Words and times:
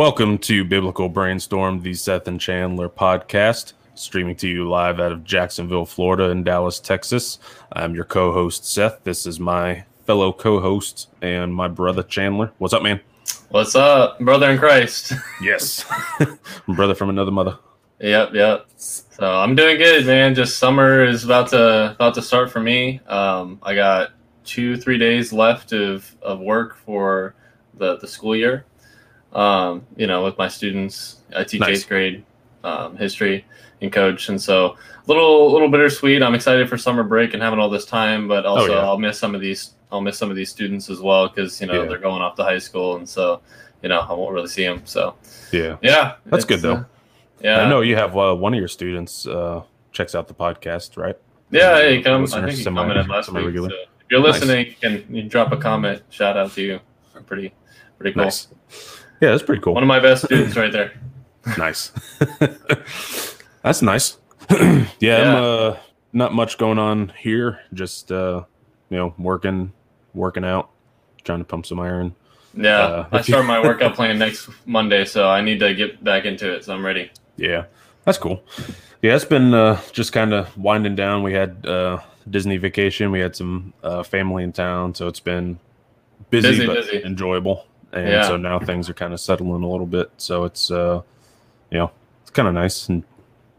Welcome 0.00 0.38
to 0.38 0.64
Biblical 0.64 1.10
Brainstorm, 1.10 1.82
the 1.82 1.92
Seth 1.92 2.26
and 2.26 2.40
Chandler 2.40 2.88
podcast, 2.88 3.74
streaming 3.94 4.34
to 4.36 4.48
you 4.48 4.66
live 4.66 4.98
out 4.98 5.12
of 5.12 5.24
Jacksonville, 5.24 5.84
Florida, 5.84 6.30
and 6.30 6.42
Dallas, 6.42 6.80
Texas. 6.80 7.38
I'm 7.70 7.94
your 7.94 8.06
co 8.06 8.32
host, 8.32 8.64
Seth. 8.64 9.04
This 9.04 9.26
is 9.26 9.38
my 9.38 9.84
fellow 10.06 10.32
co 10.32 10.58
host 10.58 11.10
and 11.20 11.54
my 11.54 11.68
brother, 11.68 12.02
Chandler. 12.02 12.50
What's 12.56 12.72
up, 12.72 12.82
man? 12.82 13.02
What's 13.50 13.74
up, 13.74 14.18
brother 14.20 14.50
in 14.50 14.58
Christ? 14.58 15.12
Yes. 15.42 15.84
brother 16.66 16.94
from 16.94 17.10
another 17.10 17.30
mother. 17.30 17.58
Yep, 18.00 18.30
yep. 18.32 18.68
So 18.76 19.30
I'm 19.30 19.54
doing 19.54 19.76
good, 19.76 20.06
man. 20.06 20.34
Just 20.34 20.56
summer 20.58 21.04
is 21.04 21.24
about 21.24 21.48
to 21.48 21.90
about 21.90 22.14
to 22.14 22.22
start 22.22 22.50
for 22.50 22.60
me. 22.60 23.00
Um, 23.06 23.58
I 23.62 23.74
got 23.74 24.12
two, 24.46 24.78
three 24.78 24.96
days 24.96 25.30
left 25.30 25.74
of, 25.74 26.10
of 26.22 26.40
work 26.40 26.78
for 26.78 27.34
the, 27.74 27.98
the 27.98 28.08
school 28.08 28.34
year 28.34 28.64
um, 29.32 29.86
you 29.96 30.06
know, 30.06 30.24
with 30.24 30.36
my 30.38 30.48
students. 30.48 31.16
I 31.34 31.44
teach 31.44 31.60
nice. 31.60 31.78
eighth 31.78 31.88
grade 31.88 32.24
um, 32.64 32.96
history 32.96 33.44
and 33.80 33.92
coach, 33.92 34.28
and 34.28 34.40
so 34.40 34.66
a 34.66 34.76
little 35.06 35.52
little 35.52 35.68
bittersweet. 35.68 36.22
I'm 36.22 36.34
excited 36.34 36.68
for 36.68 36.76
summer 36.76 37.02
break 37.02 37.34
and 37.34 37.42
having 37.42 37.58
all 37.58 37.70
this 37.70 37.84
time, 37.84 38.28
but 38.28 38.44
oh, 38.44 38.50
also 38.50 38.72
oh, 38.72 38.76
yeah. 38.76 38.84
I'll 38.84 38.98
miss 38.98 39.18
some 39.18 39.34
of 39.34 39.40
these. 39.40 39.74
I'll 39.92 40.00
miss 40.00 40.18
some 40.18 40.30
of 40.30 40.36
these 40.36 40.50
students 40.50 40.88
as 40.90 41.00
well 41.00 41.28
because 41.28 41.60
you 41.60 41.66
know 41.66 41.82
yeah. 41.82 41.88
they're 41.88 41.98
going 41.98 42.22
off 42.22 42.36
to 42.36 42.44
high 42.44 42.58
school, 42.58 42.96
and 42.96 43.08
so 43.08 43.40
you 43.82 43.88
know 43.88 44.00
I 44.00 44.12
won't 44.12 44.32
really 44.32 44.48
see 44.48 44.64
them. 44.64 44.82
So 44.84 45.14
yeah, 45.52 45.76
yeah, 45.82 46.16
that's 46.26 46.44
good 46.44 46.60
though. 46.60 46.74
Uh, 46.74 46.84
yeah, 47.40 47.60
I 47.62 47.68
know 47.68 47.80
you 47.80 47.96
have 47.96 48.16
uh, 48.16 48.34
one 48.34 48.52
of 48.52 48.58
your 48.58 48.68
students 48.68 49.26
uh, 49.26 49.62
checks 49.92 50.14
out 50.14 50.28
the 50.28 50.34
podcast, 50.34 50.96
right? 50.96 51.16
Yeah, 51.50 51.88
he 51.88 52.02
comes. 52.02 52.34
I 52.34 52.44
think 52.44 52.58
he 52.58 52.64
commented 52.64 53.08
last 53.08 53.32
week. 53.32 53.56
So 53.56 53.64
if 53.66 53.72
you're 54.10 54.20
listening, 54.20 54.66
nice. 54.66 54.66
you 54.82 55.02
can 55.02 55.14
you 55.14 55.22
drop 55.24 55.52
a 55.52 55.56
comment. 55.56 56.02
Shout 56.10 56.36
out 56.36 56.52
to 56.52 56.62
you. 56.62 56.80
Pretty 57.26 57.52
pretty 57.98 58.14
cool. 58.14 58.24
Nice. 58.24 58.48
Yeah, 59.20 59.30
that's 59.30 59.42
pretty 59.42 59.60
cool. 59.62 59.74
One 59.74 59.82
of 59.82 59.88
my 59.88 60.00
best 60.00 60.28
dudes 60.28 60.56
right 60.56 60.72
there. 60.72 60.92
nice. 61.58 61.92
that's 63.62 63.82
nice. 63.82 64.16
yeah, 64.50 64.86
yeah. 65.00 65.16
I'm 65.18 65.44
uh, 65.44 65.76
not 66.12 66.32
much 66.34 66.58
going 66.58 66.78
on 66.78 67.12
here. 67.18 67.60
Just 67.74 68.10
uh, 68.10 68.44
you 68.88 68.96
know, 68.96 69.14
working, 69.18 69.72
working 70.14 70.44
out, 70.44 70.70
trying 71.22 71.40
to 71.40 71.44
pump 71.44 71.66
some 71.66 71.80
iron. 71.80 72.14
Yeah, 72.54 72.78
uh, 72.78 73.08
I 73.12 73.20
start 73.22 73.44
my 73.44 73.62
workout 73.62 73.94
plan 73.94 74.18
next 74.18 74.48
Monday, 74.64 75.04
so 75.04 75.28
I 75.28 75.42
need 75.42 75.60
to 75.60 75.74
get 75.74 76.02
back 76.02 76.24
into 76.24 76.52
it. 76.52 76.64
So 76.64 76.74
I'm 76.74 76.84
ready. 76.84 77.10
Yeah, 77.36 77.66
that's 78.04 78.18
cool. 78.18 78.42
Yeah, 79.02 79.16
it's 79.16 79.24
been 79.24 79.54
uh, 79.54 79.80
just 79.92 80.12
kind 80.12 80.32
of 80.32 80.56
winding 80.56 80.96
down. 80.96 81.22
We 81.22 81.34
had 81.34 81.64
uh, 81.66 82.00
Disney 82.28 82.56
vacation. 82.56 83.10
We 83.10 83.20
had 83.20 83.36
some 83.36 83.74
uh, 83.82 84.02
family 84.02 84.44
in 84.44 84.52
town, 84.52 84.94
so 84.94 85.08
it's 85.08 85.20
been 85.20 85.58
busy, 86.30 86.50
busy 86.50 86.66
but 86.66 86.76
busy. 86.76 87.04
enjoyable 87.04 87.66
and 87.92 88.08
yeah. 88.08 88.26
so 88.26 88.36
now 88.36 88.58
things 88.58 88.88
are 88.88 88.94
kind 88.94 89.12
of 89.12 89.20
settling 89.20 89.62
a 89.62 89.68
little 89.68 89.86
bit. 89.86 90.10
So 90.16 90.44
it's 90.44 90.70
uh, 90.70 91.02
you 91.70 91.78
know, 91.78 91.90
it's 92.22 92.30
kind 92.30 92.48
of 92.48 92.54
nice 92.54 92.88
and 92.88 93.04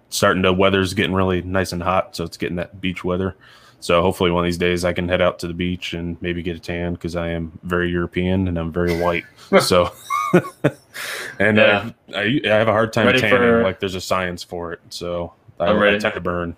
starting 0.10 0.44
to 0.44 0.54
weather's 0.54 0.94
getting 0.94 1.14
really 1.14 1.42
nice 1.42 1.72
and 1.72 1.82
hot, 1.82 2.16
so 2.16 2.23
it's 2.23 2.38
getting 2.38 2.58
that 2.58 2.82
beach 2.82 3.04
weather. 3.04 3.36
So 3.80 4.02
hopefully 4.02 4.30
one 4.30 4.44
of 4.44 4.48
these 4.48 4.60
days 4.60 4.86
I 4.86 4.94
can 4.94 5.10
head 5.10 5.22
out 5.22 5.39
to 5.39 5.48
the 5.48 5.55
beach 5.55 5.94
and 5.94 6.22
maybe 6.22 6.44
get 6.44 6.55
a 6.55 6.60
tan 6.60 6.94
because 6.94 7.16
I 7.16 7.30
am 7.30 7.58
very 7.64 7.89
European 7.89 8.48
and 8.48 8.58
I'm 8.58 8.72
very 8.72 9.02
white. 9.02 9.23
so 9.61 9.92
and 11.39 11.58
yeah. 11.58 11.89
I, 12.14 12.20
I, 12.20 12.42
I 12.45 12.55
have 12.55 12.67
a 12.67 12.72
hard 12.72 12.94
time 12.94 13.08
ready 13.08 13.20
tanning. 13.20 13.39
For... 13.39 13.64
Like 13.64 13.80
there's 13.80 13.95
a 13.95 14.02
science 14.02 14.44
for 14.44 14.72
it, 14.73 14.82
so 14.89 15.34
I, 15.60 15.72
I 15.72 15.98
tend 15.98 16.14
to 16.14 16.22
burn. 16.22 16.55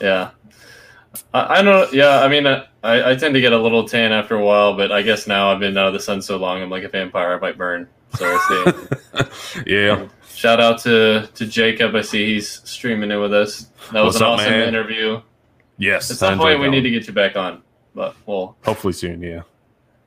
yeah, 0.00 0.30
I, 1.34 1.58
I 1.58 1.62
don't. 1.62 1.92
Yeah, 1.92 2.20
I 2.20 2.28
mean, 2.28 2.46
I, 2.46 2.64
I 2.82 3.14
tend 3.14 3.34
to 3.34 3.40
get 3.40 3.52
a 3.52 3.58
little 3.58 3.86
tan 3.86 4.12
after 4.12 4.36
a 4.36 4.44
while, 4.44 4.76
but 4.76 4.92
I 4.92 5.02
guess 5.02 5.26
now 5.26 5.52
I've 5.52 5.60
been 5.60 5.76
out 5.76 5.88
of 5.88 5.92
the 5.92 6.00
sun 6.00 6.22
so 6.22 6.36
long, 6.36 6.62
I'm 6.62 6.70
like 6.70 6.84
a 6.84 6.88
vampire. 6.88 7.34
I 7.34 7.38
might 7.38 7.58
burn. 7.58 7.88
So 8.14 8.24
we'll 8.24 8.74
see. 8.74 9.62
yeah. 9.66 10.08
shout 10.34 10.60
out 10.60 10.80
to 10.82 11.28
to 11.34 11.46
Jacob. 11.46 11.94
I 11.94 12.02
see 12.02 12.34
he's 12.34 12.48
streaming 12.68 13.10
in 13.10 13.20
with 13.20 13.34
us. 13.34 13.68
That 13.92 14.00
was 14.02 14.14
What's 14.14 14.16
an 14.16 14.22
up, 14.22 14.28
awesome 14.34 14.50
man? 14.50 14.68
interview. 14.68 15.20
Yes. 15.78 16.10
At 16.10 16.16
some 16.16 16.38
point, 16.38 16.60
we 16.60 16.68
need 16.68 16.82
to 16.82 16.90
get 16.90 17.06
you 17.06 17.12
back 17.12 17.36
on, 17.36 17.62
but 17.94 18.16
well, 18.26 18.56
hopefully 18.64 18.92
soon. 18.92 19.22
Yeah. 19.22 19.42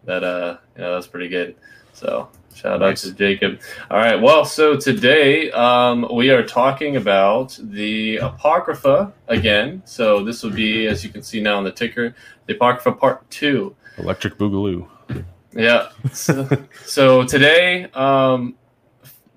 That 0.06 0.24
uh, 0.24 0.58
yeah, 0.78 0.90
that's 0.90 1.08
pretty 1.08 1.28
good. 1.28 1.56
So 1.94 2.30
Shout 2.54 2.80
nice. 2.80 3.06
out 3.06 3.10
to 3.10 3.16
Jacob. 3.16 3.60
All 3.90 3.98
right. 3.98 4.20
Well, 4.20 4.44
so 4.44 4.76
today 4.76 5.52
um, 5.52 6.08
we 6.14 6.30
are 6.30 6.44
talking 6.44 6.98
about 6.98 7.58
the 7.62 8.18
Apocrypha 8.18 9.14
again. 9.28 9.82
So 9.86 10.24
this 10.24 10.44
will 10.44 10.52
be, 10.52 10.88
as 10.88 11.04
you 11.04 11.10
can 11.10 11.22
see 11.24 11.42
now 11.42 11.58
on 11.58 11.64
the 11.64 11.72
ticker, 11.72 12.16
the 12.48 12.56
Apocrypha 12.56 12.94
Part 12.94 13.30
2. 13.30 13.76
Electric 13.98 14.38
Boogaloo. 14.38 14.88
Yeah. 15.54 15.90
So, 16.12 16.48
so 16.86 17.24
today 17.24 17.86
um, 17.94 18.56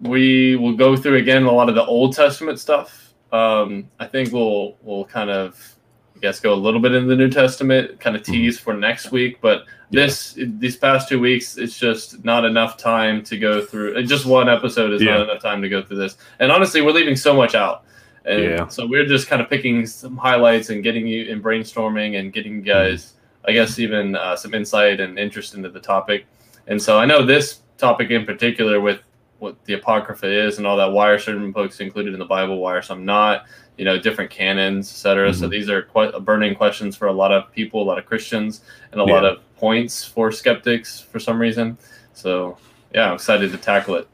we 0.00 0.56
will 0.56 0.74
go 0.74 0.96
through 0.96 1.16
again 1.16 1.44
a 1.44 1.52
lot 1.52 1.68
of 1.68 1.74
the 1.74 1.84
Old 1.84 2.14
Testament 2.14 2.58
stuff. 2.58 3.14
Um, 3.32 3.88
I 3.98 4.06
think 4.06 4.32
we'll 4.32 4.76
we'll 4.82 5.06
kind 5.06 5.30
of 5.30 5.76
guess 6.22 6.40
go 6.40 6.54
a 6.54 6.56
little 6.56 6.80
bit 6.80 6.94
in 6.94 7.06
the 7.06 7.16
New 7.16 7.28
Testament, 7.28 8.00
kind 8.00 8.16
of 8.16 8.22
mm-hmm. 8.22 8.32
tease 8.32 8.58
for 8.58 8.72
next 8.72 9.10
week. 9.10 9.40
But 9.40 9.64
yeah. 9.90 10.06
this 10.06 10.38
these 10.38 10.76
past 10.76 11.08
two 11.08 11.20
weeks, 11.20 11.58
it's 11.58 11.78
just 11.78 12.24
not 12.24 12.44
enough 12.44 12.78
time 12.78 13.22
to 13.24 13.36
go 13.36 13.60
through. 13.60 14.02
Just 14.06 14.24
one 14.24 14.48
episode 14.48 14.92
is 14.92 15.02
yeah. 15.02 15.18
not 15.18 15.28
enough 15.28 15.42
time 15.42 15.60
to 15.60 15.68
go 15.68 15.82
through 15.82 15.98
this. 15.98 16.16
And 16.38 16.50
honestly, 16.50 16.80
we're 16.80 16.92
leaving 16.92 17.16
so 17.16 17.34
much 17.34 17.54
out. 17.54 17.84
And 18.24 18.42
yeah. 18.42 18.68
so 18.68 18.86
we're 18.86 19.04
just 19.04 19.26
kind 19.26 19.42
of 19.42 19.50
picking 19.50 19.84
some 19.84 20.16
highlights 20.16 20.70
and 20.70 20.82
getting 20.82 21.08
you 21.08 21.24
in 21.24 21.42
brainstorming 21.42 22.20
and 22.20 22.32
getting 22.32 22.54
you 22.54 22.62
guys, 22.62 23.04
mm-hmm. 23.04 23.50
I 23.50 23.52
guess, 23.52 23.80
even 23.80 24.14
uh, 24.14 24.36
some 24.36 24.54
insight 24.54 25.00
and 25.00 25.18
interest 25.18 25.54
into 25.54 25.68
the 25.68 25.80
topic. 25.80 26.26
And 26.68 26.80
so 26.80 26.98
I 26.98 27.04
know 27.04 27.26
this 27.26 27.62
topic 27.78 28.10
in 28.10 28.24
particular 28.24 28.80
with 28.80 29.00
what 29.40 29.62
the 29.64 29.74
Apocrypha 29.74 30.46
is 30.46 30.58
and 30.58 30.66
all 30.68 30.76
that, 30.76 30.92
why 30.92 31.08
are 31.08 31.18
certain 31.18 31.50
books 31.50 31.80
included 31.80 32.12
in 32.12 32.20
the 32.20 32.24
Bible, 32.24 32.58
why 32.58 32.74
are 32.74 32.82
some 32.82 33.04
not? 33.04 33.46
You 33.78 33.84
know 33.84 33.98
different 33.98 34.30
canons 34.30 34.90
etc 34.90 35.30
mm-hmm. 35.30 35.40
so 35.40 35.48
these 35.48 35.68
are 35.68 35.82
quite 35.82 36.12
burning 36.24 36.54
questions 36.54 36.96
for 36.96 37.08
a 37.08 37.12
lot 37.12 37.32
of 37.32 37.50
people 37.52 37.82
a 37.82 37.84
lot 37.84 37.98
of 37.98 38.04
christians 38.04 38.62
and 38.92 39.00
a 39.00 39.04
yeah. 39.04 39.12
lot 39.12 39.24
of 39.24 39.38
points 39.62 40.04
for 40.04 40.32
skeptics 40.32 41.00
for 41.00 41.20
some 41.20 41.40
reason. 41.40 41.78
So 42.14 42.58
yeah 42.92 43.08
i'm 43.08 43.14
excited 43.14 43.52
to 43.52 43.58
tackle 43.58 43.94
it. 43.94 44.08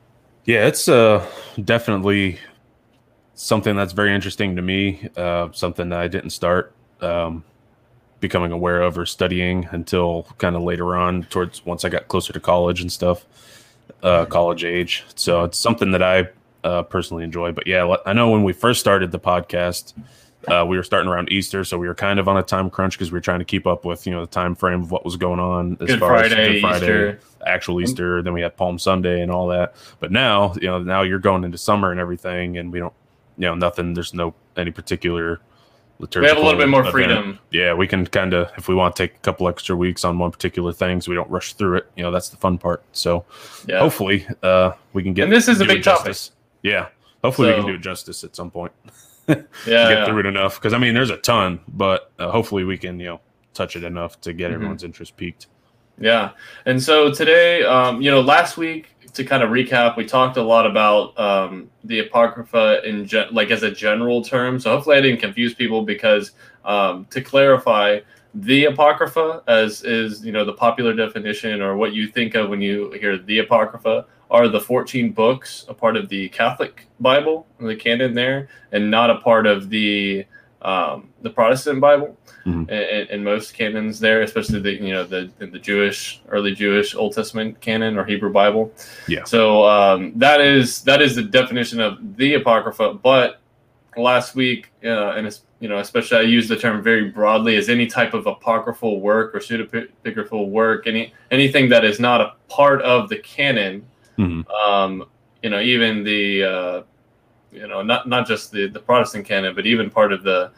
Yeah 0.45 0.67
it's 0.67 0.89
uh 0.89 1.27
definitely 1.65 2.39
something 3.35 3.75
that's 3.75 3.95
very 3.95 4.15
interesting 4.15 4.57
to 4.57 4.63
me 4.63 5.09
uh 5.17 5.49
something 5.53 5.89
that 5.89 6.01
i 6.01 6.09
didn't 6.09 6.31
start 6.31 6.75
um 7.01 7.45
becoming 8.21 8.53
aware 8.53 8.83
of 8.83 8.99
or 8.99 9.07
studying 9.07 9.67
until 9.71 10.27
kind 10.39 10.55
of 10.55 10.63
later 10.63 10.97
on 10.97 11.23
towards 11.25 11.65
once 11.65 11.85
i 11.85 11.89
got 11.89 12.09
closer 12.09 12.33
to 12.33 12.41
college 12.41 12.83
and 12.83 12.93
stuff 12.93 13.25
uh 14.03 14.27
college 14.27 14.65
age. 14.65 15.05
So 15.15 15.45
it's 15.45 15.59
something 15.59 15.93
that 15.93 16.03
i 16.03 16.29
uh, 16.65 16.83
personally 16.83 17.25
enjoy. 17.25 17.53
But 17.53 17.67
yeah, 17.67 17.97
I 18.07 18.13
know 18.13 18.31
when 18.31 18.43
we 18.43 18.53
first 18.53 18.81
started 18.81 19.13
the 19.13 19.21
podcast, 19.21 19.95
uh, 20.47 20.65
we 20.67 20.77
were 20.77 20.83
starting 20.83 21.11
around 21.11 21.31
Easter, 21.33 21.65
so 21.65 21.79
we 21.79 21.89
were 21.89 21.95
kind 21.95 22.19
of 22.19 22.29
on 22.29 22.37
a 22.37 22.43
time 22.43 22.71
crunch 22.71 22.95
because 22.95 23.11
we 23.11 23.17
were 23.17 23.23
trying 23.23 23.41
to 23.41 23.45
keep 23.45 23.67
up 23.67 23.85
with 23.85 24.07
you 24.07 24.13
know 24.13 24.21
the 24.21 24.31
time 24.31 24.55
frame 24.55 24.83
of 24.83 24.91
what 24.91 25.05
was 25.05 25.17
going 25.17 25.41
on 25.41 25.77
as 25.81 25.89
Good 25.89 26.01
far 26.01 26.11
Friday, 26.11 26.35
as 26.35 26.49
Good 26.49 26.61
Friday, 26.61 26.85
Easter. 26.85 27.21
actual 27.47 27.81
Easter. 27.81 28.23
Then 28.23 28.33
we 28.33 28.41
had 28.41 28.57
Palm 28.57 28.79
Sunday 28.79 29.21
and 29.21 29.31
all 29.31 29.49
that. 29.49 29.75
But 30.01 30.13
now 30.13 30.55
you 30.55 30.69
know 30.69 30.79
now 30.83 31.03
you're 31.03 31.19
going 31.19 31.45
into 31.45 31.59
summer 31.59 31.91
and 31.91 32.01
everything, 32.01 32.57
and 32.59 32.73
we 32.73 32.79
don't 32.79 32.95
you 33.37 33.47
know 33.47 33.55
nothing. 33.55 33.95
There's 33.95 34.15
no 34.15 34.35
any 34.57 34.71
particular 34.71 35.41
liturgical. 35.99 36.23
We 36.23 36.29
have 36.29 36.39
a 36.39 36.45
little 36.45 36.61
bit 36.61 36.69
more 36.69 36.81
event. 36.81 36.93
freedom. 36.93 37.39
Yeah, 37.51 37.75
we 37.75 37.87
can 37.89 38.07
kind 38.07 38.33
of 38.33 38.51
if 38.57 38.69
we 38.69 38.75
want 38.75 38.95
to 38.97 39.03
take 39.03 39.17
a 39.17 39.21
couple 39.21 39.49
extra 39.49 39.77
weeks 39.77 40.05
on 40.05 40.19
one 40.19 40.31
particular 40.31 40.73
thing, 40.73 41.01
so 41.01 41.11
we 41.11 41.17
don't 41.17 41.31
rush 41.31 41.55
through 41.55 41.79
it. 41.79 41.91
You 41.97 42.05
know, 42.05 42.11
that's 42.11 42.29
the 42.29 42.37
fun 42.37 42.59
part. 42.59 42.85
So 42.93 43.25
yeah. 43.67 43.81
hopefully, 43.81 44.27
uh, 44.43 44.73
we 44.93 45.03
can 45.03 45.15
get. 45.15 45.25
And 45.25 45.33
this 45.33 45.49
is 45.49 45.61
a 45.61 45.65
big 45.65 45.83
topic. 45.83 46.17
Yeah, 46.69 46.89
hopefully 47.23 47.51
so, 47.51 47.57
we 47.57 47.61
can 47.61 47.71
do 47.71 47.75
it 47.75 47.81
justice 47.81 48.25
at 48.25 48.37
some 48.37 48.51
point. 48.51 48.73
yeah, 49.29 49.45
get 49.67 50.07
through 50.07 50.21
it 50.21 50.27
enough 50.27 50.57
because 50.57 50.73
I 50.73 50.79
mean, 50.79 50.95
there's 50.95 51.11
a 51.11 51.19
ton, 51.19 51.61
but 51.69 52.11
uh, 52.19 52.31
hopefully 52.31 52.65
we 52.65 52.79
can 52.79 52.99
you 52.99 53.07
know 53.07 53.21
touch 53.55 53.77
it 53.77 53.85
enough 53.85 54.21
to 54.23 54.33
get 54.33 54.47
mm-hmm. 54.47 54.55
everyone's 54.55 54.85
interest 54.85 55.17
piqued. 55.17 55.47
Yeah, 56.01 56.31
and 56.65 56.83
so 56.83 57.13
today, 57.13 57.65
um, 57.65 58.01
you 58.01 58.11
know, 58.11 58.21
last 58.21 58.57
week 58.57 58.95
to 59.15 59.25
kind 59.25 59.43
of 59.43 59.51
recap, 59.51 59.97
we 59.97 60.05
talked 60.05 60.37
a 60.37 60.43
lot 60.43 60.65
about 60.65 61.19
um, 61.19 61.71
the 61.85 61.99
apocrypha 62.01 62.87
in 62.89 63.07
ge- 63.07 63.31
like 63.33 63.51
as 63.51 63.65
a 63.65 63.71
general 63.71 64.23
term. 64.23 64.61
So 64.61 64.71
hopefully 64.71 64.97
I 64.97 65.01
didn't 65.01 65.21
confuse 65.21 65.55
people 65.55 65.83
because 65.83 66.33
um, 66.65 67.07
to 67.07 67.21
clarify, 67.21 68.01
the 68.35 68.67
apocrypha 68.67 69.43
as 69.49 69.83
is 69.83 70.25
you 70.25 70.33
know 70.33 70.45
the 70.45 70.53
popular 70.53 70.95
definition 70.95 71.61
or 71.61 71.77
what 71.77 71.93
you 71.95 72.09
think 72.09 72.35
of 72.35 72.49
when 72.51 72.61
you 72.61 72.93
hear 72.93 73.19
the 73.19 73.39
apocrypha 73.39 74.07
are 74.31 74.49
the 74.49 74.61
14 74.61 75.13
books 75.13 75.65
a 75.69 75.75
part 75.75 75.97
of 75.97 76.09
the 76.09 76.29
Catholic 76.29 76.87
Bible, 77.01 77.47
the 77.59 77.77
canon 77.77 78.15
there, 78.15 78.49
and 78.73 78.91
not 78.91 79.11
a 79.11 79.17
part 79.17 79.47
of 79.47 79.71
the 79.71 80.27
um, 80.63 81.11
the 81.23 81.31
Protestant 81.31 81.81
Bible. 81.81 82.17
Mm-hmm. 82.45 82.71
And, 82.71 83.11
and, 83.11 83.25
most 83.25 83.55
canons 83.55 84.01
there, 84.01 84.23
especially 84.23 84.61
the 84.61 84.73
you 84.73 84.93
know 84.93 85.05
the 85.05 85.31
the 85.39 85.59
Jewish 85.59 86.21
early 86.29 86.55
Jewish 86.55 86.95
Old 86.95 87.15
Testament 87.15 87.61
canon 87.61 87.99
or 87.99 88.05
Hebrew 88.05 88.33
Bible. 88.33 88.73
Yeah. 89.07 89.25
So 89.25 89.69
um, 89.69 90.13
that 90.17 90.41
is 90.41 90.83
that 90.83 91.03
is 91.03 91.15
the 91.15 91.23
definition 91.23 91.81
of 91.81 92.17
the 92.17 92.35
Apocrypha. 92.35 92.95
But 92.95 93.41
last 93.97 94.35
week, 94.35 94.71
uh, 94.85 95.11
and 95.11 95.27
it's, 95.27 95.43
you 95.61 95.69
know 95.69 95.79
especially 95.79 96.19
I 96.19 96.23
use 96.23 96.49
the 96.49 96.57
term 96.57 96.83
very 96.83 97.11
broadly 97.11 97.57
as 97.57 97.69
any 97.69 97.87
type 97.87 98.15
of 98.15 98.27
apocryphal 98.27 99.01
work 99.01 99.35
or 99.35 99.41
pseudepigraphal 99.41 100.49
work, 100.49 100.87
any 100.87 101.13
anything 101.31 101.69
that 101.69 101.85
is 101.85 102.01
not 102.01 102.21
a 102.21 102.33
part 102.49 102.81
of 102.83 103.09
the 103.09 103.19
canon 103.19 103.85
Mm-hmm. 104.19 104.51
Um, 104.51 105.07
you 105.43 105.51
know, 105.51 105.61
even 105.61 106.03
the 106.05 106.45
uh, 106.45 106.83
you 107.53 107.67
know, 107.67 107.83
not 107.83 108.09
not 108.09 108.27
just 108.27 108.53
the 108.53 108.69
the 108.69 108.81
Protestant 108.81 109.27
canon, 109.27 109.55
but 109.55 109.67
even 109.67 109.91
part 109.91 110.13
of 110.13 110.23
the 110.23 110.51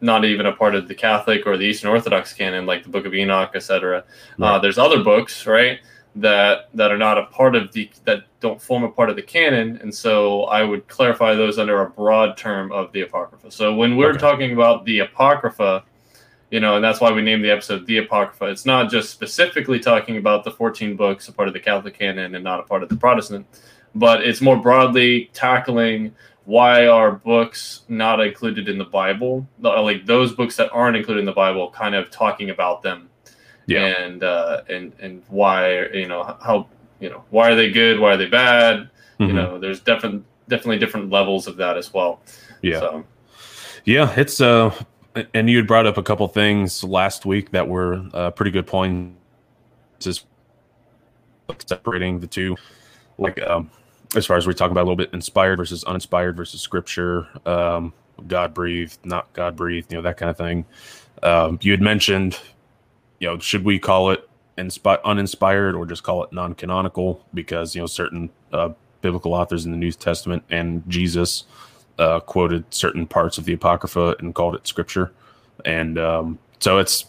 not 0.00 0.24
even 0.24 0.46
a 0.46 0.52
part 0.52 0.74
of 0.74 0.88
the 0.88 0.94
Catholic 0.94 1.46
or 1.46 1.56
the 1.56 1.64
Eastern 1.64 1.90
Orthodox 1.90 2.32
canon, 2.32 2.66
like 2.66 2.82
the 2.82 2.88
Book 2.88 3.06
of 3.06 3.14
Enoch, 3.14 3.52
etc. 3.54 3.98
Uh, 3.98 4.02
right. 4.38 4.54
Uh, 4.54 4.58
there's 4.58 4.78
other 4.78 5.02
books, 5.02 5.46
right, 5.46 5.80
that 6.16 6.68
that 6.74 6.90
are 6.90 6.98
not 6.98 7.18
a 7.18 7.26
part 7.26 7.54
of 7.54 7.72
the 7.72 7.90
that 8.04 8.24
don't 8.40 8.60
form 8.60 8.84
a 8.84 8.90
part 8.90 9.10
of 9.10 9.16
the 9.16 9.22
canon, 9.22 9.78
and 9.82 9.94
so 9.94 10.44
I 10.44 10.62
would 10.62 10.86
clarify 10.88 11.34
those 11.34 11.58
under 11.58 11.82
a 11.82 11.90
broad 11.90 12.36
term 12.36 12.72
of 12.72 12.92
the 12.92 13.02
Apocrypha. 13.02 13.50
So 13.50 13.74
when 13.74 13.96
we're 13.96 14.10
okay. 14.10 14.18
talking 14.18 14.52
about 14.52 14.84
the 14.84 15.00
Apocrypha, 15.00 15.84
you 16.50 16.60
know, 16.60 16.76
and 16.76 16.84
that's 16.84 17.00
why 17.00 17.12
we 17.12 17.22
named 17.22 17.44
the 17.44 17.50
episode 17.50 17.86
"The 17.86 17.98
Apocrypha." 17.98 18.46
It's 18.46 18.66
not 18.66 18.90
just 18.90 19.10
specifically 19.10 19.78
talking 19.78 20.16
about 20.16 20.44
the 20.44 20.50
14 20.50 20.96
books, 20.96 21.28
a 21.28 21.32
part 21.32 21.48
of 21.48 21.54
the 21.54 21.60
Catholic 21.60 21.98
canon, 21.98 22.34
and 22.34 22.44
not 22.44 22.60
a 22.60 22.64
part 22.64 22.82
of 22.82 22.88
the 22.88 22.96
Protestant, 22.96 23.46
but 23.94 24.22
it's 24.22 24.40
more 24.40 24.56
broadly 24.56 25.30
tackling 25.32 26.12
why 26.50 26.88
are 26.88 27.12
books 27.12 27.82
not 27.88 28.20
included 28.20 28.68
in 28.68 28.76
the 28.76 28.84
Bible? 28.84 29.46
Like 29.60 30.04
those 30.04 30.32
books 30.32 30.56
that 30.56 30.68
aren't 30.72 30.96
included 30.96 31.20
in 31.20 31.26
the 31.26 31.32
Bible, 31.32 31.70
kind 31.70 31.94
of 31.94 32.10
talking 32.10 32.50
about 32.50 32.82
them, 32.82 33.08
yeah, 33.66 33.86
and 33.86 34.24
uh, 34.24 34.62
and 34.68 34.92
and 35.00 35.22
why 35.28 35.86
you 35.92 36.08
know 36.08 36.36
how 36.42 36.68
you 36.98 37.08
know 37.08 37.24
why 37.30 37.50
are 37.50 37.54
they 37.54 37.70
good? 37.70 38.00
Why 38.00 38.14
are 38.14 38.16
they 38.16 38.26
bad? 38.26 38.90
Mm-hmm. 39.20 39.24
You 39.24 39.32
know, 39.32 39.58
there's 39.60 39.78
definitely 39.78 40.24
definitely 40.48 40.78
different 40.78 41.10
levels 41.10 41.46
of 41.46 41.56
that 41.58 41.76
as 41.76 41.94
well. 41.94 42.20
Yeah, 42.62 42.80
so. 42.80 43.04
yeah, 43.84 44.12
it's 44.16 44.40
uh, 44.40 44.74
and 45.34 45.50
you 45.50 45.56
had 45.56 45.66
brought 45.66 45.86
up 45.86 45.96
a 45.96 46.02
couple 46.02 46.26
things 46.28 46.84
last 46.84 47.26
week 47.26 47.50
that 47.50 47.66
were 47.66 48.04
uh, 48.14 48.30
pretty 48.30 48.50
good 48.50 48.66
points, 48.66 49.16
just 49.98 50.26
separating 51.66 52.20
the 52.20 52.26
two, 52.26 52.56
like 53.18 53.40
um 53.42 53.70
as 54.16 54.26
far 54.26 54.36
as 54.36 54.46
we 54.46 54.54
talk 54.54 54.70
about 54.70 54.80
a 54.80 54.86
little 54.88 54.96
bit 54.96 55.10
inspired 55.12 55.56
versus 55.56 55.84
uninspired 55.84 56.36
versus 56.36 56.60
scripture, 56.60 57.28
um, 57.46 57.92
God 58.26 58.52
breathed, 58.52 58.98
not 59.04 59.32
God 59.32 59.56
breathed, 59.56 59.92
you 59.92 59.98
know, 59.98 60.02
that 60.02 60.16
kind 60.16 60.30
of 60.30 60.36
thing. 60.36 60.64
Um, 61.22 61.58
you 61.62 61.70
had 61.70 61.80
mentioned, 61.80 62.38
you 63.18 63.28
know, 63.28 63.38
should 63.38 63.64
we 63.64 63.78
call 63.78 64.10
it 64.10 64.28
inspi- 64.58 65.02
uninspired 65.04 65.74
or 65.74 65.86
just 65.86 66.02
call 66.02 66.24
it 66.24 66.32
non 66.32 66.54
canonical? 66.54 67.24
Because, 67.32 67.74
you 67.74 67.80
know, 67.80 67.86
certain 67.86 68.30
uh, 68.52 68.70
biblical 69.00 69.32
authors 69.32 69.64
in 69.64 69.70
the 69.70 69.76
New 69.76 69.92
Testament 69.92 70.42
and 70.50 70.82
Jesus 70.88 71.44
uh, 72.00 72.18
quoted 72.20 72.64
certain 72.72 73.06
parts 73.06 73.38
of 73.38 73.44
the 73.44 73.52
Apocrypha 73.52 74.16
and 74.18 74.34
called 74.34 74.54
it 74.54 74.66
scripture. 74.66 75.12
And 75.64 75.98
um, 75.98 76.38
so 76.58 76.78
it's, 76.78 77.04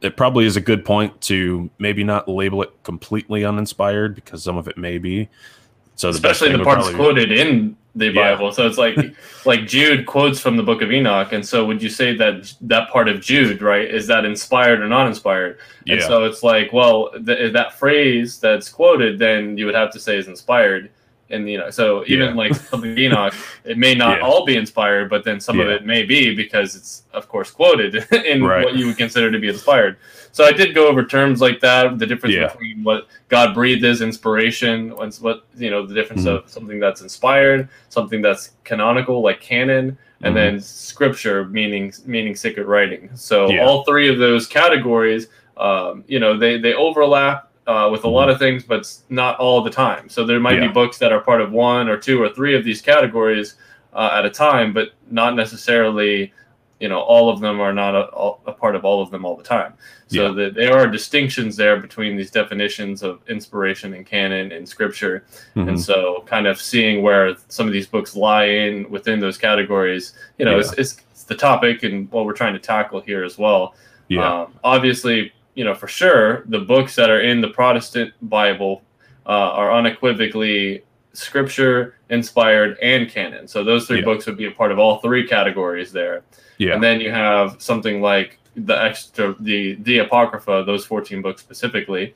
it 0.00 0.16
probably 0.16 0.46
is 0.46 0.56
a 0.56 0.60
good 0.60 0.84
point 0.84 1.20
to 1.22 1.68
maybe 1.78 2.04
not 2.04 2.28
label 2.28 2.62
it 2.62 2.70
completely 2.84 3.44
uninspired 3.44 4.14
because 4.14 4.44
some 4.44 4.56
of 4.56 4.68
it 4.68 4.78
may 4.78 4.98
be, 4.98 5.28
so 5.96 6.12
the 6.12 6.16
especially 6.16 6.52
the 6.52 6.62
parts 6.62 6.90
quoted 6.90 7.32
in 7.32 7.76
the 7.94 8.12
Bible. 8.12 8.46
Yeah. 8.46 8.52
So 8.52 8.66
it's 8.66 8.78
like 8.78 8.96
like 9.46 9.66
Jude 9.66 10.06
quotes 10.06 10.38
from 10.38 10.58
the 10.58 10.62
Book 10.62 10.82
of 10.82 10.92
Enoch, 10.92 11.32
and 11.32 11.44
so 11.44 11.64
would 11.64 11.82
you 11.82 11.88
say 11.88 12.14
that 12.16 12.52
that 12.60 12.90
part 12.90 13.08
of 13.08 13.20
Jude, 13.22 13.62
right, 13.62 13.88
is 13.88 14.06
that 14.06 14.26
inspired 14.26 14.80
or 14.80 14.88
not 14.88 15.06
inspired? 15.06 15.58
Yeah. 15.86 15.94
And 15.94 16.02
so 16.02 16.24
it's 16.24 16.42
like, 16.42 16.72
well, 16.72 17.10
th- 17.12 17.54
that 17.54 17.72
phrase 17.78 18.38
that's 18.38 18.68
quoted, 18.68 19.18
then 19.18 19.56
you 19.56 19.64
would 19.64 19.74
have 19.74 19.90
to 19.92 19.98
say 19.98 20.18
is 20.18 20.28
inspired 20.28 20.90
and 21.30 21.48
you 21.48 21.58
know 21.58 21.70
so 21.70 22.04
even 22.06 22.28
yeah. 22.28 22.34
like 22.34 22.54
something 22.54 22.96
enoch 22.98 23.34
it 23.64 23.78
may 23.78 23.94
not 23.94 24.18
yeah. 24.18 24.24
all 24.24 24.44
be 24.44 24.56
inspired 24.56 25.10
but 25.10 25.24
then 25.24 25.40
some 25.40 25.58
yeah. 25.58 25.64
of 25.64 25.70
it 25.70 25.84
may 25.84 26.02
be 26.02 26.34
because 26.34 26.74
it's 26.74 27.02
of 27.12 27.28
course 27.28 27.50
quoted 27.50 27.94
in 28.24 28.42
right. 28.42 28.64
what 28.64 28.76
you 28.76 28.86
would 28.86 28.96
consider 28.96 29.30
to 29.30 29.38
be 29.38 29.48
inspired 29.48 29.96
so 30.32 30.44
i 30.44 30.52
did 30.52 30.74
go 30.74 30.88
over 30.88 31.04
terms 31.04 31.40
like 31.40 31.60
that 31.60 31.98
the 31.98 32.06
difference 32.06 32.52
between 32.52 32.82
what 32.84 33.08
god 33.28 33.54
breathed 33.54 33.84
is 33.84 34.02
inspiration 34.02 34.90
what 35.20 35.46
you 35.56 35.70
know 35.70 35.86
the 35.86 35.94
difference 35.94 36.22
mm-hmm. 36.22 36.44
of 36.44 36.50
something 36.50 36.78
that's 36.78 37.00
inspired 37.00 37.68
something 37.88 38.22
that's 38.22 38.50
canonical 38.64 39.20
like 39.22 39.40
canon 39.40 39.96
and 40.22 40.34
mm-hmm. 40.34 40.34
then 40.34 40.60
scripture 40.60 41.44
meaning 41.46 41.92
meaning 42.04 42.34
sacred 42.34 42.66
writing 42.66 43.10
so 43.14 43.58
all 43.60 43.84
three 43.84 44.08
of 44.08 44.18
those 44.18 44.46
categories 44.46 45.28
um, 45.56 46.04
you 46.06 46.18
know 46.18 46.38
they 46.38 46.58
they 46.58 46.74
overlap 46.74 47.50
uh, 47.66 47.88
with 47.90 48.04
a 48.04 48.08
lot 48.08 48.30
of 48.30 48.38
things, 48.38 48.62
but 48.62 48.92
not 49.08 49.38
all 49.38 49.62
the 49.62 49.70
time. 49.70 50.08
So 50.08 50.24
there 50.24 50.40
might 50.40 50.58
yeah. 50.58 50.68
be 50.68 50.72
books 50.72 50.98
that 50.98 51.12
are 51.12 51.20
part 51.20 51.40
of 51.40 51.52
one 51.52 51.88
or 51.88 51.96
two 51.96 52.22
or 52.22 52.28
three 52.28 52.54
of 52.54 52.64
these 52.64 52.80
categories 52.80 53.56
uh, 53.92 54.10
at 54.14 54.24
a 54.24 54.30
time, 54.30 54.72
but 54.72 54.90
not 55.10 55.34
necessarily, 55.34 56.32
you 56.78 56.88
know, 56.88 57.00
all 57.00 57.28
of 57.28 57.40
them 57.40 57.60
are 57.60 57.72
not 57.72 57.94
a, 57.94 58.06
a 58.50 58.52
part 58.52 58.76
of 58.76 58.84
all 58.84 59.02
of 59.02 59.10
them 59.10 59.24
all 59.24 59.36
the 59.36 59.42
time. 59.42 59.74
So 60.08 60.28
yeah. 60.28 60.32
the, 60.32 60.50
there 60.50 60.76
are 60.76 60.86
distinctions 60.86 61.56
there 61.56 61.80
between 61.80 62.16
these 62.16 62.30
definitions 62.30 63.02
of 63.02 63.20
inspiration 63.28 63.94
and 63.94 64.06
canon 64.06 64.52
and 64.52 64.68
scripture. 64.68 65.24
Mm-hmm. 65.56 65.70
And 65.70 65.80
so 65.80 66.22
kind 66.26 66.46
of 66.46 66.60
seeing 66.60 67.02
where 67.02 67.34
some 67.48 67.66
of 67.66 67.72
these 67.72 67.88
books 67.88 68.14
lie 68.14 68.44
in 68.44 68.88
within 68.90 69.18
those 69.18 69.38
categories, 69.38 70.12
you 70.38 70.44
know, 70.44 70.52
yeah. 70.52 70.60
it's, 70.60 70.72
it's, 70.74 70.96
it's, 71.10 71.24
the 71.24 71.34
topic 71.34 71.82
and 71.82 72.08
what 72.12 72.24
we're 72.24 72.32
trying 72.32 72.52
to 72.52 72.60
tackle 72.60 73.00
here 73.00 73.24
as 73.24 73.36
well. 73.36 73.74
Yeah. 74.06 74.42
Um, 74.42 74.54
obviously, 74.62 75.32
you 75.56 75.64
know, 75.64 75.74
for 75.74 75.88
sure, 75.88 76.44
the 76.46 76.60
books 76.60 76.94
that 76.94 77.10
are 77.10 77.20
in 77.20 77.40
the 77.40 77.48
Protestant 77.48 78.12
Bible 78.22 78.82
uh, 79.26 79.30
are 79.30 79.72
unequivocally 79.72 80.84
scripture 81.14 81.96
inspired 82.10 82.78
and 82.80 83.08
canon. 83.08 83.48
So 83.48 83.64
those 83.64 83.86
three 83.86 84.00
yeah. 84.00 84.04
books 84.04 84.26
would 84.26 84.36
be 84.36 84.46
a 84.46 84.50
part 84.50 84.70
of 84.70 84.78
all 84.78 84.98
three 84.98 85.26
categories 85.26 85.90
there. 85.90 86.22
Yeah. 86.58 86.74
And 86.74 86.82
then 86.82 87.00
you 87.00 87.10
have 87.10 87.60
something 87.60 88.00
like 88.00 88.38
the 88.54 88.80
extra 88.80 89.34
the 89.40 89.74
the 89.76 89.98
apocrypha, 89.98 90.64
those 90.66 90.84
14 90.84 91.22
books 91.22 91.42
specifically, 91.42 92.14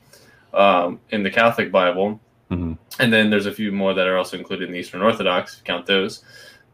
um, 0.54 1.00
in 1.10 1.22
the 1.22 1.30
Catholic 1.30 1.72
Bible. 1.72 2.20
Mm-hmm. 2.50 2.74
And 2.98 3.12
then 3.12 3.30
there's 3.30 3.46
a 3.46 3.52
few 3.52 3.72
more 3.72 3.94
that 3.94 4.06
are 4.06 4.18
also 4.18 4.36
included 4.36 4.68
in 4.68 4.72
the 4.72 4.78
Eastern 4.78 5.02
Orthodox, 5.02 5.62
count 5.64 5.86
those 5.86 6.24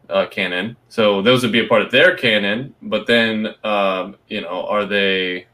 uh, 0.09 0.25
canon. 0.27 0.75
So 0.89 1.21
those 1.21 1.43
would 1.43 1.51
be 1.51 1.59
a 1.59 1.67
part 1.67 1.81
of 1.81 1.91
their 1.91 2.15
canon, 2.15 2.73
but 2.81 3.07
then 3.07 3.55
um, 3.63 4.15
you 4.27 4.41
know, 4.41 4.65
are 4.67 4.85
they 4.85 5.47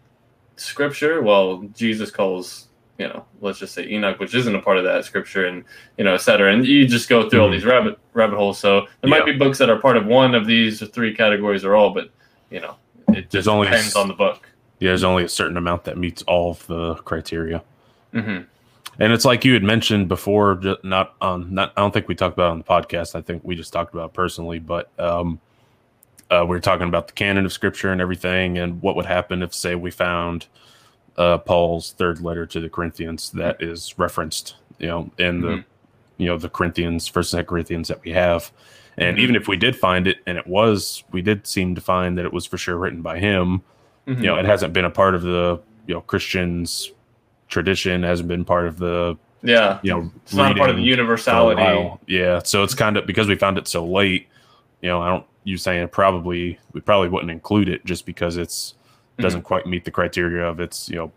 scripture, 0.56 1.22
well, 1.22 1.64
Jesus 1.76 2.12
calls, 2.12 2.68
you 2.98 3.08
know, 3.08 3.26
let's 3.42 3.60
just 3.60 3.74
say 3.74 3.88
Enoch, 3.88 4.20
which 4.20 4.36
isn't 4.36 4.56
a 4.56 4.62
part 4.62 4.78
of 4.78 4.84
that 4.84 5.06
scripture, 5.06 5.48
and 5.48 5.64
you 5.98 6.04
know, 6.04 6.14
et 6.14 6.22
cetera. 6.22 6.54
And 6.54 6.66
you 6.66 6.88
just 6.88 7.10
go 7.10 7.30
through 7.30 7.40
mm-hmm. 7.40 7.46
all 7.46 7.52
these 7.52 7.66
rabbit 7.66 8.00
rabbit 8.14 8.38
holes. 8.38 8.60
So 8.60 8.82
there 9.02 9.10
yeah. 9.10 9.10
might 9.10 9.26
be 9.26 9.34
books 9.34 9.58
that 9.58 9.70
are 9.70 9.80
part 9.80 9.98
of 9.98 10.06
one 10.06 10.36
of 10.36 10.46
these 10.46 10.88
three 10.90 11.16
categories 11.16 11.66
or 11.66 11.76
all, 11.76 11.92
but 11.92 12.10
you 12.50 12.60
know, 12.62 12.76
it 13.10 13.30
just 13.30 13.48
only 13.48 13.68
depends 13.68 13.96
a, 13.96 14.00
on 14.00 14.08
the 14.08 14.14
book. 14.14 14.48
Yeah, 14.80 14.90
there's 14.90 15.04
only 15.04 15.24
a 15.24 15.30
certain 15.30 15.58
amount 15.58 15.86
that 15.86 15.98
meets 15.98 16.22
all 16.24 16.52
of 16.52 16.68
the 16.68 16.96
criteria. 16.96 17.64
Mm-hmm. 18.14 18.44
And 19.00 19.12
it's 19.12 19.26
like 19.26 19.44
you 19.44 19.54
had 19.54 19.64
mentioned 19.64 20.08
before, 20.08 20.62
not 20.84 21.16
on 21.20 21.52
not 21.54 21.74
I 21.76 21.82
don't 21.82 21.92
think 21.92 22.08
we 22.08 22.16
talked 22.16 22.36
about 22.36 22.52
on 22.52 22.60
the 22.60 22.64
podcast. 22.64 23.16
I 23.16 23.22
think 23.22 23.44
we 23.44 23.56
just 23.56 23.74
talked 23.74 23.94
about 23.94 24.14
personally, 24.14 24.60
but 24.60 24.92
um, 25.00 25.40
uh, 26.34 26.44
we 26.44 26.50
were 26.50 26.60
talking 26.60 26.88
about 26.88 27.08
the 27.08 27.14
canon 27.14 27.46
of 27.46 27.54
scripture 27.54 27.92
and 27.92 28.02
everything, 28.02 28.58
and 28.58 28.82
what 28.82 28.96
would 28.96 29.06
happen 29.06 29.44
if, 29.44 29.54
say, 29.54 29.76
we 29.76 29.92
found 29.92 30.48
uh, 31.18 31.38
Paul's 31.38 31.92
third 31.92 32.22
letter 32.22 32.46
to 32.48 32.60
the 32.60 32.70
Corinthians 32.70 33.30
that 33.32 33.62
is 33.62 33.98
referenced, 33.98 34.56
you 34.80 34.88
know, 34.88 35.12
in 35.18 35.42
the, 35.42 35.48
mm-hmm. 35.48 35.62
you 36.18 36.28
know, 36.28 36.38
the 36.38 36.50
Corinthians, 36.50 37.08
First 37.08 37.34
and 37.34 37.48
Corinthians 37.48 37.88
that 37.88 38.04
we 38.04 38.12
have, 38.12 38.52
and 38.98 39.18
mm-hmm. 39.18 39.24
even 39.24 39.36
if 39.36 39.48
we 39.48 39.58
did 39.58 39.76
find 39.76 40.08
it, 40.08 40.18
and 40.26 40.38
it 40.38 40.48
was, 40.48 41.04
we 41.12 41.22
did 41.22 41.46
seem 41.46 41.76
to 41.76 41.82
find 41.82 42.18
that 42.18 42.26
it 42.26 42.34
was 42.34 42.46
for 42.46 42.58
sure 42.58 42.78
written 42.78 43.02
by 43.02 43.20
him. 43.20 43.62
Mm-hmm. 44.08 44.22
You 44.22 44.28
know, 44.28 44.38
it 44.38 44.46
hasn't 44.46 44.74
been 44.74 44.86
a 44.86 44.92
part 44.92 45.16
of 45.16 45.22
the 45.22 45.62
you 45.86 45.94
know 45.94 46.02
Christians 46.02 46.92
tradition, 47.48 48.04
hasn't 48.04 48.28
been 48.28 48.46
part 48.46 48.68
of 48.68 48.80
the 48.80 49.18
yeah, 49.44 49.80
you 49.84 49.92
know, 49.92 50.12
it's 50.24 50.34
not 50.34 50.56
part 50.58 50.70
of 50.70 50.78
the 50.78 50.84
universality. 50.84 51.62
Yeah, 52.08 52.42
so 52.44 52.64
it's 52.64 52.74
kind 52.74 52.98
of 52.98 53.06
because 53.06 53.28
we 53.28 53.36
found 53.36 53.58
it 53.58 53.68
so 53.68 53.86
late. 53.86 54.28
You 54.82 54.90
know, 54.90 55.02
I 55.02 55.10
don't 55.10 55.26
you 55.44 55.58
saying 55.58 55.90
probably 55.90 56.60
we 56.74 56.82
probably 56.82 57.10
wouldn't 57.10 57.32
include 57.32 57.70
it 57.70 57.86
just 57.86 58.06
because 58.06 58.38
it's 58.38 58.76
doesn't 59.20 59.42
mm-hmm. 59.42 59.48
quite 59.48 59.66
meet 59.68 59.86
the 59.86 59.92
criteria 59.92 60.46
of 60.46 60.60
its 60.60 60.90
you 60.90 60.96
know 60.96 61.12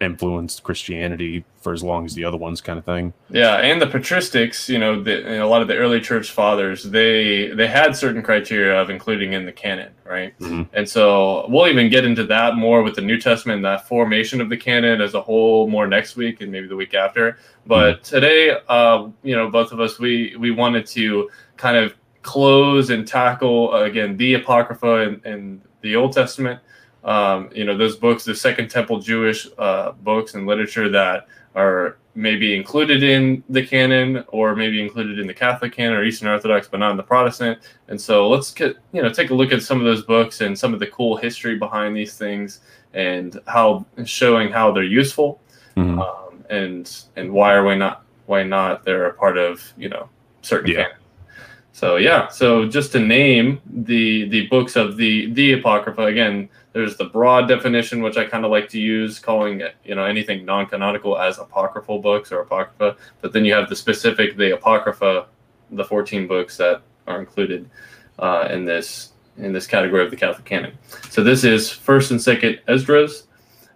influenced 0.00 0.62
Christianity 0.62 1.44
for 1.60 1.72
as 1.72 1.82
long 1.82 2.04
as 2.04 2.14
the 2.14 2.24
other 2.24 2.36
ones, 2.36 2.60
kind 2.60 2.78
of 2.78 2.84
thing. 2.84 3.12
Yeah, 3.30 3.56
and 3.56 3.82
the 3.82 3.86
patristics, 3.86 4.68
you 4.68 4.78
know, 4.78 5.02
the, 5.02 5.42
a 5.42 5.46
lot 5.46 5.60
of 5.60 5.68
the 5.68 5.76
early 5.76 6.00
church 6.00 6.30
fathers, 6.30 6.84
they 6.84 7.48
they 7.48 7.66
had 7.66 7.96
certain 7.96 8.22
criteria 8.22 8.80
of 8.80 8.90
including 8.90 9.32
in 9.32 9.44
the 9.44 9.52
canon, 9.52 9.92
right? 10.04 10.38
Mm-hmm. 10.38 10.62
And 10.72 10.88
so 10.88 11.46
we'll 11.48 11.68
even 11.68 11.90
get 11.90 12.04
into 12.04 12.24
that 12.26 12.56
more 12.56 12.82
with 12.82 12.94
the 12.94 13.02
New 13.02 13.20
Testament, 13.20 13.62
that 13.62 13.88
formation 13.88 14.40
of 14.40 14.48
the 14.48 14.56
canon 14.56 15.00
as 15.00 15.14
a 15.14 15.20
whole, 15.20 15.68
more 15.68 15.86
next 15.86 16.16
week 16.16 16.40
and 16.40 16.52
maybe 16.52 16.68
the 16.68 16.76
week 16.76 16.94
after. 16.94 17.38
But 17.66 18.02
mm-hmm. 18.02 18.02
today, 18.02 18.56
uh, 18.68 19.08
you 19.22 19.34
know, 19.34 19.50
both 19.50 19.72
of 19.72 19.80
us, 19.80 19.98
we 19.98 20.36
we 20.38 20.50
wanted 20.50 20.86
to 20.88 21.30
kind 21.56 21.76
of 21.76 21.94
close 22.28 22.90
and 22.90 23.08
tackle 23.08 23.72
uh, 23.72 23.84
again 23.84 24.14
the 24.18 24.34
apocrypha 24.34 24.96
and, 24.96 25.24
and 25.24 25.62
the 25.80 25.96
Old 25.96 26.12
Testament. 26.12 26.60
Um, 27.02 27.48
you 27.54 27.64
know 27.64 27.74
those 27.74 27.96
books, 27.96 28.22
the 28.22 28.34
Second 28.34 28.68
Temple 28.68 29.00
Jewish 29.00 29.48
uh, 29.56 29.92
books 29.92 30.34
and 30.34 30.46
literature 30.46 30.90
that 30.90 31.26
are 31.54 31.96
maybe 32.14 32.54
included 32.54 33.02
in 33.02 33.42
the 33.48 33.64
canon 33.64 34.24
or 34.28 34.54
maybe 34.54 34.82
included 34.82 35.18
in 35.18 35.26
the 35.26 35.32
Catholic 35.32 35.72
canon 35.72 35.94
or 35.96 36.04
Eastern 36.04 36.28
Orthodox, 36.28 36.68
but 36.68 36.80
not 36.80 36.90
in 36.90 36.98
the 36.98 37.02
Protestant. 37.02 37.60
And 37.88 37.98
so 37.98 38.28
let's 38.28 38.52
get 38.52 38.76
you 38.92 39.00
know 39.00 39.10
take 39.10 39.30
a 39.30 39.34
look 39.34 39.50
at 39.50 39.62
some 39.62 39.78
of 39.78 39.86
those 39.86 40.04
books 40.04 40.42
and 40.42 40.58
some 40.58 40.74
of 40.74 40.80
the 40.80 40.88
cool 40.88 41.16
history 41.16 41.56
behind 41.56 41.96
these 41.96 42.18
things 42.18 42.60
and 42.92 43.40
how 43.46 43.86
showing 44.04 44.52
how 44.52 44.70
they're 44.70 44.84
useful 45.00 45.40
mm-hmm. 45.76 45.98
um, 45.98 46.44
and 46.50 47.04
and 47.16 47.32
why 47.32 47.54
are 47.54 47.66
we 47.66 47.74
not 47.74 48.04
why 48.26 48.42
not 48.42 48.84
they're 48.84 49.06
a 49.06 49.14
part 49.14 49.38
of 49.38 49.62
you 49.78 49.88
know 49.88 50.10
certain 50.42 50.70
yeah. 50.70 50.82
canon. 50.82 50.97
So 51.78 51.94
yeah, 51.94 52.26
so 52.26 52.66
just 52.66 52.90
to 52.90 52.98
name 52.98 53.60
the 53.64 54.28
the 54.30 54.48
books 54.48 54.74
of 54.74 54.96
the 54.96 55.32
the 55.32 55.52
apocrypha 55.52 56.06
again, 56.06 56.48
there's 56.72 56.96
the 56.96 57.04
broad 57.04 57.46
definition 57.46 58.02
which 58.02 58.16
I 58.16 58.24
kind 58.24 58.44
of 58.44 58.50
like 58.50 58.68
to 58.70 58.80
use, 58.80 59.20
calling 59.20 59.60
it 59.60 59.76
you 59.84 59.94
know 59.94 60.04
anything 60.04 60.44
non-canonical 60.44 61.16
as 61.16 61.38
apocryphal 61.38 62.00
books 62.00 62.32
or 62.32 62.40
apocrypha. 62.40 62.96
But 63.20 63.32
then 63.32 63.44
you 63.44 63.54
have 63.54 63.68
the 63.68 63.76
specific 63.76 64.36
the 64.36 64.54
apocrypha, 64.54 65.26
the 65.70 65.84
14 65.84 66.26
books 66.26 66.56
that 66.56 66.82
are 67.06 67.20
included 67.20 67.70
uh, 68.18 68.48
in 68.50 68.64
this 68.64 69.12
in 69.36 69.52
this 69.52 69.68
category 69.68 70.02
of 70.02 70.10
the 70.10 70.16
Catholic 70.16 70.46
canon. 70.46 70.76
So 71.10 71.22
this 71.22 71.44
is 71.44 71.70
First 71.70 72.10
and 72.10 72.20
Second 72.20 72.60
Esdras, 72.66 73.28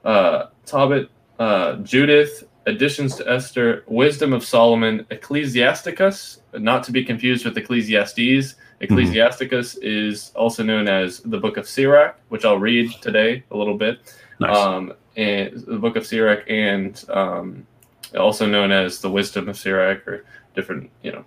uh, 0.05 0.47
Tobit, 0.67 1.09
uh, 1.39 1.77
Judith, 1.77 2.49
additions 2.67 3.17
to 3.17 3.29
Esther, 3.29 3.85
Wisdom 3.87 4.33
of 4.33 4.45
Solomon, 4.45 5.07
Ecclesiasticus, 5.11 6.41
not 6.55 6.83
to 6.85 6.93
be 6.93 7.05
confused 7.05 7.45
with 7.45 7.57
Ecclesiastes. 7.57 8.55
Ecclesiasticus 8.81 9.75
mm-hmm. 9.75 10.09
is 10.09 10.33
also 10.35 10.63
known 10.63 10.89
as 10.89 11.21
the 11.21 11.39
Book 11.39 11.57
of 11.57 11.69
Sirach, 11.69 12.19
which 12.29 12.45
I'll 12.45 12.59
read 12.59 12.91
today 13.01 13.45
a 13.51 13.57
little 13.57 13.77
bit. 13.77 14.01
Nice. 14.41 14.57
Um, 14.57 14.93
and 15.17 15.53
the 15.67 15.79
Book 15.79 15.97
of 15.97 16.07
Sirach, 16.07 16.45
and 16.49 17.03
um, 17.11 17.67
also 18.19 18.47
known 18.47 18.73
as 18.73 19.01
the 19.01 19.11
Wisdom 19.11 19.49
of 19.49 19.57
Sirach, 19.57 20.07
or 20.07 20.25
different, 20.55 20.91
you 21.03 21.13
know, 21.13 21.25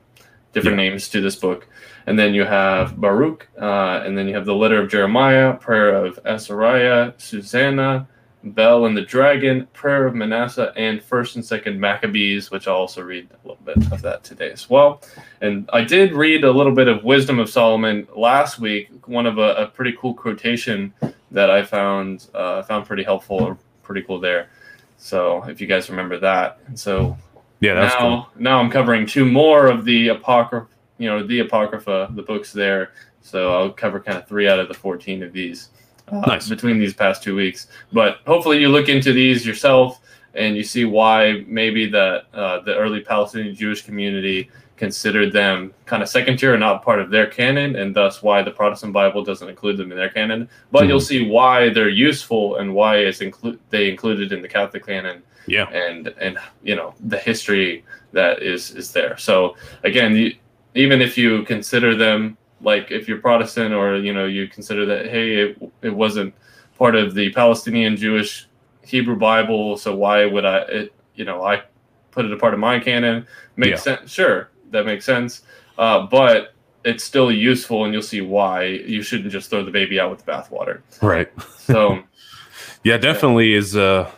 different 0.54 0.78
yeah. 0.78 0.90
names 0.90 1.10
to 1.10 1.22
this 1.22 1.36
book. 1.36 1.68
And 2.08 2.20
then 2.20 2.34
you 2.34 2.46
have 2.46 3.00
Baruch, 3.00 3.48
uh, 3.60 4.04
and 4.06 4.18
then 4.18 4.28
you 4.28 4.36
have 4.36 4.46
the 4.46 4.56
Letter 4.56 4.82
of 4.82 4.90
Jeremiah, 4.90 5.54
Prayer 5.54 5.94
of 5.96 6.20
Azariah, 6.26 7.14
Susanna, 7.18 8.08
Bel 8.46 8.86
and 8.86 8.96
the 8.96 9.02
Dragon, 9.02 9.68
Prayer 9.74 10.06
of 10.06 10.14
Manasseh, 10.14 10.72
and 10.78 11.02
First 11.02 11.36
and 11.36 11.44
Second 11.44 11.80
Maccabees, 11.80 12.52
which 12.52 12.68
I'll 12.68 12.76
also 12.76 13.02
read 13.02 13.28
a 13.32 13.48
little 13.48 13.64
bit 13.64 13.92
of 13.92 14.02
that 14.04 14.24
today 14.24 14.52
as 14.52 14.70
well. 14.70 15.02
And 15.42 15.68
I 15.74 15.84
did 15.84 16.14
read 16.14 16.44
a 16.44 16.52
little 16.52 16.74
bit 16.74 16.88
of 16.88 17.04
Wisdom 17.04 17.40
of 17.40 17.50
Solomon 17.50 18.08
last 18.16 18.60
week. 18.60 18.90
One 19.08 19.26
of 19.26 19.40
a, 19.40 19.56
a 19.56 19.68
pretty 19.68 19.98
cool 20.00 20.14
quotation 20.14 20.94
that 21.32 21.50
I 21.50 21.64
found 21.64 22.28
uh, 22.36 22.62
found 22.64 22.86
pretty 22.86 23.04
helpful, 23.04 23.44
or 23.44 23.58
pretty 23.82 24.04
cool 24.04 24.20
there. 24.20 24.50
So 24.98 25.44
if 25.46 25.60
you 25.60 25.68
guys 25.68 25.90
remember 25.90 26.20
that, 26.20 26.60
and 26.68 26.80
so 26.80 27.18
yeah, 27.60 27.74
now 27.74 27.98
cool. 28.00 28.28
now 28.38 28.60
I'm 28.60 28.70
covering 28.70 29.06
two 29.06 29.26
more 29.26 29.68
of 29.68 29.86
the 29.86 30.10
apocrypha, 30.10 30.68
you 30.98 31.10
know, 31.10 31.26
the 31.26 31.40
apocrypha, 31.40 32.10
the 32.12 32.22
books 32.22 32.54
there. 32.54 32.92
So 33.22 33.54
I'll 33.54 33.72
cover 33.72 34.00
kind 34.00 34.20
of 34.20 34.28
three 34.28 34.48
out 34.48 34.60
of 34.60 34.68
the 34.68 34.76
fourteen 34.76 35.24
of 35.24 35.34
these 35.34 35.70
uh, 36.08 36.22
nice. 36.22 36.50
between 36.50 36.80
these 36.80 36.94
past 36.94 37.24
two 37.24 37.36
weeks. 37.36 37.68
But 37.92 38.20
hopefully, 38.28 38.60
you 38.60 38.70
look 38.70 38.90
into 38.90 39.14
these 39.14 39.46
yourself 39.46 40.02
and 40.34 40.56
you 40.56 40.64
see 40.64 40.86
why 40.86 41.44
maybe 41.48 41.88
the 41.88 42.24
uh, 42.34 42.60
the 42.62 42.76
early 42.76 43.02
Palestinian 43.02 43.56
Jewish 43.56 43.82
community 43.82 44.50
considered 44.78 45.32
them 45.32 45.74
kind 45.86 46.04
of 46.04 46.10
second 46.10 46.38
tier 46.38 46.54
and 46.54 46.60
not 46.60 46.84
part 46.84 47.00
of 47.00 47.10
their 47.10 47.28
canon, 47.28 47.78
and 47.78 47.96
thus 47.96 48.22
why 48.22 48.42
the 48.42 48.52
Protestant 48.52 48.92
Bible 48.92 49.24
doesn't 49.24 49.48
include 49.48 49.78
them 49.78 49.92
in 49.92 49.98
their 49.98 50.10
canon. 50.10 50.50
But 50.72 50.82
mm-hmm. 50.82 50.90
you'll 50.90 51.00
see 51.00 51.30
why 51.30 51.70
they're 51.70 51.90
useful 51.90 52.58
and 52.58 52.74
why 52.74 52.98
it's 52.98 53.22
include 53.22 53.60
they 53.70 53.90
included 53.90 54.32
in 54.32 54.42
the 54.42 54.48
Catholic 54.48 54.86
canon. 54.86 55.24
Yeah, 55.48 55.70
and 55.70 56.08
and 56.20 56.38
you 56.64 56.76
know 56.76 56.94
the 57.00 57.18
history 57.18 57.86
that 58.12 58.42
is 58.42 58.72
is 58.72 58.92
there. 58.92 59.18
So 59.18 59.56
again, 59.84 60.16
you, 60.16 60.36
even 60.74 61.02
if 61.02 61.18
you 61.18 61.44
consider 61.44 61.96
them 61.96 62.38
like 62.62 62.92
if 62.92 63.08
you're 63.08 63.20
Protestant 63.20 63.74
or 63.74 63.98
you 63.98 64.14
know 64.14 64.26
you 64.26 64.48
consider 64.48 64.86
that 64.86 65.08
hey 65.08 65.36
it, 65.38 65.72
it 65.82 65.96
wasn't 65.96 66.34
part 66.78 66.96
of 66.96 67.14
the 67.14 67.32
Palestinian 67.32 67.96
Jewish 67.96 68.48
Hebrew 68.84 69.16
Bible, 69.16 69.78
so 69.78 69.96
why 69.96 70.26
would 70.26 70.46
I 70.46 70.58
it, 70.60 70.94
you 71.16 71.26
know 71.26 71.44
I 71.44 71.64
put 72.12 72.26
it 72.26 72.32
a 72.32 72.38
part 72.38 72.54
of 72.54 72.60
my 72.60 72.80
canon? 72.80 73.28
Makes 73.56 73.86
yeah. 73.86 73.98
sense. 73.98 74.12
Sure, 74.12 74.50
that 74.72 74.86
makes 74.86 75.06
sense. 75.06 75.42
Uh, 75.78 76.06
but 76.08 76.54
it's 76.84 77.04
still 77.04 77.32
useful, 77.32 77.84
and 77.86 77.94
you'll 77.94 78.04
see 78.04 78.22
why 78.22 78.66
you 78.66 79.02
shouldn't 79.02 79.32
just 79.32 79.50
throw 79.50 79.64
the 79.64 79.72
baby 79.72 80.00
out 80.00 80.12
with 80.12 80.24
the 80.24 80.32
bathwater. 80.32 80.82
Right. 81.02 81.30
So, 81.58 82.04
yeah, 82.84 82.98
definitely 82.98 83.52
yeah. 83.52 83.58
is. 83.58 83.76
Uh, 83.76 84.12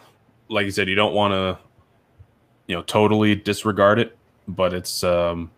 like 0.50 0.66
you 0.66 0.72
said, 0.72 0.88
you 0.88 0.96
don't 0.96 1.14
want 1.14 1.34
to, 1.34 1.58
you 2.68 2.76
know, 2.76 2.82
totally 2.84 3.36
disregard 3.36 4.00
it, 4.00 4.18
but 4.48 4.74
it's 4.74 5.04
um, 5.04 5.52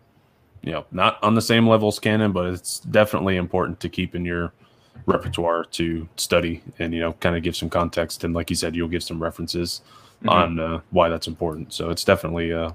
you 0.62 0.72
know 0.72 0.84
not 0.90 1.22
on 1.22 1.34
the 1.34 1.42
same 1.42 1.66
level 1.66 1.88
as 1.88 1.98
canon, 1.98 2.32
but 2.32 2.46
it's 2.46 2.80
definitely 2.80 3.36
important 3.36 3.80
to 3.80 3.88
keep 3.88 4.14
in 4.14 4.24
your 4.24 4.52
repertoire 5.06 5.64
to 5.64 6.08
study 6.16 6.62
and 6.78 6.94
you 6.94 7.00
know 7.00 7.12
kind 7.14 7.36
of 7.36 7.42
give 7.42 7.56
some 7.56 7.70
context. 7.70 8.24
And 8.24 8.34
like 8.34 8.50
you 8.50 8.56
said 8.56 8.76
you'll 8.76 8.88
give 8.88 9.02
some 9.02 9.22
references 9.22 9.82
mm-hmm. 10.18 10.28
on 10.28 10.60
uh, 10.60 10.80
why 10.90 11.08
that's 11.08 11.26
important. 11.26 11.72
So 11.72 11.90
it's 11.90 12.04
definitely 12.04 12.50
a 12.50 12.74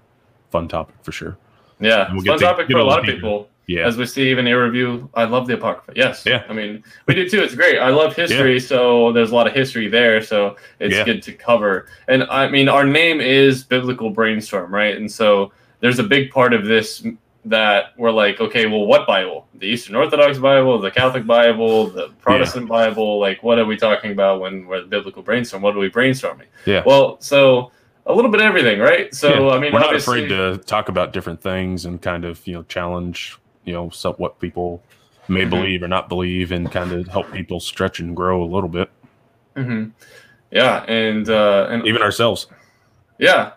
fun 0.50 0.68
topic 0.68 0.96
for 1.04 1.12
sure. 1.12 1.38
Yeah 1.80 2.12
we'll 2.14 2.24
fun 2.24 2.40
to, 2.40 2.46
topic 2.46 2.70
for 2.70 2.78
a 2.78 2.84
lot 2.84 3.00
of 3.00 3.06
people. 3.06 3.50
Yeah. 3.68 3.88
As 3.88 3.98
we 3.98 4.06
see 4.06 4.30
even 4.30 4.48
a 4.48 4.54
review 4.54 5.10
i 5.16 5.24
love 5.24 5.48
the 5.48 5.56
apocrypha. 5.56 5.94
Yes. 5.96 6.26
Yeah. 6.26 6.44
I 6.50 6.54
mean 6.54 6.84
we 7.08 7.16
do 7.16 7.30
too. 7.30 7.42
It's 7.42 7.56
great. 7.56 7.80
I 7.80 7.90
love 7.90 8.16
history 8.16 8.54
yeah. 8.54 8.60
so 8.60 9.12
there's 9.12 9.32
a 9.32 9.36
lot 9.36 9.48
of 9.48 9.54
history 9.54 9.88
there 9.88 10.22
so 10.22 10.56
it's 10.80 10.96
yeah. 10.96 11.04
good 11.04 11.22
to 11.24 11.34
cover. 11.34 11.88
And 12.08 12.24
i 12.24 12.48
mean 12.48 12.70
our 12.70 12.86
name 12.86 13.22
is 13.22 13.64
biblical 13.64 14.10
brainstorm 14.10 14.74
right? 14.74 14.96
And 14.96 15.12
so 15.12 15.52
there's 15.82 16.00
a 16.00 16.04
big 16.04 16.32
part 16.32 16.54
of 16.54 16.66
this 16.66 17.06
that 17.46 17.98
were 17.98 18.12
like, 18.12 18.42
okay, 18.42 18.66
well, 18.66 18.86
what 18.86 19.06
Bible? 19.06 19.48
The 19.54 19.68
Eastern 19.68 19.96
Orthodox 19.96 20.38
Bible, 20.40 20.80
the 20.80 20.92
Catholic 20.92 21.26
Bible, 21.28 21.88
the 21.88 22.10
Protestant 22.22 22.66
yeah. 22.66 22.70
Bible? 22.70 23.20
Like, 23.20 23.44
what 23.44 23.60
are 23.60 23.66
we 23.66 23.78
talking 23.78 24.12
about 24.12 24.42
when 24.42 24.66
we're 24.66 24.82
the 24.82 24.88
biblical 24.88 25.22
brainstorm? 25.22 25.62
What 25.62 25.76
are 25.76 25.80
we 25.80 25.90
brainstorming? 25.90 26.48
Yeah. 26.66 26.82
Well, 26.86 27.18
so 27.22 27.72
a 28.08 28.14
little 28.14 28.32
bit 28.32 28.42
of 28.42 28.48
everything, 28.48 28.80
right? 28.80 29.14
So, 29.14 29.48
yeah. 29.48 29.56
I 29.56 29.60
mean, 29.60 29.74
we're 29.74 29.80
not 29.80 29.96
afraid 29.96 30.28
to 30.30 30.58
talk 30.58 30.90
about 30.90 31.14
different 31.14 31.42
things 31.42 31.86
and 31.86 32.02
kind 32.02 32.26
of, 32.26 32.46
you 32.48 32.54
know, 32.54 32.64
challenge, 32.64 33.38
you 33.64 33.74
know, 33.74 33.90
some, 33.92 34.16
what 34.16 34.40
people 34.40 34.84
may 35.28 35.42
mm-hmm. 35.42 35.50
believe 35.52 35.84
or 35.84 35.88
not 35.88 36.10
believe 36.10 36.52
and 36.52 36.72
kind 36.72 36.92
of 36.92 37.08
help 37.08 37.32
people 37.32 37.60
stretch 37.60 38.00
and 38.00 38.16
grow 38.16 38.44
a 38.44 38.46
little 38.46 38.70
bit. 38.70 38.90
Mm-hmm. 39.56 39.90
Yeah. 40.52 40.84
And, 40.84 41.30
uh, 41.30 41.68
and 41.70 41.86
even 41.86 42.02
ourselves. 42.02 42.48
Yeah. 43.20 43.52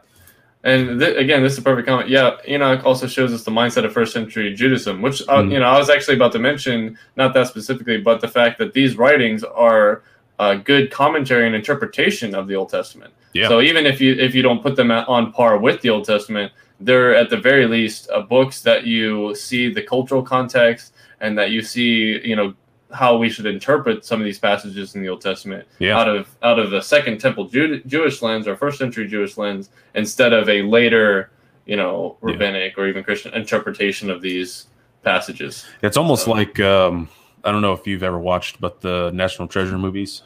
And 0.64 0.98
th- 0.98 1.16
again, 1.16 1.42
this 1.42 1.52
is 1.52 1.58
a 1.58 1.62
perfect 1.62 1.86
comment. 1.86 2.08
Yeah, 2.08 2.36
Enoch 2.48 2.84
also 2.84 3.06
shows 3.06 3.32
us 3.32 3.44
the 3.44 3.50
mindset 3.50 3.84
of 3.84 3.92
first 3.92 4.12
century 4.12 4.52
Judaism, 4.54 5.00
which 5.00 5.22
uh, 5.22 5.42
mm. 5.42 5.52
you 5.52 5.60
know 5.60 5.66
I 5.66 5.78
was 5.78 5.88
actually 5.88 6.16
about 6.16 6.32
to 6.32 6.38
mention, 6.38 6.98
not 7.16 7.32
that 7.34 7.46
specifically, 7.46 7.98
but 7.98 8.20
the 8.20 8.28
fact 8.28 8.58
that 8.58 8.72
these 8.72 8.96
writings 8.96 9.44
are 9.44 10.02
a 10.38 10.56
good 10.56 10.90
commentary 10.90 11.46
and 11.46 11.54
interpretation 11.54 12.34
of 12.34 12.48
the 12.48 12.54
Old 12.54 12.70
Testament. 12.70 13.12
Yeah. 13.34 13.48
So 13.48 13.60
even 13.60 13.86
if 13.86 14.00
you 14.00 14.14
if 14.14 14.34
you 14.34 14.42
don't 14.42 14.62
put 14.62 14.74
them 14.74 14.90
on 14.90 15.32
par 15.32 15.58
with 15.58 15.80
the 15.80 15.90
Old 15.90 16.04
Testament, 16.04 16.52
they're 16.80 17.14
at 17.14 17.30
the 17.30 17.36
very 17.36 17.66
least 17.66 18.10
uh, 18.10 18.22
books 18.22 18.62
that 18.62 18.84
you 18.84 19.34
see 19.34 19.72
the 19.72 19.82
cultural 19.82 20.22
context 20.22 20.92
and 21.20 21.36
that 21.38 21.50
you 21.50 21.62
see 21.62 22.20
you 22.26 22.34
know 22.34 22.54
how 22.90 23.16
we 23.16 23.28
should 23.28 23.46
interpret 23.46 24.04
some 24.04 24.20
of 24.20 24.24
these 24.24 24.38
passages 24.38 24.94
in 24.94 25.02
the 25.02 25.08
Old 25.08 25.20
Testament 25.20 25.66
yeah. 25.78 25.98
out 25.98 26.08
of 26.08 26.34
out 26.42 26.58
of 26.58 26.70
the 26.70 26.80
Second 26.80 27.18
Temple 27.18 27.48
Jew- 27.48 27.82
Jewish 27.84 28.22
lens 28.22 28.48
or 28.48 28.56
first 28.56 28.78
century 28.78 29.06
Jewish 29.06 29.36
lens 29.36 29.70
instead 29.94 30.32
of 30.32 30.48
a 30.48 30.62
later, 30.62 31.30
you 31.66 31.76
know, 31.76 32.16
rabbinic 32.20 32.76
yeah. 32.76 32.82
or 32.82 32.88
even 32.88 33.04
Christian 33.04 33.34
interpretation 33.34 34.10
of 34.10 34.22
these 34.22 34.68
passages. 35.02 35.66
It's 35.82 35.96
almost 35.96 36.24
so. 36.24 36.32
like 36.32 36.58
um, 36.60 37.08
I 37.44 37.52
don't 37.52 37.62
know 37.62 37.72
if 37.72 37.86
you've 37.86 38.02
ever 38.02 38.18
watched, 38.18 38.60
but 38.60 38.80
the 38.80 39.10
National 39.12 39.48
Treasure 39.48 39.78
movies. 39.78 40.22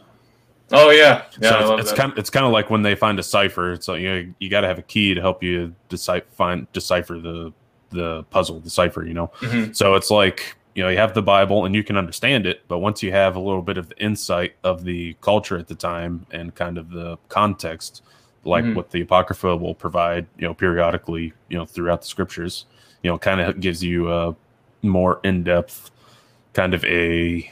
Oh 0.70 0.90
yeah, 0.90 1.24
yeah. 1.40 1.50
So 1.50 1.74
it's, 1.74 1.90
it's 1.90 1.98
kind 1.98 2.12
of, 2.12 2.18
it's 2.18 2.30
kind 2.30 2.46
of 2.46 2.52
like 2.52 2.70
when 2.70 2.82
they 2.82 2.94
find 2.94 3.18
a 3.18 3.22
cipher. 3.22 3.72
It's 3.72 3.88
like 3.88 4.00
you 4.00 4.08
know, 4.08 4.34
you 4.38 4.48
got 4.48 4.62
to 4.62 4.68
have 4.68 4.78
a 4.78 4.82
key 4.82 5.14
to 5.14 5.20
help 5.20 5.42
you 5.42 5.74
decipher 5.88 6.26
find 6.32 6.70
decipher 6.72 7.18
the 7.20 7.52
the 7.90 8.22
puzzle, 8.30 8.60
the 8.60 8.70
cipher. 8.70 9.04
You 9.04 9.14
know, 9.14 9.26
mm-hmm. 9.40 9.72
so 9.72 9.94
it's 9.96 10.10
like 10.10 10.56
you 10.74 10.82
know 10.82 10.88
you 10.88 10.98
have 10.98 11.14
the 11.14 11.22
bible 11.22 11.64
and 11.64 11.74
you 11.74 11.84
can 11.84 11.96
understand 11.96 12.46
it 12.46 12.62
but 12.68 12.78
once 12.78 13.02
you 13.02 13.12
have 13.12 13.36
a 13.36 13.40
little 13.40 13.62
bit 13.62 13.76
of 13.76 13.88
the 13.88 13.98
insight 14.02 14.54
of 14.64 14.84
the 14.84 15.14
culture 15.20 15.58
at 15.58 15.68
the 15.68 15.74
time 15.74 16.26
and 16.30 16.54
kind 16.54 16.78
of 16.78 16.90
the 16.90 17.16
context 17.28 18.02
like 18.44 18.64
mm-hmm. 18.64 18.74
what 18.74 18.90
the 18.90 19.00
apocrypha 19.00 19.56
will 19.56 19.74
provide 19.74 20.26
you 20.38 20.46
know 20.46 20.54
periodically 20.54 21.32
you 21.48 21.58
know 21.58 21.64
throughout 21.64 22.00
the 22.02 22.06
scriptures 22.06 22.66
you 23.02 23.10
know 23.10 23.18
kind 23.18 23.40
of 23.40 23.60
gives 23.60 23.82
you 23.82 24.12
a 24.12 24.34
more 24.82 25.20
in-depth 25.24 25.90
kind 26.52 26.74
of 26.74 26.84
a 26.84 27.50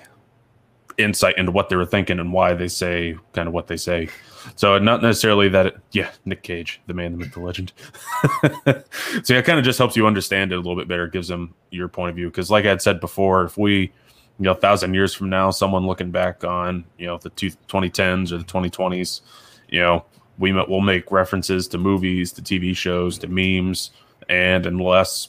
insight 1.02 1.38
into 1.38 1.52
what 1.52 1.68
they 1.68 1.76
were 1.76 1.86
thinking 1.86 2.18
and 2.18 2.32
why 2.32 2.54
they 2.54 2.68
say 2.68 3.16
kind 3.32 3.48
of 3.48 3.54
what 3.54 3.66
they 3.66 3.76
say 3.76 4.08
so 4.56 4.78
not 4.78 5.02
necessarily 5.02 5.48
that, 5.50 5.66
it, 5.66 5.76
yeah, 5.92 6.10
Nick 6.24 6.42
Cage, 6.42 6.80
the 6.86 6.94
man, 6.94 7.12
the 7.12 7.18
myth, 7.18 7.34
the 7.34 7.40
legend. 7.40 7.72
so 9.24 9.34
yeah, 9.34 9.38
it 9.38 9.44
kind 9.44 9.58
of 9.58 9.64
just 9.64 9.78
helps 9.78 9.96
you 9.96 10.06
understand 10.06 10.52
it 10.52 10.56
a 10.56 10.58
little 10.58 10.76
bit 10.76 10.88
better. 10.88 11.06
Gives 11.06 11.28
them 11.28 11.54
your 11.70 11.88
point 11.88 12.10
of 12.10 12.16
view. 12.16 12.28
Because 12.28 12.50
like 12.50 12.64
I 12.64 12.68
had 12.68 12.82
said 12.82 13.00
before, 13.00 13.44
if 13.44 13.58
we, 13.58 13.80
you 13.80 13.90
know, 14.38 14.52
a 14.52 14.56
thousand 14.56 14.94
years 14.94 15.14
from 15.14 15.28
now, 15.28 15.50
someone 15.50 15.86
looking 15.86 16.10
back 16.10 16.44
on, 16.44 16.84
you 16.98 17.06
know, 17.06 17.18
the 17.18 17.30
two, 17.30 17.50
2010s 17.68 18.32
or 18.32 18.38
the 18.38 18.44
2020s, 18.44 19.20
you 19.68 19.80
know, 19.80 20.04
we 20.38 20.52
will 20.52 20.80
make 20.80 21.12
references 21.12 21.68
to 21.68 21.78
movies, 21.78 22.32
to 22.32 22.42
TV 22.42 22.74
shows, 22.74 23.18
to 23.18 23.26
memes, 23.26 23.90
and 24.28 24.64
unless 24.64 25.28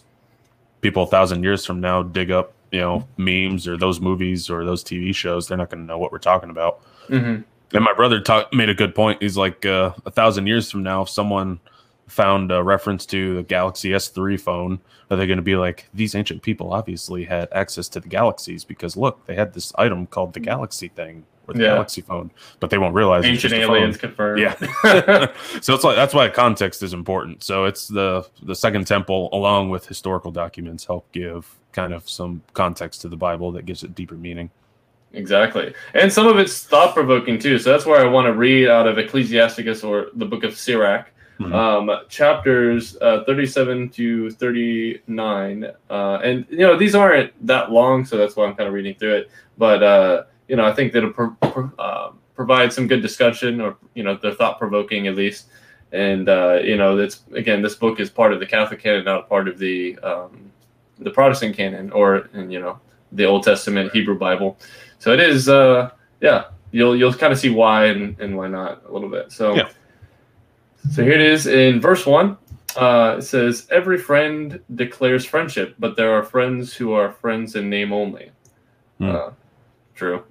people 0.80 1.04
a 1.04 1.08
thousand 1.08 1.44
years 1.44 1.66
from 1.66 1.82
now 1.82 2.02
dig 2.02 2.32
up, 2.32 2.54
you 2.72 2.80
know, 2.80 3.08
memes 3.18 3.68
or 3.68 3.78
those 3.78 4.00
movies 4.00 4.50
or 4.50 4.66
those 4.66 4.84
TV 4.84 5.14
shows, 5.14 5.48
they're 5.48 5.58
not 5.58 5.70
going 5.70 5.84
to 5.84 5.88
know 5.88 5.98
what 5.98 6.12
we're 6.12 6.20
talking 6.20 6.50
about. 6.50 6.82
Mm-hmm. 7.10 7.42
And 7.74 7.86
my 7.86 7.94
brother 7.94 8.20
talk, 8.20 8.54
made 8.54 8.70
a 8.70 8.74
good 8.74 8.96
point. 8.96 9.22
He's 9.22 9.38
like, 9.38 9.66
uh, 9.66 9.94
a 10.06 10.12
thousand 10.12 10.48
years 10.48 10.70
from 10.70 10.84
now, 10.84 11.04
if 11.04 11.10
someone 11.10 11.60
found 12.08 12.52
a 12.52 12.62
reference 12.62 13.06
to 13.08 13.36
the 13.36 13.44
Galaxy 13.44 13.92
S3 13.92 14.40
phone, 14.40 14.80
are 15.10 15.18
they 15.18 15.28
going 15.28 15.38
to 15.38 15.44
be 15.44 15.56
like 15.56 15.88
these 15.94 16.14
ancient 16.14 16.42
people 16.42 16.74
obviously 16.74 17.26
had 17.26 17.48
access 17.52 17.88
to 17.90 18.00
the 18.00 18.10
galaxies 18.10 18.64
because 18.64 18.98
look, 18.98 19.26
they 19.26 19.36
had 19.36 19.54
this 19.54 19.72
item 19.78 20.08
called 20.08 20.34
the 20.34 20.40
Galaxy 20.40 20.90
thing 20.90 21.26
or 21.52 21.54
the 21.54 21.64
yeah. 21.64 21.74
Galaxy 21.74 22.02
phone, 22.02 22.32
but 22.60 22.70
they 22.70 22.78
won't 22.78 22.96
realize 22.96 23.26
ancient 23.26 23.54
aliens 23.54 23.98
confirmed. 23.98 24.40
Yeah, 24.40 24.56
so 25.62 25.74
it's 25.74 25.84
like 25.84 25.96
that's 25.96 26.14
why 26.14 26.28
context 26.30 26.82
is 26.82 26.94
important. 26.94 27.44
So 27.44 27.66
it's 27.66 27.88
the 27.88 28.28
the 28.42 28.56
Second 28.56 28.88
Temple 28.88 29.30
along 29.34 29.70
with 29.70 29.86
historical 29.86 30.32
documents 30.32 30.86
help 30.86 31.12
give 31.12 31.48
kind 31.72 31.94
of 31.94 32.10
some 32.10 32.42
context 32.54 33.02
to 33.02 33.10
the 33.10 33.18
Bible 33.18 33.52
that 33.54 33.66
gives 33.66 33.84
it 33.84 33.96
deeper 33.96 34.16
meaning. 34.16 34.50
Exactly. 35.14 35.74
And 35.94 36.12
some 36.12 36.28
of 36.28 36.38
it's 36.38 36.64
thought 36.64 36.94
provoking 36.94 37.40
too. 37.40 37.60
So 37.60 37.72
that's 37.72 37.86
where 37.86 38.00
I 38.00 38.10
want 38.10 38.28
to 38.28 38.34
read 38.34 38.68
out 38.68 38.88
of 38.88 38.98
Ecclesiasticus 38.98 39.84
or 39.84 40.08
the 40.16 40.26
book 40.26 40.44
of 40.44 40.58
Sirach, 40.58 41.12
mm-hmm. 41.40 41.54
um, 41.54 41.92
chapters 42.08 42.98
uh, 43.02 43.24
37 43.26 43.90
to 43.90 44.32
39. 44.32 45.66
Uh, 45.90 46.20
and, 46.24 46.46
you 46.50 46.60
know, 46.60 46.78
these 46.78 46.96
aren't 46.96 47.46
that 47.46 47.72
long, 47.72 48.06
so 48.06 48.18
that's 48.18 48.36
why 48.36 48.46
I'm 48.46 48.56
kind 48.56 48.68
of 48.68 48.74
reading 48.74 48.96
through 48.96 49.16
it. 49.16 49.32
But, 49.58 49.84
uh, 49.84 50.24
you 50.52 50.58
know, 50.58 50.66
I 50.66 50.74
think 50.74 50.92
that'll 50.92 51.14
pro- 51.14 51.38
pro- 51.54 51.72
uh, 51.80 52.12
provide 52.36 52.74
some 52.74 52.86
good 52.86 53.02
discussion 53.02 53.62
or, 53.62 53.78
you 53.94 54.04
know, 54.04 54.20
they're 54.22 54.34
thought 54.34 54.60
provoking 54.60 55.08
at 55.08 55.16
least. 55.16 55.46
And, 55.94 56.28
uh, 56.28 56.60
you 56.62 56.76
know, 56.76 56.98
it's 56.98 57.22
again, 57.34 57.62
this 57.62 57.76
book 57.76 58.02
is 58.02 58.10
part 58.10 58.34
of 58.34 58.42
the 58.42 58.46
Catholic 58.46 58.82
canon, 58.82 59.06
not 59.06 59.30
part 59.30 59.48
of 59.48 59.58
the, 59.58 59.98
um, 60.00 60.52
the 61.00 61.10
Protestant 61.10 61.56
canon 61.56 61.90
or, 61.94 62.30
and, 62.34 62.52
you 62.52 62.60
know, 62.60 62.82
the 63.14 63.24
Old 63.24 63.44
Testament 63.44 63.94
Hebrew 63.94 64.20
Bible. 64.20 64.58
So 65.00 65.14
it 65.14 65.22
is, 65.22 65.48
uh, 65.48 65.92
yeah, 66.20 66.48
you'll 66.72 66.98
you'll 66.98 67.14
kind 67.14 67.32
of 67.32 67.40
see 67.40 67.50
why 67.50 67.86
and, 67.86 68.20
and 68.20 68.36
why 68.36 68.50
not 68.50 68.84
a 68.88 68.92
little 68.92 69.10
bit. 69.10 69.32
So, 69.32 69.56
yeah. 69.56 69.70
so 70.92 71.02
here 71.02 71.14
it 71.14 71.22
is 71.22 71.48
in 71.48 71.80
verse 71.80 72.06
one. 72.06 72.38
Uh, 72.76 73.16
it 73.20 73.24
says, 73.24 73.68
"Every 73.72 73.98
friend 73.98 74.60
declares 74.76 75.26
friendship, 75.26 75.76
but 75.80 75.98
there 75.98 76.14
are 76.14 76.24
friends 76.24 76.74
who 76.74 76.94
are 76.94 77.12
friends 77.12 77.56
in 77.56 77.70
name 77.70 77.92
only." 77.92 78.32
Mm. 79.00 79.16
Uh, 79.16 79.32
true. 80.02 80.24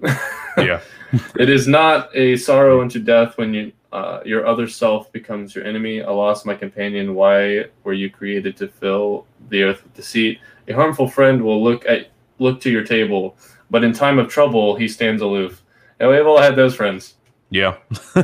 yeah. 0.57 0.81
it 1.39 1.49
is 1.49 1.67
not 1.67 2.09
a 2.15 2.35
sorrow 2.35 2.81
unto 2.81 2.99
death 2.99 3.37
when 3.37 3.53
you 3.53 3.71
uh, 3.91 4.21
your 4.25 4.47
other 4.47 4.67
self 4.67 5.11
becomes 5.11 5.53
your 5.55 5.65
enemy. 5.65 6.01
I 6.01 6.11
lost 6.11 6.45
my 6.45 6.55
companion. 6.55 7.15
Why 7.15 7.65
were 7.83 7.93
you 7.93 8.09
created 8.09 8.55
to 8.57 8.67
fill 8.67 9.25
the 9.49 9.63
earth 9.63 9.83
with 9.83 9.93
deceit? 9.93 10.39
A 10.67 10.73
harmful 10.73 11.07
friend 11.07 11.41
will 11.41 11.61
look 11.61 11.85
at 11.85 12.11
look 12.39 12.61
to 12.61 12.69
your 12.69 12.85
table 12.85 13.35
but 13.71 13.85
in 13.85 13.93
time 13.93 14.19
of 14.19 14.27
trouble, 14.27 14.75
he 14.75 14.87
stands 14.87 15.21
aloof. 15.21 15.63
And 15.99 16.09
we've 16.09 16.27
all 16.27 16.41
had 16.41 16.55
those 16.55 16.75
friends. 16.75 17.15
Yeah. 17.49 17.77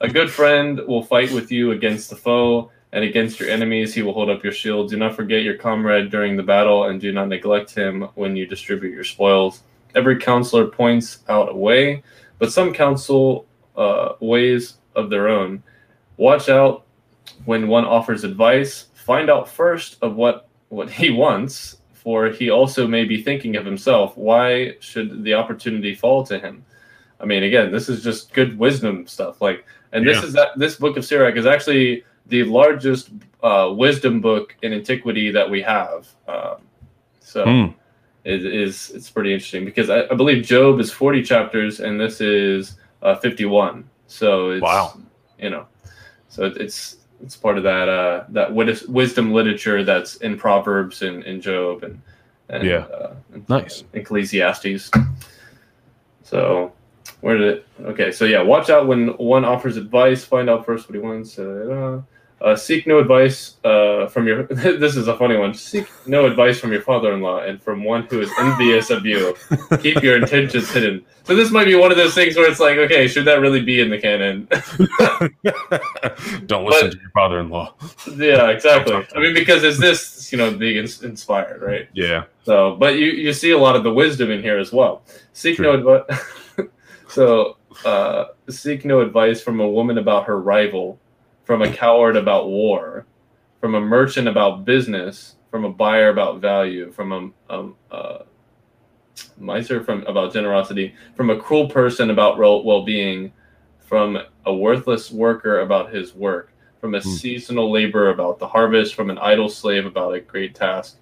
a 0.00 0.08
good 0.08 0.30
friend 0.30 0.80
will 0.88 1.02
fight 1.02 1.30
with 1.30 1.52
you 1.52 1.72
against 1.72 2.10
the 2.10 2.16
foe, 2.16 2.70
and 2.92 3.04
against 3.04 3.38
your 3.38 3.50
enemies, 3.50 3.94
he 3.94 4.02
will 4.02 4.14
hold 4.14 4.30
up 4.30 4.42
your 4.42 4.52
shield. 4.52 4.88
Do 4.88 4.96
not 4.96 5.14
forget 5.14 5.42
your 5.42 5.58
comrade 5.58 6.10
during 6.10 6.36
the 6.36 6.42
battle, 6.42 6.84
and 6.84 7.00
do 7.00 7.12
not 7.12 7.28
neglect 7.28 7.74
him 7.74 8.08
when 8.14 8.34
you 8.34 8.46
distribute 8.46 8.92
your 8.92 9.04
spoils. 9.04 9.62
Every 9.94 10.18
counselor 10.18 10.66
points 10.66 11.20
out 11.28 11.50
a 11.50 11.54
way, 11.54 12.02
but 12.38 12.52
some 12.52 12.72
counsel 12.72 13.46
uh, 13.76 14.14
ways 14.20 14.74
of 14.94 15.10
their 15.10 15.28
own. 15.28 15.62
Watch 16.16 16.48
out 16.48 16.84
when 17.44 17.68
one 17.68 17.84
offers 17.84 18.24
advice. 18.24 18.86
Find 18.94 19.30
out 19.30 19.48
first 19.48 19.96
of 20.02 20.16
what 20.16 20.48
what 20.68 20.90
he 20.90 21.10
wants 21.10 21.78
for 22.08 22.30
he 22.30 22.48
also 22.48 22.86
may 22.86 23.04
be 23.04 23.22
thinking 23.22 23.56
of 23.56 23.66
himself, 23.66 24.16
why 24.16 24.74
should 24.80 25.24
the 25.24 25.34
opportunity 25.34 25.94
fall 25.94 26.24
to 26.24 26.38
him? 26.38 26.64
I 27.20 27.26
mean, 27.26 27.42
again, 27.42 27.70
this 27.70 27.90
is 27.90 28.02
just 28.02 28.32
good 28.32 28.58
wisdom 28.58 29.06
stuff. 29.06 29.42
Like, 29.42 29.66
and 29.92 30.06
this 30.06 30.22
is 30.22 30.32
that 30.32 30.56
this 30.56 30.76
book 30.76 30.96
of 30.96 31.04
Sirach 31.04 31.36
is 31.36 31.44
actually 31.44 32.04
the 32.26 32.44
largest 32.44 33.10
uh, 33.42 33.74
wisdom 33.76 34.22
book 34.22 34.56
in 34.62 34.72
antiquity 34.72 35.30
that 35.32 35.50
we 35.50 35.60
have. 35.60 36.08
Um, 36.26 36.56
so 37.20 37.44
mm. 37.44 37.74
It 38.28 38.44
is 38.44 38.90
it's 38.90 39.08
pretty 39.08 39.32
interesting 39.32 39.64
because 39.64 39.88
I, 39.88 40.02
I, 40.10 40.14
believe 40.14 40.44
Job 40.44 40.80
is 40.80 40.92
forty 40.92 41.22
chapters 41.22 41.80
and 41.80 41.98
this 41.98 42.20
is 42.20 42.76
uh, 43.00 43.16
fifty 43.16 43.46
one. 43.46 43.88
So 44.06 44.50
it's 44.50 44.62
wow, 44.62 44.98
you 45.38 45.48
know, 45.48 45.66
so 46.28 46.44
it, 46.44 46.58
it's 46.58 46.98
it's 47.22 47.36
part 47.36 47.56
of 47.56 47.64
that 47.64 47.88
uh, 47.88 48.24
that 48.28 48.52
wisdom 48.54 49.32
literature 49.32 49.82
that's 49.82 50.16
in 50.16 50.36
Proverbs 50.36 51.00
and, 51.00 51.24
in 51.24 51.40
Job 51.40 51.82
and, 51.84 52.02
and 52.50 52.64
yeah, 52.64 52.76
uh, 52.76 53.14
and, 53.32 53.48
nice 53.48 53.84
Ecclesiastes. 53.94 54.90
So 56.22 56.72
where 57.22 57.38
did 57.38 57.48
it? 57.48 57.66
Okay, 57.80 58.12
so 58.12 58.26
yeah, 58.26 58.42
watch 58.42 58.68
out 58.68 58.86
when 58.86 59.08
one 59.16 59.46
offers 59.46 59.78
advice. 59.78 60.22
Find 60.22 60.50
out 60.50 60.66
first 60.66 60.86
what 60.86 60.94
he 60.94 61.00
wants. 61.00 61.38
Uh, 61.38 62.02
uh, 62.40 62.54
seek 62.54 62.86
no 62.86 62.98
advice 62.98 63.56
uh, 63.64 64.06
from 64.06 64.26
your. 64.26 64.44
this 64.46 64.96
is 64.96 65.08
a 65.08 65.16
funny 65.16 65.36
one. 65.36 65.54
Seek 65.54 65.88
no 66.06 66.26
advice 66.26 66.60
from 66.60 66.72
your 66.72 66.82
father-in-law 66.82 67.40
and 67.40 67.60
from 67.60 67.82
one 67.82 68.04
who 68.04 68.20
is 68.20 68.30
envious 68.38 68.90
of 68.90 69.04
you. 69.04 69.36
Keep 69.80 70.02
your 70.02 70.16
intentions 70.16 70.70
hidden. 70.70 71.04
So 71.24 71.34
this 71.34 71.50
might 71.50 71.64
be 71.64 71.74
one 71.74 71.90
of 71.90 71.96
those 71.96 72.14
things 72.14 72.36
where 72.36 72.48
it's 72.48 72.60
like, 72.60 72.78
okay, 72.78 73.08
should 73.08 73.24
that 73.24 73.40
really 73.40 73.60
be 73.60 73.80
in 73.80 73.90
the 73.90 73.98
canon? 73.98 74.46
Don't 76.46 76.64
listen 76.64 76.88
but, 76.88 76.92
to 76.92 76.98
your 76.98 77.10
father-in-law. 77.12 77.74
Yeah, 78.16 78.48
exactly. 78.50 78.94
I 78.94 79.18
mean, 79.18 79.34
because 79.34 79.64
is 79.64 79.78
this 79.78 80.30
you 80.30 80.38
know 80.38 80.56
being 80.56 80.76
inspired, 80.76 81.60
right? 81.60 81.88
Yeah. 81.92 82.24
So, 82.44 82.76
but 82.76 82.94
you 82.96 83.06
you 83.06 83.32
see 83.32 83.50
a 83.50 83.58
lot 83.58 83.74
of 83.74 83.82
the 83.82 83.92
wisdom 83.92 84.30
in 84.30 84.42
here 84.42 84.58
as 84.58 84.72
well. 84.72 85.02
Seek 85.32 85.56
True. 85.56 85.76
no 85.76 85.94
advice. 85.96 86.68
so, 87.08 87.56
uh, 87.84 88.26
seek 88.48 88.84
no 88.84 89.00
advice 89.00 89.42
from 89.42 89.58
a 89.60 89.68
woman 89.68 89.98
about 89.98 90.24
her 90.24 90.40
rival 90.40 91.00
from 91.48 91.62
a 91.62 91.72
coward 91.72 92.14
about 92.14 92.50
war, 92.50 93.06
from 93.58 93.74
a 93.74 93.80
merchant 93.80 94.28
about 94.28 94.66
business, 94.66 95.36
from 95.50 95.64
a 95.64 95.70
buyer 95.70 96.10
about 96.10 96.42
value, 96.42 96.92
from 96.92 97.10
a, 97.10 97.54
um, 97.54 97.74
uh, 97.90 98.18
miser 99.38 99.82
from 99.82 100.06
about 100.06 100.30
generosity, 100.30 100.94
from 101.16 101.30
a 101.30 101.36
cruel 101.40 101.66
person 101.66 102.10
about 102.10 102.36
well-being, 102.36 103.32
from 103.78 104.18
a 104.44 104.54
worthless 104.54 105.10
worker 105.10 105.60
about 105.60 105.90
his 105.90 106.14
work, 106.14 106.52
from 106.82 106.94
a 106.94 106.98
mm. 106.98 107.02
seasonal 107.02 107.72
laborer 107.72 108.10
about 108.10 108.38
the 108.38 108.46
harvest, 108.46 108.94
from 108.94 109.08
an 109.08 109.16
idle 109.16 109.48
slave 109.48 109.86
about 109.86 110.14
a 110.14 110.20
great 110.20 110.54
task. 110.54 110.98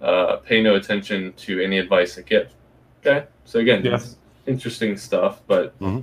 Uh, 0.00 0.36
pay 0.36 0.62
no 0.62 0.76
attention 0.76 1.34
to 1.34 1.60
any 1.60 1.78
advice 1.78 2.16
I 2.16 2.22
give. 2.22 2.50
Okay, 3.04 3.26
so 3.44 3.58
again, 3.58 3.84
yeah. 3.84 4.00
interesting 4.46 4.96
stuff, 4.96 5.42
but. 5.46 5.78
Mm-hmm 5.80 6.00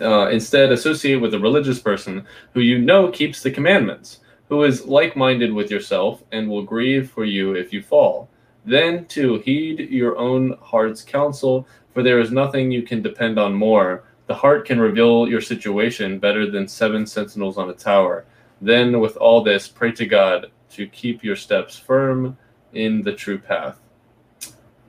uh, 0.00 0.28
instead, 0.28 0.72
associate 0.72 1.16
with 1.16 1.34
a 1.34 1.38
religious 1.38 1.78
person 1.78 2.26
who 2.52 2.60
you 2.60 2.78
know 2.78 3.10
keeps 3.10 3.42
the 3.42 3.50
commandments, 3.50 4.20
who 4.48 4.64
is 4.64 4.86
like 4.86 5.16
minded 5.16 5.52
with 5.52 5.70
yourself 5.70 6.22
and 6.32 6.48
will 6.48 6.62
grieve 6.62 7.10
for 7.10 7.24
you 7.24 7.54
if 7.54 7.72
you 7.72 7.82
fall. 7.82 8.28
Then, 8.64 9.06
to 9.06 9.38
heed 9.38 9.90
your 9.90 10.18
own 10.18 10.56
heart's 10.60 11.02
counsel, 11.02 11.66
for 11.94 12.02
there 12.02 12.20
is 12.20 12.30
nothing 12.32 12.70
you 12.70 12.82
can 12.82 13.00
depend 13.00 13.38
on 13.38 13.54
more. 13.54 14.04
The 14.26 14.34
heart 14.34 14.66
can 14.66 14.80
reveal 14.80 15.28
your 15.28 15.40
situation 15.40 16.18
better 16.18 16.50
than 16.50 16.66
seven 16.66 17.06
sentinels 17.06 17.58
on 17.58 17.70
a 17.70 17.74
tower. 17.74 18.24
Then, 18.60 19.00
with 19.00 19.16
all 19.16 19.42
this, 19.42 19.68
pray 19.68 19.92
to 19.92 20.06
God 20.06 20.50
to 20.70 20.86
keep 20.88 21.22
your 21.22 21.36
steps 21.36 21.78
firm 21.78 22.36
in 22.72 23.02
the 23.02 23.12
true 23.12 23.38
path. 23.38 23.78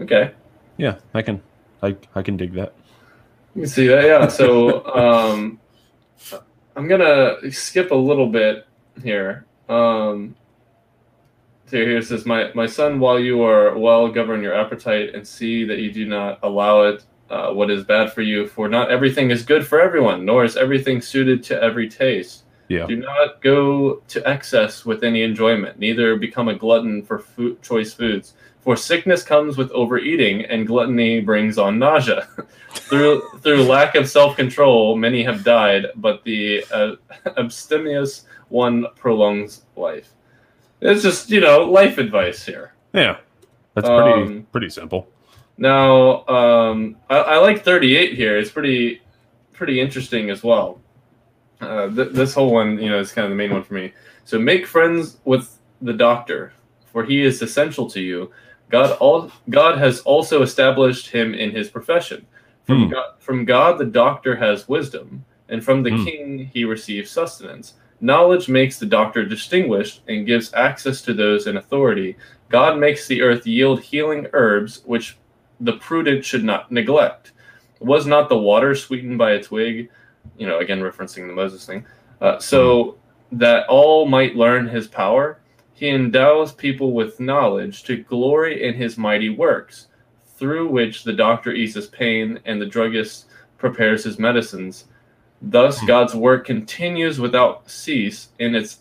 Okay. 0.02 0.32
Yeah, 0.78 0.98
I 1.14 1.22
can, 1.22 1.42
I, 1.82 1.96
I 2.16 2.22
can 2.22 2.36
dig 2.36 2.54
that. 2.54 2.74
You 3.58 3.64
can 3.64 3.72
see 3.72 3.88
that, 3.88 4.06
yeah. 4.06 4.28
So 4.28 4.86
um, 4.86 5.60
I'm 6.76 6.88
gonna 6.88 7.52
skip 7.52 7.90
a 7.90 7.96
little 7.96 8.28
bit 8.28 8.68
here. 9.02 9.48
Um, 9.68 10.36
so 11.66 11.78
here 11.78 11.98
it 11.98 12.06
says, 12.06 12.24
"My 12.24 12.52
my 12.54 12.68
son, 12.68 13.00
while 13.00 13.18
you 13.18 13.42
are 13.42 13.76
well, 13.76 14.10
govern 14.10 14.44
your 14.44 14.54
appetite 14.54 15.16
and 15.16 15.28
see 15.28 15.66
that 15.66 15.80
you 15.80 15.92
do 15.92 16.06
not 16.06 16.38
allow 16.44 16.84
it 16.84 17.04
uh, 17.32 17.52
what 17.52 17.72
is 17.72 17.84
bad 17.84 18.14
for 18.14 18.22
you. 18.22 18.46
For 18.48 18.70
not 18.70 18.92
everything 18.92 19.32
is 19.32 19.42
good 19.42 19.66
for 19.66 19.82
everyone, 19.82 20.24
nor 20.24 20.44
is 20.44 20.56
everything 20.56 21.02
suited 21.02 21.42
to 21.46 21.60
every 21.60 21.90
taste. 21.90 22.44
Yeah. 22.68 22.86
Do 22.86 22.98
not 22.98 23.42
go 23.42 24.04
to 24.08 24.30
excess 24.30 24.86
with 24.86 25.04
any 25.04 25.24
enjoyment. 25.24 25.80
Neither 25.80 26.16
become 26.16 26.48
a 26.48 26.54
glutton 26.54 27.02
for 27.02 27.18
food, 27.18 27.60
choice 27.64 27.92
foods." 27.92 28.36
For 28.68 28.76
sickness 28.76 29.24
comes 29.24 29.56
with 29.56 29.72
overeating, 29.72 30.44
and 30.44 30.68
gluttony 30.68 31.22
brings 31.22 31.58
on 31.58 31.80
nausea. 31.80 32.28
through 32.72 33.22
through 33.40 33.64
lack 33.64 33.96
of 33.96 34.10
self 34.10 34.36
control, 34.36 34.98
many 34.98 35.24
have 35.24 35.46
died, 35.46 35.86
but 35.96 36.22
the 36.26 36.66
uh, 36.70 36.96
abstemious 37.38 38.26
one 38.50 38.88
prolongs 38.98 39.62
life. 39.78 40.12
It's 40.82 41.02
just 41.02 41.30
you 41.30 41.40
know 41.40 41.64
life 41.64 41.98
advice 41.98 42.46
here. 42.46 42.74
Yeah, 42.92 43.20
that's 43.74 43.88
pretty 43.88 44.22
um, 44.22 44.48
pretty 44.52 44.70
simple. 44.70 45.08
Now, 45.58 46.28
um, 46.28 46.98
I, 47.10 47.20
I, 47.20 47.38
like 47.38 47.64
38 47.64 48.16
here. 48.16 48.38
It's 48.38 48.52
pretty 48.52 49.02
pretty 49.54 49.80
interesting 49.80 50.30
as 50.30 50.44
well. 50.44 50.82
Uh, 51.62 51.88
th- 51.88 52.12
this 52.12 52.34
whole 52.34 52.52
one, 52.52 52.78
you 52.80 52.90
know, 52.90 53.00
is 53.00 53.14
kind 53.14 53.24
of 53.24 53.30
the 53.30 53.38
main 53.38 53.54
one 53.54 53.64
for 53.64 53.76
me. 53.76 53.94
So 54.26 54.38
make 54.38 54.68
friends 54.68 55.20
with 55.24 55.58
the 55.82 55.94
doctor, 55.94 56.52
for 56.88 57.06
he 57.06 57.22
is 57.22 57.42
essential 57.42 57.90
to 57.92 58.02
you. 58.02 58.30
God, 58.70 58.98
all, 59.00 59.32
God 59.50 59.78
has 59.78 60.02
also 60.02 60.42
established 60.42 61.10
him 61.10 61.34
in 61.34 61.52
his 61.52 61.70
profession. 61.70 62.26
From, 62.66 62.86
hmm. 62.86 62.92
God, 62.92 63.14
from 63.20 63.46
God, 63.46 63.78
the 63.78 63.86
doctor 63.86 64.36
has 64.36 64.68
wisdom, 64.68 65.24
and 65.50 65.64
from 65.64 65.84
the 65.84 65.92
hmm. 65.92 66.04
king, 66.04 66.52
he 66.54 66.66
receives 66.66 67.10
sustenance. 67.10 67.76
Knowledge 68.02 68.48
makes 68.50 68.78
the 68.78 68.86
doctor 68.86 69.26
distinguished 69.26 70.02
and 70.08 70.28
gives 70.28 70.54
access 70.54 71.02
to 71.02 71.14
those 71.14 71.48
in 71.48 71.58
authority. 71.58 72.16
God 72.50 72.78
makes 72.78 73.08
the 73.08 73.22
earth 73.22 73.48
yield 73.48 73.82
healing 73.82 74.28
herbs, 74.34 74.84
which 74.86 75.18
the 75.60 75.74
prudent 75.74 76.24
should 76.24 76.44
not 76.44 76.72
neglect. 76.72 77.32
Was 77.80 78.06
not 78.06 78.30
the 78.30 78.38
water 78.38 78.76
sweetened 78.76 79.18
by 79.18 79.32
a 79.32 79.44
twig? 79.44 79.90
You 80.38 80.48
know, 80.48 80.60
again, 80.60 80.82
referencing 80.82 81.28
the 81.28 81.34
Moses 81.34 81.66
thing. 81.66 81.86
Uh, 82.22 82.38
so 82.40 82.98
that 83.32 83.68
all 83.68 84.08
might 84.08 84.36
learn 84.36 84.68
his 84.68 84.88
power, 84.88 85.40
he 85.78 85.90
endows 85.90 86.52
people 86.52 86.92
with 86.92 87.20
knowledge 87.20 87.84
to 87.84 88.04
glory 88.04 88.64
in 88.68 88.74
his 88.74 88.98
mighty 88.98 89.30
works, 89.30 89.88
through 90.36 90.70
which 90.70 91.04
the 91.04 91.14
doctor 91.14 91.52
eases 91.52 91.88
pain 91.88 92.40
and 92.46 92.60
the 92.60 92.66
druggist 92.66 93.28
prepares 93.58 94.04
his 94.04 94.20
medicines 94.20 94.86
Thus, 95.42 95.80
hmm. 95.80 95.86
God's 95.86 96.16
work 96.16 96.46
continues 96.46 97.20
without 97.20 97.70
cease 97.70 98.30
in 98.40 98.56
its 98.56 98.80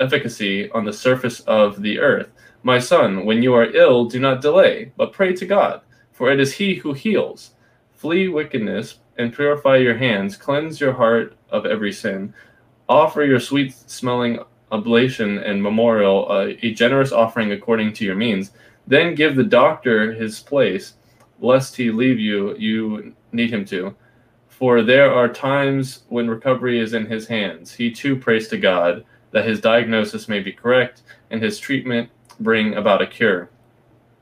efficacy 0.00 0.70
on 0.70 0.84
the 0.84 0.92
surface 0.92 1.40
of 1.40 1.82
the 1.82 1.98
earth. 1.98 2.30
My 2.62 2.78
son, 2.78 3.24
when 3.24 3.42
you 3.42 3.54
are 3.54 3.74
ill, 3.76 4.06
do 4.06 4.18
not 4.18 4.40
delay, 4.40 4.92
but 4.96 5.12
pray 5.12 5.34
to 5.34 5.46
God, 5.46 5.82
for 6.12 6.30
it 6.30 6.40
is 6.40 6.54
He 6.54 6.74
who 6.74 6.92
heals. 6.92 7.52
Flee 7.92 8.28
wickedness 8.28 8.98
and 9.18 9.32
purify 9.32 9.76
your 9.76 9.96
hands, 9.96 10.36
cleanse 10.36 10.80
your 10.80 10.92
heart 10.92 11.36
of 11.50 11.64
every 11.64 11.92
sin. 11.92 12.34
Offer 12.88 13.24
your 13.24 13.40
sweet 13.40 13.74
smelling 13.74 14.40
oblation 14.72 15.38
and 15.38 15.62
memorial, 15.62 16.26
uh, 16.30 16.48
a 16.62 16.72
generous 16.72 17.12
offering 17.12 17.52
according 17.52 17.92
to 17.94 18.04
your 18.04 18.16
means. 18.16 18.52
Then 18.86 19.14
give 19.14 19.36
the 19.36 19.44
doctor 19.44 20.12
his 20.12 20.40
place, 20.40 20.94
lest 21.40 21.76
he 21.76 21.90
leave 21.90 22.18
you, 22.18 22.56
you 22.56 23.14
need 23.32 23.52
him 23.52 23.64
to 23.66 23.94
for 24.56 24.80
there 24.80 25.12
are 25.12 25.28
times 25.28 26.04
when 26.08 26.28
recovery 26.28 26.80
is 26.80 26.94
in 26.94 27.04
his 27.04 27.26
hands. 27.26 27.74
He 27.74 27.90
too 27.90 28.16
prays 28.16 28.48
to 28.48 28.56
God 28.56 29.04
that 29.32 29.44
his 29.44 29.60
diagnosis 29.60 30.28
may 30.28 30.40
be 30.40 30.50
correct 30.50 31.02
and 31.30 31.42
his 31.42 31.58
treatment 31.58 32.08
bring 32.40 32.74
about 32.74 33.02
a 33.02 33.06
cure. 33.06 33.50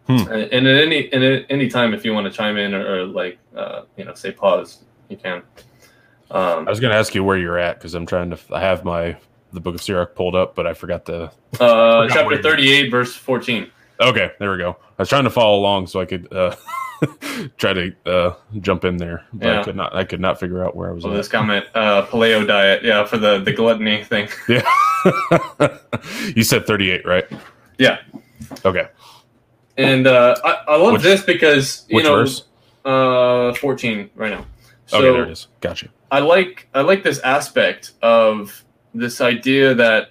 Hmm. 0.08 0.26
And 0.28 0.66
at 0.66 0.82
any 0.82 1.10
and 1.12 1.22
at 1.22 1.46
any 1.48 1.68
time, 1.68 1.94
if 1.94 2.04
you 2.04 2.12
want 2.12 2.26
to 2.26 2.32
chime 2.32 2.56
in 2.56 2.74
or, 2.74 2.96
or 2.96 3.06
like 3.06 3.38
uh, 3.56 3.82
you 3.96 4.04
know 4.04 4.14
say 4.14 4.32
pause, 4.32 4.82
you 5.08 5.16
can. 5.16 5.42
Um, 6.32 6.66
I 6.66 6.70
was 6.70 6.80
going 6.80 6.90
to 6.90 6.98
ask 6.98 7.14
you 7.14 7.22
where 7.22 7.38
you're 7.38 7.58
at 7.58 7.78
because 7.78 7.94
I'm 7.94 8.04
trying 8.04 8.30
to. 8.30 8.38
I 8.52 8.60
have 8.60 8.84
my 8.84 9.16
the 9.54 9.60
Book 9.60 9.74
of 9.74 9.82
Sirach 9.82 10.14
pulled 10.14 10.34
up, 10.34 10.54
but 10.54 10.66
I 10.66 10.74
forgot 10.74 11.04
the 11.04 11.30
uh, 11.60 12.08
chapter 12.12 12.42
38, 12.42 12.90
verse 12.90 13.14
14. 13.14 13.70
Okay, 14.00 14.32
there 14.38 14.50
we 14.50 14.58
go. 14.58 14.76
I 14.98 15.02
was 15.02 15.08
trying 15.08 15.24
to 15.24 15.30
follow 15.30 15.58
along 15.58 15.86
so 15.86 16.00
I 16.00 16.04
could. 16.04 16.32
Uh, 16.32 16.54
try 17.56 17.72
to 17.72 17.94
uh, 18.06 18.34
jump 18.60 18.84
in 18.84 18.96
there, 18.96 19.24
but 19.32 19.46
yeah. 19.46 19.60
I 19.60 19.64
could 19.64 19.76
not. 19.76 19.94
I 19.94 20.04
could 20.04 20.20
not 20.20 20.40
figure 20.40 20.64
out 20.64 20.74
where 20.74 20.90
I 20.90 20.92
was. 20.92 21.04
Well, 21.04 21.12
this 21.12 21.28
comment, 21.28 21.66
uh, 21.74 22.06
paleo 22.06 22.46
diet, 22.46 22.84
yeah, 22.84 23.04
for 23.04 23.18
the 23.18 23.40
the 23.40 23.52
gluttony 23.52 24.04
thing. 24.04 24.28
Yeah, 24.48 25.78
you 26.34 26.42
said 26.44 26.66
thirty 26.66 26.90
eight, 26.90 27.04
right? 27.04 27.26
Yeah. 27.78 27.98
Okay. 28.64 28.88
And 29.76 30.06
uh, 30.06 30.34
I, 30.42 30.62
I 30.68 30.76
love 30.76 30.94
which, 30.94 31.02
this 31.02 31.22
because 31.22 31.84
you 31.88 32.02
know, 32.02 32.16
verse? 32.16 32.44
uh, 32.86 33.52
fourteen 33.54 34.08
right 34.14 34.30
now. 34.30 34.46
So 34.86 34.98
okay, 34.98 35.12
there 35.12 35.24
it 35.24 35.30
is. 35.30 35.48
Gotcha. 35.60 35.88
I 36.10 36.20
like 36.20 36.68
I 36.72 36.80
like 36.80 37.02
this 37.02 37.18
aspect 37.20 37.92
of 38.00 38.64
this 38.94 39.20
idea 39.20 39.74
that 39.74 40.10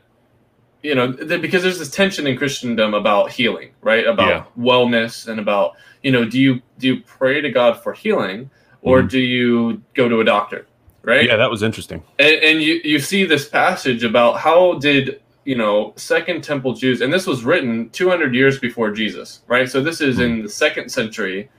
you 0.82 0.93
know 0.96 1.12
because 1.12 1.63
there's 1.63 1.80
this 1.80 1.89
tension 1.89 2.28
in 2.28 2.38
Christendom 2.38 2.93
about 2.93 3.32
healing, 3.32 3.72
right? 3.82 4.06
About 4.06 4.28
yeah. 4.28 4.63
wellness 4.63 5.28
and 5.28 5.39
about 5.39 5.76
you 6.04 6.12
know, 6.12 6.26
do 6.26 6.39
you 6.39 6.62
do 6.78 6.88
you 6.88 7.02
pray 7.02 7.41
to 7.41 7.50
God 7.50 7.82
for 7.82 7.93
healing, 7.93 8.52
or 8.82 9.00
mm-hmm. 9.00 9.08
do 9.08 9.19
you 9.19 9.82
go 9.93 10.08
to 10.08 10.19
a 10.19 10.26
doctor? 10.26 10.67
Right. 11.02 11.26
Yeah, 11.26 11.36
that 11.36 11.50
was 11.50 11.63
interesting. 11.63 12.04
And, 12.19 12.36
and 12.43 12.62
you 12.62 12.80
you 12.84 13.00
see 13.00 13.26
this 13.26 13.48
passage 13.48 14.04
about 14.04 14.39
how 14.39 14.76
did 14.76 15.22
you 15.46 15.56
know 15.56 15.93
Second 15.96 16.43
Temple 16.43 16.74
Jews, 16.74 17.02
and 17.02 17.12
this 17.12 17.26
was 17.26 17.43
written 17.43 17.89
200 17.89 18.36
years 18.36 18.60
before 18.60 18.91
Jesus, 18.91 19.41
right? 19.48 19.69
So 19.69 19.82
this 19.82 20.02
is 20.02 20.15
mm-hmm. 20.15 20.24
in 20.24 20.43
the 20.43 20.50
second 20.50 20.89
century 20.89 21.50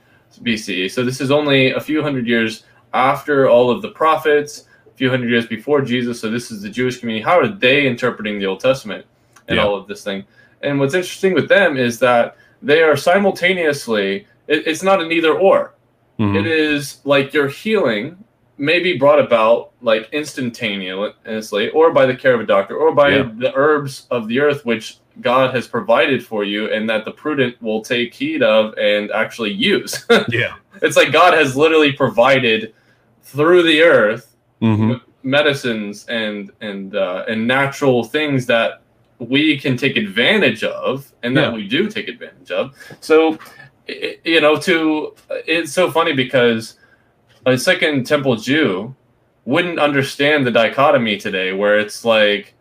BC. 0.41 0.91
So 0.91 1.03
this 1.03 1.19
is 1.21 1.31
only 1.31 1.71
a 1.71 1.79
few 1.79 2.01
hundred 2.01 2.27
years 2.27 2.63
after 2.93 3.49
all 3.49 3.69
of 3.69 3.81
the 3.81 3.89
prophets, 3.89 4.65
few 4.95 5.09
hundred 5.09 5.29
years 5.29 5.45
before 5.45 5.81
Jesus. 5.81 6.19
So 6.19 6.29
this 6.29 6.51
is 6.51 6.61
the 6.61 6.69
Jewish 6.69 6.99
community. 6.99 7.23
How 7.23 7.39
are 7.39 7.47
they 7.47 7.85
interpreting 7.85 8.39
the 8.39 8.45
Old 8.45 8.59
Testament 8.59 9.05
and 9.47 9.57
yeah. 9.57 9.63
all 9.63 9.75
of 9.75 9.87
this 9.87 10.03
thing? 10.03 10.23
And 10.61 10.79
what's 10.79 10.93
interesting 10.93 11.33
with 11.33 11.49
them 11.49 11.77
is 11.77 11.99
that 11.99 12.37
they 12.61 12.81
are 12.81 12.95
simultaneously 12.95 14.27
it, 14.47 14.67
it's 14.67 14.83
not 14.83 15.01
an 15.01 15.11
either 15.11 15.33
or. 15.33 15.73
Mm-hmm. 16.19 16.37
It 16.37 16.47
is 16.47 16.99
like 17.03 17.33
your 17.33 17.47
healing 17.47 18.17
may 18.57 18.79
be 18.79 18.97
brought 18.97 19.19
about 19.19 19.71
like 19.81 20.07
instantaneously 20.13 21.69
or 21.71 21.91
by 21.91 22.05
the 22.05 22.15
care 22.15 22.33
of 22.33 22.39
a 22.39 22.45
doctor 22.45 22.77
or 22.77 22.93
by 22.95 23.09
yeah. 23.09 23.29
the 23.35 23.53
herbs 23.53 24.07
of 24.11 24.27
the 24.29 24.39
earth 24.39 24.65
which 24.65 24.99
God 25.19 25.53
has 25.53 25.67
provided 25.67 26.25
for 26.25 26.43
you 26.43 26.71
and 26.71 26.89
that 26.89 27.03
the 27.03 27.11
prudent 27.11 27.61
will 27.61 27.81
take 27.81 28.13
heed 28.13 28.41
of 28.43 28.73
and 28.77 29.11
actually 29.11 29.51
use. 29.51 30.05
yeah. 30.29 30.55
It's 30.81 30.95
like 30.95 31.11
God 31.11 31.33
has 31.33 31.55
literally 31.55 31.91
provided 31.91 32.73
through 33.23 33.63
the 33.63 33.81
earth 33.81 34.34
mm-hmm. 34.61 34.93
medicines 35.23 36.05
and 36.07 36.51
and 36.61 36.95
uh, 36.95 37.25
and 37.27 37.47
natural 37.47 38.03
things 38.03 38.45
that 38.47 38.81
we 39.19 39.57
can 39.57 39.77
take 39.77 39.95
advantage 39.95 40.63
of 40.63 41.13
and 41.23 41.35
that 41.37 41.49
yeah. 41.49 41.55
we 41.55 41.67
do 41.67 41.89
take 41.89 42.07
advantage 42.07 42.51
of. 42.51 42.75
So 42.99 43.37
you 43.87 44.41
know, 44.41 44.57
to 44.57 45.15
it's 45.29 45.71
so 45.71 45.91
funny 45.91 46.13
because 46.13 46.77
a 47.45 47.57
Second 47.57 48.05
Temple 48.05 48.35
Jew 48.35 48.95
wouldn't 49.45 49.79
understand 49.79 50.45
the 50.45 50.51
dichotomy 50.51 51.17
today, 51.17 51.53
where 51.53 51.79
it's 51.79 52.03
like, 52.03 52.55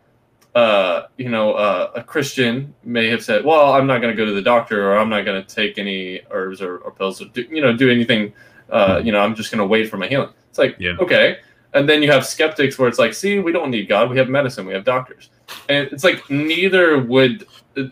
uh, 0.54 1.04
you 1.16 1.30
know, 1.30 1.54
uh, 1.54 1.92
a 1.94 2.02
Christian 2.02 2.74
may 2.84 3.08
have 3.08 3.24
said, 3.24 3.44
"Well, 3.44 3.72
I'm 3.72 3.86
not 3.86 4.00
going 4.00 4.14
to 4.14 4.16
go 4.16 4.26
to 4.26 4.34
the 4.34 4.42
doctor, 4.42 4.90
or 4.90 4.98
I'm 4.98 5.08
not 5.08 5.24
going 5.24 5.42
to 5.42 5.54
take 5.54 5.78
any 5.78 6.20
herbs 6.30 6.60
or, 6.60 6.78
or 6.78 6.90
pills, 6.90 7.22
or 7.22 7.26
do, 7.26 7.42
you 7.42 7.62
know, 7.62 7.74
do 7.74 7.90
anything. 7.90 8.34
Uh, 8.70 9.00
you 9.02 9.12
know, 9.12 9.20
I'm 9.20 9.34
just 9.34 9.50
going 9.50 9.60
to 9.60 9.66
wait 9.66 9.88
for 9.88 9.96
my 9.96 10.06
healing." 10.06 10.30
It's 10.50 10.58
like, 10.58 10.76
yeah. 10.78 10.96
okay. 11.00 11.38
And 11.74 11.88
then 11.88 12.02
you 12.02 12.10
have 12.10 12.24
skeptics 12.24 12.78
where 12.78 12.88
it's 12.88 12.98
like, 12.98 13.14
"See, 13.14 13.38
we 13.40 13.52
don't 13.52 13.70
need 13.70 13.88
God. 13.88 14.08
We 14.08 14.16
have 14.18 14.28
medicine. 14.28 14.66
We 14.66 14.74
have 14.74 14.84
doctors." 14.84 15.30
And 15.68 15.88
it's 15.92 16.04
like 16.04 16.30
neither 16.30 16.98
would 17.00 17.46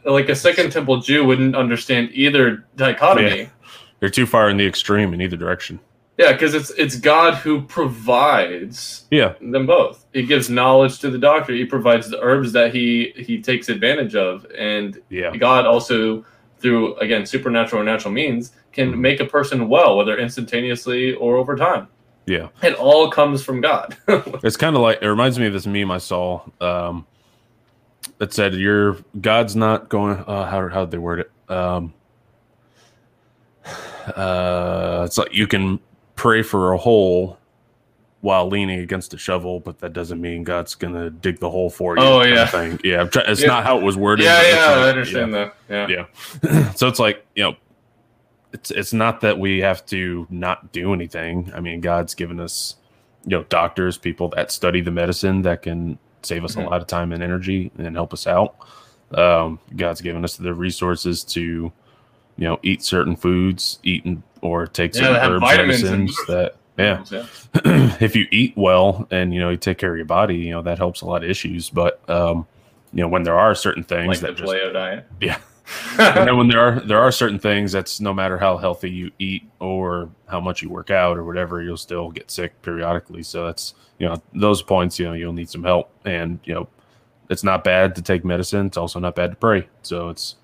like 0.04 0.28
a 0.28 0.36
second 0.36 0.70
temple 0.70 1.00
Jew 1.00 1.24
wouldn't 1.24 1.56
understand 1.56 2.10
either 2.12 2.64
dichotomy. 2.76 3.38
Yeah. 3.38 3.46
They're 4.00 4.10
too 4.10 4.26
far 4.26 4.48
in 4.48 4.56
the 4.56 4.66
extreme 4.66 5.12
in 5.14 5.20
either 5.20 5.36
direction. 5.36 5.80
Yeah, 6.18 6.32
because 6.32 6.54
it's 6.54 6.70
it's 6.70 6.96
God 6.96 7.34
who 7.34 7.62
provides 7.62 9.06
yeah. 9.10 9.34
them 9.40 9.66
both. 9.66 10.04
He 10.12 10.24
gives 10.24 10.50
knowledge 10.50 10.98
to 11.00 11.10
the 11.10 11.18
doctor. 11.18 11.52
He 11.52 11.64
provides 11.64 12.10
the 12.10 12.20
herbs 12.20 12.52
that 12.52 12.74
he 12.74 13.12
he 13.16 13.40
takes 13.40 13.68
advantage 13.68 14.14
of, 14.14 14.46
and 14.56 15.00
yeah. 15.08 15.34
God 15.36 15.66
also 15.66 16.24
through 16.58 16.96
again 16.96 17.24
supernatural 17.26 17.82
or 17.82 17.84
natural 17.84 18.12
means 18.12 18.52
can 18.72 18.92
mm-hmm. 18.92 19.00
make 19.00 19.20
a 19.20 19.24
person 19.24 19.68
well, 19.68 19.96
whether 19.96 20.18
instantaneously 20.18 21.14
or 21.14 21.36
over 21.36 21.56
time. 21.56 21.88
Yeah, 22.26 22.48
it 22.62 22.74
all 22.74 23.10
comes 23.10 23.42
from 23.42 23.60
God. 23.60 23.96
it's 24.08 24.56
kind 24.56 24.76
of 24.76 24.82
like 24.82 24.98
it 25.02 25.06
reminds 25.06 25.38
me 25.38 25.46
of 25.46 25.52
this 25.52 25.66
meme 25.66 25.90
I 25.90 25.98
saw. 25.98 26.42
Um, 26.60 27.06
that 28.18 28.32
said 28.32 28.54
your 28.54 28.98
God's 29.20 29.56
not 29.56 29.88
going. 29.88 30.18
Uh, 30.18 30.46
how 30.46 30.68
how 30.68 30.84
did 30.84 30.92
they 30.92 30.98
word 30.98 31.20
it? 31.20 31.32
Um, 31.48 31.92
uh, 34.16 35.02
it's 35.04 35.18
like 35.18 35.32
you 35.32 35.46
can 35.46 35.80
pray 36.14 36.42
for 36.42 36.72
a 36.72 36.78
hole 36.78 37.38
while 38.20 38.46
leaning 38.46 38.78
against 38.78 39.12
a 39.12 39.18
shovel, 39.18 39.58
but 39.58 39.80
that 39.80 39.92
doesn't 39.92 40.20
mean 40.20 40.44
God's 40.44 40.76
gonna 40.76 41.10
dig 41.10 41.40
the 41.40 41.50
hole 41.50 41.68
for 41.68 41.96
you. 41.96 42.02
Oh 42.02 42.22
yeah, 42.22 42.76
yeah. 42.84 43.04
Try, 43.04 43.24
it's 43.26 43.40
yeah. 43.40 43.48
not 43.48 43.64
how 43.64 43.78
it 43.78 43.82
was 43.82 43.96
worded. 43.96 44.24
Yeah, 44.24 44.42
yeah, 44.42 44.84
I 44.84 44.88
understand 44.88 45.32
yeah. 45.32 45.50
that. 45.68 45.90
Yeah, 45.90 46.06
yeah. 46.44 46.72
so 46.76 46.86
it's 46.86 47.00
like 47.00 47.26
you 47.34 47.42
know, 47.42 47.56
it's 48.52 48.70
it's 48.70 48.92
not 48.92 49.20
that 49.22 49.38
we 49.38 49.60
have 49.60 49.84
to 49.86 50.26
not 50.30 50.72
do 50.72 50.92
anything. 50.92 51.52
I 51.54 51.60
mean, 51.60 51.80
God's 51.80 52.14
given 52.14 52.40
us 52.40 52.76
you 53.24 53.30
know 53.30 53.44
doctors, 53.44 53.98
people 53.98 54.28
that 54.30 54.50
study 54.50 54.80
the 54.80 54.90
medicine 54.90 55.42
that 55.42 55.62
can 55.62 55.98
save 56.22 56.44
us 56.44 56.52
mm-hmm. 56.52 56.66
a 56.66 56.70
lot 56.70 56.80
of 56.80 56.86
time 56.86 57.12
and 57.12 57.22
energy 57.22 57.70
and 57.78 57.96
help 57.96 58.12
us 58.12 58.26
out. 58.26 58.56
Um, 59.12 59.58
God's 59.76 60.00
given 60.00 60.24
us 60.24 60.36
the 60.36 60.54
resources 60.54 61.24
to, 61.24 61.40
you 61.40 61.72
know, 62.38 62.58
eat 62.62 62.82
certain 62.82 63.16
foods, 63.16 63.78
eat 63.82 64.06
or 64.40 64.66
take 64.66 64.94
certain 64.94 65.14
yeah, 65.14 65.28
herbs, 65.28 65.44
medicines 65.44 66.16
that, 66.28 66.56
yeah. 66.78 67.04
yeah. 67.10 67.26
if 68.00 68.16
you 68.16 68.26
eat 68.30 68.54
well 68.56 69.06
and, 69.10 69.34
you 69.34 69.40
know, 69.40 69.50
you 69.50 69.56
take 69.56 69.78
care 69.78 69.90
of 69.90 69.96
your 69.96 70.06
body, 70.06 70.36
you 70.36 70.50
know, 70.50 70.62
that 70.62 70.78
helps 70.78 71.02
a 71.02 71.06
lot 71.06 71.22
of 71.22 71.30
issues. 71.30 71.68
But, 71.68 72.08
um, 72.08 72.46
you 72.92 73.02
know, 73.02 73.08
when 73.08 73.24
there 73.24 73.38
are 73.38 73.54
certain 73.54 73.82
things 73.84 74.08
like 74.08 74.20
that 74.20 74.36
the 74.36 74.46
just, 74.46 74.72
diet. 74.72 75.06
Yeah. 75.20 75.38
and 75.98 76.28
then 76.28 76.36
when 76.36 76.48
there 76.48 76.60
are 76.60 76.80
there 76.80 76.98
are 76.98 77.12
certain 77.12 77.38
things 77.38 77.72
that's 77.72 78.00
no 78.00 78.12
matter 78.12 78.38
how 78.38 78.56
healthy 78.56 78.90
you 78.90 79.10
eat 79.18 79.44
or 79.60 80.10
how 80.26 80.40
much 80.40 80.62
you 80.62 80.70
work 80.70 80.90
out 80.90 81.16
or 81.16 81.24
whatever, 81.24 81.62
you'll 81.62 81.76
still 81.76 82.10
get 82.10 82.30
sick 82.30 82.60
periodically. 82.62 83.22
So 83.22 83.46
that's 83.46 83.74
you 83.98 84.08
know 84.08 84.22
those 84.34 84.62
points 84.62 84.98
you 84.98 85.06
know 85.06 85.12
you'll 85.12 85.32
need 85.32 85.50
some 85.50 85.64
help. 85.64 85.90
And 86.04 86.40
you 86.44 86.54
know 86.54 86.68
it's 87.30 87.44
not 87.44 87.64
bad 87.64 87.94
to 87.96 88.02
take 88.02 88.24
medicine. 88.24 88.66
It's 88.66 88.76
also 88.76 89.00
not 89.00 89.14
bad 89.14 89.30
to 89.30 89.36
pray. 89.36 89.68
So 89.82 90.08
it's, 90.08 90.36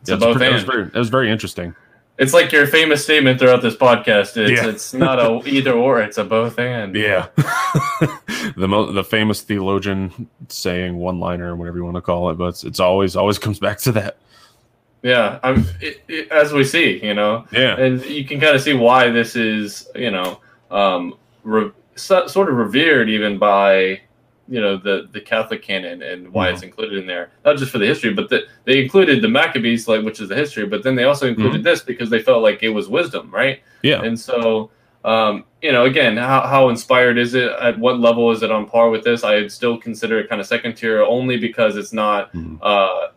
it's 0.00 0.10
yeah, 0.10 0.16
it, 0.16 0.52
was 0.52 0.64
very, 0.64 0.82
it 0.82 0.94
was 0.94 1.08
very 1.08 1.30
interesting 1.30 1.74
It's 2.18 2.34
like 2.34 2.52
your 2.52 2.66
famous 2.66 3.02
statement 3.02 3.38
throughout 3.38 3.62
this 3.62 3.74
podcast. 3.74 4.36
It's, 4.36 4.62
yeah. 4.62 4.68
it's 4.68 4.92
not 4.94 5.18
a 5.18 5.40
either 5.48 5.72
or; 5.72 6.00
it's 6.00 6.18
a 6.18 6.24
both 6.24 6.58
and. 6.58 6.94
Yeah, 6.94 7.28
the 8.56 8.66
mo- 8.68 8.92
the 8.92 9.02
famous 9.02 9.40
theologian 9.40 10.28
saying 10.48 10.96
one 10.96 11.18
liner, 11.18 11.56
whatever 11.56 11.78
you 11.78 11.84
want 11.84 11.96
to 11.96 12.02
call 12.02 12.30
it, 12.30 12.34
but 12.34 12.48
it's, 12.48 12.64
it's 12.64 12.80
always 12.80 13.16
always 13.16 13.38
comes 13.38 13.58
back 13.58 13.78
to 13.78 13.92
that. 13.92 14.18
Yeah, 15.02 15.40
I'm 15.42 15.66
it, 15.80 16.02
it, 16.06 16.30
as 16.30 16.52
we 16.52 16.64
see, 16.64 17.04
you 17.04 17.14
know. 17.14 17.46
Yeah, 17.50 17.76
and 17.76 18.04
you 18.04 18.24
can 18.24 18.40
kind 18.40 18.54
of 18.54 18.62
see 18.62 18.74
why 18.74 19.10
this 19.10 19.34
is, 19.34 19.88
you 19.94 20.10
know, 20.10 20.38
um, 20.70 21.16
re- 21.42 21.72
so, 21.96 22.26
sort 22.26 22.48
of 22.48 22.56
revered 22.56 23.08
even 23.08 23.38
by 23.38 24.00
you 24.52 24.60
know 24.60 24.76
the 24.76 25.08
the 25.12 25.20
Catholic 25.20 25.62
canon 25.62 26.02
and 26.02 26.30
why 26.30 26.46
mm-hmm. 26.46 26.54
it's 26.54 26.62
included 26.62 26.98
in 26.98 27.06
there. 27.06 27.30
Not 27.42 27.56
just 27.56 27.72
for 27.72 27.78
the 27.78 27.86
history, 27.86 28.12
but 28.12 28.28
the, 28.28 28.42
they 28.66 28.82
included 28.82 29.22
the 29.22 29.28
Maccabees, 29.28 29.88
like 29.88 30.04
which 30.04 30.20
is 30.20 30.28
the 30.28 30.34
history, 30.34 30.66
but 30.66 30.82
then 30.82 30.94
they 30.94 31.04
also 31.04 31.26
included 31.26 31.62
mm-hmm. 31.62 31.62
this 31.62 31.80
because 31.80 32.10
they 32.10 32.20
felt 32.20 32.42
like 32.42 32.62
it 32.62 32.68
was 32.68 32.86
wisdom, 32.86 33.30
right? 33.30 33.60
Yeah. 33.82 34.02
And 34.02 34.20
so, 34.20 34.70
um, 35.06 35.44
you 35.62 35.72
know, 35.72 35.86
again, 35.86 36.18
how 36.18 36.42
how 36.42 36.68
inspired 36.68 37.16
is 37.16 37.32
it? 37.32 37.50
At 37.62 37.78
what 37.78 37.98
level 37.98 38.30
is 38.30 38.42
it 38.42 38.50
on 38.50 38.66
par 38.66 38.90
with 38.90 39.04
this? 39.04 39.24
I 39.24 39.36
would 39.36 39.50
still 39.50 39.78
consider 39.78 40.18
it 40.20 40.28
kind 40.28 40.38
of 40.38 40.46
second 40.46 40.74
tier, 40.74 41.02
only 41.02 41.38
because 41.38 41.76
it's 41.76 41.94
not. 41.94 42.30
Mm-hmm. 42.34 42.56
Uh, 42.60 43.08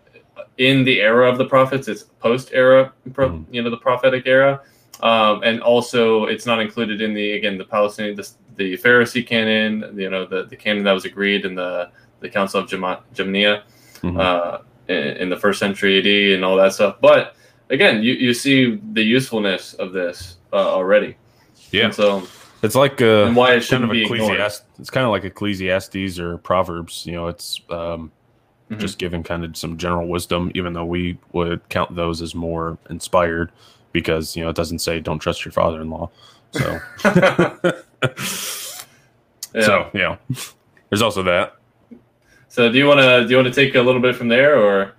in 0.57 0.85
the 0.85 1.01
era 1.01 1.29
of 1.29 1.37
the 1.37 1.43
prophets, 1.43 1.89
it's 1.89 2.03
post 2.03 2.51
era, 2.53 2.93
mm-hmm. 3.09 3.53
you 3.53 3.61
know, 3.61 3.69
the 3.69 3.75
prophetic 3.75 4.25
era, 4.25 4.61
um, 5.01 5.43
and 5.43 5.61
also 5.61 6.27
it's 6.27 6.45
not 6.45 6.61
included 6.61 7.01
in 7.01 7.13
the 7.13 7.33
again 7.33 7.57
the 7.57 7.65
Palestinian 7.65 8.15
the, 8.15 8.25
the 8.55 8.77
Pharisee 8.77 9.25
canon, 9.25 9.97
you 9.97 10.09
know, 10.09 10.25
the, 10.25 10.45
the 10.45 10.55
canon 10.55 10.83
that 10.83 10.93
was 10.93 11.05
agreed 11.05 11.45
in 11.45 11.55
the 11.55 11.89
the 12.19 12.29
Council 12.29 12.61
of 12.61 12.69
Jamnia 12.69 13.63
mm-hmm. 14.01 14.19
uh, 14.19 14.59
in, 14.87 15.17
in, 15.17 15.29
the 15.29 15.37
first 15.37 15.59
century 15.59 15.99
AD 15.99 16.35
and 16.35 16.45
all 16.45 16.55
that 16.55 16.73
stuff. 16.73 16.97
But 17.01 17.35
again, 17.69 18.01
you, 18.01 18.13
you 18.13 18.33
see 18.33 18.79
the 18.93 19.03
usefulness 19.03 19.73
of 19.73 19.91
this 19.91 20.37
uh, 20.53 20.55
already. 20.55 21.17
Yeah. 21.71 21.85
And 21.85 21.93
so 21.93 22.27
it's 22.63 22.75
like 22.75 23.01
uh, 23.01 23.31
why 23.31 23.53
it 23.53 23.61
shouldn't 23.61 23.91
kind 23.91 24.03
of 24.03 24.09
be 24.09 24.15
Ecclesiast- 24.15 24.63
It's 24.79 24.89
kind 24.89 25.05
of 25.05 25.11
like 25.11 25.23
Ecclesiastes 25.23 26.19
or 26.19 26.37
Proverbs. 26.37 27.05
You 27.05 27.13
know, 27.13 27.27
it's 27.27 27.61
um, 27.69 28.11
mm-hmm. 28.69 28.79
just 28.79 28.97
giving 28.97 29.23
kind 29.23 29.43
of 29.43 29.55
some 29.57 29.77
general 29.77 30.07
wisdom, 30.07 30.51
even 30.55 30.73
though 30.73 30.85
we 30.85 31.17
would 31.33 31.67
count 31.69 31.95
those 31.95 32.21
as 32.21 32.33
more 32.33 32.77
inspired 32.89 33.51
because 33.91 34.35
you 34.35 34.43
know 34.43 34.49
it 34.49 34.55
doesn't 34.55 34.79
say 34.79 34.99
don't 34.99 35.19
trust 35.19 35.45
your 35.45 35.51
father-in-law. 35.51 36.09
So, 36.51 36.79
yeah. 39.53 39.61
so 39.61 39.89
yeah, 39.93 40.17
there's 40.89 41.01
also 41.01 41.23
that. 41.23 41.55
So 42.47 42.71
do 42.71 42.77
you 42.77 42.87
want 42.87 42.99
to 42.99 43.23
do 43.23 43.29
you 43.29 43.37
want 43.37 43.53
to 43.53 43.53
take 43.53 43.75
a 43.75 43.81
little 43.81 44.01
bit 44.01 44.15
from 44.15 44.27
there 44.27 44.57
or? 44.59 44.93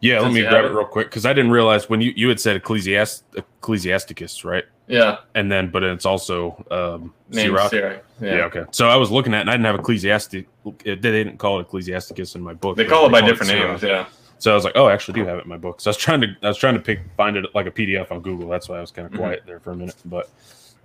Yeah, 0.00 0.20
let 0.20 0.32
me 0.32 0.42
grab 0.42 0.64
it, 0.64 0.68
real 0.68 0.84
quick 0.84 1.08
because 1.08 1.26
I 1.26 1.32
didn't 1.32 1.50
realize 1.50 1.88
when 1.88 2.00
you, 2.00 2.12
you 2.14 2.28
had 2.28 2.38
said 2.38 2.54
Ecclesiast, 2.62 3.24
Ecclesiasticus, 3.36 4.44
right? 4.44 4.64
Yeah. 4.86 5.18
And 5.34 5.50
then, 5.50 5.70
but 5.70 5.82
it's 5.82 6.06
also 6.06 6.64
um, 6.70 7.14
Sirach. 7.30 7.72
Yeah. 7.72 7.98
yeah. 8.20 8.44
Okay. 8.44 8.64
So 8.70 8.88
I 8.88 8.96
was 8.96 9.10
looking 9.10 9.34
at, 9.34 9.42
and 9.42 9.50
I 9.50 9.54
didn't 9.54 9.66
have 9.66 9.78
Ecclesiastic. 9.78 10.48
They 10.84 10.94
didn't 10.96 11.38
call 11.38 11.58
it 11.58 11.62
Ecclesiasticus 11.62 12.34
in 12.34 12.42
my 12.42 12.54
book. 12.54 12.76
They 12.76 12.84
call 12.84 13.06
it 13.06 13.12
by 13.12 13.20
different 13.20 13.52
names. 13.52 13.82
Yeah. 13.82 14.06
So 14.38 14.52
I 14.52 14.54
was 14.54 14.64
like, 14.64 14.74
oh, 14.76 14.86
I 14.86 14.92
actually 14.92 15.20
do 15.20 15.26
have 15.26 15.38
it 15.38 15.44
in 15.44 15.48
my 15.48 15.56
book. 15.56 15.80
So 15.80 15.90
I 15.90 15.90
was 15.90 15.96
trying 15.96 16.20
to, 16.20 16.28
I 16.42 16.48
was 16.48 16.58
trying 16.58 16.74
to 16.74 16.80
pick, 16.80 17.00
find 17.16 17.36
it 17.36 17.46
like 17.54 17.66
a 17.66 17.72
PDF 17.72 18.12
on 18.12 18.20
Google. 18.20 18.48
That's 18.48 18.68
why 18.68 18.78
I 18.78 18.80
was 18.80 18.92
kind 18.92 19.06
of 19.06 19.12
mm-hmm. 19.12 19.22
quiet 19.22 19.40
mm-hmm. 19.40 19.48
there 19.48 19.60
for 19.60 19.72
a 19.72 19.76
minute. 19.76 19.96
But 20.04 20.30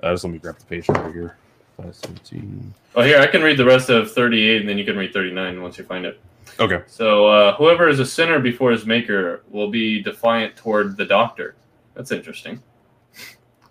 uh, 0.03 0.11
just 0.11 0.23
let 0.23 0.33
me 0.33 0.39
grab 0.39 0.57
the 0.57 0.65
page 0.65 0.87
right 0.89 1.13
here. 1.13 1.37
Five, 1.77 1.95
17. 1.95 2.73
Oh, 2.95 3.01
here 3.01 3.19
I 3.19 3.27
can 3.27 3.41
read 3.41 3.57
the 3.57 3.65
rest 3.65 3.89
of 3.89 4.11
38, 4.11 4.61
and 4.61 4.69
then 4.69 4.77
you 4.77 4.85
can 4.85 4.97
read 4.97 5.13
39 5.13 5.61
once 5.61 5.77
you 5.77 5.83
find 5.85 6.05
it. 6.05 6.19
Okay. 6.59 6.83
So 6.87 7.27
uh, 7.27 7.55
whoever 7.55 7.87
is 7.87 7.99
a 7.99 8.05
sinner 8.05 8.39
before 8.39 8.71
his 8.71 8.85
maker 8.85 9.43
will 9.49 9.71
be 9.71 10.03
defiant 10.03 10.55
toward 10.55 10.97
the 10.97 11.05
doctor. 11.05 11.55
That's 11.95 12.11
interesting. 12.11 12.61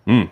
Hmm. 0.05 0.23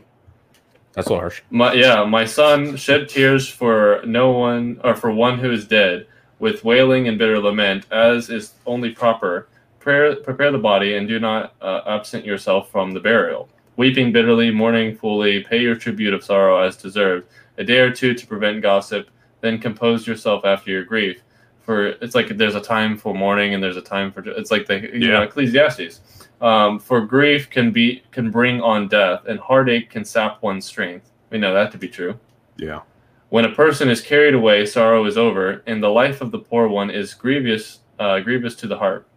That's 0.94 1.10
a 1.10 1.16
harsh. 1.16 1.42
My, 1.50 1.74
yeah, 1.74 2.04
my 2.04 2.26
son 2.26 2.76
shed 2.76 3.08
tears 3.08 3.48
for 3.48 4.02
no 4.06 4.32
one 4.32 4.82
or 4.84 4.96
for 4.96 5.12
one 5.12 5.40
who 5.40 5.52
is 5.52 5.66
dead, 5.66 6.08
with 6.40 6.66
wailing 6.66 7.08
and 7.08 7.18
bitter 7.18 7.40
lament, 7.40 7.86
as 7.92 8.30
is 8.30 8.54
only 8.66 8.90
proper. 8.90 9.48
Prepare, 9.80 10.18
prepare 10.18 10.52
the 10.52 10.58
body, 10.58 10.96
and 10.96 11.08
do 11.08 11.20
not 11.20 11.54
uh, 11.62 11.82
absent 11.86 12.26
yourself 12.26 12.70
from 12.70 12.92
the 12.92 13.00
burial. 13.00 13.48
Weeping 13.78 14.12
bitterly, 14.12 14.52
mourning 14.52 14.96
fully, 14.96 15.44
pay 15.44 15.60
your 15.60 15.76
tribute 15.76 16.14
of 16.14 16.24
sorrow 16.24 16.62
as 16.62 16.76
deserved. 16.76 17.28
A 17.58 17.64
day 17.64 17.80
or 17.80 17.92
two 17.92 18.14
to 18.14 18.28
prevent 18.28 18.62
gossip, 18.62 19.10
then 19.42 19.60
compose 19.60 20.06
yourself 20.08 20.46
after 20.46 20.72
your 20.72 20.84
grief. 20.84 21.22
For 21.62 21.88
it's 21.88 22.16
like 22.16 22.30
there's 22.38 22.56
a 22.56 22.62
time 22.62 22.98
for 22.98 23.14
mourning 23.14 23.54
and 23.54 23.64
there's 23.64 23.78
a 23.78 23.82
time 23.82 24.12
for 24.12 24.28
it's 24.28 24.52
like 24.52 24.66
the 24.66 24.80
you 24.80 25.08
yeah. 25.08 25.12
know 25.12 25.22
Ecclesiastes. 25.24 26.02
Um, 26.42 26.80
for 26.80 27.06
grief 27.06 27.50
can 27.50 27.72
be 27.72 28.04
can 28.12 28.32
bring 28.32 28.62
on 28.62 28.88
death, 28.88 29.26
and 29.28 29.40
heartache 29.40 29.90
can 29.90 30.04
sap 30.04 30.42
one's 30.42 30.66
strength. 30.66 31.12
We 31.30 31.38
know 31.38 31.54
that 31.54 31.72
to 31.72 31.78
be 31.78 31.88
true. 31.88 32.20
Yeah. 32.58 32.82
When 33.30 33.46
a 33.46 33.52
person 33.54 33.90
is 33.90 34.02
carried 34.02 34.34
away, 34.34 34.66
sorrow 34.66 35.06
is 35.06 35.18
over, 35.18 35.64
and 35.66 35.82
the 35.82 35.90
life 35.90 36.20
of 36.20 36.32
the 36.32 36.40
poor 36.40 36.68
one 36.68 36.90
is 36.90 37.14
grievous, 37.14 37.80
uh, 37.98 38.20
grievous 38.20 38.56
to 38.56 38.68
the 38.68 38.78
heart. 38.78 39.08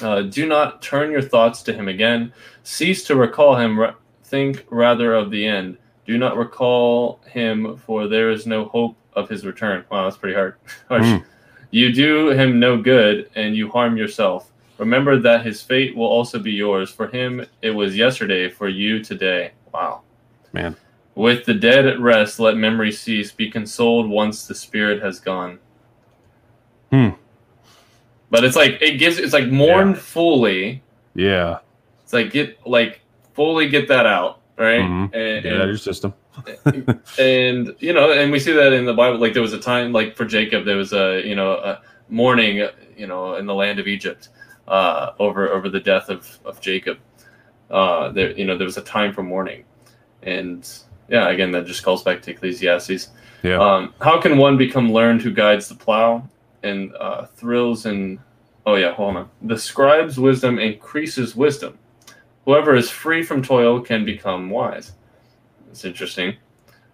Uh, 0.00 0.22
do 0.22 0.46
not 0.46 0.80
turn 0.80 1.10
your 1.10 1.22
thoughts 1.22 1.62
to 1.62 1.72
him 1.72 1.88
again. 1.88 2.32
Cease 2.62 3.04
to 3.04 3.16
recall 3.16 3.56
him. 3.56 3.78
think 4.24 4.64
rather 4.70 5.14
of 5.14 5.30
the 5.30 5.46
end. 5.46 5.76
Do 6.06 6.18
not 6.18 6.36
recall 6.36 7.20
him, 7.26 7.76
for 7.76 8.08
there 8.08 8.30
is 8.30 8.46
no 8.46 8.64
hope 8.64 8.96
of 9.12 9.28
his 9.28 9.44
return. 9.44 9.84
Wow, 9.90 10.04
that's 10.04 10.16
pretty 10.16 10.34
hard. 10.34 10.56
mm. 10.90 11.24
You 11.70 11.92
do 11.92 12.30
him 12.30 12.58
no 12.58 12.80
good, 12.80 13.30
and 13.34 13.54
you 13.54 13.70
harm 13.70 13.96
yourself. 13.96 14.50
Remember 14.78 15.18
that 15.18 15.46
his 15.46 15.62
fate 15.62 15.96
will 15.96 16.06
also 16.06 16.38
be 16.38 16.52
yours. 16.52 16.90
For 16.90 17.06
him, 17.06 17.46
it 17.60 17.70
was 17.70 17.96
yesterday. 17.96 18.48
For 18.48 18.68
you, 18.68 19.02
today. 19.02 19.52
Wow. 19.72 20.02
Man. 20.52 20.76
With 21.14 21.44
the 21.44 21.54
dead 21.54 21.86
at 21.86 22.00
rest, 22.00 22.40
let 22.40 22.56
memory 22.56 22.90
cease. 22.90 23.30
Be 23.30 23.50
consoled 23.50 24.08
once 24.08 24.46
the 24.46 24.54
spirit 24.54 25.02
has 25.02 25.20
gone. 25.20 25.58
Hmm. 26.90 27.10
But 28.32 28.44
it's 28.44 28.56
like 28.56 28.80
it 28.80 28.96
gives 28.96 29.18
it's 29.18 29.34
like 29.34 29.48
mourn 29.48 29.90
yeah. 29.90 29.96
fully. 29.96 30.82
Yeah. 31.14 31.58
It's 32.02 32.14
like 32.14 32.30
get 32.30 32.66
like 32.66 33.02
fully 33.34 33.68
get 33.68 33.88
that 33.88 34.06
out, 34.06 34.40
right? 34.56 34.80
Mm-hmm. 34.80 35.14
And, 35.14 35.42
get 35.42 35.52
out 35.52 35.60
of 35.60 35.68
your 35.68 35.76
system. 35.76 36.14
and 37.18 37.76
you 37.78 37.92
know, 37.92 38.10
and 38.10 38.32
we 38.32 38.40
see 38.40 38.52
that 38.52 38.72
in 38.72 38.86
the 38.86 38.94
Bible. 38.94 39.18
Like 39.18 39.34
there 39.34 39.42
was 39.42 39.52
a 39.52 39.60
time, 39.60 39.92
like 39.92 40.16
for 40.16 40.24
Jacob, 40.24 40.64
there 40.64 40.78
was 40.78 40.94
a 40.94 41.20
you 41.28 41.34
know 41.34 41.52
a 41.52 41.82
mourning, 42.08 42.66
you 42.96 43.06
know, 43.06 43.34
in 43.34 43.44
the 43.44 43.54
land 43.54 43.78
of 43.78 43.86
Egypt, 43.86 44.30
uh, 44.66 45.10
over 45.18 45.50
over 45.50 45.68
the 45.68 45.80
death 45.80 46.08
of 46.08 46.38
of 46.46 46.58
Jacob. 46.58 46.96
Uh, 47.70 48.08
there, 48.12 48.32
you 48.32 48.46
know, 48.46 48.56
there 48.56 48.64
was 48.64 48.78
a 48.78 48.82
time 48.82 49.12
for 49.12 49.22
mourning, 49.22 49.64
and 50.22 50.66
yeah, 51.10 51.28
again, 51.28 51.50
that 51.50 51.66
just 51.66 51.82
calls 51.82 52.02
back 52.02 52.22
to 52.22 52.30
Ecclesiastes. 52.30 53.08
Yeah. 53.42 53.60
Um, 53.60 53.92
how 54.00 54.18
can 54.18 54.38
one 54.38 54.56
become 54.56 54.90
learned 54.90 55.20
who 55.20 55.32
guides 55.32 55.68
the 55.68 55.74
plow 55.74 56.26
and 56.62 56.94
uh, 56.96 57.26
thrills 57.26 57.86
and 57.86 58.18
oh 58.66 58.76
yeah, 58.76 58.94
hold 58.94 59.16
on. 59.16 59.30
The 59.42 59.58
scribe's 59.58 60.18
wisdom 60.18 60.58
increases 60.58 61.36
wisdom. 61.36 61.78
Whoever 62.44 62.74
is 62.74 62.90
free 62.90 63.22
from 63.22 63.42
toil 63.42 63.80
can 63.80 64.04
become 64.04 64.50
wise. 64.50 64.92
It's 65.70 65.84
interesting. 65.84 66.36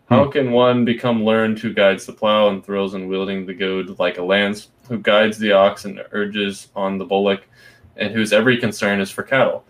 How 0.08 0.24
hmm. 0.24 0.30
can 0.30 0.52
one 0.52 0.84
become 0.84 1.24
learned 1.24 1.58
who 1.58 1.72
guides 1.72 2.06
the 2.06 2.12
plow 2.12 2.48
and 2.48 2.64
thrills 2.64 2.94
in 2.94 3.08
wielding 3.08 3.46
the 3.46 3.54
goad 3.54 3.98
like 3.98 4.18
a 4.18 4.22
lance, 4.22 4.68
who 4.88 4.98
guides 4.98 5.38
the 5.38 5.52
ox 5.52 5.84
and 5.84 6.02
urges 6.12 6.68
on 6.74 6.98
the 6.98 7.04
bullock, 7.04 7.46
and 7.96 8.12
whose 8.12 8.32
every 8.32 8.58
concern 8.58 9.00
is 9.00 9.10
for 9.10 9.22
cattle? 9.22 9.64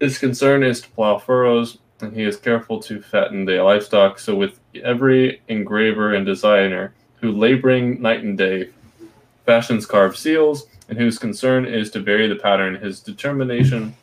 His 0.00 0.18
concern 0.18 0.62
is 0.62 0.80
to 0.80 0.90
plow 0.90 1.18
furrows 1.18 1.78
and 2.00 2.14
he 2.14 2.24
is 2.24 2.36
careful 2.36 2.80
to 2.80 3.00
fatten 3.00 3.44
the 3.44 3.62
livestock. 3.62 4.18
So, 4.18 4.34
with 4.34 4.60
every 4.82 5.42
engraver 5.48 6.14
and 6.14 6.26
designer 6.26 6.94
who, 7.16 7.32
laboring 7.32 8.02
night 8.02 8.22
and 8.22 8.36
day, 8.36 8.70
fashions 9.44 9.86
carved 9.86 10.16
seals, 10.16 10.66
and 10.88 10.98
whose 10.98 11.18
concern 11.18 11.64
is 11.64 11.90
to 11.90 12.00
vary 12.00 12.28
the 12.28 12.36
pattern, 12.36 12.74
his 12.76 13.00
determination 13.00 13.94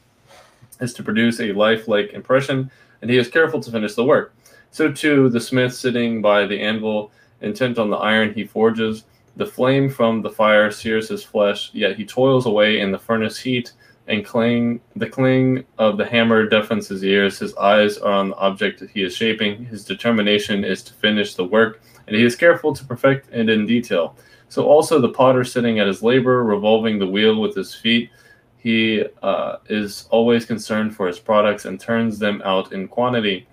is 0.80 0.93
to 0.93 1.04
produce 1.04 1.39
a 1.39 1.54
lifelike 1.54 2.13
impression, 2.13 2.71
and 3.01 3.10
he 3.10 3.17
is 3.17 3.27
careful 3.27 3.60
to 3.60 3.71
finish 3.71 3.95
the 3.95 4.04
work. 4.04 4.34
So, 4.71 4.91
too, 4.91 5.30
the 5.30 5.39
smith 5.39 5.73
sitting 5.73 6.21
by 6.21 6.45
the 6.45 6.60
anvil, 6.60 7.12
intent 7.41 7.77
on 7.77 7.89
the 7.89 7.97
iron 7.97 8.34
he 8.34 8.45
forges, 8.45 9.04
the 9.36 9.45
flame 9.45 9.89
from 9.89 10.21
the 10.21 10.30
fire 10.30 10.71
sears 10.71 11.10
his 11.10 11.23
flesh, 11.23 11.71
yet 11.73 11.95
he 11.95 12.06
toils 12.06 12.45
away 12.45 12.80
in 12.80 12.91
the 12.91 12.99
furnace 12.99 13.39
heat 13.39 13.71
and 14.08 14.25
clang, 14.25 14.82
the 14.95 15.10
clang 15.10 15.63
of 15.77 15.97
the 15.97 16.06
hammer 16.06 16.45
deafens 16.45 16.88
his 16.88 17.04
ears. 17.04 17.39
His 17.39 17.56
eyes 17.56 17.97
are 17.97 18.12
on 18.12 18.30
the 18.30 18.36
object 18.36 18.80
that 18.80 18.89
he 18.89 19.04
is 19.04 19.15
shaping. 19.15 19.65
His 19.65 19.86
determination 19.86 20.65
is 20.65 20.84
to 20.84 20.93
finish 20.93 21.36
the 21.36 21.45
work, 21.45 21.82
and 22.08 22.15
he 22.15 22.23
is 22.23 22.36
careful 22.36 22.73
to 22.73 22.84
perfect 22.84 23.30
it 23.32 23.49
in 23.49 23.65
detail. 23.65 24.15
So, 24.52 24.68
also 24.68 25.00
the 25.00 25.08
potter 25.08 25.46
sitting 25.46 25.80
at 25.80 25.88
his 25.88 26.04
labor, 26.04 26.44
revolving 26.44 27.00
the 27.00 27.08
wheel 27.08 27.40
with 27.40 27.56
his 27.56 27.74
feet, 27.74 28.10
he 28.58 29.02
uh, 29.24 29.60
is 29.70 30.10
always 30.10 30.46
concerned 30.46 30.94
for 30.94 31.08
his 31.08 31.20
products 31.20 31.64
and 31.64 31.80
turns 31.80 32.20
them 32.20 32.42
out 32.44 32.74
in 32.74 32.90
quantity. 32.90 33.48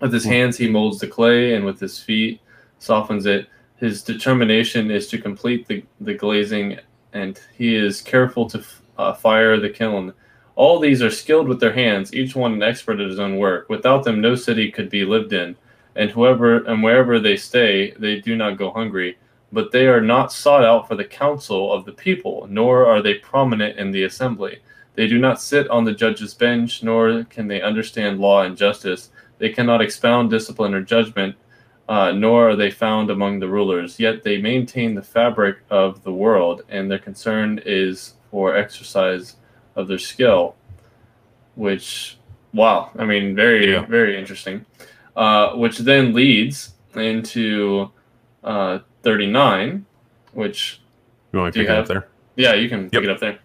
With 0.00 0.12
his 0.12 0.24
hands, 0.24 0.56
he 0.56 0.70
molds 0.70 1.00
the 1.00 1.08
clay, 1.08 1.54
and 1.54 1.64
with 1.64 1.80
his 1.80 1.98
feet, 1.98 2.40
softens 2.78 3.26
it. 3.26 3.48
His 3.78 4.04
determination 4.04 4.92
is 4.92 5.08
to 5.08 5.18
complete 5.18 5.66
the, 5.66 5.82
the 6.00 6.14
glazing, 6.14 6.78
and 7.12 7.40
he 7.58 7.74
is 7.74 8.00
careful 8.00 8.48
to 8.50 8.62
uh, 8.98 9.12
fire 9.12 9.58
the 9.58 9.70
kiln. 9.70 10.12
All 10.54 10.78
these 10.78 11.02
are 11.02 11.10
skilled 11.10 11.48
with 11.48 11.58
their 11.58 11.72
hands, 11.72 12.14
each 12.14 12.36
one 12.36 12.52
an 12.52 12.62
expert 12.62 13.00
at 13.00 13.08
his 13.08 13.18
own 13.18 13.38
work. 13.38 13.68
Without 13.68 14.04
them, 14.04 14.20
no 14.20 14.36
city 14.36 14.70
could 14.70 14.88
be 14.88 15.04
lived 15.04 15.32
in, 15.32 15.56
and 15.96 16.12
whoever 16.12 16.58
and 16.58 16.80
wherever 16.80 17.18
they 17.18 17.36
stay, 17.36 17.90
they 17.98 18.20
do 18.20 18.36
not 18.36 18.56
go 18.56 18.70
hungry. 18.70 19.18
But 19.56 19.72
they 19.72 19.86
are 19.86 20.02
not 20.02 20.34
sought 20.34 20.66
out 20.66 20.86
for 20.86 20.96
the 20.96 21.04
counsel 21.06 21.72
of 21.72 21.86
the 21.86 21.92
people, 21.92 22.46
nor 22.50 22.84
are 22.84 23.00
they 23.00 23.14
prominent 23.14 23.78
in 23.78 23.90
the 23.90 24.02
assembly. 24.02 24.58
They 24.96 25.06
do 25.06 25.18
not 25.18 25.40
sit 25.40 25.66
on 25.70 25.84
the 25.84 25.94
judge's 25.94 26.34
bench, 26.34 26.82
nor 26.82 27.24
can 27.24 27.48
they 27.48 27.62
understand 27.62 28.20
law 28.20 28.42
and 28.42 28.54
justice. 28.54 29.08
They 29.38 29.48
cannot 29.48 29.80
expound 29.80 30.28
discipline 30.28 30.74
or 30.74 30.82
judgment, 30.82 31.36
uh, 31.88 32.12
nor 32.12 32.50
are 32.50 32.56
they 32.56 32.70
found 32.70 33.08
among 33.08 33.40
the 33.40 33.48
rulers. 33.48 33.98
Yet 33.98 34.24
they 34.24 34.36
maintain 34.42 34.94
the 34.94 35.00
fabric 35.00 35.56
of 35.70 36.02
the 36.02 36.12
world, 36.12 36.60
and 36.68 36.90
their 36.90 36.98
concern 36.98 37.58
is 37.64 38.12
for 38.30 38.54
exercise 38.54 39.36
of 39.74 39.88
their 39.88 39.96
skill. 39.98 40.54
Which, 41.54 42.18
wow, 42.52 42.90
I 42.98 43.06
mean, 43.06 43.34
very, 43.34 43.72
yeah. 43.72 43.86
very 43.86 44.18
interesting. 44.18 44.66
Uh, 45.16 45.54
which 45.54 45.78
then 45.78 46.12
leads 46.12 46.74
into 46.94 47.90
uh, 48.44 48.80
39, 49.06 49.86
which. 50.32 50.80
You 51.32 51.38
want 51.38 51.54
to 51.54 51.60
pick 51.60 51.68
it 51.68 51.76
up 51.76 51.86
there? 51.86 52.08
Yeah, 52.34 52.54
you 52.54 52.68
can 52.68 52.82
yep. 52.82 52.90
pick 52.90 53.04
it 53.04 53.10
up 53.10 53.20
there. 53.20 53.38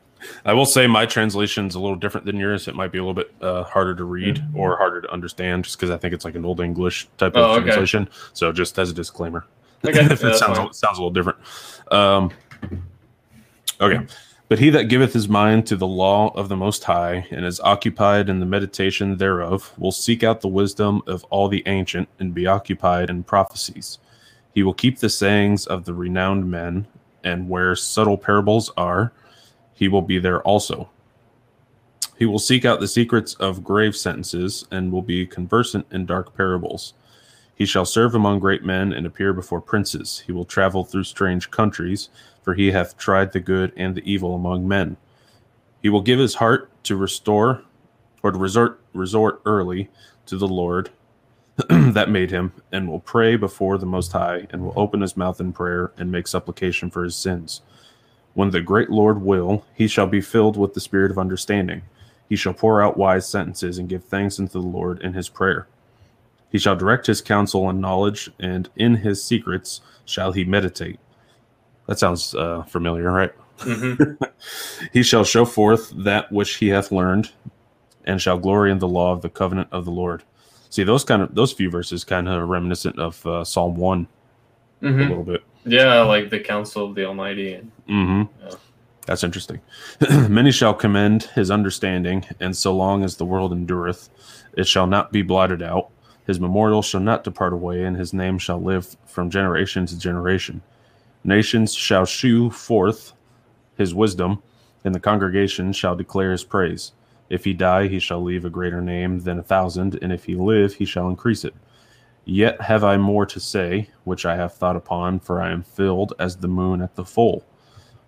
I 0.44 0.54
will 0.54 0.66
say 0.66 0.88
my 0.88 1.06
translation 1.06 1.68
is 1.68 1.76
a 1.76 1.80
little 1.80 1.96
different 1.96 2.26
than 2.26 2.38
yours. 2.38 2.68
It 2.68 2.74
might 2.74 2.92
be 2.92 2.98
a 2.98 3.04
little 3.04 3.14
bit 3.14 3.32
uh, 3.42 3.64
harder 3.64 3.94
to 3.94 4.04
read 4.04 4.38
mm-hmm. 4.38 4.58
or 4.58 4.76
harder 4.78 5.02
to 5.02 5.12
understand, 5.12 5.66
just 5.66 5.78
because 5.78 5.92
I 5.92 5.98
think 5.98 6.16
it's 6.16 6.26
like 6.26 6.34
an 6.34 6.46
old 6.46 6.62
English 6.62 7.08
type 7.18 7.36
of 7.36 7.44
oh, 7.44 7.54
okay. 7.54 7.66
translation. 7.66 8.10
So 8.34 8.52
just 8.52 8.80
as 8.80 8.90
a 8.90 8.94
disclaimer, 8.94 9.46
okay. 9.86 10.00
if 10.00 10.24
yeah, 10.24 10.30
it 10.30 10.38
sounds 10.38 10.58
a, 10.58 10.74
sounds 10.74 10.98
a 10.98 11.02
little 11.02 11.12
different. 11.12 11.38
Um, 11.92 12.32
okay, 13.80 14.00
but 14.48 14.58
he 14.58 14.72
that 14.72 14.86
giveth 14.86 15.14
his 15.14 15.30
mind 15.30 15.68
to 15.68 15.76
the 15.76 15.88
law 15.88 16.30
of 16.30 16.50
the 16.50 16.58
Most 16.58 16.84
High 16.84 17.28
and 17.30 17.46
is 17.46 17.60
occupied 17.60 18.30
in 18.30 18.40
the 18.40 18.48
meditation 18.48 19.18
thereof 19.18 19.72
will 19.78 19.92
seek 19.92 20.24
out 20.24 20.42
the 20.42 20.48
wisdom 20.48 21.04
of 21.06 21.24
all 21.26 21.48
the 21.48 21.62
ancient 21.68 22.10
and 22.20 22.34
be 22.34 22.48
occupied 22.48 23.12
in 23.12 23.24
prophecies. 23.24 24.00
He 24.54 24.64
will 24.64 24.74
keep 24.74 25.00
the 25.00 25.10
sayings 25.10 25.66
of 25.66 25.86
the 25.86 25.94
renowned 25.94 26.50
men, 26.50 26.88
and 27.24 27.50
where 27.50 27.76
subtle 27.76 28.18
parables 28.18 28.72
are 28.76 29.12
he 29.74 29.88
will 29.88 30.04
be 30.04 30.20
there 30.20 30.44
also. 30.44 30.90
He 32.20 32.26
will 32.28 32.38
seek 32.38 32.66
out 32.66 32.80
the 32.80 32.88
secrets 32.88 33.34
of 33.36 33.64
grave 33.64 33.96
sentences 33.96 34.64
and 34.70 34.92
will 34.92 35.02
be 35.02 35.26
conversant 35.26 35.88
in 35.90 36.06
dark 36.06 36.38
parables. 36.38 36.94
He 37.56 37.66
shall 37.66 37.86
serve 37.86 38.14
among 38.14 38.42
great 38.42 38.64
men 38.64 38.94
and 38.94 39.08
appear 39.08 39.34
before 39.34 39.60
princes. 39.60 40.24
He 40.28 40.32
will 40.32 40.46
travel 40.46 40.84
through 40.84 41.06
strange 41.06 41.50
countries, 41.50 42.10
for 42.44 42.54
he 42.54 42.72
hath 42.72 42.96
tried 42.96 43.34
the 43.34 43.40
good 43.40 43.74
and 43.76 43.96
the 43.96 44.12
evil 44.12 44.36
among 44.36 44.68
men. 44.68 44.98
He 45.82 45.90
will 45.90 46.02
give 46.02 46.20
his 46.20 46.36
heart 46.36 46.70
to 46.84 46.96
restore 46.96 47.64
or 48.22 48.32
to 48.32 48.38
resort 48.38 48.80
resort 48.94 49.42
early 49.46 49.90
to 50.28 50.38
the 50.38 50.48
Lord 50.48 50.92
that 51.70 52.10
made 52.10 52.32
him, 52.32 52.54
and 52.72 52.88
will 52.88 53.00
pray 53.00 53.36
before 53.36 53.78
the 53.78 53.86
Most 53.86 54.12
High, 54.12 54.48
and 54.50 54.64
will 54.64 54.74
open 54.76 55.02
his 55.02 55.18
mouth 55.18 55.40
in 55.40 55.54
prayer 55.54 55.92
and 55.98 56.12
make 56.12 56.28
supplication 56.28 56.90
for 56.90 57.04
his 57.04 57.16
sins. 57.16 57.62
When 58.34 58.52
the 58.52 58.62
great 58.62 58.90
Lord 58.90 59.22
will, 59.22 59.66
he 59.74 59.88
shall 59.88 60.08
be 60.08 60.22
filled 60.22 60.58
with 60.58 60.74
the 60.74 60.80
spirit 60.80 61.12
of 61.12 61.18
understanding. 61.20 61.82
He 62.30 62.36
shall 62.38 62.54
pour 62.54 62.82
out 62.82 62.98
wise 62.98 63.28
sentences 63.28 63.78
and 63.78 63.90
give 63.90 64.06
thanks 64.06 64.40
unto 64.40 64.54
the 64.54 64.68
Lord 64.68 65.02
in 65.02 65.14
his 65.14 65.28
prayer. 65.28 65.68
He 66.50 66.58
shall 66.58 66.76
direct 66.76 67.08
his 67.08 67.22
counsel 67.22 67.70
and 67.70 67.82
knowledge, 67.82 68.30
and 68.40 68.70
in 68.76 68.96
his 68.96 69.24
secrets 69.24 69.82
shall 70.06 70.32
he 70.32 70.44
meditate. 70.44 71.00
That 71.88 72.00
sounds 72.00 72.34
uh, 72.36 72.64
familiar, 72.64 73.12
right? 73.12 73.32
Mm-hmm. 73.60 74.24
he 74.94 75.04
shall 75.04 75.24
show 75.24 75.46
forth 75.46 75.92
that 75.96 76.32
which 76.32 76.56
he 76.56 76.70
hath 76.70 76.92
learned, 76.92 77.32
and 78.06 78.22
shall 78.22 78.38
glory 78.38 78.72
in 78.72 78.80
the 78.80 78.88
law 78.88 79.14
of 79.14 79.22
the 79.22 79.30
covenant 79.30 79.70
of 79.72 79.86
the 79.86 79.92
Lord. 79.92 80.24
See 80.72 80.84
those 80.84 81.04
kind 81.04 81.22
of 81.22 81.36
those 81.36 81.52
few 81.52 81.70
verses 81.70 82.04
kind 82.04 82.28
of 82.28 82.48
reminiscent 82.48 82.98
of 82.98 83.26
uh, 83.28 83.44
Psalm 83.44 83.76
one 83.76 84.08
mm-hmm. 84.82 85.02
a 85.02 85.08
little 85.08 85.24
bit. 85.24 85.44
Yeah, 85.66 86.02
like 86.02 86.30
the 86.30 86.40
counsel 86.40 86.88
of 86.88 86.96
the 86.96 87.06
Almighty. 87.06 87.54
And, 87.54 87.72
mm-hmm. 87.88 88.46
yeah. 88.46 88.56
That's 89.06 89.24
interesting. 89.24 89.60
Many 90.30 90.52
shall 90.52 90.74
commend 90.74 91.24
his 91.24 91.52
understanding, 91.52 92.26
and 92.40 92.56
so 92.56 92.74
long 92.76 93.04
as 93.04 93.18
the 93.18 93.26
world 93.26 93.52
endureth, 93.52 94.10
it 94.56 94.66
shall 94.66 94.88
not 94.88 95.12
be 95.12 95.22
blotted 95.22 95.62
out. 95.62 95.90
His 96.26 96.40
memorial 96.40 96.82
shall 96.82 97.02
not 97.02 97.24
depart 97.24 97.52
away, 97.52 97.84
and 97.84 97.98
his 97.98 98.14
name 98.14 98.38
shall 98.38 98.62
live 98.62 98.96
from 99.06 99.30
generation 99.30 99.86
to 99.88 100.00
generation. 100.00 100.62
Nations 101.24 101.74
shall 101.74 102.06
shew 102.06 102.50
forth 102.50 103.14
his 103.76 103.94
wisdom, 103.94 104.42
and 104.84 104.96
the 104.96 105.00
congregation 105.00 105.74
shall 105.74 105.96
declare 105.96 106.32
his 106.32 106.44
praise. 106.44 106.94
If 107.32 107.46
he 107.46 107.54
die, 107.54 107.88
he 107.88 108.00
shall 108.00 108.22
leave 108.22 108.44
a 108.44 108.50
greater 108.50 108.82
name 108.82 109.22
than 109.22 109.40
a 109.40 109.44
thousand, 109.44 109.98
and 110.02 110.12
if 110.12 110.26
he 110.26 110.36
live, 110.36 110.74
he 110.74 110.84
shall 110.84 111.08
increase 111.08 111.46
it. 111.46 111.56
Yet 112.26 112.60
have 112.60 112.84
I 112.84 112.98
more 112.98 113.26
to 113.26 113.40
say, 113.40 113.90
which 114.04 114.26
I 114.26 114.36
have 114.36 114.54
thought 114.54 114.76
upon, 114.76 115.22
for 115.22 115.42
I 115.42 115.50
am 115.52 115.64
filled 115.64 116.14
as 116.20 116.36
the 116.36 116.50
moon 116.50 116.82
at 116.82 116.96
the 116.96 117.06
full. 117.06 117.46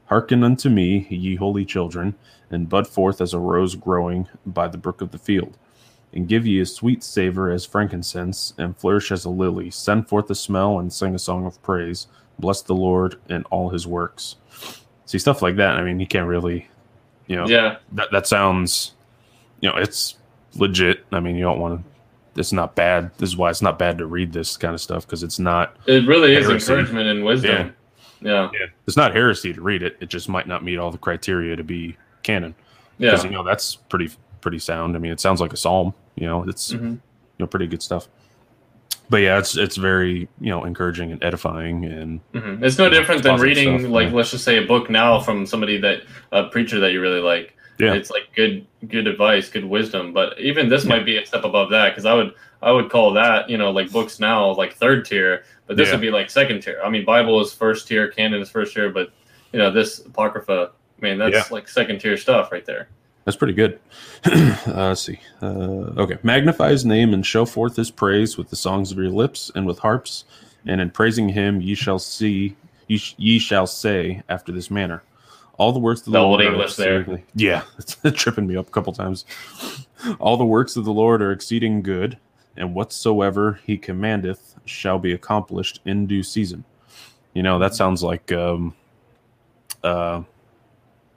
Hearken 0.07 0.43
unto 0.43 0.67
me, 0.67 1.07
ye 1.09 1.37
holy 1.37 1.63
children, 1.63 2.15
and 2.51 2.67
bud 2.67 2.85
forth 2.85 3.21
as 3.21 3.33
a 3.33 3.39
rose 3.39 3.75
growing 3.75 4.27
by 4.45 4.67
the 4.67 4.77
brook 4.77 4.99
of 4.99 5.11
the 5.11 5.17
field. 5.17 5.57
And 6.11 6.27
give 6.27 6.45
ye 6.45 6.59
a 6.59 6.65
sweet 6.65 7.01
savor 7.01 7.49
as 7.49 7.65
frankincense, 7.65 8.53
and 8.57 8.77
flourish 8.77 9.09
as 9.09 9.23
a 9.23 9.29
lily. 9.29 9.71
Send 9.71 10.09
forth 10.09 10.29
a 10.29 10.35
smell, 10.35 10.79
and 10.79 10.91
sing 10.91 11.15
a 11.15 11.19
song 11.19 11.45
of 11.45 11.63
praise. 11.63 12.07
Bless 12.39 12.61
the 12.61 12.75
Lord 12.75 13.15
and 13.29 13.45
all 13.51 13.69
his 13.69 13.87
works. 13.87 14.35
See, 15.05 15.17
stuff 15.17 15.41
like 15.41 15.55
that, 15.55 15.77
I 15.77 15.81
mean, 15.81 16.01
you 16.01 16.07
can't 16.07 16.27
really, 16.27 16.67
you 17.27 17.37
know, 17.37 17.47
yeah. 17.47 17.77
that, 17.93 18.11
that 18.11 18.27
sounds, 18.27 18.95
you 19.63 19.69
know, 19.69 19.77
it's 19.77 20.17
legit. 20.55 21.05
I 21.13 21.21
mean, 21.21 21.37
you 21.37 21.43
don't 21.43 21.59
want 21.59 21.79
to 21.79 21.89
it's 22.35 22.51
not 22.51 22.75
bad. 22.75 23.11
This 23.17 23.29
is 23.29 23.37
why 23.37 23.49
it's 23.49 23.61
not 23.61 23.79
bad 23.79 23.97
to 23.99 24.05
read 24.05 24.33
this 24.33 24.57
kind 24.57 24.73
of 24.73 24.81
stuff 24.81 25.05
because 25.05 25.23
it's 25.23 25.39
not. 25.39 25.77
It 25.85 26.05
really 26.05 26.33
heresy. 26.33 26.55
is 26.55 26.69
encouragement 26.69 27.07
and 27.07 27.23
wisdom. 27.23 27.73
Yeah. 28.21 28.31
yeah. 28.31 28.49
yeah, 28.53 28.65
It's 28.87 28.97
not 28.97 29.15
heresy 29.15 29.53
to 29.53 29.61
read 29.61 29.83
it. 29.83 29.95
It 30.01 30.09
just 30.09 30.27
might 30.27 30.47
not 30.47 30.63
meet 30.63 30.77
all 30.79 30.91
the 30.91 30.97
criteria 30.97 31.55
to 31.55 31.63
be 31.63 31.95
canon. 32.23 32.55
Yeah, 32.97 33.11
because 33.11 33.23
you 33.23 33.31
know 33.31 33.43
that's 33.43 33.75
pretty 33.75 34.09
pretty 34.41 34.59
sound. 34.59 34.97
I 34.97 34.99
mean, 34.99 35.13
it 35.13 35.21
sounds 35.21 35.39
like 35.39 35.53
a 35.53 35.57
psalm. 35.57 35.93
You 36.15 36.27
know, 36.27 36.43
it's 36.43 36.73
mm-hmm. 36.73 36.87
you 36.87 37.01
know 37.39 37.47
pretty 37.47 37.67
good 37.67 37.81
stuff. 37.81 38.09
But 39.09 39.17
yeah, 39.17 39.37
it's 39.37 39.55
it's 39.55 39.77
very 39.77 40.27
you 40.41 40.49
know 40.49 40.65
encouraging 40.65 41.11
and 41.11 41.23
edifying, 41.23 41.85
and 41.85 42.19
mm-hmm. 42.33 42.63
it's 42.63 42.77
no 42.77 42.89
different 42.89 43.23
than 43.23 43.39
reading 43.39 43.79
stuff, 43.79 43.91
like 43.91 44.09
yeah. 44.09 44.15
let's 44.15 44.31
just 44.31 44.43
say 44.43 44.61
a 44.61 44.67
book 44.67 44.89
now 44.89 45.21
from 45.21 45.45
somebody 45.45 45.79
that 45.79 46.01
a 46.33 46.45
preacher 46.45 46.79
that 46.81 46.91
you 46.91 46.99
really 46.99 47.21
like 47.21 47.55
yeah. 47.79 47.93
it's 47.93 48.09
like 48.09 48.29
good 48.35 48.65
good 48.87 49.07
advice, 49.07 49.49
good 49.49 49.65
wisdom. 49.65 50.13
But 50.13 50.39
even 50.39 50.69
this 50.69 50.83
yeah. 50.83 50.89
might 50.89 51.05
be 51.05 51.17
a 51.17 51.25
step 51.25 51.43
above 51.43 51.69
that 51.71 51.89
because 51.89 52.05
I 52.05 52.13
would 52.13 52.33
I 52.61 52.71
would 52.71 52.89
call 52.89 53.13
that 53.13 53.49
you 53.49 53.57
know 53.57 53.71
like 53.71 53.91
books 53.91 54.19
now 54.19 54.53
like 54.53 54.75
third 54.75 55.05
tier, 55.05 55.43
but 55.67 55.77
this 55.77 55.87
yeah. 55.87 55.95
would 55.95 56.01
be 56.01 56.11
like 56.11 56.29
second 56.29 56.61
tier. 56.61 56.81
I 56.83 56.89
mean, 56.89 57.05
Bible 57.05 57.39
is 57.41 57.53
first 57.53 57.87
tier, 57.87 58.09
canon 58.09 58.41
is 58.41 58.49
first 58.49 58.73
tier, 58.73 58.89
but 58.89 59.11
you 59.51 59.59
know 59.59 59.71
this 59.71 59.99
apocrypha, 59.99 60.71
man, 61.01 61.17
that's 61.17 61.35
yeah. 61.35 61.43
like 61.51 61.67
second 61.67 61.99
tier 61.99 62.17
stuff 62.17 62.51
right 62.51 62.65
there. 62.65 62.89
That's 63.25 63.37
pretty 63.37 63.53
good. 63.53 63.79
uh, 64.25 64.63
let's 64.67 65.01
see. 65.01 65.19
Uh, 65.41 65.93
okay, 65.97 66.17
magnify 66.23 66.71
his 66.71 66.85
name 66.85 67.13
and 67.13 67.25
show 67.25 67.45
forth 67.45 67.75
his 67.75 67.89
praise 67.89 68.37
with 68.37 68.49
the 68.49 68.55
songs 68.55 68.91
of 68.91 68.97
your 68.97 69.09
lips 69.09 69.49
and 69.55 69.65
with 69.65 69.79
harps, 69.79 70.25
and 70.65 70.81
in 70.81 70.89
praising 70.89 71.29
him 71.29 71.61
ye 71.61 71.75
shall 71.75 71.99
see 71.99 72.55
ye, 72.87 72.97
sh- 72.97 73.15
ye 73.17 73.39
shall 73.39 73.67
say 73.67 74.23
after 74.27 74.51
this 74.51 74.69
manner. 74.69 75.03
All 75.57 75.71
the 75.71 75.79
works 75.79 76.01
of 76.01 76.05
the, 76.05 76.11
the 76.11 76.21
Lord 76.21 76.41
English 76.41 76.75
there. 76.75 77.21
Yeah, 77.35 77.63
it's 77.77 77.97
tripping 78.13 78.47
me 78.47 78.57
up 78.57 78.67
a 78.67 78.71
couple 78.71 78.93
times. 78.93 79.25
All 80.19 80.37
the 80.37 80.45
works 80.45 80.75
of 80.75 80.85
the 80.85 80.93
Lord 80.93 81.21
are 81.21 81.31
exceeding 81.31 81.81
good, 81.81 82.17
and 82.57 82.73
whatsoever 82.73 83.59
he 83.63 83.77
commandeth 83.77 84.55
shall 84.65 84.99
be 84.99 85.13
accomplished 85.13 85.79
in 85.85 86.07
due 86.07 86.23
season. 86.23 86.63
You 87.33 87.43
know, 87.43 87.59
that 87.59 87.75
sounds 87.75 88.03
like 88.03 88.31
um 88.31 88.75
uh 89.83 90.23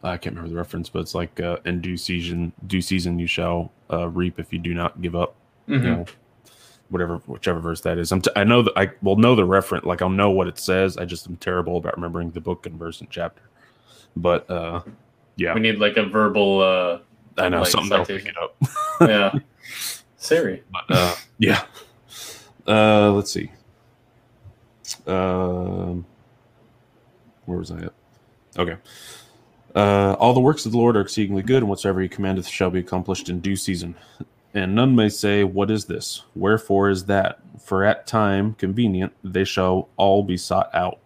I 0.02 0.16
can't 0.16 0.36
remember 0.36 0.50
the 0.50 0.56
reference, 0.56 0.88
but 0.88 1.00
it's 1.00 1.14
like 1.14 1.40
uh, 1.40 1.58
in 1.64 1.80
due 1.80 1.96
season, 1.96 2.52
due 2.66 2.80
season 2.80 3.18
you 3.18 3.26
shall 3.26 3.72
uh, 3.92 4.08
reap 4.08 4.38
if 4.38 4.52
you 4.52 4.58
do 4.58 4.72
not 4.74 5.00
give 5.02 5.16
up. 5.16 5.34
Mm-hmm. 5.68 5.84
You 5.84 5.90
know, 5.90 6.06
whatever, 6.90 7.16
whichever 7.26 7.60
verse 7.60 7.80
that 7.82 7.98
is. 7.98 8.12
I'm 8.12 8.22
t- 8.22 8.30
I 8.36 8.44
know 8.44 8.62
that 8.62 8.72
I 8.76 8.90
will 9.02 9.16
know 9.16 9.34
the 9.34 9.44
reference, 9.44 9.84
like 9.84 10.02
I'll 10.02 10.08
know 10.08 10.30
what 10.30 10.46
it 10.46 10.58
says. 10.58 10.96
I 10.96 11.04
just 11.04 11.26
am 11.26 11.36
terrible 11.36 11.76
about 11.76 11.96
remembering 11.96 12.30
the 12.30 12.40
book 12.40 12.66
and 12.66 12.78
verse 12.78 13.00
and 13.00 13.10
chapter. 13.10 13.42
But 14.16 14.50
uh, 14.50 14.82
yeah, 15.36 15.54
we 15.54 15.60
need 15.60 15.78
like 15.78 15.96
a 15.96 16.04
verbal. 16.04 16.60
Uh, 16.60 16.98
I 17.38 17.48
know 17.48 17.60
like, 17.60 17.68
something 17.68 17.90
that'll 17.90 18.06
pick 18.06 18.26
it 18.26 18.36
up. 18.38 18.56
yeah, 19.00 19.32
Siri. 20.16 20.62
But, 20.72 20.96
uh, 20.96 21.14
yeah. 21.38 21.64
Uh, 22.66 23.12
let's 23.12 23.30
see. 23.30 23.52
Um, 25.06 26.04
where 27.44 27.58
was 27.58 27.70
I 27.70 27.78
at? 27.78 27.92
Okay. 28.58 28.76
Uh, 29.74 30.16
all 30.18 30.32
the 30.32 30.40
works 30.40 30.64
of 30.64 30.72
the 30.72 30.78
Lord 30.78 30.96
are 30.96 31.02
exceedingly 31.02 31.42
good, 31.42 31.58
and 31.58 31.68
whatsoever 31.68 32.00
he 32.00 32.08
commandeth 32.08 32.48
shall 32.48 32.70
be 32.70 32.80
accomplished 32.80 33.28
in 33.28 33.40
due 33.40 33.56
season. 33.56 33.94
And 34.54 34.74
none 34.74 34.96
may 34.96 35.10
say, 35.10 35.44
What 35.44 35.70
is 35.70 35.84
this? 35.84 36.22
Wherefore 36.34 36.88
is 36.88 37.04
that? 37.04 37.40
For 37.60 37.84
at 37.84 38.06
time 38.06 38.54
convenient 38.54 39.12
they 39.22 39.44
shall 39.44 39.88
all 39.96 40.22
be 40.22 40.36
sought 40.36 40.74
out. 40.74 40.98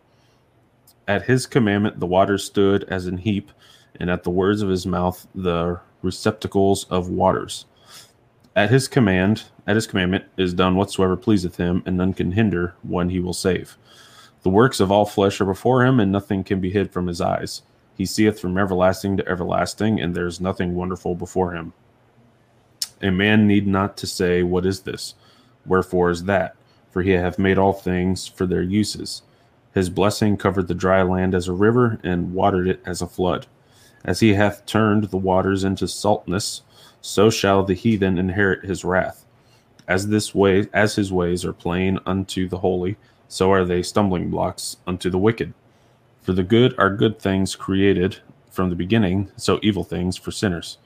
At 1.11 1.25
his 1.25 1.45
commandment 1.45 1.99
the 1.99 2.07
waters 2.07 2.45
stood 2.45 2.85
as 2.85 3.07
an 3.07 3.17
heap, 3.17 3.51
and 3.99 4.09
at 4.09 4.23
the 4.23 4.31
words 4.31 4.63
of 4.63 4.69
his 4.69 4.87
mouth 4.87 5.27
the 5.35 5.81
receptacles 6.03 6.85
of 6.85 7.09
waters. 7.09 7.65
At 8.55 8.71
his 8.71 8.87
command, 8.87 9.43
at 9.67 9.75
his 9.75 9.89
commandment 9.89 10.27
is 10.37 10.55
done 10.55 10.77
whatsoever 10.77 11.17
pleaseth 11.17 11.57
him, 11.57 11.83
and 11.85 11.97
none 11.97 12.15
can 12.15 12.31
hinder 12.31 12.77
when 12.85 13.11
he 13.11 13.19
will 13.19 13.33
save. 13.33 13.77
The 14.45 14.51
works 14.51 14.79
of 14.79 14.93
all 14.93 15.05
flesh 15.05 15.41
are 15.41 15.47
before 15.47 15.85
him, 15.85 15.99
and 15.99 16.13
nothing 16.13 16.45
can 16.45 16.61
be 16.61 16.71
hid 16.71 16.93
from 16.93 17.09
his 17.09 17.21
eyes. 17.21 17.63
He 17.97 18.07
seeth 18.07 18.39
from 18.39 18.57
everlasting 18.57 19.17
to 19.17 19.29
everlasting, 19.29 20.01
and 20.01 20.15
there 20.15 20.29
is 20.29 20.41
nothing 20.41 20.77
wonderful 20.77 21.17
before 21.17 21.55
him. 21.55 21.73
A 23.03 23.11
man 23.11 23.49
need 23.49 23.67
not 23.67 23.97
to 23.97 24.07
say, 24.07 24.45
What 24.45 24.65
is 24.65 24.83
this? 24.83 25.17
Wherefore 25.67 26.11
is 26.11 26.23
that? 26.27 26.55
For 26.93 27.03
he 27.03 27.11
hath 27.11 27.37
made 27.37 27.59
all 27.59 27.73
things 27.73 28.29
for 28.29 28.47
their 28.47 28.63
uses. 28.63 29.23
His 29.73 29.91
blessing 29.91 30.37
covered 30.37 30.69
the 30.69 30.75
dry 30.75 31.03
land 31.03 31.35
as 31.35 31.49
a 31.49 31.53
river, 31.53 32.01
and 32.03 32.35
watered 32.35 32.69
it 32.69 32.81
as 32.85 33.01
a 33.01 33.07
flood. 33.07 33.47
As 34.05 34.21
he 34.21 34.35
hath 34.35 34.67
turned 34.67 35.05
the 35.05 35.17
waters 35.17 35.63
into 35.63 35.87
saltness, 35.87 36.63
so 37.01 37.31
shall 37.31 37.63
the 37.63 37.75
heathen 37.75 38.19
inherit 38.19 38.65
his 38.65 38.85
wrath. 38.85 39.25
As 39.87 40.09
this 40.09 40.35
way 40.35 40.69
as 40.73 40.97
his 40.97 41.13
ways 41.13 41.45
are 41.45 41.53
plain 41.53 41.99
unto 42.07 42.49
the 42.49 42.59
holy, 42.59 42.97
so 43.29 43.53
are 43.53 43.65
they 43.65 43.83
stumbling 43.83 44.31
blocks 44.31 44.77
unto 44.87 45.11
the 45.11 45.19
wicked. 45.19 45.55
For 46.23 46.33
the 46.33 46.43
good 46.43 46.75
are 46.79 46.95
good 46.95 47.19
things 47.19 47.57
created 47.57 48.19
from 48.51 48.71
the 48.71 48.77
beginning, 48.77 49.31
so 49.37 49.59
evil 49.63 49.85
things 49.85 50.17
for 50.17 50.31
sinners. 50.31 50.79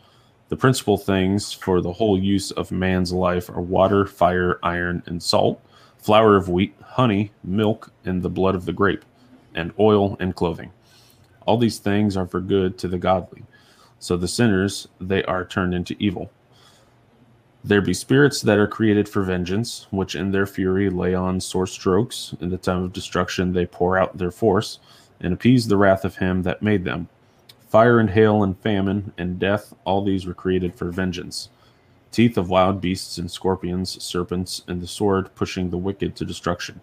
The 0.49 0.57
principal 0.57 0.99
things 0.99 1.53
for 1.53 1.81
the 1.81 1.95
whole 1.95 2.19
use 2.19 2.51
of 2.51 2.71
man's 2.71 3.13
life 3.13 3.49
are 3.49 3.63
water, 3.63 4.07
fire, 4.07 4.59
iron, 4.63 5.03
and 5.07 5.23
salt, 5.23 5.61
flour 5.99 6.37
of 6.37 6.49
wheat, 6.49 6.75
honey, 6.95 7.33
milk, 7.43 7.93
and 8.05 8.23
the 8.23 8.31
blood 8.31 8.55
of 8.55 8.67
the 8.67 8.73
grape, 8.73 9.05
and 9.53 9.73
oil 9.81 10.17
and 10.21 10.37
clothing. 10.37 10.71
All 11.45 11.59
these 11.59 11.81
things 11.81 12.17
are 12.17 12.27
for 12.27 12.41
good 12.41 12.79
to 12.79 12.89
the 12.89 12.99
godly. 12.99 13.43
So 13.99 14.17
the 14.17 14.29
sinners, 14.29 14.87
they 15.01 15.25
are 15.25 15.45
turned 15.45 15.75
into 15.75 15.97
evil. 15.99 16.31
There 17.65 17.81
be 17.81 17.95
spirits 17.95 18.43
that 18.43 18.59
are 18.59 18.69
created 18.69 19.09
for 19.09 19.23
vengeance, 19.25 19.89
which 19.91 20.15
in 20.15 20.31
their 20.31 20.47
fury 20.47 20.89
lay 20.89 21.15
on 21.15 21.41
sore 21.41 21.67
strokes. 21.67 22.33
In 22.41 22.51
the 22.51 22.59
time 22.59 22.85
of 22.85 22.93
destruction, 22.93 23.53
they 23.53 23.67
pour 23.67 23.99
out 23.99 24.17
their 24.17 24.31
force 24.31 24.79
and 25.21 25.33
appease 25.33 25.67
the 25.67 25.77
wrath 25.77 26.05
of 26.05 26.19
him 26.19 26.45
that 26.45 26.63
made 26.63 26.85
them. 26.85 27.09
Fire 27.69 27.99
and 27.99 28.11
hail 28.11 28.45
and 28.45 28.57
famine 28.59 29.13
and 29.19 29.41
death, 29.41 29.75
all 29.85 30.05
these 30.05 30.27
were 30.27 30.35
created 30.35 30.77
for 30.77 30.93
vengeance. 30.93 31.49
Teeth 32.15 32.39
of 32.39 32.49
wild 32.49 32.81
beasts 32.81 33.19
and 33.19 33.29
scorpions, 33.29 34.01
serpents, 34.01 34.63
and 34.69 34.81
the 34.81 34.87
sword 34.87 35.35
pushing 35.35 35.69
the 35.69 35.77
wicked 35.77 36.15
to 36.15 36.25
destruction. 36.25 36.81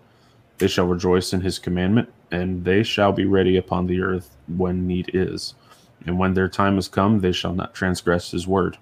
They 0.58 0.68
shall 0.68 0.88
rejoice 0.88 1.32
in 1.32 1.40
his 1.40 1.58
commandment, 1.58 2.10
and 2.32 2.66
they 2.66 2.84
shall 2.84 3.14
be 3.14 3.24
ready 3.24 3.56
upon 3.56 3.88
the 3.88 4.02
earth 4.02 4.36
when 4.50 4.86
need 4.86 5.10
is. 5.14 5.56
And 6.06 6.20
when 6.20 6.34
their 6.34 6.50
time 6.50 6.78
is 6.78 6.90
come, 6.90 7.22
they 7.22 7.32
shall 7.32 7.54
not 7.54 7.74
transgress 7.74 8.32
his 8.32 8.46
word. 8.46 8.78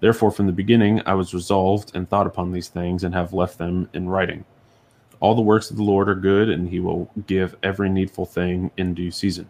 Therefore, 0.00 0.30
from 0.30 0.44
the 0.44 0.52
beginning 0.52 1.00
I 1.06 1.14
was 1.14 1.32
resolved 1.32 1.92
and 1.94 2.06
thought 2.06 2.26
upon 2.26 2.52
these 2.52 2.68
things, 2.68 3.02
and 3.02 3.14
have 3.14 3.32
left 3.32 3.56
them 3.56 3.88
in 3.94 4.06
writing. 4.06 4.44
All 5.20 5.34
the 5.34 5.40
works 5.40 5.70
of 5.70 5.78
the 5.78 5.82
Lord 5.82 6.10
are 6.10 6.14
good, 6.14 6.50
and 6.50 6.68
he 6.68 6.78
will 6.78 7.10
give 7.26 7.56
every 7.62 7.88
needful 7.88 8.26
thing 8.26 8.70
in 8.76 8.92
due 8.92 9.10
season 9.10 9.48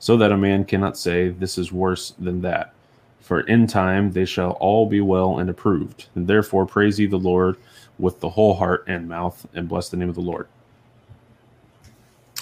so 0.00 0.16
that 0.16 0.32
a 0.32 0.36
man 0.36 0.64
cannot 0.64 0.98
say, 0.98 1.28
This 1.28 1.58
is 1.58 1.70
worse 1.70 2.12
than 2.18 2.42
that. 2.42 2.72
For 3.26 3.40
in 3.40 3.66
time 3.66 4.12
they 4.12 4.24
shall 4.24 4.52
all 4.52 4.86
be 4.86 5.00
well 5.00 5.40
and 5.40 5.50
approved. 5.50 6.06
And 6.14 6.28
therefore 6.28 6.64
praise 6.64 7.00
ye 7.00 7.06
the 7.06 7.16
Lord 7.16 7.56
with 7.98 8.20
the 8.20 8.28
whole 8.28 8.54
heart 8.54 8.84
and 8.86 9.08
mouth, 9.08 9.44
and 9.52 9.68
bless 9.68 9.88
the 9.88 9.96
name 9.96 10.08
of 10.08 10.14
the 10.14 10.20
Lord. 10.20 10.46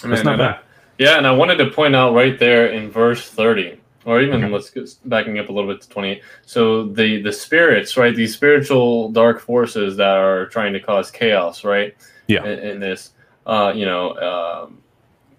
That's 0.03 0.23
not 0.23 0.37
bad. 0.37 0.59
yeah, 0.99 1.17
and 1.17 1.25
I 1.25 1.31
wanted 1.31 1.55
to 1.55 1.71
point 1.71 1.95
out 1.95 2.13
right 2.13 2.37
there 2.37 2.67
in 2.67 2.91
verse 2.91 3.27
30, 3.27 3.79
or 4.05 4.21
even 4.21 4.43
okay. 4.43 4.53
let's 4.53 4.69
get 4.69 4.95
backing 5.05 5.39
up 5.39 5.49
a 5.49 5.51
little 5.51 5.73
bit 5.73 5.81
to 5.81 5.89
28. 5.89 6.21
So 6.45 6.85
the 6.89 7.19
the 7.19 7.33
spirits, 7.33 7.97
right? 7.97 8.15
These 8.15 8.35
spiritual 8.35 9.11
dark 9.11 9.39
forces 9.39 9.97
that 9.97 10.17
are 10.17 10.45
trying 10.49 10.73
to 10.73 10.79
cause 10.79 11.09
chaos, 11.09 11.63
right? 11.63 11.95
Yeah. 12.27 12.45
In, 12.45 12.59
in 12.59 12.79
this, 12.79 13.13
uh, 13.47 13.73
you 13.75 13.85
know, 13.85 14.67
um, 14.67 14.83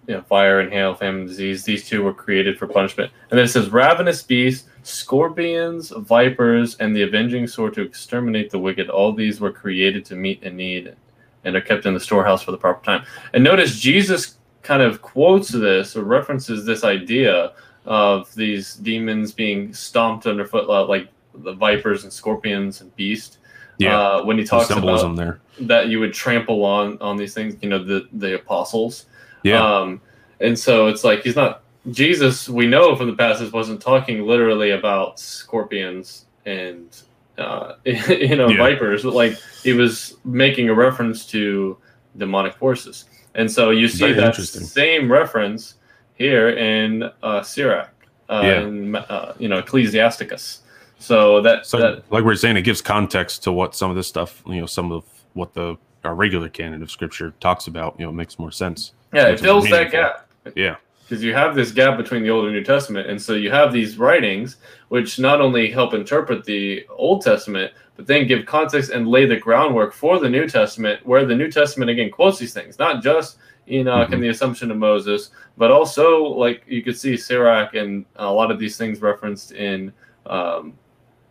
you 0.07 0.15
know, 0.15 0.21
fire 0.21 0.61
and 0.61 0.71
hail, 0.71 0.95
famine, 0.95 1.25
disease. 1.25 1.63
These 1.63 1.87
two 1.87 2.01
were 2.01 2.13
created 2.13 2.57
for 2.57 2.65
punishment. 2.65 3.11
And 3.29 3.37
then 3.37 3.45
it 3.45 3.49
says, 3.49 3.69
ravenous 3.69 4.23
beasts, 4.23 4.69
scorpions, 4.83 5.91
vipers, 5.97 6.77
and 6.77 6.95
the 6.95 7.03
avenging 7.03 7.45
sword 7.45 7.73
to 7.73 7.81
exterminate 7.81 8.49
the 8.49 8.57
wicked. 8.57 8.89
All 8.89 9.11
these 9.11 9.41
were 9.41 9.51
created 9.51 10.05
to 10.05 10.15
meet 10.15 10.41
a 10.43 10.49
need 10.49 10.95
and 11.43 11.55
are 11.55 11.61
kept 11.61 11.85
in 11.85 11.93
the 11.93 11.99
storehouse 11.99 12.41
for 12.41 12.51
the 12.51 12.57
proper 12.57 12.83
time. 12.85 13.05
And 13.33 13.43
notice 13.43 13.79
Jesus 13.79 14.37
kind 14.61 14.81
of 14.81 15.01
quotes 15.01 15.49
this 15.49 15.95
or 15.95 16.03
references 16.03 16.65
this 16.65 16.85
idea 16.85 17.53
of 17.85 18.33
these 18.35 18.75
demons 18.75 19.33
being 19.33 19.73
stomped 19.73 20.25
underfoot, 20.25 20.89
like 20.89 21.09
the 21.33 21.53
vipers 21.53 22.05
and 22.05 22.13
scorpions 22.13 22.79
and 22.79 22.95
beasts. 22.95 23.39
Yeah, 23.77 23.99
uh, 23.99 24.25
when 24.25 24.39
he 24.39 24.43
talks 24.43 24.71
about 24.71 25.15
there. 25.15 25.39
that 25.59 25.87
you 25.87 25.99
would 25.99 26.11
trample 26.11 26.65
on 26.65 26.97
on 26.99 27.15
these 27.15 27.35
things, 27.35 27.55
you 27.61 27.69
know, 27.69 27.83
the 27.83 28.07
the 28.13 28.33
apostles 28.33 29.05
yeah. 29.47 29.79
Um, 29.79 30.01
and 30.39 30.57
so 30.57 30.87
it's 30.87 31.03
like 31.03 31.21
he's 31.23 31.35
not 31.35 31.63
Jesus. 31.91 32.49
We 32.49 32.67
know 32.67 32.95
from 32.95 33.07
the 33.07 33.15
passage 33.15 33.51
wasn't 33.51 33.81
talking 33.81 34.25
literally 34.25 34.71
about 34.71 35.19
scorpions 35.19 36.25
and 36.45 36.95
uh, 37.37 37.73
you 37.85 38.35
know 38.35 38.49
yeah. 38.49 38.57
vipers, 38.57 39.03
but 39.03 39.13
like 39.13 39.37
he 39.63 39.73
was 39.73 40.17
making 40.25 40.69
a 40.69 40.73
reference 40.73 41.25
to 41.27 41.77
demonic 42.17 42.55
forces. 42.55 43.05
And 43.35 43.51
so 43.51 43.69
you 43.69 43.87
see 43.87 44.11
that 44.13 44.35
same 44.35 45.11
reference 45.11 45.75
here 46.15 46.49
in 46.49 47.09
uh, 47.21 47.43
Sirach, 47.43 47.93
uh, 48.29 48.41
yeah. 48.43 48.61
in, 48.61 48.95
uh, 48.95 49.35
you 49.37 49.47
know, 49.47 49.59
Ecclesiasticus. 49.59 50.61
So 50.99 51.41
that, 51.41 51.67
so 51.67 51.77
that, 51.77 52.11
like 52.11 52.23
we 52.23 52.33
are 52.33 52.35
saying, 52.35 52.57
it 52.57 52.63
gives 52.63 52.81
context 52.81 53.43
to 53.43 53.51
what 53.51 53.75
some 53.75 53.91
of 53.91 53.95
this 53.95 54.07
stuff, 54.07 54.41
you 54.47 54.59
know, 54.59 54.65
some 54.65 54.91
of 54.91 55.03
what 55.33 55.53
the 55.53 55.77
our 56.03 56.15
regular 56.15 56.49
canon 56.49 56.81
of 56.81 56.89
scripture 56.89 57.33
talks 57.39 57.67
about. 57.67 57.95
You 57.99 58.07
know, 58.07 58.11
makes 58.11 58.39
more 58.39 58.51
sense. 58.51 58.93
Yeah, 59.13 59.27
it 59.27 59.39
fills 59.39 59.69
that 59.69 59.91
gap. 59.91 60.29
Yeah. 60.55 60.77
Because 61.03 61.23
you 61.23 61.33
have 61.33 61.55
this 61.55 61.71
gap 61.71 61.97
between 61.97 62.23
the 62.23 62.29
Old 62.29 62.45
and 62.45 62.53
New 62.53 62.63
Testament. 62.63 63.09
And 63.09 63.21
so 63.21 63.33
you 63.33 63.49
have 63.49 63.71
these 63.71 63.97
writings 63.97 64.57
which 64.89 65.19
not 65.19 65.41
only 65.41 65.69
help 65.69 65.93
interpret 65.93 66.43
the 66.45 66.85
Old 66.89 67.21
Testament, 67.21 67.73
but 67.95 68.07
then 68.07 68.27
give 68.27 68.45
context 68.45 68.91
and 68.91 69.07
lay 69.07 69.25
the 69.25 69.37
groundwork 69.37 69.93
for 69.93 70.19
the 70.19 70.29
New 70.29 70.47
Testament, 70.47 71.05
where 71.05 71.25
the 71.25 71.35
New 71.35 71.51
Testament 71.51 71.89
again 71.89 72.09
quotes 72.09 72.39
these 72.39 72.53
things, 72.53 72.79
not 72.79 73.03
just 73.03 73.37
Enoch 73.69 74.05
mm-hmm. 74.05 74.13
and 74.13 74.23
the 74.23 74.29
Assumption 74.29 74.71
of 74.71 74.77
Moses, 74.77 75.31
but 75.57 75.71
also 75.71 76.23
like 76.23 76.63
you 76.67 76.81
could 76.81 76.97
see 76.97 77.17
Sirach 77.17 77.73
and 77.73 78.05
a 78.17 78.31
lot 78.31 78.51
of 78.51 78.59
these 78.59 78.77
things 78.77 79.01
referenced 79.01 79.51
in, 79.51 79.91
um, 80.25 80.73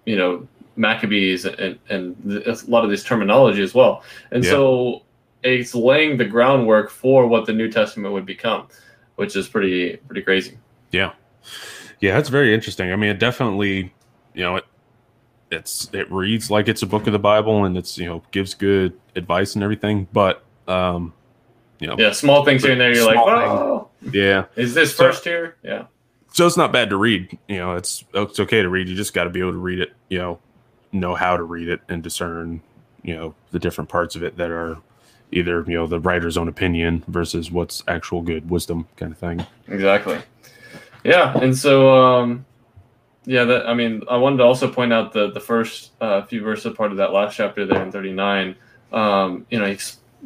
you 0.05 0.17
know, 0.17 0.47
Maccabees 0.77 1.47
and, 1.47 1.79
and 1.89 2.43
a 2.47 2.57
lot 2.67 2.85
of 2.85 2.91
this 2.91 3.03
terminology 3.03 3.63
as 3.63 3.73
well. 3.73 4.03
And 4.31 4.45
yeah. 4.45 4.51
so 4.51 5.03
it's 5.47 5.75
laying 5.75 6.17
the 6.17 6.25
groundwork 6.25 6.91
for 6.91 7.27
what 7.27 7.47
the 7.47 7.53
New 7.53 7.71
Testament 7.71 8.13
would 8.13 8.27
become, 8.27 8.69
which 9.17 9.37
is 9.37 9.49
pretty 9.49 9.97
pretty 9.97 10.23
crazy. 10.23 10.59
Yeah, 10.93 11.13
yeah, 12.01 12.15
that's 12.15 12.29
very 12.29 12.55
interesting. 12.55 12.93
I 12.93 12.97
mean, 12.97 13.11
it 13.11 13.19
definitely, 13.19 13.95
you 14.35 14.43
know, 14.43 14.57
it 14.57 14.65
it's 15.51 15.89
it 15.93 16.11
reads 16.11 16.51
like 16.51 16.69
it's 16.69 16.83
a 16.83 16.87
book 16.87 17.07
of 17.07 17.13
the 17.13 17.19
Bible, 17.19 17.65
and 17.65 17.77
it's 17.77 17.97
you 17.97 18.07
know 18.07 18.23
gives 18.31 18.55
good 18.55 18.99
advice 19.15 19.55
and 19.55 19.63
everything, 19.63 20.09
but 20.13 20.43
um, 20.67 21.13
you 21.79 21.87
know, 21.87 21.97
yeah, 21.99 22.13
small 22.13 22.45
things 22.45 22.63
here 22.63 22.73
and 22.73 22.81
there. 22.81 22.95
You're 22.95 23.07
like, 23.07 23.19
oh, 23.19 23.89
yeah, 24.13 24.47
is 24.57 24.75
this 24.75 24.93
first 24.93 25.25
so, 25.25 25.31
here? 25.31 25.57
Yeah. 25.63 25.87
So 26.33 26.47
it's 26.47 26.57
not 26.57 26.73
bad 26.73 26.91
to 26.91 26.97
read. 26.97 27.39
You 27.49 27.59
know, 27.59 27.77
it's 27.77 28.05
it's 28.13 28.41
okay 28.41 28.63
to 28.63 28.69
read. 28.69 28.89
You 28.89 28.97
just 28.97 29.15
got 29.15 29.25
to 29.25 29.31
be 29.31 29.41
able 29.41 29.53
to 29.53 29.59
read 29.59 29.81
it. 29.81 29.93
You 30.09 30.19
know, 30.19 30.39
know 30.93 31.15
how 31.15 31.37
to 31.37 31.43
read 31.43 31.69
it 31.69 31.81
and 31.89 32.03
discern. 32.03 32.63
You 33.03 33.15
know, 33.15 33.35
the 33.53 33.61
different 33.61 33.89
parts 33.89 34.17
of 34.17 34.25
it 34.25 34.37
that 34.37 34.51
are 34.51 34.79
either 35.33 35.65
you 35.67 35.75
know 35.75 35.87
the 35.87 36.01
writer's 36.01 36.37
own 36.37 36.49
opinion 36.49 37.05
versus 37.09 37.51
what's 37.51 37.83
actual 37.89 38.23
good 38.23 38.49
wisdom 38.51 38.87
kind 38.97 39.13
of 39.13 39.19
thing. 39.19 39.45
Exactly. 39.69 40.21
Yeah 41.05 41.39
and 41.39 41.57
so 41.57 41.97
um 41.97 42.45
yeah 43.25 43.45
that 43.45 43.69
i 43.69 43.75
mean 43.75 44.03
i 44.11 44.17
wanted 44.17 44.39
to 44.39 44.43
also 44.43 44.71
point 44.71 44.93
out 44.93 45.13
the 45.13 45.31
the 45.31 45.41
first 45.41 45.93
uh, 46.01 46.23
few 46.23 46.43
verses 46.43 46.77
part 46.77 46.91
of 46.91 46.97
that 46.97 47.13
last 47.13 47.37
chapter 47.37 47.65
there 47.65 47.83
in 47.83 47.93
39 47.93 48.57
um 48.93 49.47
you 49.51 49.59
know 49.59 49.77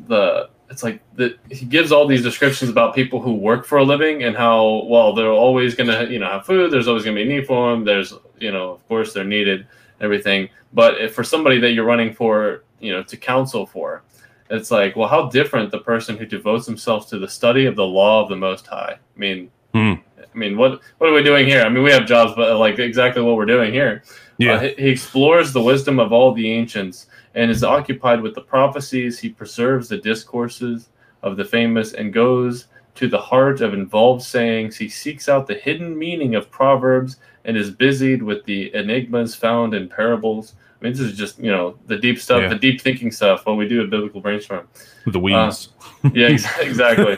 the 0.08 0.48
it's 0.70 0.82
like 0.82 1.02
that 1.16 1.38
he 1.50 1.66
gives 1.66 1.92
all 1.92 2.06
these 2.06 2.22
descriptions 2.22 2.70
about 2.70 2.94
people 2.94 3.20
who 3.20 3.34
work 3.34 3.66
for 3.66 3.78
a 3.78 3.84
living 3.84 4.22
and 4.22 4.36
how 4.36 4.84
well 4.84 5.14
they're 5.14 5.32
always 5.32 5.74
gonna 5.74 6.04
you 6.04 6.18
know 6.18 6.26
have 6.26 6.46
food 6.46 6.70
there's 6.70 6.88
always 6.88 7.04
gonna 7.04 7.16
be 7.16 7.24
need 7.24 7.46
for 7.46 7.70
them 7.70 7.84
there's 7.84 8.14
you 8.38 8.52
know 8.52 8.70
of 8.70 8.88
course 8.88 9.12
they're 9.12 9.24
needed 9.24 9.66
everything. 10.00 10.48
But 10.72 11.00
if 11.00 11.14
for 11.14 11.24
somebody 11.24 11.58
that 11.60 11.72
you're 11.72 11.84
running 11.84 12.12
for 12.12 12.64
you 12.80 12.92
know 12.92 13.02
to 13.02 13.16
counsel 13.16 13.66
for 13.66 14.02
it's 14.50 14.70
like, 14.70 14.96
well, 14.96 15.08
how 15.08 15.28
different 15.28 15.70
the 15.70 15.78
person 15.78 16.16
who 16.16 16.26
devotes 16.26 16.66
himself 16.66 17.08
to 17.10 17.18
the 17.18 17.28
study 17.28 17.66
of 17.66 17.76
the 17.76 17.86
law 17.86 18.22
of 18.22 18.28
the 18.28 18.36
Most 18.36 18.66
High. 18.66 18.98
I 18.98 19.18
mean, 19.18 19.50
mm. 19.74 20.00
I 20.18 20.38
mean, 20.38 20.56
what 20.56 20.80
what 20.98 21.10
are 21.10 21.14
we 21.14 21.22
doing 21.22 21.46
here? 21.46 21.62
I 21.62 21.68
mean, 21.68 21.82
we 21.82 21.92
have 21.92 22.06
jobs, 22.06 22.32
but 22.34 22.56
like 22.58 22.78
exactly 22.78 23.22
what 23.22 23.36
we're 23.36 23.46
doing 23.46 23.72
here. 23.72 24.02
Yeah, 24.38 24.54
uh, 24.54 24.60
he 24.60 24.88
explores 24.88 25.52
the 25.52 25.62
wisdom 25.62 25.98
of 25.98 26.12
all 26.12 26.32
the 26.32 26.50
ancients 26.50 27.06
and 27.34 27.50
is 27.50 27.62
occupied 27.62 28.20
with 28.22 28.34
the 28.34 28.40
prophecies. 28.40 29.18
He 29.18 29.28
preserves 29.28 29.88
the 29.88 29.98
discourses 29.98 30.88
of 31.22 31.36
the 31.36 31.44
famous 31.44 31.92
and 31.92 32.12
goes 32.12 32.66
to 32.96 33.08
the 33.08 33.18
heart 33.18 33.60
of 33.60 33.74
involved 33.74 34.22
sayings. 34.22 34.76
He 34.76 34.88
seeks 34.88 35.28
out 35.28 35.46
the 35.46 35.54
hidden 35.54 35.96
meaning 35.96 36.34
of 36.34 36.50
proverbs 36.50 37.16
and 37.44 37.56
is 37.56 37.70
busied 37.70 38.22
with 38.22 38.44
the 38.44 38.74
enigmas 38.74 39.34
found 39.34 39.74
in 39.74 39.88
parables. 39.88 40.54
I 40.80 40.84
mean, 40.84 40.92
this 40.94 41.00
is 41.00 41.16
just 41.16 41.38
you 41.38 41.50
know 41.50 41.76
the 41.86 41.96
deep 41.96 42.18
stuff, 42.18 42.42
yeah. 42.42 42.48
the 42.48 42.54
deep 42.54 42.80
thinking 42.80 43.10
stuff. 43.10 43.44
What 43.44 43.56
we 43.56 43.68
do 43.68 43.82
at 43.82 43.90
Biblical 43.90 44.20
Brainstorm. 44.20 44.66
The 45.06 45.18
weeds. 45.18 45.68
Uh, 46.04 46.10
yeah, 46.14 46.28
exactly. 46.60 47.16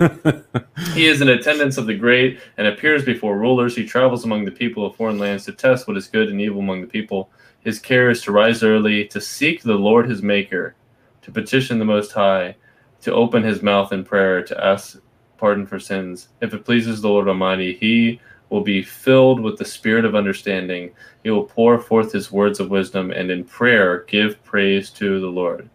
he 0.94 1.06
is 1.06 1.20
in 1.20 1.28
attendance 1.28 1.78
of 1.78 1.86
the 1.86 1.94
great 1.94 2.40
and 2.56 2.66
appears 2.66 3.04
before 3.04 3.38
rulers. 3.38 3.76
He 3.76 3.86
travels 3.86 4.24
among 4.24 4.44
the 4.44 4.50
people 4.50 4.84
of 4.84 4.96
foreign 4.96 5.18
lands 5.18 5.44
to 5.44 5.52
test 5.52 5.86
what 5.86 5.96
is 5.96 6.08
good 6.08 6.28
and 6.28 6.40
evil 6.40 6.60
among 6.60 6.80
the 6.80 6.88
people. 6.88 7.30
His 7.60 7.78
care 7.78 8.10
is 8.10 8.22
to 8.22 8.32
rise 8.32 8.64
early, 8.64 9.06
to 9.06 9.20
seek 9.20 9.62
the 9.62 9.74
Lord 9.74 10.10
his 10.10 10.22
Maker, 10.22 10.74
to 11.22 11.30
petition 11.30 11.78
the 11.78 11.84
Most 11.84 12.10
High, 12.10 12.56
to 13.02 13.12
open 13.12 13.44
his 13.44 13.62
mouth 13.62 13.92
in 13.92 14.04
prayer, 14.04 14.42
to 14.42 14.64
ask 14.64 14.98
pardon 15.38 15.66
for 15.66 15.78
sins. 15.78 16.28
If 16.40 16.52
it 16.54 16.64
pleases 16.64 17.00
the 17.00 17.08
Lord 17.08 17.28
Almighty, 17.28 17.76
he 17.76 18.20
will 18.52 18.60
be 18.60 18.82
filled 18.82 19.40
with 19.40 19.56
the 19.56 19.64
spirit 19.64 20.04
of 20.04 20.14
understanding. 20.14 20.90
He 21.24 21.30
will 21.30 21.44
pour 21.44 21.78
forth 21.78 22.12
his 22.12 22.30
words 22.30 22.60
of 22.60 22.68
wisdom, 22.68 23.10
and 23.10 23.30
in 23.30 23.44
prayer 23.44 24.04
give 24.06 24.44
praise 24.44 24.90
to 24.90 25.20
the 25.20 25.26
Lord. 25.26 25.70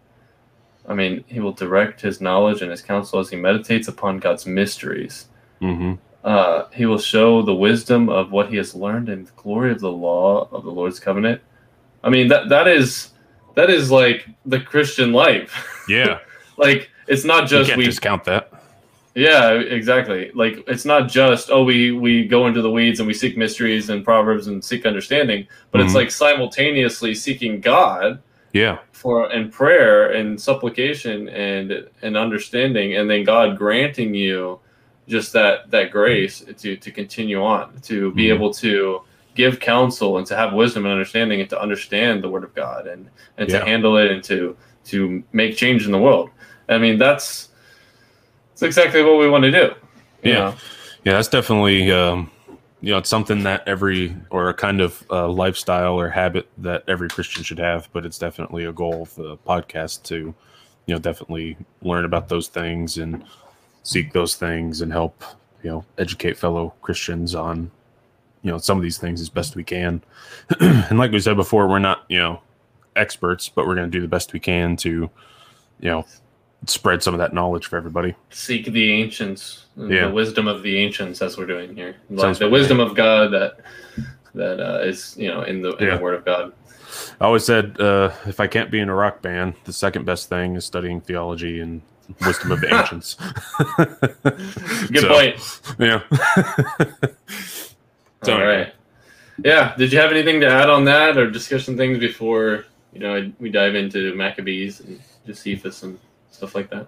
I 0.86 0.94
mean, 0.94 1.24
he 1.26 1.40
will 1.40 1.52
direct 1.52 2.00
his 2.00 2.20
knowledge 2.20 2.62
and 2.62 2.70
his 2.70 2.80
counsel 2.80 3.18
as 3.18 3.30
he 3.30 3.36
meditates 3.36 3.88
upon 3.88 4.20
God's 4.20 4.46
mysteries. 4.46 5.26
Mm-hmm. 5.60 5.94
Uh, 6.22 6.68
he 6.72 6.86
will 6.86 6.98
show 6.98 7.42
the 7.42 7.54
wisdom 7.54 8.08
of 8.08 8.30
what 8.30 8.48
he 8.48 8.56
has 8.56 8.76
learned 8.76 9.08
and 9.08 9.26
the 9.26 9.32
glory 9.32 9.72
of 9.72 9.80
the 9.80 9.90
law 9.90 10.48
of 10.52 10.62
the 10.62 10.70
Lord's 10.70 11.00
covenant. 11.00 11.40
I 12.04 12.10
mean, 12.10 12.28
that 12.28 12.48
that 12.48 12.68
is 12.68 13.10
that 13.56 13.70
is 13.70 13.90
like 13.90 14.28
the 14.46 14.60
Christian 14.60 15.12
life. 15.12 15.74
Yeah. 15.88 16.18
like 16.58 16.90
it's 17.06 17.24
not 17.24 17.48
just 17.48 17.68
you 17.68 17.72
can't 17.72 17.78
we 17.78 17.86
discount 17.86 18.24
that. 18.24 18.52
Yeah, 19.18 19.54
exactly. 19.54 20.30
Like 20.32 20.62
it's 20.68 20.84
not 20.84 21.08
just 21.08 21.50
oh 21.50 21.64
we 21.64 21.90
we 21.90 22.24
go 22.24 22.46
into 22.46 22.62
the 22.62 22.70
weeds 22.70 23.00
and 23.00 23.06
we 23.08 23.14
seek 23.14 23.36
mysteries 23.36 23.90
and 23.90 24.04
proverbs 24.04 24.46
and 24.46 24.64
seek 24.64 24.86
understanding, 24.86 25.48
but 25.72 25.78
mm-hmm. 25.78 25.86
it's 25.86 25.96
like 25.96 26.12
simultaneously 26.12 27.16
seeking 27.16 27.60
God. 27.60 28.22
Yeah. 28.52 28.78
For 28.92 29.26
and 29.32 29.52
prayer 29.52 30.12
and 30.12 30.40
supplication 30.40 31.28
and 31.30 31.88
and 32.00 32.16
understanding 32.16 32.94
and 32.94 33.10
then 33.10 33.24
God 33.24 33.58
granting 33.58 34.14
you 34.14 34.60
just 35.08 35.32
that 35.32 35.68
that 35.72 35.90
grace 35.90 36.44
to 36.56 36.76
to 36.76 36.90
continue 36.92 37.42
on, 37.42 37.80
to 37.80 38.12
be 38.12 38.26
mm-hmm. 38.26 38.36
able 38.36 38.54
to 38.54 39.02
give 39.34 39.58
counsel 39.58 40.18
and 40.18 40.26
to 40.28 40.36
have 40.36 40.52
wisdom 40.52 40.84
and 40.84 40.92
understanding 40.92 41.40
and 41.40 41.50
to 41.50 41.60
understand 41.60 42.22
the 42.22 42.28
word 42.28 42.44
of 42.44 42.54
God 42.54 42.86
and 42.86 43.10
and 43.36 43.50
yeah. 43.50 43.58
to 43.58 43.64
handle 43.64 43.96
it 43.96 44.12
and 44.12 44.22
to 44.24 44.56
to 44.84 45.24
make 45.32 45.56
change 45.56 45.86
in 45.86 45.90
the 45.90 45.98
world. 45.98 46.30
I 46.68 46.78
mean, 46.78 46.98
that's 46.98 47.47
that's 48.58 48.76
exactly 48.76 49.04
what 49.04 49.18
we 49.18 49.28
want 49.28 49.44
to 49.44 49.52
do. 49.52 49.74
Yeah, 50.24 50.34
know? 50.34 50.54
yeah, 51.04 51.12
that's 51.12 51.28
definitely 51.28 51.92
um, 51.92 52.28
you 52.80 52.90
know 52.90 52.98
it's 52.98 53.08
something 53.08 53.44
that 53.44 53.66
every 53.68 54.16
or 54.30 54.48
a 54.48 54.54
kind 54.54 54.80
of 54.80 55.04
uh, 55.10 55.28
lifestyle 55.28 55.94
or 55.94 56.08
habit 56.08 56.48
that 56.58 56.82
every 56.88 57.08
Christian 57.08 57.44
should 57.44 57.60
have. 57.60 57.88
But 57.92 58.04
it's 58.04 58.18
definitely 58.18 58.64
a 58.64 58.72
goal 58.72 59.02
of 59.02 59.14
the 59.14 59.36
podcast 59.38 60.02
to 60.04 60.34
you 60.86 60.94
know 60.94 60.98
definitely 60.98 61.56
learn 61.82 62.04
about 62.04 62.28
those 62.28 62.48
things 62.48 62.98
and 62.98 63.24
seek 63.84 64.12
those 64.12 64.34
things 64.34 64.80
and 64.80 64.90
help 64.90 65.22
you 65.62 65.70
know 65.70 65.84
educate 65.96 66.36
fellow 66.36 66.74
Christians 66.82 67.36
on 67.36 67.70
you 68.42 68.50
know 68.50 68.58
some 68.58 68.76
of 68.76 68.82
these 68.82 68.98
things 68.98 69.20
as 69.20 69.28
best 69.28 69.54
we 69.54 69.62
can. 69.62 70.02
and 70.60 70.98
like 70.98 71.12
we 71.12 71.20
said 71.20 71.36
before, 71.36 71.68
we're 71.68 71.78
not 71.78 72.04
you 72.08 72.18
know 72.18 72.40
experts, 72.96 73.48
but 73.48 73.68
we're 73.68 73.76
going 73.76 73.88
to 73.88 73.96
do 73.96 74.02
the 74.02 74.08
best 74.08 74.32
we 74.32 74.40
can 74.40 74.76
to 74.78 75.08
you 75.80 75.90
know 75.90 76.04
spread 76.66 77.02
some 77.02 77.14
of 77.14 77.18
that 77.18 77.32
knowledge 77.32 77.66
for 77.66 77.76
everybody. 77.76 78.14
Seek 78.30 78.66
the 78.66 78.92
ancients, 78.92 79.66
yeah. 79.76 80.06
the 80.06 80.10
wisdom 80.10 80.48
of 80.48 80.62
the 80.62 80.78
ancients, 80.78 81.22
as 81.22 81.36
we're 81.36 81.46
doing 81.46 81.74
here. 81.74 81.96
Like 82.10 82.38
the 82.38 82.48
wisdom 82.48 82.80
of 82.80 82.94
God 82.94 83.32
that 83.32 83.60
that 84.34 84.60
uh, 84.60 84.80
is 84.80 85.16
you 85.16 85.28
know 85.28 85.42
in 85.42 85.62
the 85.62 85.76
in 85.76 85.88
yeah. 85.88 85.96
the 85.96 86.02
Word 86.02 86.14
of 86.14 86.24
God. 86.24 86.52
I 87.20 87.26
always 87.26 87.44
said 87.44 87.80
uh, 87.80 88.12
if 88.26 88.40
I 88.40 88.46
can't 88.46 88.70
be 88.70 88.80
in 88.80 88.88
a 88.88 88.94
rock 88.94 89.22
band, 89.22 89.54
the 89.64 89.72
second 89.72 90.04
best 90.04 90.28
thing 90.28 90.56
is 90.56 90.64
studying 90.64 91.00
theology 91.00 91.60
and 91.60 91.82
wisdom 92.20 92.52
of 92.52 92.60
the 92.60 92.74
ancients. 92.74 93.16
Good 94.88 95.00
so, 95.00 95.08
point. 95.08 95.60
Yeah. 95.78 96.02
so, 98.22 98.34
All 98.34 98.46
right. 98.46 98.72
Yeah. 99.44 99.74
Did 99.76 99.92
you 99.92 99.98
have 99.98 100.10
anything 100.10 100.40
to 100.40 100.48
add 100.48 100.70
on 100.70 100.84
that, 100.86 101.16
or 101.16 101.30
discuss 101.30 101.64
some 101.64 101.76
things 101.76 101.98
before 101.98 102.64
you 102.92 103.00
know 103.00 103.30
we 103.38 103.50
dive 103.50 103.74
into 103.74 104.14
Maccabees 104.14 104.80
and 104.80 105.00
Josephus 105.26 105.82
and 105.82 105.98
stuff 106.38 106.54
like 106.54 106.70
that? 106.70 106.86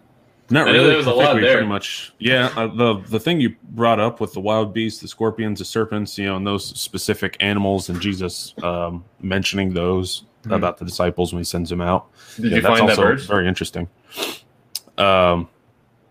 Not 0.48 0.66
really. 0.66 0.88
There 0.88 0.96
was 0.96 1.06
a 1.06 1.12
lot 1.12 1.34
there. 1.40 1.58
Pretty 1.58 1.66
much, 1.66 2.12
yeah. 2.18 2.52
Uh, 2.56 2.66
the 2.66 3.00
the 3.08 3.20
thing 3.20 3.40
you 3.40 3.54
brought 3.70 4.00
up 4.00 4.20
with 4.20 4.32
the 4.32 4.40
wild 4.40 4.74
beasts, 4.74 5.00
the 5.00 5.06
scorpions, 5.06 5.60
the 5.60 5.64
serpents, 5.64 6.18
you 6.18 6.26
know, 6.26 6.36
and 6.36 6.46
those 6.46 6.66
specific 6.78 7.36
animals, 7.38 7.88
and 7.88 8.00
Jesus 8.00 8.54
um, 8.64 9.04
mentioning 9.20 9.72
those 9.72 10.24
mm-hmm. 10.42 10.52
about 10.52 10.78
the 10.78 10.84
disciples 10.84 11.32
when 11.32 11.38
he 11.40 11.44
sends 11.44 11.70
them 11.70 11.80
out. 11.80 12.08
Did 12.36 12.46
yeah, 12.46 12.56
you 12.56 12.62
find 12.62 12.88
that 12.88 12.96
verse? 12.96 13.26
Very 13.26 13.46
interesting. 13.46 13.88
Um, 14.98 15.48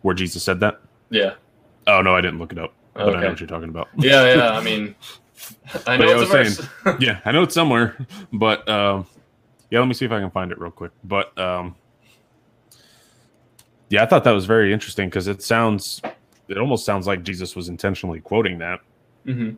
where 0.04 0.16
Jesus 0.16 0.42
said 0.42 0.62
that? 0.62 0.80
Yeah. 1.10 1.34
Oh 1.88 2.02
no, 2.02 2.16
I 2.16 2.22
didn't 2.22 2.40
look 2.40 2.54
it 2.54 2.60
up, 2.60 2.74
but 2.94 3.10
okay. 3.10 3.18
I 3.18 3.22
know 3.22 3.30
what 3.30 3.40
you're 3.42 3.48
talking 3.48 3.70
about. 3.70 3.90
Yeah, 3.98 4.36
yeah. 4.36 4.52
I 4.52 4.64
mean, 4.64 4.96
I 5.86 5.98
know 5.98 6.06
yeah, 6.06 6.14
I 6.14 6.18
was 6.18 6.32
saying, 6.32 6.70
yeah, 7.00 7.20
I 7.26 7.34
know 7.34 7.44
it's 7.44 7.56
somewhere, 7.56 7.98
but 8.32 8.68
um, 8.70 9.06
yeah, 9.70 9.80
let 9.80 9.88
me 9.88 9.94
see 9.94 10.06
if 10.06 10.12
I 10.14 10.22
can 10.22 10.32
find 10.32 10.54
it 10.54 10.60
real 10.60 10.72
quick. 10.72 10.92
But 11.04 11.38
um, 11.38 11.76
yeah, 13.90 14.04
I 14.04 14.06
thought 14.06 14.24
that 14.24 14.32
was 14.32 14.46
very 14.46 14.72
interesting 14.72 15.10
because 15.10 15.28
it 15.28 15.42
sounds, 15.42 16.02
it 16.48 16.58
almost 16.58 16.86
sounds 16.86 17.08
like 17.08 17.24
Jesus 17.24 17.56
was 17.56 17.70
intentionally 17.70 18.20
quoting 18.20 18.60
that. 18.60 18.80
Mm-hmm. 19.26 19.56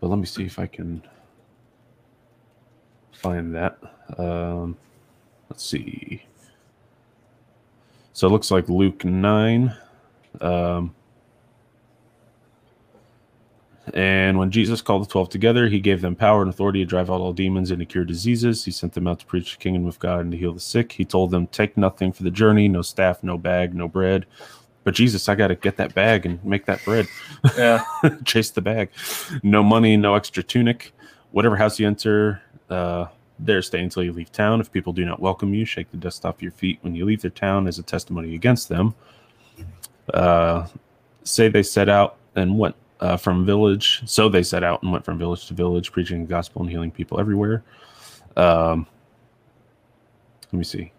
But 0.00 0.08
let 0.08 0.18
me 0.18 0.26
see 0.26 0.44
if 0.44 0.58
I 0.58 0.66
can 0.66 1.02
find 3.12 3.54
that. 3.54 3.78
Um, 4.18 4.76
let's 5.48 5.64
see. 5.64 6.22
So 8.12 8.26
it 8.26 8.30
looks 8.30 8.50
like 8.50 8.68
Luke 8.68 9.04
9. 9.04 9.74
Um, 10.40 10.94
and 13.94 14.38
when 14.38 14.50
Jesus 14.50 14.82
called 14.82 15.02
the 15.02 15.10
12 15.10 15.28
together, 15.28 15.68
he 15.68 15.78
gave 15.78 16.00
them 16.00 16.16
power 16.16 16.42
and 16.42 16.50
authority 16.50 16.80
to 16.80 16.84
drive 16.84 17.10
out 17.10 17.20
all 17.20 17.32
demons 17.32 17.70
and 17.70 17.78
to 17.78 17.86
cure 17.86 18.04
diseases. 18.04 18.64
He 18.64 18.70
sent 18.70 18.94
them 18.94 19.06
out 19.06 19.20
to 19.20 19.26
preach 19.26 19.52
the 19.52 19.58
kingdom 19.58 19.86
of 19.86 19.98
God 19.98 20.20
and 20.20 20.32
to 20.32 20.38
heal 20.38 20.52
the 20.52 20.60
sick. 20.60 20.92
He 20.92 21.04
told 21.04 21.30
them, 21.30 21.46
Take 21.48 21.76
nothing 21.76 22.12
for 22.12 22.24
the 22.24 22.30
journey 22.30 22.68
no 22.68 22.82
staff, 22.82 23.22
no 23.22 23.38
bag, 23.38 23.74
no 23.74 23.86
bread. 23.86 24.26
But 24.82 24.94
Jesus, 24.94 25.28
I 25.28 25.34
got 25.34 25.48
to 25.48 25.56
get 25.56 25.76
that 25.76 25.94
bag 25.94 26.26
and 26.26 26.44
make 26.44 26.66
that 26.66 26.84
bread. 26.84 27.06
Yeah. 27.56 27.84
Chase 28.24 28.50
the 28.50 28.60
bag. 28.60 28.90
No 29.42 29.62
money, 29.62 29.96
no 29.96 30.14
extra 30.14 30.42
tunic. 30.42 30.92
Whatever 31.32 31.56
house 31.56 31.78
you 31.78 31.86
enter, 31.86 32.40
uh, 32.70 33.06
there 33.38 33.62
stay 33.62 33.82
until 33.82 34.02
you 34.02 34.12
leave 34.12 34.32
town. 34.32 34.60
If 34.60 34.72
people 34.72 34.92
do 34.92 35.04
not 35.04 35.20
welcome 35.20 35.54
you, 35.54 35.64
shake 35.64 35.90
the 35.90 35.96
dust 35.96 36.24
off 36.24 36.40
your 36.40 36.52
feet 36.52 36.78
when 36.82 36.94
you 36.94 37.04
leave 37.04 37.20
their 37.20 37.30
town 37.30 37.66
as 37.66 37.78
a 37.78 37.82
testimony 37.82 38.34
against 38.34 38.68
them. 38.68 38.94
Uh, 40.14 40.66
say 41.24 41.48
they 41.48 41.62
set 41.62 41.88
out 41.88 42.16
and 42.36 42.58
went 42.58 42.76
uh, 43.00 43.16
from 43.16 43.44
village. 43.44 44.02
So 44.06 44.28
they 44.28 44.42
set 44.42 44.64
out 44.64 44.82
and 44.82 44.92
went 44.92 45.04
from 45.04 45.18
village 45.18 45.46
to 45.46 45.54
village, 45.54 45.92
preaching 45.92 46.22
the 46.22 46.28
gospel 46.28 46.62
and 46.62 46.70
healing 46.70 46.90
people 46.90 47.20
everywhere. 47.20 47.62
Um, 48.36 48.86
let 50.52 50.58
me 50.58 50.64
see. 50.64 50.92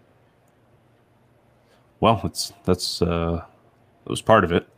Well, 2.00 2.20
that's 2.22 2.52
that's 2.64 3.02
uh, 3.02 3.42
it 4.06 4.10
was 4.10 4.22
part 4.22 4.44
of 4.44 4.52
it, 4.52 4.68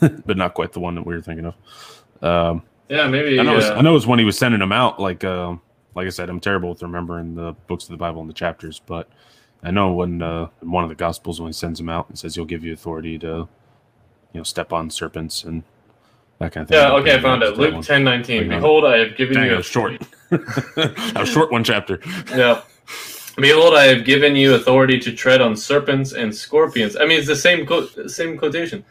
but 0.00 0.36
not 0.36 0.54
quite 0.54 0.72
the 0.72 0.80
one 0.80 0.94
that 0.96 1.06
we 1.06 1.14
were 1.14 1.22
thinking 1.22 1.46
of. 1.46 1.54
Um, 2.22 2.62
yeah, 2.88 3.06
maybe. 3.06 3.38
I 3.38 3.42
know, 3.42 3.52
uh, 3.52 3.54
it 3.54 3.56
was, 3.56 3.70
I 3.70 3.80
know 3.80 3.90
it 3.90 3.94
was 3.94 4.06
when 4.06 4.18
he 4.18 4.24
was 4.24 4.36
sending 4.36 4.60
them 4.60 4.72
out. 4.72 5.00
Like, 5.00 5.22
uh, 5.24 5.56
like 5.94 6.06
I 6.06 6.10
said, 6.10 6.28
I'm 6.28 6.40
terrible 6.40 6.70
with 6.70 6.82
remembering 6.82 7.34
the 7.34 7.52
books 7.66 7.84
of 7.84 7.90
the 7.90 7.96
Bible 7.96 8.20
and 8.20 8.28
the 8.28 8.34
chapters, 8.34 8.80
but 8.84 9.08
I 9.62 9.70
know 9.70 9.92
when 9.92 10.20
uh, 10.20 10.48
one 10.60 10.84
of 10.84 10.90
the 10.90 10.96
Gospels 10.96 11.40
when 11.40 11.48
he 11.48 11.52
sends 11.52 11.78
them 11.78 11.88
out 11.88 12.08
and 12.08 12.18
says 12.18 12.34
he'll 12.34 12.44
give 12.44 12.64
you 12.64 12.72
authority 12.72 13.18
to, 13.20 13.26
you 13.26 13.48
know, 14.34 14.42
step 14.42 14.72
on 14.72 14.90
serpents 14.90 15.44
and 15.44 15.62
that 16.44 16.52
kind 16.52 16.62
of 16.62 16.68
thing. 16.68 16.78
Yeah, 16.78 16.92
okay, 16.92 17.14
I 17.14 17.20
found 17.20 17.42
it. 17.42 17.56
Luke 17.56 17.84
ten 17.84 18.04
nineteen. 18.04 18.48
Behold, 18.48 18.84
I 18.84 18.98
have 18.98 19.16
given 19.16 19.36
Dang, 19.36 19.50
you 19.50 19.58
a 19.58 19.62
short, 19.62 20.00
a 20.30 21.26
short 21.26 21.50
one 21.50 21.64
chapter. 21.64 22.00
Yeah. 22.30 22.62
Behold, 23.36 23.74
I 23.74 23.84
have 23.84 24.04
given 24.04 24.36
you 24.36 24.54
authority 24.54 24.98
to 25.00 25.12
tread 25.12 25.40
on 25.40 25.56
serpents 25.56 26.12
and 26.12 26.32
scorpions. 26.32 26.96
I 26.96 27.04
mean, 27.04 27.18
it's 27.18 27.26
the 27.26 27.34
same 27.34 27.66
co- 27.66 27.88
same 28.06 28.38
quotation. 28.38 28.84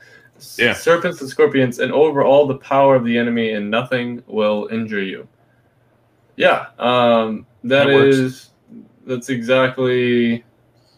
Yeah. 0.58 0.74
Serpents 0.74 1.22
and 1.22 1.30
scorpions, 1.30 1.80
and 1.80 1.92
over 1.94 2.24
all 2.24 2.46
the 2.46 2.58
power 2.58 2.96
of 2.96 3.06
the 3.06 3.18
enemy, 3.18 3.54
and 3.54 3.72
nothing 3.72 4.22
will 4.28 4.68
injure 4.72 5.02
you. 5.02 5.28
Yeah, 6.36 6.68
um, 6.80 7.46
that, 7.64 7.86
that 7.86 7.90
is 7.90 8.50
that's 9.06 9.30
exactly 9.30 10.44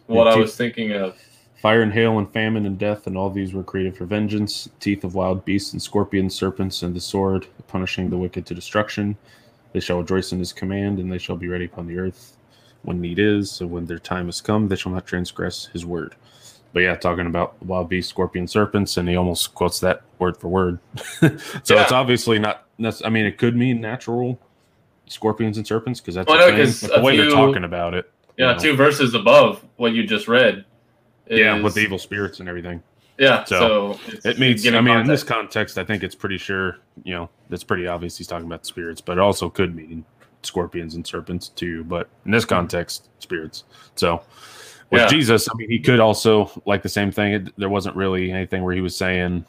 what 0.06 0.26
I 0.26 0.36
was 0.36 0.56
thinking 0.56 0.92
of. 0.92 1.16
Fire 1.56 1.82
and 1.82 1.92
hail 1.92 2.18
and 2.18 2.30
famine 2.30 2.66
and 2.66 2.78
death, 2.78 3.06
and 3.06 3.16
all 3.16 3.30
these 3.30 3.54
were 3.54 3.62
created 3.62 3.96
for 3.96 4.04
vengeance. 4.04 4.68
Teeth 4.78 5.04
of 5.04 5.14
wild 5.14 5.44
beasts 5.44 5.72
and 5.72 5.80
scorpions, 5.80 6.34
serpents, 6.34 6.82
and 6.82 6.94
the 6.94 7.00
sword, 7.00 7.46
punishing 7.66 8.10
the 8.10 8.18
wicked 8.18 8.44
to 8.46 8.54
destruction. 8.54 9.16
They 9.72 9.80
shall 9.80 9.98
rejoice 9.98 10.32
in 10.32 10.38
his 10.38 10.52
command, 10.52 10.98
and 10.98 11.10
they 11.10 11.18
shall 11.18 11.36
be 11.36 11.48
ready 11.48 11.64
upon 11.64 11.86
the 11.86 11.98
earth 11.98 12.36
when 12.82 13.00
need 13.00 13.18
is. 13.18 13.50
So 13.50 13.66
when 13.66 13.86
their 13.86 13.98
time 13.98 14.26
has 14.26 14.40
come, 14.40 14.68
they 14.68 14.76
shall 14.76 14.92
not 14.92 15.06
transgress 15.06 15.66
his 15.66 15.84
word. 15.84 16.14
but 16.72 16.80
yeah, 16.80 16.94
talking 16.94 17.26
about 17.26 17.60
wild 17.64 17.88
beasts, 17.88 18.10
scorpion, 18.10 18.46
serpents, 18.46 18.98
and 18.98 19.08
he 19.08 19.16
almost 19.16 19.54
quotes 19.54 19.80
that 19.80 20.02
word 20.18 20.36
for 20.36 20.48
word. 20.48 20.78
so 21.20 21.74
yeah. 21.74 21.82
it's 21.82 21.92
obviously 21.92 22.38
not. 22.38 22.66
I 23.02 23.08
mean, 23.08 23.24
it 23.24 23.38
could 23.38 23.56
mean 23.56 23.80
natural 23.80 24.38
scorpions 25.06 25.56
and 25.56 25.66
serpents 25.66 26.00
because 26.00 26.16
that's 26.16 26.28
well, 26.28 26.50
no, 26.50 26.64
the 26.64 27.00
way 27.02 27.16
few, 27.16 27.22
they're 27.22 27.30
talking 27.30 27.64
about 27.64 27.94
it. 27.94 28.10
Yeah, 28.36 28.52
know. 28.52 28.58
two 28.58 28.76
verses 28.76 29.14
above 29.14 29.64
what 29.76 29.92
you 29.92 30.06
just 30.06 30.28
read. 30.28 30.64
Yeah, 31.28 31.60
with 31.60 31.74
the 31.74 31.80
evil 31.80 31.98
spirits 31.98 32.40
and 32.40 32.48
everything. 32.48 32.82
Yeah, 33.18 33.44
so, 33.44 33.98
so 34.12 34.28
it 34.28 34.38
means. 34.38 34.66
I 34.66 34.70
mean, 34.70 34.86
context. 34.86 35.00
in 35.00 35.06
this 35.06 35.22
context, 35.22 35.78
I 35.78 35.84
think 35.84 36.02
it's 36.02 36.14
pretty 36.14 36.38
sure. 36.38 36.78
You 37.04 37.14
know, 37.14 37.30
it's 37.50 37.64
pretty 37.64 37.86
obvious 37.86 38.18
he's 38.18 38.26
talking 38.26 38.46
about 38.46 38.66
spirits, 38.66 39.00
but 39.00 39.18
it 39.18 39.20
also 39.20 39.48
could 39.48 39.74
mean 39.74 40.04
scorpions 40.42 40.94
and 40.94 41.06
serpents 41.06 41.48
too. 41.48 41.84
But 41.84 42.08
in 42.24 42.30
this 42.30 42.44
context, 42.44 43.08
spirits. 43.18 43.64
So 43.94 44.22
with 44.90 45.02
yeah. 45.02 45.08
Jesus, 45.08 45.48
I 45.48 45.56
mean, 45.56 45.70
he 45.70 45.78
could 45.78 46.00
also 46.00 46.50
like 46.66 46.82
the 46.82 46.88
same 46.88 47.10
thing. 47.10 47.32
It, 47.32 47.58
there 47.58 47.68
wasn't 47.68 47.96
really 47.96 48.30
anything 48.30 48.62
where 48.62 48.74
he 48.74 48.80
was 48.80 48.96
saying 48.96 49.44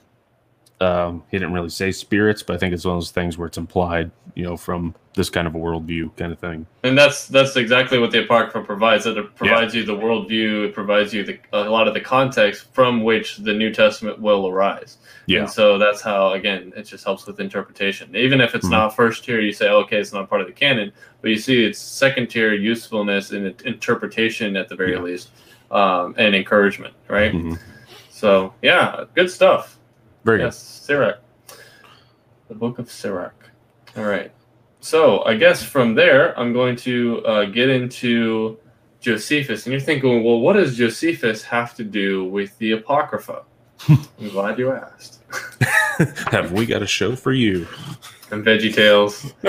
um, 0.80 1.24
he 1.32 1.40
didn't 1.40 1.54
really 1.54 1.70
say 1.70 1.92
spirits, 1.92 2.44
but 2.44 2.56
I 2.56 2.60
think 2.60 2.74
it's 2.74 2.86
one 2.86 2.96
of 2.96 3.02
those 3.02 3.12
things 3.12 3.38
where 3.38 3.48
it's 3.48 3.58
implied, 3.58 4.12
you 4.36 4.44
know, 4.44 4.56
from 4.56 4.94
this 5.16 5.30
kind 5.32 5.48
of 5.48 5.56
a 5.56 5.58
worldview 5.58 6.16
kind 6.16 6.32
of 6.32 6.38
thing. 6.38 6.68
And 6.84 6.96
that's 6.96 7.28
that's 7.28 7.56
exactly 7.56 7.98
what 7.98 8.12
the 8.12 8.24
Apocrypha 8.24 8.64
provides. 8.64 9.08
It 9.08 9.16
provides 9.36 9.74
yeah. 9.74 9.82
you 9.82 9.86
the 9.88 9.96
worldview. 9.96 10.68
It 10.68 10.76
provides 10.76 11.14
you 11.14 11.24
the, 11.24 11.40
a 11.52 11.68
lot 11.70 11.88
of 11.88 11.96
the 11.96 12.00
context 12.00 12.72
from 12.74 13.04
which 13.04 13.38
the 13.38 13.54
New 13.54 13.74
Testament 13.74 14.20
will 14.22 14.48
arise. 14.48 14.98
Yeah. 15.26 15.40
And 15.40 15.50
so 15.50 15.80
that's 15.80 16.02
how 16.02 16.34
again 16.34 16.72
it 16.78 16.84
just 16.84 17.04
helps 17.04 17.26
with 17.26 17.40
interpretation. 17.40 18.16
Even 18.16 18.40
if 18.40 18.54
it's 18.54 18.66
mm-hmm. 18.66 18.74
not 18.74 18.96
first 18.96 19.24
tier, 19.26 19.42
you 19.42 19.54
say 19.54 19.70
okay, 19.70 19.98
it's 19.98 20.14
not 20.14 20.30
part 20.30 20.42
of 20.42 20.48
the 20.48 20.54
canon, 20.54 20.92
but 21.22 21.32
you 21.32 21.38
see 21.38 21.66
it's 21.66 21.80
second 21.80 22.28
tier 22.28 22.54
usefulness 22.54 23.32
and 23.32 23.60
interpretation 23.64 24.56
at 24.56 24.70
the 24.70 24.76
very 24.76 24.94
yeah. 24.94 25.02
least, 25.02 25.32
um, 25.72 26.14
and 26.20 26.36
encouragement, 26.36 26.94
right? 27.08 27.34
Mm-hmm. 27.34 27.56
So 28.12 28.54
yeah, 28.62 29.06
good 29.16 29.32
stuff. 29.32 29.77
Very 30.28 30.42
yes, 30.42 30.80
good. 30.80 30.86
Sirach. 30.88 31.20
The 32.50 32.56
Book 32.56 32.80
of 32.80 32.92
Sirach. 32.92 33.50
All 33.96 34.04
right. 34.04 34.30
So 34.82 35.24
I 35.24 35.38
guess 35.38 35.64
from 35.64 35.96
there, 35.96 36.38
I'm 36.38 36.52
going 36.52 36.76
to 36.78 37.26
uh, 37.26 37.46
get 37.46 37.70
into 37.70 38.58
Josephus. 39.00 39.66
And 39.66 39.72
you're 39.72 39.80
thinking, 39.80 40.26
well, 40.26 40.42
what 40.42 40.58
does 40.58 40.76
Josephus 40.76 41.44
have 41.44 41.76
to 41.76 41.86
do 41.86 42.26
with 42.26 42.58
the 42.58 42.74
Apocrypha? 42.74 43.44
I'm 43.88 44.30
glad 44.32 44.60
you 44.60 44.74
asked. 44.74 45.22
have 46.32 46.52
we 46.52 46.66
got 46.66 46.84
a 46.84 46.88
show 46.88 47.16
for 47.16 47.32
you? 47.32 47.66
And 48.30 48.44
Veggie 48.44 48.76
Tales. 48.76 49.34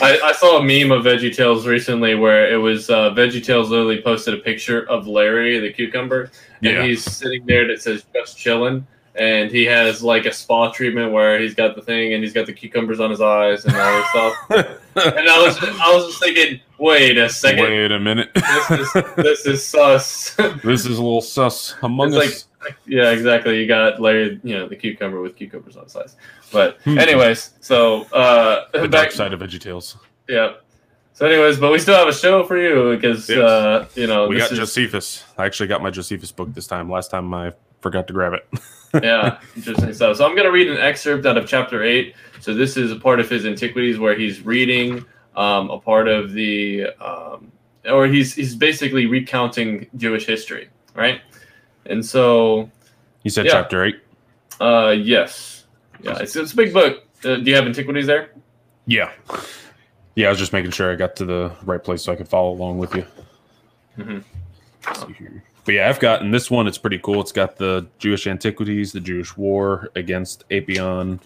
I, 0.00 0.18
I, 0.24 0.32
saw 0.32 0.60
a 0.60 0.62
meme 0.62 0.92
of 0.92 1.04
Veggie 1.04 1.36
Tales 1.36 1.66
recently 1.66 2.14
where 2.14 2.50
it 2.50 2.56
was 2.56 2.88
uh, 2.88 3.10
Veggie 3.10 3.44
Tales 3.44 3.68
literally 3.68 4.00
posted 4.00 4.32
a 4.32 4.38
picture 4.38 4.88
of 4.88 5.06
Larry 5.06 5.58
the 5.58 5.70
cucumber, 5.70 6.30
and 6.62 6.72
yeah. 6.72 6.82
he's 6.82 7.04
sitting 7.04 7.44
there 7.44 7.66
that 7.66 7.82
says 7.82 8.06
just 8.14 8.38
chilling 8.38 8.86
and 9.18 9.50
he 9.50 9.64
has 9.64 10.02
like 10.02 10.26
a 10.26 10.32
spa 10.32 10.70
treatment 10.70 11.12
where 11.12 11.40
he's 11.40 11.54
got 11.54 11.74
the 11.74 11.82
thing 11.82 12.14
and 12.14 12.22
he's 12.22 12.32
got 12.32 12.46
the 12.46 12.52
cucumbers 12.52 13.00
on 13.00 13.10
his 13.10 13.20
eyes 13.20 13.64
and 13.64 13.74
all 13.76 13.98
this 13.98 14.08
stuff. 14.10 14.78
and 15.16 15.28
I 15.28 15.42
was 15.42 15.58
I 15.62 15.94
was 15.94 16.06
just 16.06 16.22
thinking, 16.22 16.60
wait 16.78 17.18
a 17.18 17.28
second, 17.28 17.64
wait 17.64 17.92
a 17.92 17.98
minute, 17.98 18.30
this 18.34 18.70
is 18.70 18.92
this 19.16 19.46
is 19.46 19.66
sus. 19.66 20.34
this 20.64 20.86
is 20.86 20.98
a 20.98 21.02
little 21.02 21.20
sus 21.20 21.74
among 21.82 22.14
it's 22.14 22.16
us. 22.16 22.44
Like, 22.64 22.76
yeah, 22.86 23.10
exactly. 23.10 23.60
You 23.60 23.66
got 23.66 24.00
Larry, 24.00 24.40
you 24.42 24.54
know, 24.56 24.68
the 24.68 24.76
cucumber 24.76 25.20
with 25.20 25.36
cucumbers 25.36 25.76
on 25.76 25.84
his 25.84 25.96
eyes. 25.96 26.16
But 26.52 26.78
hmm. 26.82 26.98
anyways, 26.98 27.54
so 27.60 28.02
uh, 28.12 28.66
the 28.72 28.82
back, 28.82 28.90
dark 28.90 29.12
side 29.12 29.32
of 29.32 29.40
VeggieTales. 29.40 29.96
Yeah. 30.28 30.54
So, 31.12 31.26
anyways, 31.26 31.58
but 31.58 31.72
we 31.72 31.80
still 31.80 31.96
have 31.96 32.06
a 32.06 32.14
show 32.14 32.44
for 32.44 32.56
you 32.56 32.94
because 32.94 33.28
yes. 33.28 33.38
uh, 33.38 33.88
you 33.94 34.06
know 34.06 34.28
we 34.28 34.38
got 34.38 34.52
is... 34.52 34.58
Josephus. 34.58 35.24
I 35.36 35.46
actually 35.46 35.66
got 35.66 35.82
my 35.82 35.90
Josephus 35.90 36.30
book 36.30 36.54
this 36.54 36.66
time. 36.66 36.88
Last 36.88 37.10
time 37.10 37.32
I 37.34 37.52
forgot 37.80 38.06
to 38.08 38.12
grab 38.12 38.32
it. 38.32 38.48
yeah, 39.02 39.40
interesting 39.56 39.92
stuff. 39.92 40.16
So 40.16 40.24
I'm 40.24 40.32
going 40.32 40.46
to 40.46 40.52
read 40.52 40.68
an 40.68 40.78
excerpt 40.78 41.26
out 41.26 41.36
of 41.36 41.46
chapter 41.46 41.82
eight. 41.82 42.14
So 42.40 42.54
this 42.54 42.76
is 42.76 42.90
a 42.90 42.96
part 42.96 43.20
of 43.20 43.28
his 43.28 43.44
Antiquities 43.46 43.98
where 43.98 44.16
he's 44.16 44.44
reading 44.44 45.04
um, 45.36 45.70
a 45.70 45.78
part 45.78 46.08
of 46.08 46.32
the, 46.32 46.86
um, 47.00 47.52
or 47.84 48.06
he's 48.06 48.34
he's 48.34 48.54
basically 48.54 49.06
recounting 49.06 49.86
Jewish 49.96 50.26
history, 50.26 50.68
right? 50.94 51.20
And 51.86 52.04
so, 52.04 52.70
you 53.22 53.30
said 53.30 53.46
yeah. 53.46 53.52
chapter 53.52 53.84
eight. 53.84 54.00
Uh, 54.60 54.94
yes. 54.96 55.66
Yeah, 56.00 56.18
it's, 56.18 56.36
it's 56.36 56.52
a 56.52 56.56
big 56.56 56.72
book. 56.72 57.04
Uh, 57.24 57.36
do 57.36 57.42
you 57.42 57.56
have 57.56 57.66
Antiquities 57.66 58.06
there? 58.06 58.30
Yeah. 58.86 59.12
Yeah, 60.14 60.28
I 60.28 60.30
was 60.30 60.38
just 60.38 60.52
making 60.52 60.70
sure 60.72 60.92
I 60.92 60.96
got 60.96 61.16
to 61.16 61.24
the 61.24 61.52
right 61.64 61.82
place 61.82 62.02
so 62.02 62.12
I 62.12 62.16
could 62.16 62.28
follow 62.28 62.50
along 62.50 62.78
with 62.78 62.94
you. 62.94 63.04
Mm-hmm 63.98 65.38
but 65.68 65.74
yeah, 65.74 65.90
I've 65.90 66.00
gotten 66.00 66.30
this 66.30 66.50
one. 66.50 66.66
It's 66.66 66.78
pretty 66.78 66.96
cool. 66.96 67.20
It's 67.20 67.30
got 67.30 67.56
the 67.56 67.86
Jewish 67.98 68.26
antiquities, 68.26 68.90
the 68.90 69.00
Jewish 69.00 69.36
war 69.36 69.90
against 69.96 70.48
Apion, 70.48 71.20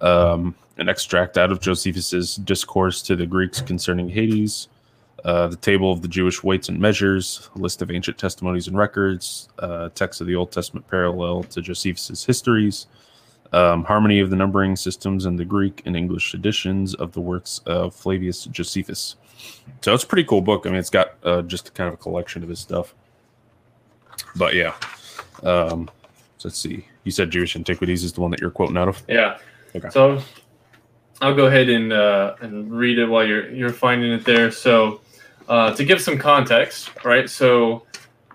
um, 0.00 0.54
an 0.78 0.88
extract 0.88 1.36
out 1.36 1.52
of 1.52 1.60
Josephus's 1.60 2.36
discourse 2.36 3.02
to 3.02 3.16
the 3.16 3.26
Greeks 3.26 3.60
concerning 3.60 4.08
Hades, 4.08 4.68
uh, 5.26 5.48
the 5.48 5.56
table 5.56 5.92
of 5.92 6.00
the 6.00 6.08
Jewish 6.08 6.42
weights 6.42 6.70
and 6.70 6.80
measures, 6.80 7.50
a 7.54 7.58
list 7.58 7.82
of 7.82 7.90
ancient 7.90 8.16
testimonies 8.16 8.66
and 8.66 8.78
records, 8.78 9.50
uh, 9.58 9.90
text 9.94 10.22
of 10.22 10.26
the 10.26 10.36
Old 10.36 10.52
Testament 10.52 10.88
parallel 10.88 11.42
to 11.42 11.60
Josephus's 11.60 12.24
histories, 12.24 12.86
um, 13.52 13.84
harmony 13.84 14.20
of 14.20 14.30
the 14.30 14.36
numbering 14.36 14.74
systems 14.74 15.26
in 15.26 15.36
the 15.36 15.44
Greek 15.44 15.82
and 15.84 15.94
English 15.94 16.32
editions 16.32 16.94
of 16.94 17.12
the 17.12 17.20
works 17.20 17.60
of 17.66 17.94
Flavius 17.94 18.46
Josephus. 18.46 19.16
So 19.82 19.92
it's 19.92 20.04
a 20.04 20.06
pretty 20.06 20.24
cool 20.24 20.40
book. 20.40 20.64
I 20.64 20.70
mean, 20.70 20.78
it's 20.78 20.88
got 20.88 21.18
uh, 21.24 21.42
just 21.42 21.74
kind 21.74 21.88
of 21.88 21.92
a 21.92 21.98
collection 21.98 22.42
of 22.42 22.48
his 22.48 22.58
stuff. 22.58 22.94
But 24.36 24.54
yeah. 24.54 24.74
Um, 25.42 25.90
so 26.38 26.48
let's 26.48 26.58
see. 26.58 26.86
You 27.04 27.10
said 27.10 27.30
Jewish 27.30 27.56
Antiquities 27.56 28.04
is 28.04 28.12
the 28.12 28.20
one 28.20 28.30
that 28.30 28.40
you're 28.40 28.50
quoting 28.50 28.76
out 28.76 28.88
of. 28.88 29.02
Yeah. 29.08 29.38
Okay. 29.74 29.90
So 29.90 30.20
I'll 31.20 31.34
go 31.34 31.46
ahead 31.46 31.68
and 31.68 31.92
uh, 31.92 32.34
and 32.40 32.72
read 32.72 32.98
it 32.98 33.06
while 33.06 33.26
you're 33.26 33.50
you're 33.50 33.72
finding 33.72 34.12
it 34.12 34.24
there. 34.24 34.50
So 34.50 35.00
uh, 35.48 35.74
to 35.74 35.84
give 35.84 36.00
some 36.00 36.18
context, 36.18 36.90
right? 37.04 37.28
So 37.28 37.86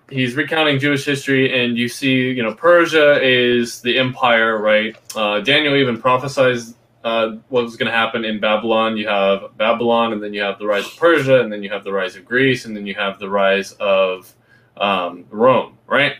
he's 0.10 0.36
recounting 0.36 0.80
Jewish 0.80 1.06
history, 1.06 1.64
and 1.64 1.78
you 1.78 1.90
see, 1.90 2.32
you 2.32 2.44
know, 2.44 2.54
Persia 2.54 3.22
is 3.22 3.82
the 3.82 3.98
empire, 3.98 4.58
right? 4.58 4.96
Uh, 5.16 5.40
Daniel 5.42 5.76
even 5.76 6.02
prophesies 6.02 6.76
uh, 7.04 7.38
what 7.50 7.64
was 7.64 7.76
going 7.76 7.92
to 7.92 7.98
happen 7.98 8.26
in 8.26 8.40
Babylon. 8.40 8.98
You 8.98 9.08
have 9.08 9.56
Babylon, 9.58 10.14
and 10.14 10.24
then 10.24 10.34
you 10.34 10.42
have 10.42 10.60
the 10.60 10.66
rise 10.66 10.86
of 10.86 10.96
Persia, 10.98 11.42
and 11.42 11.52
then 11.52 11.64
you 11.64 11.70
have 11.70 11.84
the 11.84 11.94
rise 11.94 12.16
of 12.16 12.26
Greece, 12.26 12.66
and 12.66 12.76
then 12.76 12.86
you 12.86 12.96
have 12.96 13.20
the 13.20 13.30
rise 13.30 13.74
of 13.74 14.34
um, 14.80 15.26
Rome, 15.30 15.78
right? 15.88 16.14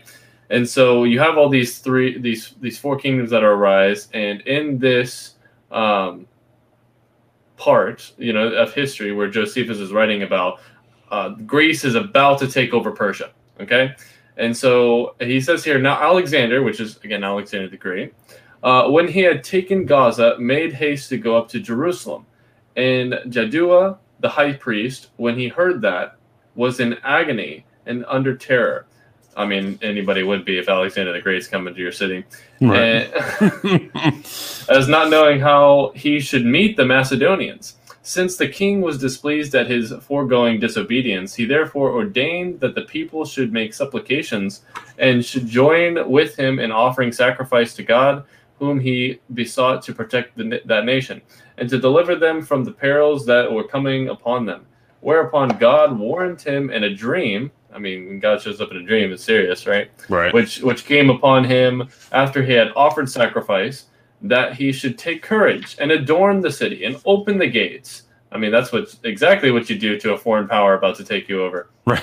And 0.50 0.68
so 0.68 1.04
you 1.04 1.18
have 1.20 1.36
all 1.36 1.48
these 1.48 1.78
three, 1.78 2.18
these 2.18 2.54
these 2.60 2.78
four 2.78 2.96
kingdoms 2.96 3.30
that 3.30 3.44
arise, 3.44 4.08
and 4.14 4.40
in 4.42 4.78
this 4.78 5.34
um, 5.70 6.26
part, 7.56 8.12
you 8.16 8.32
know, 8.32 8.48
of 8.48 8.72
history 8.72 9.12
where 9.12 9.28
Josephus 9.28 9.78
is 9.78 9.92
writing 9.92 10.22
about, 10.22 10.60
uh, 11.10 11.30
Greece 11.30 11.84
is 11.84 11.94
about 11.94 12.38
to 12.38 12.48
take 12.48 12.72
over 12.72 12.90
Persia. 12.90 13.30
Okay, 13.60 13.94
and 14.38 14.56
so 14.56 15.14
he 15.20 15.40
says 15.40 15.64
here 15.64 15.78
now 15.78 16.00
Alexander, 16.00 16.62
which 16.62 16.80
is 16.80 16.96
again 17.04 17.24
Alexander 17.24 17.68
the 17.68 17.76
Great, 17.76 18.14
uh, 18.62 18.88
when 18.88 19.06
he 19.06 19.20
had 19.20 19.44
taken 19.44 19.84
Gaza, 19.84 20.38
made 20.38 20.72
haste 20.72 21.10
to 21.10 21.18
go 21.18 21.36
up 21.36 21.48
to 21.48 21.60
Jerusalem, 21.60 22.24
and 22.74 23.12
Jaddua 23.26 23.98
the 24.20 24.28
high 24.28 24.52
priest, 24.52 25.08
when 25.16 25.38
he 25.38 25.48
heard 25.48 25.80
that, 25.82 26.16
was 26.54 26.80
in 26.80 26.94
agony 27.04 27.64
and 27.88 28.04
under 28.06 28.36
terror. 28.36 28.86
I 29.36 29.46
mean, 29.46 29.78
anybody 29.82 30.24
would 30.24 30.44
be 30.44 30.58
if 30.58 30.68
Alexander 30.68 31.12
the 31.12 31.20
Great's 31.20 31.46
coming 31.46 31.72
to 31.72 31.80
your 31.80 31.92
city. 31.92 32.24
Right. 32.60 33.08
as 34.68 34.88
not 34.88 35.10
knowing 35.10 35.38
how 35.40 35.92
he 35.94 36.18
should 36.18 36.44
meet 36.44 36.76
the 36.76 36.84
Macedonians. 36.84 37.76
Since 38.02 38.36
the 38.36 38.48
king 38.48 38.80
was 38.80 38.98
displeased 38.98 39.54
at 39.54 39.70
his 39.70 39.92
foregoing 40.00 40.58
disobedience, 40.58 41.34
he 41.34 41.44
therefore 41.44 41.92
ordained 41.92 42.58
that 42.60 42.74
the 42.74 42.82
people 42.82 43.24
should 43.24 43.52
make 43.52 43.74
supplications 43.74 44.62
and 44.96 45.24
should 45.24 45.46
join 45.46 46.10
with 46.10 46.34
him 46.34 46.58
in 46.58 46.72
offering 46.72 47.12
sacrifice 47.12 47.74
to 47.74 47.82
God, 47.82 48.24
whom 48.58 48.80
he 48.80 49.20
besought 49.34 49.82
to 49.82 49.94
protect 49.94 50.36
the, 50.36 50.62
that 50.64 50.84
nation, 50.84 51.20
and 51.58 51.68
to 51.68 51.78
deliver 51.78 52.16
them 52.16 52.42
from 52.42 52.64
the 52.64 52.72
perils 52.72 53.26
that 53.26 53.52
were 53.52 53.68
coming 53.68 54.08
upon 54.08 54.46
them. 54.46 54.66
Whereupon 55.00 55.58
God 55.58 55.96
warned 55.96 56.40
him 56.40 56.70
in 56.70 56.84
a 56.84 56.94
dream 56.94 57.52
I 57.72 57.78
mean, 57.78 58.06
when 58.06 58.18
God 58.18 58.40
shows 58.40 58.60
up 58.60 58.70
in 58.70 58.78
a 58.78 58.82
dream, 58.82 59.12
it's 59.12 59.22
serious, 59.22 59.66
right? 59.66 59.90
Right. 60.08 60.32
Which 60.32 60.60
which 60.60 60.84
came 60.84 61.10
upon 61.10 61.44
him 61.44 61.88
after 62.12 62.42
he 62.42 62.52
had 62.52 62.72
offered 62.74 63.10
sacrifice, 63.10 63.86
that 64.22 64.54
he 64.54 64.72
should 64.72 64.98
take 64.98 65.22
courage 65.22 65.76
and 65.78 65.90
adorn 65.90 66.40
the 66.40 66.50
city 66.50 66.84
and 66.84 67.00
open 67.04 67.38
the 67.38 67.46
gates. 67.46 68.04
I 68.32 68.38
mean, 68.38 68.50
that's 68.50 68.72
what 68.72 68.94
exactly 69.04 69.50
what 69.50 69.70
you 69.70 69.78
do 69.78 69.98
to 70.00 70.12
a 70.14 70.18
foreign 70.18 70.48
power 70.48 70.74
about 70.74 70.96
to 70.96 71.04
take 71.04 71.28
you 71.28 71.42
over. 71.42 71.70
Right. 71.86 72.02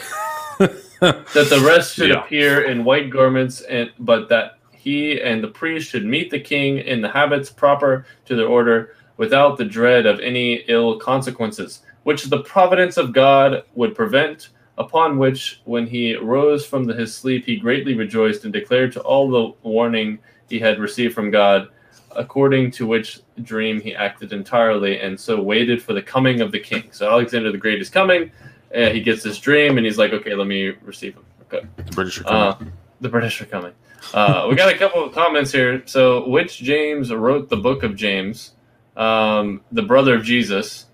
that 0.59 1.47
the 1.49 1.63
rest 1.66 1.95
should 1.95 2.09
yeah. 2.09 2.24
appear 2.24 2.63
in 2.63 2.84
white 2.84 3.09
garments, 3.09 3.61
and 3.61 3.91
but 3.99 4.30
that 4.30 4.59
he 4.72 5.20
and 5.22 5.43
the 5.43 5.47
priest 5.47 5.89
should 5.89 6.05
meet 6.05 6.30
the 6.30 6.39
king 6.39 6.78
in 6.78 7.01
the 7.01 7.09
habits 7.09 7.49
proper 7.49 8.05
to 8.26 8.36
their 8.36 8.47
order, 8.47 8.95
without 9.18 9.57
the 9.57 9.66
dread 9.66 10.05
of 10.05 10.20
any 10.20 10.63
ill 10.68 10.99
consequences, 10.99 11.82
which 12.03 12.26
the 12.26 12.43
providence 12.43 12.97
of 12.97 13.11
God 13.11 13.63
would 13.74 13.95
prevent 13.95 14.49
Upon 14.78 15.17
which, 15.17 15.61
when 15.63 15.88
he 15.88 16.15
rose 16.15 16.65
from 16.65 16.84
the, 16.84 16.93
his 16.93 17.15
sleep, 17.15 17.45
he 17.45 17.55
greatly 17.55 17.95
rejoiced 17.95 18.43
and 18.43 18.51
declared 18.51 18.91
to 18.93 19.01
all 19.01 19.30
the 19.30 19.53
warning 19.67 20.19
he 20.49 20.59
had 20.59 20.80
received 20.80 21.15
from 21.15 21.32
God, 21.32 21.69
according 22.11 22.71
to 22.71 22.86
which 22.86 23.21
dream 23.41 23.80
he 23.80 23.95
acted 23.95 24.34
entirely, 24.34 24.99
and 24.99 25.17
so 25.19 25.41
waited 25.41 25.82
for 25.82 25.93
the 25.93 26.01
coming 26.01 26.41
of 26.41 26.51
the 26.51 26.59
king. 26.59 26.89
So 26.91 27.09
Alexander 27.09 27.51
the 27.51 27.57
Great 27.57 27.82
is 27.82 27.89
coming. 27.89 28.32
Uh, 28.76 28.89
he 28.89 28.99
gets 28.99 29.23
this 29.23 29.39
dream, 29.39 29.78
and 29.78 29.86
he's 29.86 29.97
like, 29.97 30.11
"Okay, 30.11 30.36
let 30.36 30.47
me 30.47 30.73
receive 30.82 31.15
him." 31.15 31.23
Okay, 31.43 31.65
the 31.78 31.91
British 31.91 32.19
are 32.19 32.23
coming. 32.23 32.41
Uh, 32.41 32.71
the 32.99 33.09
British 33.09 33.41
are 33.41 33.45
coming. 33.45 33.73
Uh, 34.13 34.47
we 34.49 34.55
got 34.55 34.73
a 34.73 34.78
couple 34.78 35.03
of 35.03 35.13
comments 35.13 35.51
here. 35.51 35.84
So, 35.86 36.28
which 36.28 36.59
James 36.59 37.13
wrote 37.13 37.49
the 37.49 37.57
book 37.57 37.84
of 37.84 37.95
James? 37.95 38.51
Um, 38.97 39.61
the 39.71 39.82
brother 39.82 40.15
of 40.15 40.23
Jesus, 40.23 40.86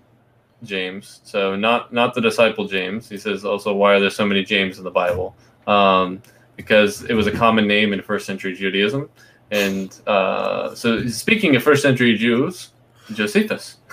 James. 0.62 1.20
So, 1.24 1.56
not 1.56 1.92
not 1.92 2.14
the 2.14 2.20
disciple 2.20 2.66
James. 2.66 3.08
He 3.08 3.18
says 3.18 3.44
also, 3.44 3.74
why 3.74 3.94
are 3.94 4.00
there 4.00 4.10
so 4.10 4.26
many 4.26 4.44
James 4.44 4.78
in 4.78 4.84
the 4.84 4.90
Bible? 4.90 5.36
Um, 5.66 6.22
because 6.56 7.02
it 7.04 7.14
was 7.14 7.26
a 7.26 7.32
common 7.32 7.66
name 7.66 7.92
in 7.92 8.02
first 8.02 8.26
century 8.26 8.54
Judaism. 8.54 9.08
And 9.50 9.98
uh, 10.06 10.74
so, 10.74 11.06
speaking 11.08 11.56
of 11.56 11.62
first 11.62 11.82
century 11.82 12.16
Jews, 12.16 12.70
Josephus. 13.12 13.76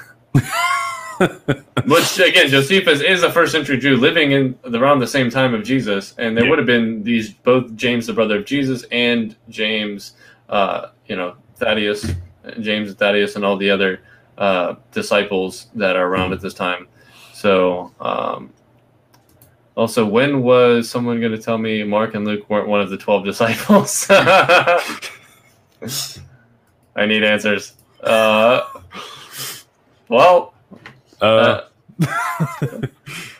Which 1.86 2.20
again, 2.20 2.47
Josephus 2.47 3.01
is 3.01 3.24
a 3.24 3.32
first 3.32 3.51
century 3.51 3.78
Jew 3.78 3.97
living 3.97 4.32
in 4.32 4.57
around 4.74 4.99
the 4.99 5.07
same 5.07 5.30
time 5.30 5.53
of 5.53 5.63
Jesus, 5.63 6.13
and 6.17 6.38
there 6.38 6.45
yeah. 6.45 6.49
would 6.49 6.59
have 6.59 6.65
been 6.65 7.03
these 7.03 7.32
both 7.34 7.76
James, 7.76 8.07
the 8.07 8.13
brother 8.13 8.38
of 8.38 8.45
Jesus, 8.45 8.86
and 8.91 9.36
James, 9.49 10.13
uh, 10.47 10.88
you 11.07 11.17
know, 11.17 11.36
Thaddeus, 11.57 12.13
James 12.61 12.93
Thaddeus, 12.93 13.36
and 13.36 13.43
all 13.43 13.57
the 13.57 13.70
other 13.70 13.99
uh, 14.39 14.75
disciples 14.91 15.67
that 15.75 15.95
are 15.95 16.07
around 16.07 16.33
at 16.33 16.41
this 16.41 16.55
time. 16.55 16.87
So, 17.33 17.93
um, 17.99 18.51
also, 19.75 20.05
when 20.05 20.41
was 20.41 20.89
someone 20.89 21.19
going 21.19 21.33
to 21.33 21.37
tell 21.37 21.57
me 21.57 21.83
Mark 21.83 22.15
and 22.15 22.25
Luke 22.25 22.49
weren't 22.49 22.67
one 22.67 22.81
of 22.81 22.89
the 22.89 22.97
twelve 22.97 23.25
disciples? 23.31 24.07
I 26.95 27.05
need 27.05 27.23
answers. 27.23 27.73
Uh, 28.01 28.61
well, 30.07 30.53
uh, 31.21 31.61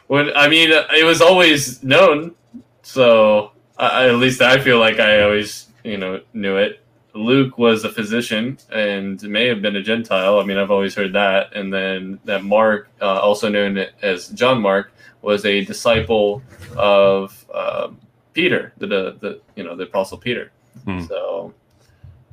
when 0.08 0.30
I 0.36 0.48
mean, 0.48 0.70
it 0.72 1.06
was 1.06 1.22
always 1.22 1.84
known, 1.84 2.36
so 2.84 3.52
I, 3.78 4.08
at 4.08 4.16
least 4.16 4.42
I 4.42 4.60
feel 4.60 4.80
like 4.80 5.00
I 5.00 5.24
always, 5.24 5.68
you 5.84 5.98
know, 5.98 6.22
knew 6.34 6.58
it. 6.58 6.84
Luke 7.14 7.58
was 7.58 7.84
a 7.84 7.90
physician 7.90 8.58
and 8.72 9.22
may 9.24 9.48
have 9.48 9.62
been 9.62 9.76
a 9.76 9.82
Gentile. 9.82 10.40
I 10.40 10.46
mean, 10.46 10.58
I've 10.58 10.72
always 10.72 10.96
heard 10.96 11.14
that. 11.14 11.56
And 11.56 11.74
then 11.74 12.20
that 12.26 12.44
Mark, 12.44 12.90
uh, 13.02 13.20
also 13.20 13.50
known 13.50 13.86
as 14.02 14.28
John 14.30 14.62
Mark, 14.62 14.92
was 15.22 15.46
a 15.46 15.66
disciple 15.66 16.42
of 16.78 17.46
uh, 17.54 17.90
Peter, 18.34 18.74
the, 18.78 18.88
the, 18.88 19.18
the 19.20 19.42
you 19.56 19.64
know 19.64 19.76
the 19.76 19.84
Apostle 19.84 20.18
Peter. 20.18 20.52
Hmm. 20.86 21.02
So, 21.02 21.54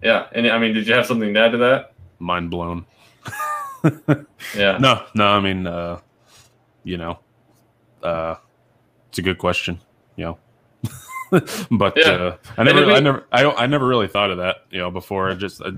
yeah. 0.02 0.26
And 0.32 0.46
I 0.46 0.58
mean, 0.58 0.74
did 0.74 0.86
you 0.86 0.94
have 0.94 1.06
something 1.06 1.32
to 1.32 1.40
add 1.40 1.52
to 1.52 1.58
that? 1.58 1.94
Mind 2.18 2.50
blown. 2.50 2.86
yeah. 4.54 4.78
No, 4.78 5.04
no. 5.14 5.26
I 5.26 5.40
mean, 5.40 5.66
uh, 5.66 6.00
you 6.84 6.96
know, 6.96 7.18
uh, 8.02 8.36
it's 9.08 9.18
a 9.18 9.22
good 9.22 9.38
question. 9.38 9.80
You 10.16 10.24
know, 10.24 10.38
but 11.70 11.94
yeah. 11.96 12.10
uh, 12.10 12.36
I 12.56 12.64
never, 12.64 12.86
we, 12.86 12.94
I 12.94 13.00
never, 13.00 13.26
I 13.32 13.42
don't, 13.42 13.58
I 13.58 13.66
never 13.66 13.86
really 13.86 14.08
thought 14.08 14.30
of 14.30 14.38
that. 14.38 14.66
You 14.70 14.78
know, 14.78 14.90
before. 14.90 15.30
I 15.30 15.34
just, 15.34 15.62
I, 15.62 15.70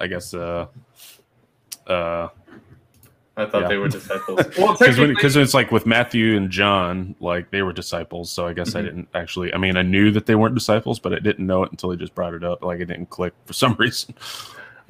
I 0.00 0.06
guess, 0.06 0.34
uh, 0.34 0.66
uh, 1.86 2.28
I 3.38 3.46
thought 3.46 3.62
yeah. 3.62 3.68
they 3.68 3.76
were 3.76 3.88
disciples. 3.88 4.40
well, 4.58 4.76
because 4.76 5.36
it's 5.36 5.54
like 5.54 5.70
with 5.70 5.86
Matthew 5.86 6.36
and 6.36 6.50
John, 6.50 7.14
like 7.20 7.52
they 7.52 7.62
were 7.62 7.72
disciples. 7.72 8.32
So 8.32 8.48
I 8.48 8.52
guess 8.52 8.70
mm-hmm. 8.70 8.78
I 8.78 8.82
didn't 8.82 9.08
actually. 9.14 9.54
I 9.54 9.58
mean, 9.58 9.76
I 9.76 9.82
knew 9.82 10.10
that 10.10 10.26
they 10.26 10.34
weren't 10.34 10.56
disciples, 10.56 10.98
but 10.98 11.12
I 11.12 11.20
didn't 11.20 11.46
know 11.46 11.62
it 11.62 11.70
until 11.70 11.92
he 11.92 11.96
just 11.96 12.16
brought 12.16 12.34
it 12.34 12.42
up. 12.42 12.64
Like 12.64 12.80
it 12.80 12.86
didn't 12.86 13.10
click 13.10 13.32
for 13.46 13.52
some 13.52 13.74
reason. 13.78 14.14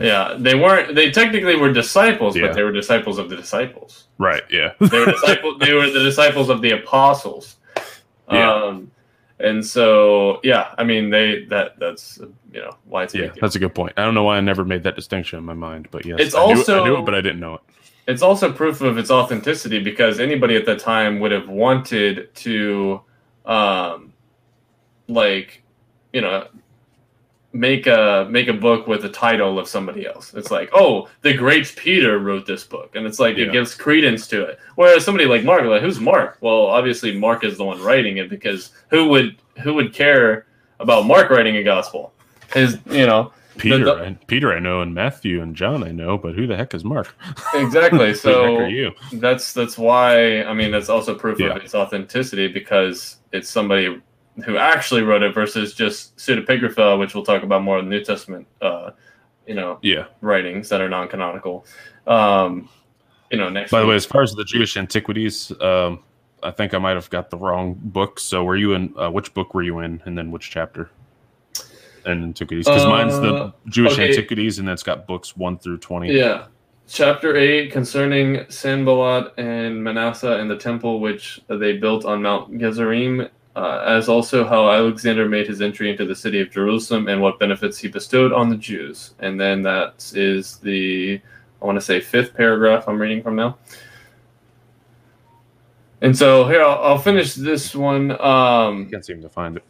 Yeah, 0.01 0.35
they 0.39 0.55
weren't. 0.55 0.95
They 0.95 1.11
technically 1.11 1.57
were 1.57 1.73
disciples, 1.73 2.37
yeah. 2.37 2.47
but 2.47 2.55
they 2.55 2.63
were 2.63 2.73
disciples 2.73 3.19
of 3.19 3.29
the 3.29 3.37
disciples. 3.37 4.09
Right. 4.17 4.43
Yeah. 4.51 4.73
they 4.81 4.99
were 4.99 5.13
disciples. 5.13 5.59
They 5.59 5.75
were 5.75 5.91
the 5.91 6.03
disciples 6.03 6.49
of 6.49 6.63
the 6.63 6.71
apostles. 6.71 7.57
Yeah. 8.31 8.51
Um, 8.51 8.91
and 9.41 9.65
so, 9.65 10.41
yeah, 10.43 10.75
I 10.79 10.85
mean, 10.85 11.11
they 11.11 11.45
that 11.47 11.79
that's 11.79 12.19
you 12.53 12.61
know 12.61 12.77
why 12.85 13.05
it's 13.05 13.15
yeah, 13.15 13.33
that's 13.41 13.55
a 13.55 13.59
good 13.59 13.75
point. 13.75 13.93
I 13.97 14.05
don't 14.05 14.15
know 14.15 14.25
why 14.25 14.37
I 14.37 14.41
never 14.41 14.65
made 14.65 14.83
that 14.83 14.97
distinction 14.97 15.39
in 15.39 15.45
my 15.45 15.55
mind, 15.55 15.89
but 15.91 16.05
yes, 16.05 16.19
it's 16.21 16.35
I 16.35 16.41
also 16.41 16.77
knew, 16.77 16.81
I 16.81 16.85
knew 16.89 16.99
it, 16.99 17.05
but 17.05 17.15
I 17.15 17.21
didn't 17.21 17.41
know 17.41 17.55
it. 17.55 17.61
It's 18.09 18.23
also 18.23 18.51
proof 18.53 18.81
of 18.81 18.99
its 18.99 19.11
authenticity 19.11 19.81
because 19.81 20.19
anybody 20.19 20.57
at 20.57 20.65
that 20.67 20.79
time 20.79 21.21
would 21.21 21.31
have 21.31 21.49
wanted 21.49 22.35
to, 22.37 23.03
um, 23.45 24.15
like, 25.09 25.63
you 26.13 26.23
know, 26.23 26.49
make 27.59 27.89
a 27.89 28.27
make 28.31 28.47
a 28.47 28.53
book 28.53 28.87
with 28.87 29.05
a 29.05 29.09
title 29.09 29.59
of 29.59 29.67
somebody 29.67 30.07
else. 30.07 30.33
It's 30.35 30.51
like, 30.51 30.71
oh, 30.73 31.09
the 31.23 31.35
great 31.35 31.75
Peter 31.77 32.21
wrote 32.21 32.47
this 32.47 32.63
book, 32.65 32.95
and 32.95 33.05
it's 33.05 33.19
like 33.19 33.37
yeah. 33.37 33.47
it 33.47 33.53
gives 33.53 33.75
credence 33.75 34.29
to 34.29 34.45
it. 34.45 34.61
Whereas 34.77 35.05
somebody 35.05 35.27
like 35.27 35.45
Mark, 35.45 35.65
like 35.65 35.83
who's 35.83 35.99
Mark? 35.99 36.39
Well, 36.41 36.67
obviously 36.67 37.19
Mark 37.19 37.43
is 37.45 37.59
the 37.59 37.65
one 37.65 37.83
writing 37.83 38.19
it 38.19 38.31
because 38.31 38.71
who 38.91 39.09
would 39.09 39.37
who 39.63 39.75
would 39.75 39.93
care 39.93 40.47
about 40.79 41.07
Mark 41.07 41.31
writing 41.31 41.57
a 41.57 41.65
gospel? 41.65 42.13
His, 42.55 42.79
you 42.87 43.07
know. 43.07 43.33
Peter, 43.59 43.85
the, 43.85 43.95
the, 43.97 44.19
Peter, 44.29 44.53
I 44.53 44.61
know, 44.61 44.83
and 44.83 44.95
Matthew 44.95 45.43
and 45.43 45.57
John, 45.57 45.83
I 45.83 45.91
know, 45.91 46.17
but 46.17 46.37
who 46.37 46.47
the 46.47 46.57
heck 46.57 46.75
is 46.75 46.85
Mark? 46.85 47.13
Exactly. 47.55 48.15
so 48.27 48.67
you? 48.67 48.93
that's 49.15 49.53
that's 49.53 49.77
why. 49.77 50.45
I 50.45 50.55
mean, 50.55 50.71
that's 50.71 50.89
also 50.89 51.13
proof 51.17 51.41
yeah. 51.41 51.49
of 51.49 51.57
its 51.57 51.75
authenticity 51.75 52.47
because 52.47 53.17
it's 53.33 53.49
somebody 53.49 54.01
who 54.45 54.57
actually 54.57 55.03
wrote 55.03 55.23
it 55.23 55.35
versus 55.35 55.75
just 55.75 56.17
pseudepigrapha, 56.17 56.99
which 56.99 57.15
we'll 57.15 57.25
talk 57.25 57.43
about 57.43 57.63
more 57.63 57.79
in 57.79 57.89
the 57.89 57.91
New 57.91 58.05
Testament, 58.05 58.47
uh, 58.61 58.91
you 59.47 59.55
know, 59.55 59.79
yeah, 59.83 60.07
writings 60.21 60.69
that 60.69 60.81
are 60.81 60.89
non-canonical. 60.89 61.67
Um, 62.07 62.69
you 63.31 63.39
know, 63.39 63.49
next. 63.49 63.71
By 63.71 63.79
week. 63.79 63.85
the 63.85 63.89
way, 63.89 63.97
as 63.97 64.07
far 64.07 64.23
as 64.23 64.33
the 64.33 64.45
Jewish 64.45 64.77
antiquities, 64.77 65.53
um, 65.61 66.03
I 66.43 66.51
think 66.51 66.75
I 66.75 66.79
might 66.79 66.95
have 66.95 67.11
got 67.11 67.31
the 67.31 67.37
wrong 67.37 67.79
book. 67.81 68.21
So, 68.21 68.45
were 68.45 68.57
you 68.57 68.75
in 68.75 68.95
uh, 68.97 69.11
which 69.11 69.35
book 69.35 69.55
were 69.55 69.63
you 69.63 69.81
in, 69.81 70.03
and 70.05 70.17
then 70.17 70.31
which 70.31 70.51
chapter? 70.51 70.91
And 72.05 72.25
antiquities, 72.25 72.65
because 72.65 72.85
uh, 72.85 72.89
mine's 72.89 73.19
the 73.21 73.53
Jewish 73.67 73.95
okay. 73.95 74.09
antiquities, 74.09 74.59
and 74.59 74.69
then 74.69 74.73
it's 74.73 74.83
got 74.83 75.07
books 75.07 75.37
one 75.37 75.59
through 75.59 75.79
twenty. 75.79 76.13
Yeah, 76.13 76.47
chapter 76.89 77.37
8 77.37 77.71
concerning 77.71 78.47
Sanballat 78.49 79.35
and 79.37 79.83
Manasseh 79.83 80.39
and 80.39 80.51
the 80.51 80.57
temple 80.57 81.01
which 81.01 81.41
they 81.49 81.77
built 81.77 82.05
on 82.05 82.23
Mount 82.23 82.59
Gerizim 82.59 83.29
uh, 83.59 83.83
as 83.85 84.09
also 84.09 84.45
how 84.45 84.71
Alexander 84.71 85.29
made 85.29 85.49
his 85.49 85.61
entry 85.61 85.91
into 85.91 86.05
the 86.05 86.15
city 86.15 86.41
of 86.41 86.49
Jerusalem 86.49 87.09
and 87.09 87.21
what 87.21 87.41
benefits 87.41 87.77
he 87.77 87.89
bestowed 87.89 88.33
on 88.33 88.49
the 88.49 88.57
Jews. 88.57 89.15
And 89.19 89.39
then 89.39 89.63
that 89.63 90.13
is 90.15 90.59
the, 90.59 91.21
I 91.61 91.67
want 91.67 91.75
to 91.75 91.85
say, 91.85 92.01
fifth 92.01 92.35
paragraph 92.35 92.87
I'm 92.87 93.01
reading 93.01 93.21
from 93.21 93.35
now. 93.35 93.59
And 96.03 96.17
so 96.17 96.47
here, 96.47 96.63
I'll, 96.63 96.85
I'll 96.85 96.99
finish 96.99 97.35
this 97.35 97.75
one. 97.75 98.13
Um, 98.21 98.89
Can't 98.89 99.05
seem 99.05 99.21
to 99.23 99.29
find 99.29 99.57
it. 99.57 99.65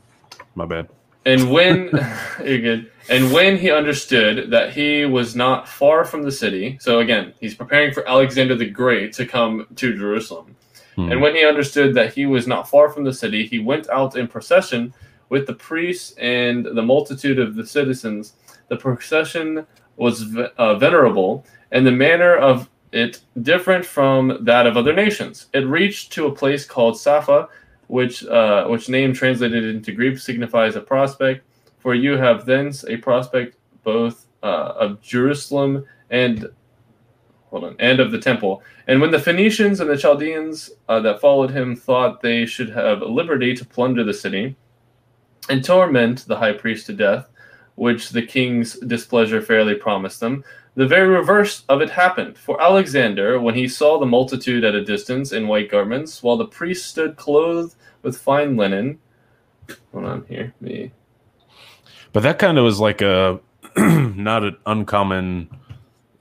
My 0.54 0.66
bad. 0.66 0.90
And 1.24 1.50
when 1.50 1.88
you're 2.44 2.58
good. 2.58 2.92
And 3.08 3.32
when 3.32 3.56
he 3.56 3.70
understood 3.70 4.50
that 4.50 4.74
he 4.74 5.06
was 5.06 5.34
not 5.34 5.66
far 5.66 6.04
from 6.04 6.22
the 6.22 6.32
city, 6.32 6.76
so 6.78 6.98
again, 6.98 7.32
he's 7.40 7.54
preparing 7.54 7.94
for 7.94 8.06
Alexander 8.06 8.54
the 8.54 8.68
Great 8.68 9.14
to 9.14 9.24
come 9.24 9.66
to 9.76 9.96
Jerusalem. 9.96 10.54
Hmm. 10.98 11.12
And 11.12 11.20
when 11.20 11.36
he 11.36 11.44
understood 11.44 11.94
that 11.94 12.12
he 12.12 12.26
was 12.26 12.48
not 12.48 12.68
far 12.68 12.88
from 12.88 13.04
the 13.04 13.12
city, 13.12 13.46
he 13.46 13.60
went 13.60 13.88
out 13.88 14.16
in 14.16 14.26
procession 14.26 14.92
with 15.28 15.46
the 15.46 15.54
priests 15.54 16.12
and 16.18 16.66
the 16.66 16.82
multitude 16.82 17.38
of 17.38 17.54
the 17.54 17.64
citizens. 17.64 18.32
The 18.66 18.76
procession 18.76 19.64
was 19.96 20.24
uh, 20.56 20.74
venerable, 20.74 21.46
and 21.70 21.86
the 21.86 21.92
manner 21.92 22.34
of 22.34 22.68
it 22.90 23.20
different 23.42 23.86
from 23.86 24.38
that 24.40 24.66
of 24.66 24.76
other 24.76 24.92
nations. 24.92 25.46
It 25.54 25.68
reached 25.68 26.12
to 26.14 26.26
a 26.26 26.34
place 26.34 26.64
called 26.64 26.96
Sapha, 26.96 27.46
which 27.86 28.24
uh, 28.26 28.66
which 28.66 28.88
name 28.88 29.12
translated 29.12 29.62
into 29.66 29.92
Greek 29.92 30.18
signifies 30.18 30.74
a 30.74 30.80
prospect. 30.80 31.46
For 31.78 31.94
you 31.94 32.16
have 32.16 32.44
thence 32.44 32.84
a 32.84 32.96
prospect 32.96 33.56
both 33.84 34.26
uh, 34.42 34.72
of 34.84 35.00
Jerusalem 35.00 35.84
and 36.10 36.50
hold 37.50 37.64
on, 37.64 37.76
and 37.78 38.00
of 38.00 38.12
the 38.12 38.18
temple. 38.18 38.62
And 38.86 39.00
when 39.00 39.10
the 39.10 39.18
Phoenicians 39.18 39.80
and 39.80 39.90
the 39.90 39.96
Chaldeans 39.96 40.70
uh, 40.88 41.00
that 41.00 41.20
followed 41.20 41.50
him 41.50 41.76
thought 41.76 42.20
they 42.20 42.46
should 42.46 42.70
have 42.70 43.02
liberty 43.02 43.54
to 43.54 43.64
plunder 43.64 44.04
the 44.04 44.14
city 44.14 44.56
and 45.48 45.64
torment 45.64 46.26
the 46.26 46.36
high 46.36 46.52
priest 46.52 46.86
to 46.86 46.92
death, 46.92 47.28
which 47.74 48.10
the 48.10 48.22
king's 48.22 48.74
displeasure 48.80 49.40
fairly 49.40 49.74
promised 49.74 50.20
them, 50.20 50.44
the 50.74 50.86
very 50.86 51.08
reverse 51.08 51.64
of 51.68 51.80
it 51.80 51.90
happened. 51.90 52.38
For 52.38 52.60
Alexander, 52.60 53.40
when 53.40 53.54
he 53.54 53.66
saw 53.66 53.98
the 53.98 54.06
multitude 54.06 54.64
at 54.64 54.74
a 54.74 54.84
distance 54.84 55.32
in 55.32 55.48
white 55.48 55.70
garments, 55.70 56.22
while 56.22 56.36
the 56.36 56.46
priest 56.46 56.86
stood 56.86 57.16
clothed 57.16 57.74
with 58.02 58.18
fine 58.18 58.56
linen, 58.56 58.98
hold 59.92 60.04
on 60.04 60.24
here, 60.28 60.54
me. 60.60 60.92
But 62.12 62.22
that 62.22 62.38
kind 62.38 62.58
of 62.58 62.64
was 62.64 62.80
like 62.80 63.00
a 63.00 63.40
not 63.76 64.44
an 64.44 64.56
uncommon 64.66 65.48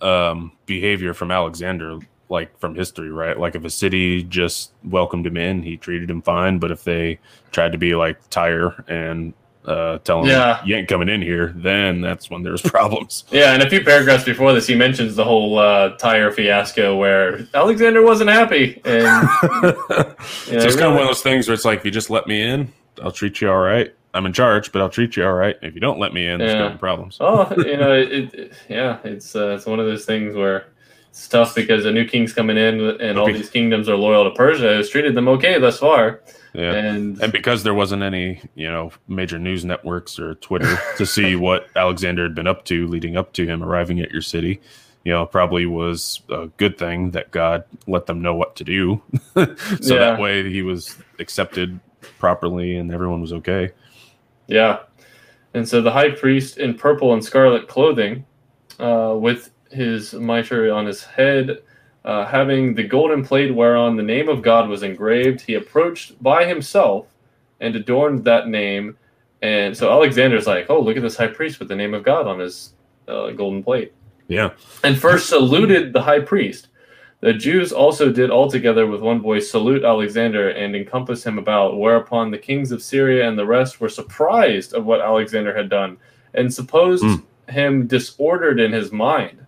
um, 0.01 0.51
behavior 0.65 1.13
from 1.13 1.31
Alexander. 1.31 1.99
like 2.29 2.57
from 2.59 2.75
history, 2.75 3.09
right? 3.09 3.39
Like 3.39 3.55
if 3.55 3.63
a 3.63 3.69
city 3.69 4.21
just 4.23 4.73
welcomed 4.83 5.25
him 5.25 5.37
in, 5.37 5.63
he 5.63 5.77
treated 5.77 6.09
him 6.09 6.21
fine. 6.21 6.59
But 6.59 6.71
if 6.71 6.83
they 6.83 7.19
tried 7.51 7.71
to 7.71 7.77
be 7.77 7.95
like 7.95 8.17
Tyre 8.29 8.83
and 8.87 9.33
uh, 9.67 9.97
tell 9.99 10.21
him 10.21 10.27
yeah. 10.27 10.63
you 10.65 10.75
ain't 10.75 10.87
coming 10.87 11.09
in 11.09 11.21
here, 11.21 11.53
then 11.55 12.01
that's 12.01 12.29
when 12.29 12.41
there's 12.41 12.61
problems. 12.75 13.25
Yeah, 13.31 13.53
and 13.53 13.61
a 13.61 13.69
few 13.69 13.83
paragraphs 13.83 14.23
before 14.23 14.53
this, 14.53 14.67
he 14.67 14.75
mentions 14.75 15.15
the 15.15 15.25
whole 15.25 15.59
uh, 15.59 15.89
Tyre 15.97 16.31
fiasco 16.31 16.95
where 16.95 17.47
Alexander 17.53 18.01
wasn't 18.01 18.29
happy. 18.29 18.81
And 18.85 19.03
yeah, 19.03 19.27
so 19.49 20.15
it's 20.47 20.51
really, 20.51 20.77
kind 20.77 20.83
of 20.85 20.93
one 20.93 21.03
of 21.03 21.07
those 21.07 21.21
things 21.21 21.47
where 21.47 21.53
it's 21.53 21.65
like, 21.65 21.79
if 21.79 21.85
you 21.85 21.91
just 21.91 22.09
let 22.09 22.27
me 22.27 22.41
in, 22.41 22.71
I'll 23.01 23.11
treat 23.11 23.41
you 23.41 23.49
all 23.49 23.57
right. 23.57 23.93
I'm 24.13 24.25
in 24.25 24.33
charge, 24.33 24.71
but 24.71 24.81
I'll 24.81 24.89
treat 24.89 25.15
you 25.15 25.25
all 25.25 25.33
right. 25.33 25.57
If 25.61 25.75
you 25.75 25.81
don't 25.81 25.99
let 25.99 26.13
me 26.13 26.27
in, 26.27 26.39
there's 26.39 26.53
yeah. 26.53 26.59
going 26.59 26.71
to 26.71 26.75
be 26.75 26.79
problems. 26.79 27.17
Oh, 27.19 27.53
you 27.57 27.77
know, 27.77 27.93
it, 27.93 28.33
it, 28.33 28.53
yeah, 28.69 28.99
it's 29.03 29.35
uh, 29.35 29.49
it's 29.49 29.65
one 29.65 29.79
of 29.79 29.85
those 29.85 30.05
things 30.05 30.35
where 30.35 30.67
it's 31.09 31.27
tough 31.27 31.53
because 31.55 31.85
a 31.85 31.91
new 31.91 32.05
king's 32.05 32.33
coming 32.33 32.57
in 32.57 32.79
and 33.01 33.17
all 33.17 33.31
these 33.31 33.49
kingdoms 33.49 33.89
are 33.89 33.95
loyal 33.95 34.23
to 34.23 34.31
Persia. 34.31 34.75
Has 34.75 34.89
treated 34.89 35.15
them 35.15 35.27
okay 35.27 35.59
thus 35.59 35.79
far. 35.79 36.21
Yeah. 36.53 36.73
And, 36.73 37.21
and 37.21 37.31
because 37.31 37.63
there 37.63 37.73
wasn't 37.73 38.01
any, 38.01 38.41
you 38.55 38.67
know, 38.67 38.91
major 39.07 39.37
news 39.37 39.63
networks 39.63 40.17
or 40.17 40.35
Twitter 40.35 40.77
to 40.97 41.05
see 41.05 41.35
what 41.35 41.67
Alexander 41.75 42.23
had 42.23 42.33
been 42.33 42.47
up 42.47 42.65
to 42.65 42.87
leading 42.87 43.15
up 43.15 43.33
to 43.33 43.45
him 43.45 43.63
arriving 43.63 43.99
at 43.99 44.11
your 44.11 44.23
city, 44.23 44.59
you 45.03 45.13
know, 45.13 45.25
probably 45.25 45.65
was 45.65 46.21
a 46.29 46.47
good 46.57 46.77
thing 46.77 47.11
that 47.11 47.31
God 47.31 47.63
let 47.85 48.07
them 48.07 48.21
know 48.21 48.33
what 48.33 48.55
to 48.55 48.63
do. 48.63 49.01
so 49.35 49.93
yeah. 49.93 49.99
that 49.99 50.19
way 50.19 50.49
he 50.51 50.63
was 50.63 50.97
accepted 51.19 51.79
properly 52.17 52.75
and 52.75 52.91
everyone 52.91 53.21
was 53.21 53.33
okay. 53.33 53.71
Yeah. 54.47 54.79
And 55.53 55.67
so 55.67 55.81
the 55.81 55.91
high 55.91 56.11
priest 56.11 56.57
in 56.57 56.75
purple 56.75 57.13
and 57.13 57.23
scarlet 57.23 57.67
clothing, 57.67 58.25
uh, 58.79 59.15
with 59.19 59.51
his 59.71 60.13
mitre 60.13 60.71
on 60.71 60.85
his 60.85 61.03
head, 61.03 61.59
uh, 62.05 62.25
having 62.25 62.73
the 62.73 62.83
golden 62.83 63.23
plate 63.23 63.53
whereon 63.53 63.95
the 63.97 64.03
name 64.03 64.29
of 64.29 64.41
God 64.41 64.69
was 64.69 64.83
engraved, 64.83 65.41
he 65.41 65.55
approached 65.55 66.21
by 66.23 66.45
himself 66.45 67.07
and 67.59 67.75
adorned 67.75 68.23
that 68.23 68.47
name. 68.47 68.97
And 69.41 69.75
so 69.75 69.91
Alexander's 69.91 70.47
like, 70.47 70.67
oh, 70.69 70.79
look 70.79 70.95
at 70.95 71.03
this 71.03 71.17
high 71.17 71.27
priest 71.27 71.59
with 71.59 71.67
the 71.67 71.75
name 71.75 71.93
of 71.93 72.03
God 72.03 72.27
on 72.27 72.39
his 72.39 72.73
uh, 73.07 73.31
golden 73.31 73.63
plate. 73.63 73.93
Yeah. 74.27 74.51
And 74.83 74.97
first 74.97 75.27
saluted 75.27 75.93
the 75.93 76.01
high 76.01 76.19
priest. 76.19 76.69
The 77.19 77.33
Jews 77.33 77.71
also 77.71 78.11
did 78.11 78.29
altogether 78.29 78.85
with 78.85 79.01
one 79.01 79.21
voice 79.21 79.49
salute 79.49 79.83
Alexander 79.83 80.49
and 80.49 80.75
encompass 80.75 81.25
him 81.25 81.39
about, 81.39 81.79
whereupon 81.79 82.29
the 82.29 82.37
kings 82.37 82.71
of 82.71 82.83
Syria 82.83 83.27
and 83.27 83.37
the 83.37 83.45
rest 83.45 83.81
were 83.81 83.89
surprised 83.89 84.73
of 84.73 84.85
what 84.85 85.01
Alexander 85.01 85.55
had 85.55 85.69
done 85.69 85.97
and 86.35 86.53
supposed 86.53 87.03
mm. 87.03 87.23
him 87.49 87.87
disordered 87.87 88.59
in 88.59 88.71
his 88.71 88.91
mind. 88.91 89.45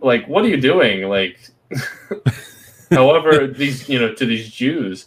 Like, 0.00 0.26
what 0.26 0.44
are 0.44 0.48
you 0.48 0.60
doing? 0.60 1.08
Like, 1.08 1.38
however, 2.90 3.46
these, 3.58 3.88
you 3.88 4.00
know, 4.00 4.12
to 4.12 4.26
these 4.26 4.50
Jews, 4.50 5.06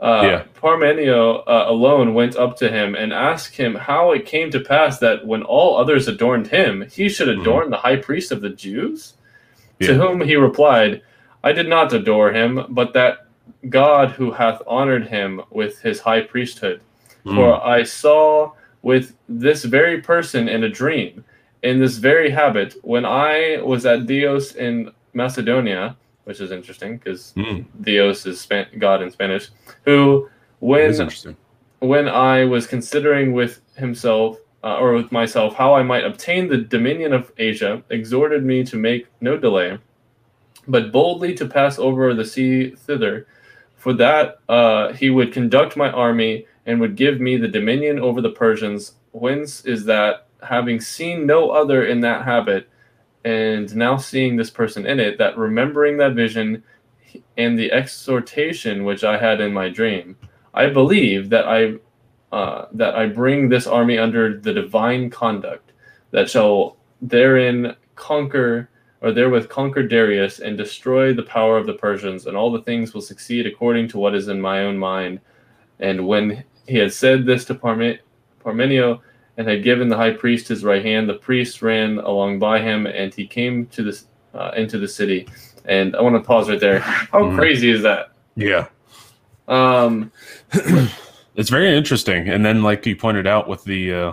uh, 0.00 0.20
yeah. 0.22 0.44
Parmenio 0.54 1.42
uh, 1.46 1.64
alone 1.66 2.12
went 2.12 2.36
up 2.36 2.56
to 2.58 2.70
him 2.70 2.94
and 2.94 3.12
asked 3.12 3.56
him 3.56 3.74
how 3.74 4.12
it 4.12 4.26
came 4.26 4.50
to 4.50 4.60
pass 4.60 4.98
that 4.98 5.26
when 5.26 5.42
all 5.42 5.76
others 5.78 6.08
adorned 6.08 6.48
him, 6.48 6.86
he 6.90 7.08
should 7.08 7.34
hmm. 7.34 7.40
adorn 7.40 7.68
mm. 7.68 7.70
the 7.70 7.78
high 7.78 7.96
priest 7.96 8.30
of 8.32 8.42
the 8.42 8.50
Jews? 8.50 9.14
Yeah. 9.80 9.88
To 9.88 9.94
whom 9.94 10.20
he 10.20 10.36
replied, 10.36 11.02
I 11.44 11.52
did 11.52 11.68
not 11.68 11.92
adore 11.92 12.32
him, 12.32 12.66
but 12.68 12.92
that 12.94 13.26
God 13.68 14.10
who 14.10 14.30
hath 14.30 14.60
honored 14.66 15.06
him 15.06 15.42
with 15.50 15.80
his 15.80 16.00
high 16.00 16.22
priesthood. 16.22 16.80
Mm. 17.24 17.34
For 17.34 17.64
I 17.64 17.82
saw 17.82 18.52
with 18.82 19.14
this 19.28 19.64
very 19.64 20.00
person 20.00 20.48
in 20.48 20.64
a 20.64 20.68
dream, 20.68 21.24
in 21.62 21.78
this 21.78 21.96
very 21.96 22.30
habit, 22.30 22.74
when 22.82 23.04
I 23.04 23.60
was 23.62 23.86
at 23.86 24.06
Dios 24.06 24.54
in 24.54 24.92
Macedonia, 25.14 25.96
which 26.24 26.40
is 26.40 26.50
interesting 26.50 26.98
because 26.98 27.32
mm. 27.36 27.64
Dios 27.82 28.26
is 28.26 28.40
Span- 28.40 28.68
God 28.78 29.02
in 29.02 29.10
Spanish, 29.10 29.50
who, 29.84 30.28
when, 30.60 31.10
when 31.80 32.08
I 32.08 32.44
was 32.44 32.66
considering 32.66 33.32
with 33.32 33.60
himself, 33.76 34.38
uh, 34.64 34.76
or 34.78 34.92
with 34.94 35.10
myself, 35.12 35.54
how 35.54 35.74
I 35.74 35.82
might 35.82 36.04
obtain 36.04 36.48
the 36.48 36.58
dominion 36.58 37.12
of 37.12 37.32
Asia, 37.38 37.82
exhorted 37.90 38.44
me 38.44 38.64
to 38.64 38.76
make 38.76 39.06
no 39.20 39.36
delay 39.36 39.78
but 40.68 40.92
boldly 40.92 41.34
to 41.34 41.46
pass 41.46 41.78
over 41.78 42.14
the 42.14 42.24
sea 42.24 42.70
thither. 42.70 43.26
For 43.74 43.92
that 43.94 44.40
uh, 44.48 44.92
he 44.92 45.08
would 45.08 45.32
conduct 45.32 45.76
my 45.76 45.90
army 45.90 46.46
and 46.66 46.80
would 46.80 46.96
give 46.96 47.20
me 47.20 47.36
the 47.36 47.48
dominion 47.48 47.98
over 47.98 48.20
the 48.20 48.30
Persians. 48.30 48.92
Whence 49.12 49.64
is 49.64 49.86
that, 49.86 50.26
having 50.42 50.80
seen 50.80 51.26
no 51.26 51.50
other 51.50 51.84
in 51.86 52.00
that 52.00 52.24
habit, 52.24 52.68
and 53.24 53.74
now 53.74 53.96
seeing 53.96 54.36
this 54.36 54.50
person 54.50 54.86
in 54.86 55.00
it, 55.00 55.18
that 55.18 55.36
remembering 55.36 55.96
that 55.96 56.14
vision 56.14 56.62
and 57.36 57.58
the 57.58 57.72
exhortation 57.72 58.84
which 58.84 59.02
I 59.02 59.18
had 59.18 59.40
in 59.40 59.52
my 59.52 59.68
dream, 59.68 60.16
I 60.54 60.68
believe 60.68 61.30
that 61.30 61.48
I 61.48 61.74
uh, 62.30 62.66
that 62.72 62.94
I 62.94 63.06
bring 63.06 63.48
this 63.48 63.66
army 63.66 63.96
under 63.96 64.38
the 64.38 64.52
divine 64.52 65.08
conduct, 65.08 65.72
that 66.10 66.28
shall 66.28 66.76
therein 67.00 67.74
conquer 67.94 68.68
or 69.00 69.12
therewith 69.12 69.48
conquer 69.48 69.82
Darius 69.82 70.40
and 70.40 70.56
destroy 70.56 71.12
the 71.12 71.22
power 71.22 71.56
of 71.56 71.66
the 71.66 71.74
Persians, 71.74 72.26
and 72.26 72.36
all 72.36 72.50
the 72.50 72.62
things 72.62 72.94
will 72.94 73.00
succeed 73.00 73.46
according 73.46 73.88
to 73.88 73.98
what 73.98 74.14
is 74.14 74.28
in 74.28 74.40
my 74.40 74.62
own 74.62 74.76
mind. 74.78 75.20
And 75.78 76.06
when 76.06 76.44
he 76.66 76.76
had 76.78 76.92
said 76.92 77.24
this 77.24 77.44
to 77.46 77.54
Parme- 77.54 77.98
Parmenio 78.44 79.00
and 79.36 79.46
had 79.46 79.62
given 79.62 79.88
the 79.88 79.96
high 79.96 80.12
priest 80.12 80.48
his 80.48 80.64
right 80.64 80.84
hand, 80.84 81.08
the 81.08 81.14
priest 81.14 81.62
ran 81.62 81.98
along 81.98 82.40
by 82.40 82.60
him, 82.60 82.86
and 82.86 83.14
he 83.14 83.26
came 83.26 83.66
to 83.66 83.82
this 83.84 84.06
uh, 84.34 84.50
into 84.56 84.78
the 84.78 84.88
city. 84.88 85.28
And 85.64 85.94
I 85.94 86.02
want 86.02 86.16
to 86.16 86.26
pause 86.26 86.48
right 86.48 86.60
there. 86.60 86.80
How 86.80 87.22
mm. 87.22 87.36
crazy 87.36 87.70
is 87.70 87.82
that? 87.82 88.12
Yeah. 88.34 88.68
Um, 89.46 90.12
it's 91.36 91.50
very 91.50 91.76
interesting. 91.76 92.28
And 92.28 92.44
then, 92.44 92.62
like 92.62 92.84
you 92.84 92.96
pointed 92.96 93.26
out, 93.26 93.48
with 93.48 93.64
the 93.64 93.92
uh, 93.92 94.12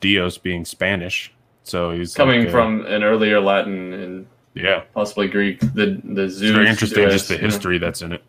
Dios 0.00 0.38
being 0.38 0.64
Spanish, 0.64 1.32
so 1.64 1.92
he's 1.92 2.14
coming 2.14 2.42
like, 2.42 2.50
from 2.50 2.84
an 2.86 3.02
earlier 3.02 3.40
Latin 3.40 3.92
and 3.92 4.26
yeah, 4.54 4.82
possibly 4.94 5.28
Greek. 5.28 5.60
The 5.60 6.00
the 6.04 6.28
Zeus. 6.28 6.42
It's 6.42 6.50
very 6.50 6.68
interesting, 6.68 7.08
just 7.08 7.28
the 7.28 7.38
history 7.38 7.78
that's 7.78 8.02
in 8.02 8.12
it. 8.12 8.22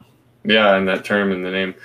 Yeah, 0.45 0.75
and 0.75 0.87
that 0.87 1.05
term 1.05 1.31
and 1.31 1.45
the 1.45 1.51
name. 1.51 1.75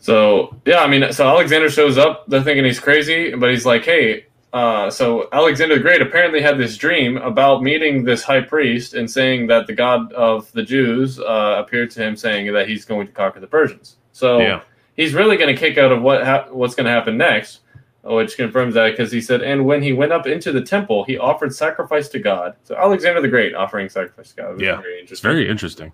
So 0.00 0.56
yeah, 0.64 0.80
I 0.80 0.86
mean, 0.86 1.12
so 1.12 1.26
Alexander 1.28 1.70
shows 1.70 1.98
up. 1.98 2.26
They're 2.28 2.42
thinking 2.42 2.64
he's 2.64 2.80
crazy, 2.80 3.34
but 3.34 3.50
he's 3.50 3.66
like, 3.66 3.84
hey. 3.84 4.26
Uh, 4.52 4.88
so 4.88 5.28
Alexander 5.32 5.74
the 5.74 5.82
Great 5.82 6.00
apparently 6.00 6.40
had 6.40 6.56
this 6.56 6.78
dream 6.78 7.18
about 7.18 7.62
meeting 7.62 8.04
this 8.04 8.22
high 8.22 8.40
priest 8.40 8.94
and 8.94 9.10
saying 9.10 9.48
that 9.48 9.66
the 9.66 9.74
god 9.74 10.10
of 10.14 10.50
the 10.52 10.62
Jews 10.62 11.20
uh, 11.20 11.56
appeared 11.58 11.90
to 11.90 12.02
him, 12.02 12.16
saying 12.16 12.50
that 12.54 12.66
he's 12.66 12.86
going 12.86 13.06
to 13.06 13.12
conquer 13.12 13.38
the 13.38 13.46
Persians. 13.48 13.96
So 14.12 14.38
yeah. 14.38 14.62
he's 14.96 15.12
really 15.12 15.36
going 15.36 15.54
to 15.54 15.60
kick 15.60 15.76
out 15.76 15.92
of 15.92 16.00
what 16.00 16.24
ha- 16.24 16.46
what's 16.50 16.74
going 16.74 16.86
to 16.86 16.90
happen 16.90 17.18
next 17.18 17.60
which 18.06 18.36
confirms 18.36 18.74
that 18.74 18.90
because 18.90 19.10
he 19.10 19.20
said, 19.20 19.42
and 19.42 19.64
when 19.64 19.82
he 19.82 19.92
went 19.92 20.12
up 20.12 20.26
into 20.26 20.52
the 20.52 20.62
temple, 20.62 21.04
he 21.04 21.18
offered 21.18 21.54
sacrifice 21.54 22.08
to 22.08 22.18
God. 22.18 22.56
So 22.64 22.76
Alexander 22.76 23.20
the 23.20 23.28
Great 23.28 23.54
offering 23.54 23.88
sacrifice 23.88 24.30
to 24.30 24.36
God. 24.36 24.60
Yeah, 24.60 24.80
very 24.80 25.00
it's 25.00 25.20
very 25.20 25.48
interesting. 25.48 25.92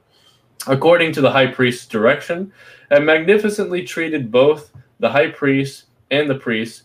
According 0.66 1.12
to 1.14 1.20
the 1.20 1.30
high 1.30 1.48
priest's 1.48 1.86
direction, 1.86 2.52
and 2.92 3.06
magnificently 3.06 3.82
treated 3.82 4.30
both 4.30 4.70
the 5.00 5.10
high 5.10 5.30
priest 5.30 5.86
and 6.10 6.28
the 6.28 6.34
priest. 6.34 6.82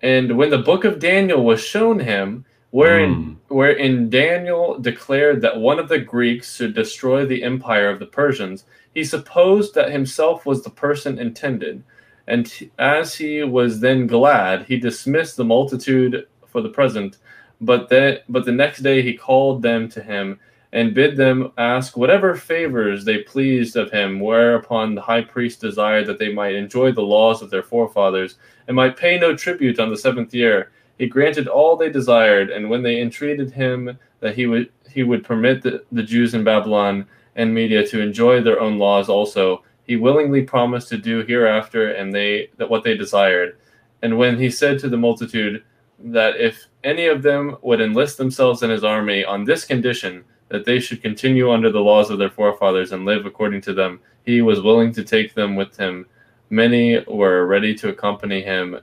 And 0.00 0.36
when 0.36 0.50
the 0.50 0.58
book 0.58 0.84
of 0.84 0.98
Daniel 0.98 1.44
was 1.44 1.62
shown 1.62 2.00
him, 2.00 2.44
wherein 2.70 3.14
mm. 3.14 3.36
wherein 3.48 4.08
Daniel 4.08 4.78
declared 4.78 5.42
that 5.42 5.58
one 5.58 5.78
of 5.78 5.88
the 5.88 5.98
Greeks 5.98 6.56
should 6.56 6.74
destroy 6.74 7.24
the 7.24 7.42
empire 7.42 7.88
of 7.90 7.98
the 7.98 8.06
Persians, 8.06 8.64
he 8.94 9.04
supposed 9.04 9.74
that 9.74 9.92
himself 9.92 10.46
was 10.46 10.62
the 10.62 10.70
person 10.70 11.18
intended 11.18 11.84
and 12.32 12.70
as 12.78 13.14
he 13.14 13.42
was 13.42 13.78
then 13.80 14.06
glad, 14.06 14.64
he 14.64 14.78
dismissed 14.78 15.36
the 15.36 15.44
multitude 15.44 16.26
for 16.46 16.62
the 16.62 16.70
present. 16.70 17.18
But 17.60 17.90
that 17.90 18.24
but 18.26 18.46
the 18.46 18.58
next 18.62 18.78
day 18.78 19.02
he 19.02 19.12
called 19.28 19.60
them 19.60 19.86
to 19.90 20.02
him 20.02 20.40
and 20.72 20.94
bid 20.94 21.18
them 21.18 21.52
ask 21.58 21.94
whatever 21.94 22.34
favors 22.34 23.04
they 23.04 23.18
pleased 23.18 23.76
of 23.76 23.90
him, 23.90 24.18
whereupon 24.18 24.94
the 24.94 25.02
high 25.02 25.20
priest 25.20 25.60
desired 25.60 26.06
that 26.06 26.18
they 26.18 26.32
might 26.32 26.54
enjoy 26.54 26.90
the 26.90 27.02
laws 27.02 27.42
of 27.42 27.50
their 27.50 27.62
forefathers, 27.62 28.36
and 28.66 28.74
might 28.74 28.96
pay 28.96 29.18
no 29.18 29.36
tribute 29.36 29.78
on 29.78 29.90
the 29.90 30.04
seventh 30.06 30.32
year. 30.32 30.72
He 30.96 31.08
granted 31.08 31.48
all 31.48 31.76
they 31.76 31.90
desired, 31.90 32.48
and 32.48 32.70
when 32.70 32.82
they 32.82 33.02
entreated 33.02 33.50
him 33.50 33.98
that 34.20 34.34
he 34.34 34.46
would 34.46 34.70
he 34.90 35.02
would 35.02 35.22
permit 35.22 35.60
the, 35.60 35.84
the 35.92 36.02
Jews 36.02 36.32
in 36.32 36.44
Babylon 36.44 37.06
and 37.36 37.52
Media 37.52 37.86
to 37.88 38.00
enjoy 38.00 38.40
their 38.40 38.58
own 38.58 38.78
laws 38.78 39.10
also, 39.10 39.62
he 39.86 39.96
willingly 39.96 40.42
promised 40.42 40.88
to 40.88 40.98
do 40.98 41.24
hereafter 41.24 41.92
and 41.92 42.14
they 42.14 42.50
that 42.56 42.70
what 42.70 42.84
they 42.84 42.96
desired. 42.96 43.56
And 44.02 44.18
when 44.18 44.38
he 44.38 44.50
said 44.50 44.78
to 44.80 44.88
the 44.88 44.96
multitude 44.96 45.62
that 45.98 46.36
if 46.36 46.66
any 46.84 47.06
of 47.06 47.22
them 47.22 47.56
would 47.62 47.80
enlist 47.80 48.18
themselves 48.18 48.62
in 48.62 48.70
his 48.70 48.84
army 48.84 49.24
on 49.24 49.44
this 49.44 49.64
condition, 49.64 50.24
that 50.48 50.64
they 50.64 50.80
should 50.80 51.00
continue 51.00 51.50
under 51.50 51.70
the 51.70 51.80
laws 51.80 52.10
of 52.10 52.18
their 52.18 52.30
forefathers 52.30 52.92
and 52.92 53.04
live 53.04 53.26
according 53.26 53.60
to 53.62 53.72
them, 53.72 54.00
he 54.24 54.42
was 54.42 54.60
willing 54.60 54.92
to 54.92 55.04
take 55.04 55.34
them 55.34 55.56
with 55.56 55.76
him. 55.76 56.06
Many 56.50 57.00
were 57.06 57.46
ready 57.46 57.74
to 57.76 57.88
accompany 57.88 58.42
him 58.42 58.78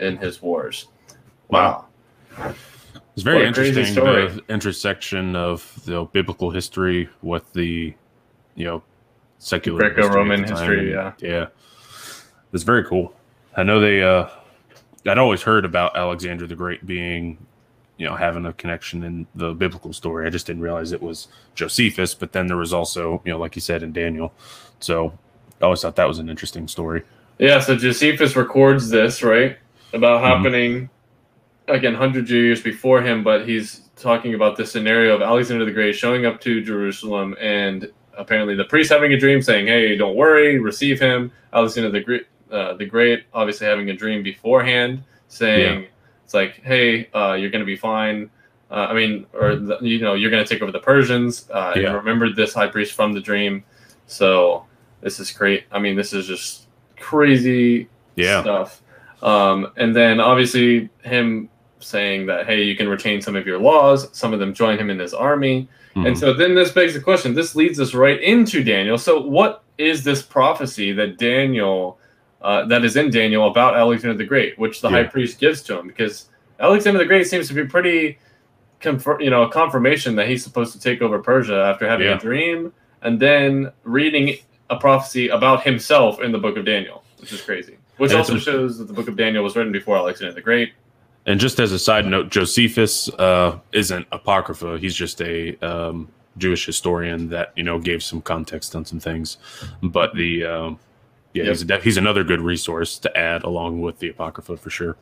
in 0.00 0.16
his 0.16 0.42
wars. 0.42 0.88
Wow. 1.48 1.86
It's 3.14 3.22
very 3.22 3.46
interesting 3.46 3.94
the 3.94 4.42
intersection 4.48 5.36
of 5.36 5.72
the 5.84 5.90
you 5.90 5.96
know, 5.98 6.04
biblical 6.06 6.50
history 6.50 7.10
with 7.20 7.52
the 7.52 7.94
you 8.54 8.64
know 8.64 8.82
secular 9.42 9.78
Greco-Roman 9.78 10.44
history. 10.44 10.92
history 10.92 10.92
yeah, 10.92 11.12
yeah, 11.18 11.46
it's 12.52 12.62
very 12.62 12.84
cool. 12.84 13.12
I 13.56 13.62
know 13.62 13.80
they. 13.80 14.02
uh 14.02 14.28
I'd 15.04 15.18
always 15.18 15.42
heard 15.42 15.64
about 15.64 15.96
Alexander 15.96 16.46
the 16.46 16.54
Great 16.54 16.86
being, 16.86 17.36
you 17.96 18.06
know, 18.06 18.14
having 18.14 18.46
a 18.46 18.52
connection 18.52 19.02
in 19.02 19.26
the 19.34 19.52
biblical 19.52 19.92
story. 19.92 20.26
I 20.26 20.30
just 20.30 20.46
didn't 20.46 20.62
realize 20.62 20.92
it 20.92 21.02
was 21.02 21.26
Josephus. 21.56 22.14
But 22.14 22.30
then 22.30 22.46
there 22.46 22.56
was 22.56 22.72
also, 22.72 23.20
you 23.24 23.32
know, 23.32 23.38
like 23.38 23.56
you 23.56 23.60
said 23.60 23.82
in 23.82 23.92
Daniel. 23.92 24.32
So 24.78 25.12
I 25.60 25.64
always 25.64 25.82
thought 25.82 25.96
that 25.96 26.06
was 26.06 26.20
an 26.20 26.28
interesting 26.28 26.68
story. 26.68 27.02
Yeah. 27.40 27.58
So 27.58 27.74
Josephus 27.76 28.36
records 28.36 28.90
this 28.90 29.24
right 29.24 29.58
about 29.92 30.22
mm-hmm. 30.22 30.26
happening 30.26 30.90
again 31.66 31.94
hundreds 31.96 32.30
of 32.30 32.36
years 32.36 32.62
before 32.62 33.02
him, 33.02 33.24
but 33.24 33.48
he's 33.48 33.88
talking 33.96 34.34
about 34.34 34.56
the 34.56 34.66
scenario 34.66 35.16
of 35.16 35.22
Alexander 35.22 35.64
the 35.64 35.72
Great 35.72 35.96
showing 35.96 36.26
up 36.26 36.40
to 36.42 36.62
Jerusalem 36.62 37.34
and 37.40 37.90
apparently 38.16 38.54
the 38.54 38.64
priest 38.64 38.90
having 38.90 39.12
a 39.12 39.18
dream 39.18 39.42
saying, 39.42 39.66
"Hey, 39.66 39.96
don't 39.96 40.16
worry, 40.16 40.58
receive 40.58 41.00
him." 41.00 41.32
Alexander 41.52 41.90
the 41.90 42.00
Great, 42.00 42.26
uh, 42.50 42.74
the 42.74 42.86
Great, 42.86 43.24
obviously 43.32 43.66
having 43.66 43.90
a 43.90 43.94
dream 43.94 44.22
beforehand 44.22 45.02
saying, 45.28 45.82
yeah. 45.82 45.88
"It's 46.24 46.34
like, 46.34 46.62
hey, 46.62 47.08
uh, 47.12 47.34
you're 47.34 47.50
going 47.50 47.60
to 47.60 47.66
be 47.66 47.76
fine." 47.76 48.30
Uh, 48.70 48.86
I 48.88 48.94
mean, 48.94 49.26
or 49.34 49.56
the, 49.56 49.78
you 49.80 50.00
know, 50.00 50.14
you're 50.14 50.30
going 50.30 50.44
to 50.44 50.48
take 50.48 50.62
over 50.62 50.72
the 50.72 50.80
Persians. 50.80 51.48
Uh, 51.50 51.74
yeah. 51.76 51.92
Remembered 51.92 52.36
this 52.36 52.54
high 52.54 52.68
priest 52.68 52.94
from 52.94 53.12
the 53.12 53.20
dream, 53.20 53.64
so 54.06 54.64
this 55.02 55.20
is 55.20 55.30
great. 55.30 55.64
I 55.70 55.78
mean, 55.78 55.94
this 55.94 56.12
is 56.12 56.26
just 56.26 56.68
crazy 56.98 57.88
yeah. 58.16 58.40
stuff. 58.42 58.82
Um, 59.22 59.72
and 59.76 59.94
then 59.94 60.20
obviously 60.20 60.88
him 61.04 61.48
saying 61.80 62.26
that, 62.26 62.46
hey, 62.46 62.62
you 62.62 62.76
can 62.76 62.88
retain 62.88 63.20
some 63.20 63.36
of 63.36 63.46
your 63.46 63.58
laws. 63.58 64.08
Some 64.16 64.32
of 64.32 64.38
them 64.40 64.54
join 64.54 64.78
him 64.78 64.90
in 64.90 64.98
his 64.98 65.14
army. 65.14 65.68
Mm-hmm. 65.94 66.06
And 66.06 66.18
so 66.18 66.32
then 66.32 66.54
this 66.54 66.72
begs 66.72 66.94
the 66.94 67.00
question. 67.00 67.34
This 67.34 67.54
leads 67.54 67.78
us 67.78 67.92
right 67.92 68.20
into 68.20 68.64
Daniel. 68.64 68.96
So 68.96 69.20
what 69.20 69.62
is 69.76 70.02
this 70.04 70.22
prophecy 70.22 70.92
that 70.92 71.18
Daniel, 71.18 71.98
uh, 72.40 72.64
that 72.66 72.84
is 72.84 72.96
in 72.96 73.10
Daniel 73.10 73.46
about 73.48 73.76
Alexander 73.76 74.16
the 74.16 74.24
Great, 74.24 74.58
which 74.58 74.80
the 74.80 74.88
yeah. 74.88 75.02
high 75.02 75.04
priest 75.04 75.38
gives 75.38 75.60
to 75.62 75.78
him? 75.78 75.88
Because 75.88 76.30
Alexander 76.60 76.98
the 76.98 77.04
Great 77.04 77.26
seems 77.26 77.46
to 77.48 77.54
be 77.54 77.64
pretty, 77.64 78.18
confir- 78.80 79.22
you 79.22 79.28
know, 79.28 79.42
a 79.42 79.50
confirmation 79.50 80.16
that 80.16 80.28
he's 80.28 80.42
supposed 80.42 80.72
to 80.72 80.80
take 80.80 81.02
over 81.02 81.18
Persia 81.18 81.62
after 81.62 81.86
having 81.86 82.06
yeah. 82.06 82.16
a 82.16 82.18
dream 82.18 82.72
and 83.02 83.20
then 83.20 83.70
reading 83.84 84.38
a 84.70 84.76
prophecy 84.76 85.28
about 85.28 85.62
himself 85.62 86.20
in 86.22 86.32
the 86.32 86.38
book 86.38 86.56
of 86.56 86.64
Daniel, 86.64 87.04
which 87.20 87.32
is 87.32 87.42
crazy. 87.42 87.76
Which 87.98 88.14
also 88.14 88.38
shows 88.38 88.78
that 88.78 88.88
the 88.88 88.94
book 88.94 89.06
of 89.08 89.16
Daniel 89.16 89.44
was 89.44 89.54
written 89.54 89.70
before 89.70 89.96
Alexander 89.96 90.32
the 90.32 90.40
Great. 90.40 90.72
And 91.26 91.38
just 91.38 91.60
as 91.60 91.72
a 91.72 91.78
side 91.78 92.06
note, 92.06 92.30
Josephus 92.30 93.08
uh, 93.10 93.58
isn't 93.72 94.06
apocrypha. 94.10 94.78
He's 94.78 94.94
just 94.94 95.20
a 95.22 95.56
um, 95.64 96.08
Jewish 96.38 96.66
historian 96.66 97.28
that 97.28 97.52
you 97.56 97.62
know 97.62 97.78
gave 97.78 98.02
some 98.02 98.20
context 98.20 98.74
on 98.74 98.84
some 98.84 98.98
things. 98.98 99.36
But 99.82 100.14
the 100.14 100.44
um, 100.44 100.78
yeah, 101.32 101.44
yep. 101.44 101.52
he's 101.52 101.70
a, 101.70 101.78
he's 101.78 101.96
another 101.96 102.24
good 102.24 102.40
resource 102.40 102.98
to 102.98 103.16
add 103.16 103.44
along 103.44 103.80
with 103.80 103.98
the 103.98 104.08
apocrypha 104.08 104.56
for 104.56 104.70
sure. 104.70 104.96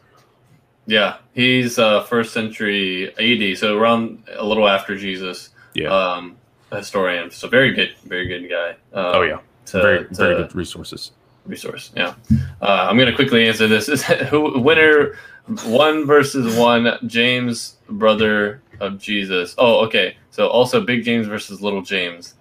Yeah, 0.86 1.18
he's 1.34 1.78
uh, 1.78 2.02
first 2.04 2.32
century 2.32 3.12
AD, 3.18 3.58
so 3.58 3.78
around 3.78 4.24
a 4.36 4.44
little 4.44 4.68
after 4.68 4.96
Jesus. 4.96 5.50
Yeah, 5.74 5.88
um, 5.88 6.36
historian. 6.72 7.30
So 7.30 7.48
very 7.48 7.72
good, 7.72 7.94
very 8.04 8.26
good 8.26 8.48
guy. 8.48 8.76
Uh, 8.92 9.12
oh 9.14 9.22
yeah, 9.22 9.38
to, 9.66 9.82
very 9.82 10.04
to, 10.06 10.14
very 10.14 10.34
good 10.36 10.54
resources. 10.54 11.12
Resource. 11.46 11.90
Yeah, 11.96 12.14
uh, 12.60 12.86
I'm 12.88 12.98
gonna 12.98 13.14
quickly 13.14 13.46
answer 13.46 13.66
this. 13.66 13.88
Is 13.88 14.02
who 14.30 14.60
winner 14.60 15.16
one 15.64 16.06
versus 16.06 16.56
one, 16.56 16.98
James, 17.06 17.76
brother 17.88 18.62
of 18.80 18.98
Jesus. 18.98 19.54
Oh, 19.58 19.84
okay. 19.86 20.16
So 20.30 20.48
also 20.48 20.80
Big 20.80 21.04
James 21.04 21.26
versus 21.26 21.60
Little 21.60 21.82
James. 21.82 22.34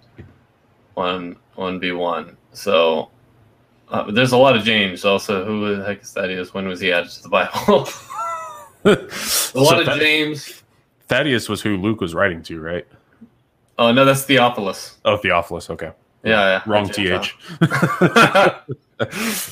One 0.94 1.36
one 1.54 1.80
v 1.80 1.92
one. 1.92 2.36
So 2.52 3.10
uh, 3.90 4.10
there's 4.10 4.32
a 4.32 4.36
lot 4.36 4.56
of 4.56 4.62
James. 4.62 5.04
Also, 5.04 5.44
who 5.44 5.76
the 5.76 5.84
heck 5.84 6.02
is 6.02 6.12
Thaddeus? 6.12 6.54
When 6.54 6.66
was 6.68 6.80
he 6.80 6.92
added 6.92 7.10
to 7.10 7.22
the 7.22 7.28
Bible? 7.28 7.88
a 8.84 8.90
lot 9.58 9.84
so 9.84 9.92
of 9.92 9.98
James. 9.98 10.62
Thaddeus 11.08 11.48
was 11.48 11.60
who 11.60 11.76
Luke 11.76 12.00
was 12.00 12.14
writing 12.14 12.42
to, 12.44 12.60
right? 12.60 12.86
Oh 13.78 13.92
no, 13.92 14.04
that's 14.04 14.24
Theophilus. 14.24 14.98
Oh, 15.04 15.16
Theophilus. 15.16 15.70
Okay. 15.70 15.90
Yeah, 16.22 16.62
yeah. 16.66 16.70
Wrong 16.70 16.88
th. 16.88 17.34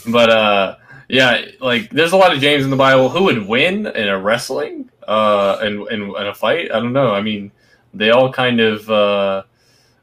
but 0.07 0.31
uh 0.31 0.77
yeah, 1.09 1.47
like 1.61 1.91
there's 1.91 2.13
a 2.13 2.17
lot 2.17 2.35
of 2.35 2.41
James 2.41 2.65
in 2.65 2.71
the 2.71 2.77
Bible. 2.77 3.09
Who 3.09 3.25
would 3.25 3.47
win 3.47 3.87
in 3.87 4.09
a 4.09 4.19
wrestling, 4.19 4.91
uh, 5.07 5.59
in, 5.63 5.87
in, 5.91 6.03
in 6.03 6.27
a 6.27 6.35
fight? 6.35 6.71
I 6.71 6.81
don't 6.81 6.93
know. 6.93 7.13
I 7.13 7.23
mean, 7.23 7.51
they 7.95 8.11
all 8.11 8.33
kind 8.33 8.61
of. 8.61 8.89
Uh, 8.91 9.43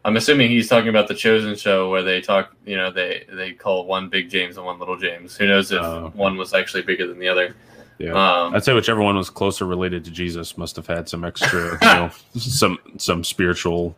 I'm 0.03 0.18
assuming 0.18 0.49
he's 0.49 0.68
talking 0.68 0.89
about 0.89 1.08
the 1.08 1.16
Chosen 1.16 1.56
show 1.56 1.89
where 1.89 2.03
they 2.03 2.22
talk. 2.22 2.56
You 2.66 2.78
know, 2.78 2.91
they 2.91 3.26
they 3.32 3.53
call 3.53 3.86
one 3.86 4.10
big 4.10 4.30
James 4.30 4.58
and 4.58 4.66
one 4.66 4.80
little 4.80 4.97
James. 4.97 5.36
Who 5.36 5.47
knows 5.47 5.72
if 5.72 5.82
oh, 5.82 6.06
okay. 6.06 6.18
one 6.18 6.38
was 6.38 6.53
actually 6.53 6.84
bigger 6.84 7.08
than 7.08 7.20
the 7.20 7.28
other? 7.28 7.56
Yeah, 7.97 8.12
um, 8.12 8.56
I'd 8.56 8.64
say 8.64 8.74
whichever 8.74 9.01
one 9.01 9.16
was 9.16 9.30
closer 9.30 9.66
related 9.66 10.03
to 10.06 10.12
Jesus 10.12 10.58
must 10.58 10.76
have 10.76 10.88
had 10.88 11.08
some 11.08 11.24
extra, 11.24 11.74
you 11.82 11.88
know, 11.88 12.12
some 12.36 12.78
some 12.97 13.24
spiritual 13.24 13.95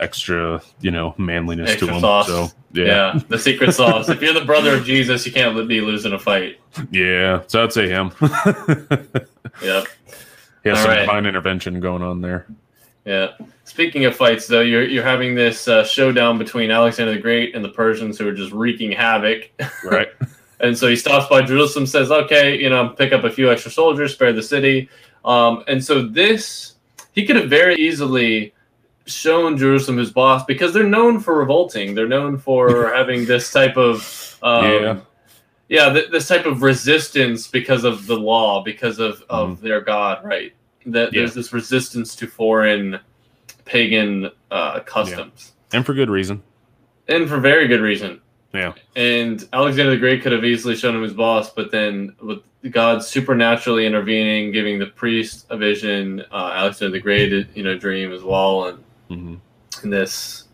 extra, 0.00 0.62
you 0.80 0.90
know, 0.90 1.14
manliness 1.18 1.70
extra 1.70 1.88
to 1.88 1.94
him. 1.94 2.00
Sauce. 2.00 2.26
So 2.26 2.48
yeah. 2.76 3.14
yeah, 3.14 3.20
the 3.28 3.38
secret 3.38 3.72
sauce. 3.72 4.08
if 4.08 4.20
you're 4.20 4.34
the 4.34 4.44
brother 4.44 4.76
of 4.76 4.84
Jesus, 4.84 5.26
you 5.26 5.32
can't 5.32 5.68
be 5.68 5.80
losing 5.80 6.12
a 6.12 6.18
fight. 6.18 6.60
Yeah, 6.90 7.42
so 7.46 7.64
I'd 7.64 7.72
say 7.72 7.88
him. 7.88 8.12
yep. 9.62 9.86
He 10.62 10.70
has 10.70 10.78
All 10.78 10.84
some 10.84 10.90
right. 10.90 11.00
divine 11.00 11.26
intervention 11.26 11.80
going 11.80 12.02
on 12.02 12.20
there. 12.20 12.46
Yeah. 13.04 13.32
Speaking 13.64 14.04
of 14.04 14.16
fights, 14.16 14.48
though, 14.48 14.62
you're 14.62 14.84
you're 14.84 15.04
having 15.04 15.34
this 15.34 15.68
uh, 15.68 15.84
showdown 15.84 16.38
between 16.38 16.70
Alexander 16.70 17.14
the 17.14 17.20
Great 17.20 17.54
and 17.54 17.64
the 17.64 17.68
Persians, 17.68 18.18
who 18.18 18.28
are 18.28 18.34
just 18.34 18.52
wreaking 18.52 18.92
havoc. 18.92 19.50
Right. 19.84 20.08
and 20.58 20.76
so 20.76 20.88
he 20.88 20.96
stops 20.96 21.28
by 21.28 21.42
Jerusalem, 21.42 21.86
says, 21.86 22.10
"Okay, 22.10 22.60
you 22.60 22.68
know, 22.68 22.88
pick 22.88 23.12
up 23.12 23.22
a 23.22 23.30
few 23.30 23.50
extra 23.50 23.70
soldiers, 23.70 24.12
spare 24.12 24.32
the 24.32 24.42
city." 24.42 24.88
Um, 25.24 25.62
and 25.68 25.84
so 25.84 26.02
this, 26.02 26.74
he 27.12 27.24
could 27.24 27.36
have 27.36 27.48
very 27.48 27.76
easily 27.76 28.52
shown 29.06 29.56
Jerusalem 29.56 29.98
his 29.98 30.10
boss 30.10 30.44
because 30.44 30.74
they're 30.74 30.84
known 30.84 31.20
for 31.20 31.36
revolting. 31.38 31.94
They're 31.94 32.08
known 32.08 32.38
for 32.38 32.88
having 32.94 33.24
this 33.24 33.52
type 33.52 33.76
of 33.76 34.38
um, 34.42 34.64
yeah, 34.64 35.00
yeah, 35.68 35.92
th- 35.92 36.10
this 36.10 36.28
type 36.28 36.46
of 36.46 36.62
resistance 36.62 37.46
because 37.48 37.84
of 37.84 38.06
the 38.06 38.16
law, 38.16 38.62
because 38.62 38.98
of 38.98 39.22
of 39.28 39.58
mm. 39.58 39.60
their 39.60 39.80
god, 39.80 40.24
right? 40.24 40.52
That 40.86 41.12
yeah. 41.12 41.20
there's 41.20 41.34
this 41.34 41.52
resistance 41.52 42.14
to 42.16 42.26
foreign 42.26 43.00
pagan 43.64 44.30
uh, 44.50 44.80
customs, 44.80 45.52
yeah. 45.70 45.78
and 45.78 45.86
for 45.86 45.94
good 45.94 46.10
reason, 46.10 46.42
and 47.08 47.28
for 47.28 47.38
very 47.38 47.66
good 47.66 47.80
reason. 47.80 48.20
Yeah. 48.52 48.72
And 48.94 49.46
Alexander 49.52 49.90
the 49.90 49.98
Great 49.98 50.22
could 50.22 50.32
have 50.32 50.44
easily 50.44 50.76
shown 50.76 50.94
him 50.96 51.02
his 51.02 51.12
boss, 51.12 51.50
but 51.50 51.70
then 51.70 52.16
with 52.22 52.40
God 52.70 53.04
supernaturally 53.04 53.86
intervening, 53.86 54.50
giving 54.50 54.78
the 54.78 54.86
priest 54.86 55.46
a 55.50 55.58
vision, 55.58 56.24
uh, 56.32 56.52
Alexander 56.54 56.92
the 56.92 57.00
Great, 57.00 57.48
you 57.54 57.62
know, 57.62 57.76
dream 57.76 58.12
as 58.12 58.22
well, 58.22 58.68
and 58.68 58.82
mm-hmm. 59.10 59.90
this 59.90 60.44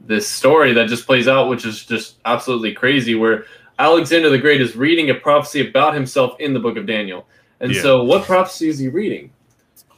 this 0.00 0.28
story 0.28 0.72
that 0.72 0.88
just 0.88 1.06
plays 1.06 1.28
out, 1.28 1.48
which 1.48 1.64
is 1.64 1.84
just 1.84 2.16
absolutely 2.24 2.72
crazy. 2.72 3.14
Where 3.14 3.44
Alexander 3.78 4.30
the 4.30 4.38
Great 4.38 4.60
is 4.60 4.76
reading 4.76 5.10
a 5.10 5.14
prophecy 5.14 5.68
about 5.68 5.94
himself 5.94 6.34
in 6.40 6.52
the 6.52 6.60
book 6.60 6.76
of 6.76 6.86
Daniel, 6.86 7.26
and 7.60 7.74
yeah. 7.74 7.82
so 7.82 8.04
what 8.04 8.24
prophecy 8.24 8.68
is 8.68 8.78
he 8.78 8.88
reading? 8.88 9.30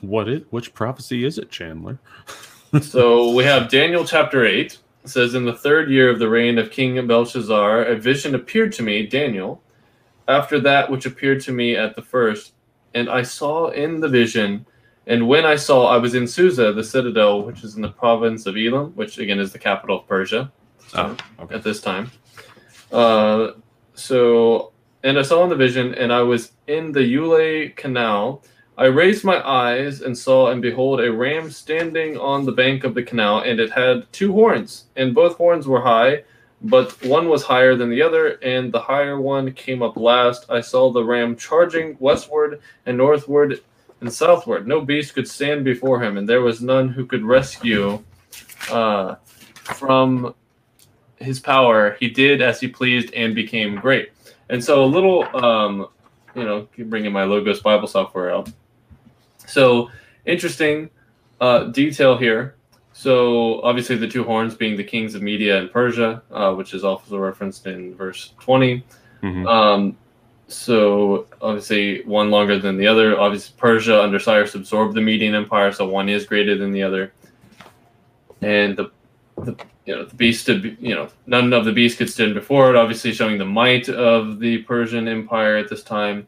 What 0.00 0.28
it? 0.28 0.46
Which 0.50 0.74
prophecy 0.74 1.24
is 1.24 1.38
it, 1.38 1.50
Chandler? 1.50 1.98
so 2.82 3.30
we 3.32 3.44
have 3.44 3.70
Daniel 3.70 4.04
chapter 4.04 4.44
eight. 4.44 4.78
It 5.04 5.10
says, 5.10 5.34
In 5.34 5.44
the 5.44 5.54
third 5.54 5.90
year 5.90 6.10
of 6.10 6.18
the 6.18 6.28
reign 6.28 6.58
of 6.58 6.70
King 6.70 7.06
Belshazzar, 7.06 7.84
a 7.84 7.96
vision 7.96 8.34
appeared 8.34 8.72
to 8.72 8.82
me, 8.82 9.06
Daniel, 9.06 9.62
after 10.28 10.58
that 10.60 10.90
which 10.90 11.04
appeared 11.04 11.42
to 11.42 11.52
me 11.52 11.76
at 11.76 11.94
the 11.94 12.02
first. 12.02 12.54
And 12.94 13.10
I 13.10 13.22
saw 13.22 13.68
in 13.68 14.00
the 14.00 14.08
vision 14.08 14.64
and 15.06 15.28
when 15.28 15.44
I 15.44 15.56
saw, 15.56 15.86
I 15.86 15.98
was 15.98 16.14
in 16.14 16.26
Susa, 16.26 16.72
the 16.72 16.84
citadel, 16.84 17.42
which 17.42 17.62
is 17.62 17.76
in 17.76 17.82
the 17.82 17.90
province 17.90 18.46
of 18.46 18.56
Elam, 18.56 18.92
which 18.92 19.18
again 19.18 19.38
is 19.38 19.52
the 19.52 19.58
capital 19.58 20.00
of 20.00 20.08
Persia 20.08 20.50
oh, 20.94 21.16
okay. 21.40 21.54
at 21.54 21.62
this 21.62 21.80
time. 21.80 22.10
Uh, 22.90 23.52
so, 23.94 24.72
and 25.02 25.18
I 25.18 25.22
saw 25.22 25.44
in 25.44 25.50
the 25.50 25.56
vision, 25.56 25.94
and 25.94 26.12
I 26.12 26.22
was 26.22 26.52
in 26.66 26.92
the 26.92 27.00
Ulai 27.00 27.76
Canal. 27.76 28.42
I 28.76 28.86
raised 28.86 29.24
my 29.24 29.46
eyes 29.46 30.00
and 30.00 30.16
saw, 30.16 30.50
and 30.50 30.62
behold, 30.62 31.00
a 31.00 31.12
ram 31.12 31.50
standing 31.50 32.16
on 32.16 32.44
the 32.44 32.52
bank 32.52 32.82
of 32.82 32.94
the 32.94 33.02
canal, 33.02 33.40
and 33.40 33.60
it 33.60 33.70
had 33.70 34.10
two 34.12 34.32
horns, 34.32 34.86
and 34.96 35.14
both 35.14 35.36
horns 35.36 35.68
were 35.68 35.82
high, 35.82 36.24
but 36.62 36.90
one 37.04 37.28
was 37.28 37.44
higher 37.44 37.76
than 37.76 37.90
the 37.90 38.02
other, 38.02 38.38
and 38.42 38.72
the 38.72 38.80
higher 38.80 39.20
one 39.20 39.52
came 39.52 39.82
up 39.82 39.96
last. 39.96 40.46
I 40.50 40.60
saw 40.60 40.90
the 40.90 41.04
ram 41.04 41.36
charging 41.36 41.96
westward 42.00 42.60
and 42.86 42.96
northward 42.96 43.60
and 44.04 44.12
southward. 44.12 44.68
No 44.68 44.80
beast 44.80 45.14
could 45.14 45.26
stand 45.26 45.64
before 45.64 46.02
him, 46.02 46.16
and 46.16 46.28
there 46.28 46.42
was 46.42 46.60
none 46.60 46.88
who 46.88 47.06
could 47.06 47.24
rescue 47.24 48.02
uh, 48.70 49.16
from 49.54 50.34
his 51.16 51.40
power. 51.40 51.96
He 51.98 52.08
did 52.08 52.42
as 52.42 52.60
he 52.60 52.68
pleased 52.68 53.12
and 53.14 53.34
became 53.34 53.76
great. 53.76 54.10
And 54.50 54.62
so, 54.62 54.84
a 54.84 54.86
little, 54.86 55.24
um, 55.36 55.88
you 56.34 56.44
know, 56.44 56.68
bringing 56.78 57.12
my 57.12 57.24
Logos 57.24 57.60
Bible 57.60 57.88
software 57.88 58.30
out. 58.30 58.50
So, 59.46 59.90
interesting 60.26 60.90
uh, 61.40 61.64
detail 61.64 62.16
here. 62.16 62.56
So 62.96 63.60
obviously 63.62 63.96
the 63.96 64.06
two 64.06 64.22
horns 64.22 64.54
being 64.54 64.76
the 64.76 64.84
kings 64.84 65.16
of 65.16 65.22
Media 65.22 65.58
and 65.58 65.70
Persia, 65.70 66.22
uh, 66.30 66.54
which 66.54 66.74
is 66.74 66.84
also 66.84 67.18
referenced 67.18 67.66
in 67.66 67.94
verse 67.96 68.34
20. 68.38 68.84
Mm-hmm. 69.22 69.46
Um, 69.46 69.96
so 70.48 71.26
obviously 71.40 72.02
one 72.04 72.30
longer 72.30 72.58
than 72.58 72.76
the 72.76 72.86
other. 72.86 73.18
Obviously 73.18 73.54
Persia 73.56 74.02
under 74.02 74.18
Cyrus 74.18 74.54
absorbed 74.54 74.94
the 74.94 75.00
Median 75.00 75.34
Empire, 75.34 75.72
so 75.72 75.86
one 75.86 76.08
is 76.08 76.26
greater 76.26 76.56
than 76.56 76.72
the 76.72 76.82
other. 76.82 77.12
And 78.42 78.76
the, 78.76 78.90
the 79.38 79.56
you 79.86 79.94
know 79.94 80.04
the 80.04 80.14
beast 80.14 80.42
stood 80.42 80.76
you 80.80 80.94
know 80.94 81.08
none 81.26 81.52
of 81.52 81.64
the 81.64 81.72
beasts 81.72 81.98
could 81.98 82.10
stand 82.10 82.34
before 82.34 82.70
it. 82.70 82.76
Obviously 82.76 83.12
showing 83.12 83.38
the 83.38 83.44
might 83.44 83.88
of 83.88 84.38
the 84.38 84.58
Persian 84.62 85.08
Empire 85.08 85.56
at 85.56 85.68
this 85.68 85.82
time. 85.82 86.26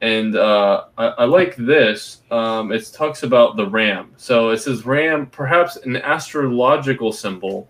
And 0.00 0.36
uh, 0.36 0.84
I, 0.96 1.06
I, 1.06 1.24
like 1.24 1.56
this. 1.56 2.22
Um, 2.30 2.70
it 2.70 2.88
talks 2.94 3.24
about 3.24 3.56
the 3.56 3.66
ram. 3.66 4.12
So 4.16 4.50
it 4.50 4.58
says 4.58 4.86
ram, 4.86 5.26
perhaps 5.26 5.74
an 5.74 5.96
astrological 5.96 7.12
symbol. 7.12 7.68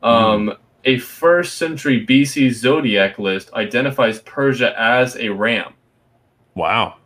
Um, 0.00 0.50
mm 0.50 0.58
a 0.84 0.98
first 0.98 1.56
century 1.56 2.04
BC 2.06 2.52
zodiac 2.52 3.18
list 3.18 3.52
identifies 3.54 4.20
Persia 4.20 4.78
as 4.78 5.16
a 5.16 5.28
ram. 5.30 5.74
Wow. 6.54 6.96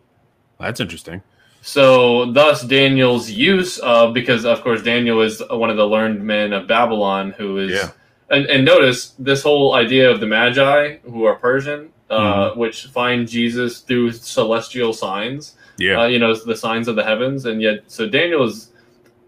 That's 0.59 0.81
interesting. 0.81 1.23
So, 1.61 2.33
thus, 2.33 2.63
Daniel's 2.63 3.31
use 3.31 3.79
of, 3.79 4.15
because 4.15 4.45
of 4.45 4.63
course, 4.63 4.83
Daniel 4.83 5.21
is 5.21 5.43
one 5.51 5.71
of 5.71 5.77
the 5.77 5.87
learned 5.87 6.23
men 6.23 6.53
of 6.53 6.67
Babylon 6.67 7.33
who 7.33 7.59
is. 7.59 7.73
Yeah. 7.73 7.91
And, 8.31 8.47
and 8.47 8.65
notice 8.65 9.15
this 9.19 9.43
whole 9.43 9.75
idea 9.75 10.11
of 10.11 10.21
the 10.21 10.27
Magi, 10.27 10.99
who 10.99 11.25
are 11.25 11.37
Persian, 11.37 11.91
uh, 12.11 12.51
mm-hmm. 12.51 12.61
which 12.61 12.87
find 12.87 13.27
Jesus 13.27 13.81
through 13.81 14.13
celestial 14.13 14.93
signs. 14.93 15.57
Yeah. 15.79 16.03
Uh, 16.03 16.07
you 16.07 16.19
know, 16.19 16.35
the 16.35 16.57
signs 16.57 16.89
of 16.89 16.97
the 16.97 17.05
heavens. 17.05 17.47
And 17.47 17.63
yet, 17.63 17.85
so 17.87 18.09
Daniel 18.09 18.45
is 18.45 18.73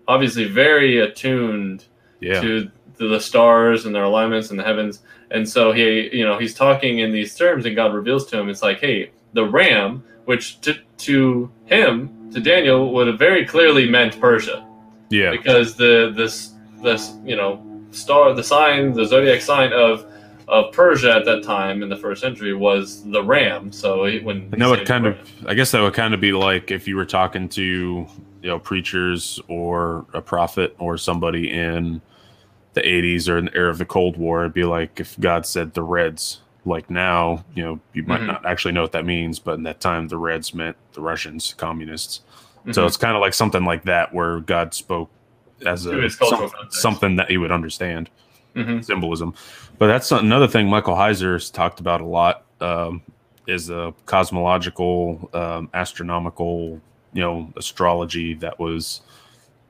obviously 0.08 0.44
very 0.44 0.98
attuned 0.98 1.84
yeah. 2.20 2.40
to 2.40 2.70
to 3.00 3.08
the 3.08 3.18
stars 3.18 3.86
and 3.86 3.94
their 3.94 4.04
alignments 4.04 4.50
in 4.50 4.58
the 4.58 4.62
heavens. 4.62 5.00
And 5.30 5.48
so 5.48 5.72
he, 5.72 6.14
you 6.14 6.22
know, 6.22 6.38
he's 6.38 6.52
talking 6.52 6.98
in 6.98 7.12
these 7.12 7.34
terms, 7.34 7.64
and 7.64 7.74
God 7.74 7.94
reveals 7.94 8.26
to 8.26 8.38
him, 8.38 8.50
it's 8.50 8.62
like, 8.62 8.78
hey, 8.78 9.10
the 9.32 9.42
ram, 9.42 10.04
which 10.26 10.60
to, 10.60 10.74
to 10.98 11.50
him, 11.64 12.30
to 12.30 12.40
Daniel, 12.40 12.92
would 12.92 13.06
have 13.06 13.18
very 13.18 13.46
clearly 13.46 13.88
meant 13.88 14.20
Persia. 14.20 14.66
Yeah. 15.08 15.30
Because 15.30 15.76
the 15.76 16.12
this 16.14 16.52
this 16.82 17.14
you 17.24 17.36
know 17.36 17.64
star, 17.90 18.34
the 18.34 18.44
sign, 18.44 18.92
the 18.92 19.06
zodiac 19.06 19.40
sign 19.40 19.72
of 19.72 20.04
of 20.46 20.70
Persia 20.72 21.14
at 21.14 21.24
that 21.24 21.42
time 21.42 21.82
in 21.82 21.88
the 21.88 21.96
first 21.96 22.20
century 22.20 22.54
was 22.54 23.02
the 23.04 23.24
ram. 23.24 23.72
So 23.72 24.02
when 24.20 24.50
and 24.52 24.60
that 24.60 24.68
would 24.68 24.86
kind 24.86 25.06
of, 25.06 25.16
I 25.46 25.54
guess 25.54 25.70
that 25.70 25.80
would 25.80 25.94
kind 25.94 26.12
of 26.12 26.20
be 26.20 26.32
like 26.32 26.70
if 26.70 26.86
you 26.86 26.96
were 26.96 27.06
talking 27.06 27.48
to 27.50 27.64
you 28.42 28.48
know 28.48 28.58
preachers 28.58 29.40
or 29.48 30.04
a 30.12 30.20
prophet 30.20 30.76
or 30.78 30.98
somebody 30.98 31.50
in 31.50 32.02
the 32.74 32.82
80s 32.82 33.28
or 33.28 33.38
in 33.38 33.46
the 33.46 33.54
era 33.54 33.70
of 33.70 33.78
the 33.78 33.84
Cold 33.84 34.16
War, 34.16 34.42
it'd 34.42 34.54
be 34.54 34.64
like 34.64 35.00
if 35.00 35.18
God 35.18 35.46
said 35.46 35.74
the 35.74 35.82
Reds. 35.82 36.40
Like 36.66 36.90
now, 36.90 37.44
you 37.54 37.64
know, 37.64 37.80
you 37.94 38.02
might 38.02 38.18
mm-hmm. 38.18 38.26
not 38.26 38.44
actually 38.44 38.72
know 38.72 38.82
what 38.82 38.92
that 38.92 39.06
means, 39.06 39.38
but 39.38 39.54
in 39.54 39.62
that 39.62 39.80
time, 39.80 40.08
the 40.08 40.18
Reds 40.18 40.54
meant 40.54 40.76
the 40.92 41.00
Russians, 41.00 41.54
communists. 41.56 42.20
Mm-hmm. 42.60 42.72
So 42.72 42.86
it's 42.86 42.98
kind 42.98 43.16
of 43.16 43.22
like 43.22 43.32
something 43.32 43.64
like 43.64 43.84
that 43.84 44.12
where 44.12 44.40
God 44.40 44.74
spoke 44.74 45.08
as 45.66 45.86
a 45.86 46.10
some, 46.10 46.50
something 46.68 47.16
that 47.16 47.30
he 47.30 47.38
would 47.38 47.50
understand 47.50 48.10
mm-hmm. 48.54 48.80
symbolism. 48.82 49.34
But 49.78 49.86
that's 49.86 50.12
another 50.12 50.46
thing 50.46 50.68
Michael 50.68 50.94
Heiser 50.94 51.32
has 51.32 51.50
talked 51.50 51.80
about 51.80 52.00
a 52.00 52.06
lot 52.06 52.44
um, 52.60 53.02
is 53.46 53.70
a 53.70 53.94
cosmological, 54.06 55.30
um, 55.32 55.70
astronomical, 55.72 56.80
you 57.12 57.22
know, 57.22 57.52
astrology 57.56 58.34
that 58.34 58.58
was 58.58 59.00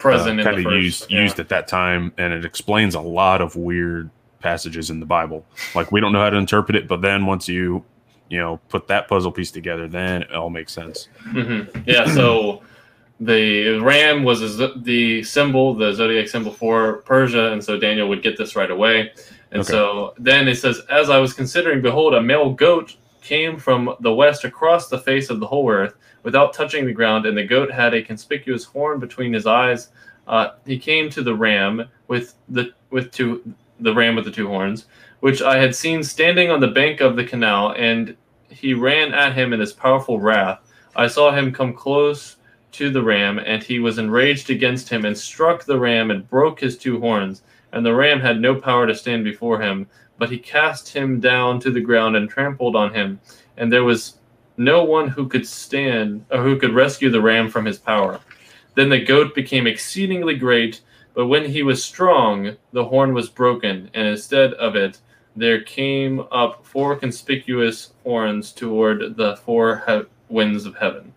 present 0.01 0.41
uh, 0.41 0.45
kind 0.45 0.67
of 0.67 0.73
used 0.73 1.11
yeah. 1.11 1.23
used 1.23 1.39
at 1.39 1.49
that 1.51 1.69
time, 1.69 2.13
and 2.19 2.33
it 2.33 2.45
explains 2.45 2.97
a 2.97 3.01
lot 3.01 3.41
of 3.41 3.55
weird 3.55 4.11
passages 4.41 4.91
in 4.91 4.99
the 4.99 5.07
Bible. 5.07 5.47
Like 5.75 5.93
we 5.93 6.01
don't 6.01 6.13
know 6.13 6.21
how 6.21 6.31
to 6.31 6.37
interpret 6.37 6.75
it, 6.75 6.89
but 6.89 7.03
then 7.03 7.27
once 7.27 7.47
you 7.47 7.85
you 8.29 8.39
know 8.39 8.59
put 8.69 8.89
that 8.89 9.07
puzzle 9.07 9.31
piece 9.31 9.53
together, 9.53 9.87
then 9.87 10.23
it 10.23 10.35
all 10.35 10.51
makes 10.51 10.73
sense. 10.73 11.09
Mm-hmm. 11.29 11.83
Yeah. 11.87 12.13
So 12.13 12.63
the 13.21 13.79
ram 13.81 14.25
was 14.25 14.41
the 14.59 15.23
symbol, 15.23 15.75
the 15.75 15.93
zodiac 15.93 16.29
symbol 16.29 16.53
for 16.53 16.99
Persia, 17.03 17.53
and 17.53 17.63
so 17.63 17.79
Daniel 17.79 18.09
would 18.09 18.23
get 18.23 18.37
this 18.37 18.57
right 18.57 18.71
away. 18.71 19.13
And 19.53 19.63
okay. 19.63 19.71
so 19.71 20.15
then 20.17 20.49
it 20.49 20.57
says, 20.57 20.81
as 20.89 21.11
I 21.11 21.19
was 21.19 21.35
considering, 21.35 21.83
behold, 21.83 22.15
a 22.15 22.23
male 22.23 22.53
goat 22.53 22.97
came 23.21 23.59
from 23.59 23.95
the 24.01 24.13
west 24.13 24.45
across 24.45 24.89
the 24.89 24.99
face 24.99 25.31
of 25.31 25.41
the 25.41 25.47
whole 25.47 25.71
earth 25.71 25.95
without 26.23 26.53
touching 26.53 26.87
the 26.87 26.93
ground, 26.93 27.27
and 27.27 27.37
the 27.37 27.45
goat 27.45 27.71
had 27.71 27.95
a 27.95 28.03
conspicuous 28.03 28.65
horn 28.65 29.01
between 29.01 29.33
his 29.33 29.47
eyes. 29.47 29.89
Uh, 30.27 30.51
he 30.67 30.79
came 30.79 31.11
to 31.11 31.23
the 31.23 31.35
ram 31.35 31.85
with 32.09 32.35
the 32.49 32.73
with 32.91 33.11
two 33.11 33.55
the 33.81 33.95
ram 33.95 34.15
with 34.15 34.25
the 34.25 34.31
two 34.31 34.49
horns, 34.49 34.87
which 35.21 35.43
I 35.43 35.59
had 35.59 35.75
seen 35.75 36.03
standing 36.03 36.51
on 36.51 36.61
the 36.61 36.69
bank 36.69 37.01
of 37.01 37.17
the 37.17 37.25
canal, 37.25 37.75
and 37.77 38.17
he 38.49 38.75
ran 38.75 39.15
at 39.15 39.35
him 39.35 39.53
in 39.53 39.61
his 39.61 39.73
powerful 39.73 40.21
wrath. 40.21 40.61
I 40.97 41.07
saw 41.07 41.33
him 41.33 41.53
come 41.53 41.73
close 41.73 42.37
to 42.73 42.91
the 42.91 43.03
ram, 43.03 43.39
and 43.39 43.63
he 43.63 43.79
was 43.79 43.99
enraged 43.99 44.51
against 44.51 44.89
him, 44.89 45.05
and 45.05 45.17
struck 45.17 45.65
the 45.65 45.79
ram 45.79 46.11
and 46.11 46.29
broke 46.29 46.61
his 46.61 46.77
two 46.77 47.01
horns. 47.01 47.43
And 47.73 47.87
the 47.87 47.95
ram 47.95 48.21
had 48.21 48.41
no 48.41 48.55
power 48.55 48.87
to 48.87 48.95
stand 48.95 49.25
before 49.25 49.61
him, 49.61 49.89
but 50.21 50.31
he 50.31 50.39
cast 50.39 50.91
him 50.91 51.19
down 51.19 51.59
to 51.59 51.71
the 51.71 51.81
ground 51.81 52.15
and 52.15 52.29
trampled 52.29 52.77
on 52.77 52.93
him. 52.93 53.19
And 53.57 53.73
there 53.73 53.85
was 53.85 54.19
no 54.59 54.85
one 54.85 55.09
who 55.09 55.27
could 55.27 55.47
stand 55.47 56.27
or 56.31 56.43
who 56.43 56.59
could 56.59 56.75
rescue 56.75 57.09
the 57.09 57.23
ram 57.23 57.49
from 57.49 57.65
his 57.65 57.79
power. 57.79 58.21
Then 58.75 58.91
the 58.91 59.03
goat 59.03 59.35
became 59.35 59.67
exceedingly 59.67 60.35
great, 60.35 60.83
but 61.15 61.27
when 61.27 61.47
he 61.47 61.63
was 61.63 61.83
strong, 61.83 62.55
the 62.73 62.85
horn 62.85 63.15
was 63.15 63.31
broken, 63.31 63.89
and 63.95 64.07
instead 64.07 64.53
of 64.55 64.77
it, 64.77 64.99
there 65.37 65.63
came 65.63 66.21
up 66.31 66.67
four 66.67 66.97
conspicuous 66.97 67.93
horns 68.05 68.53
toward 68.53 69.17
the 69.17 69.37
four 69.37 69.83
he- 69.89 70.03
winds 70.29 70.67
of 70.67 70.77
heaven. 70.77 71.15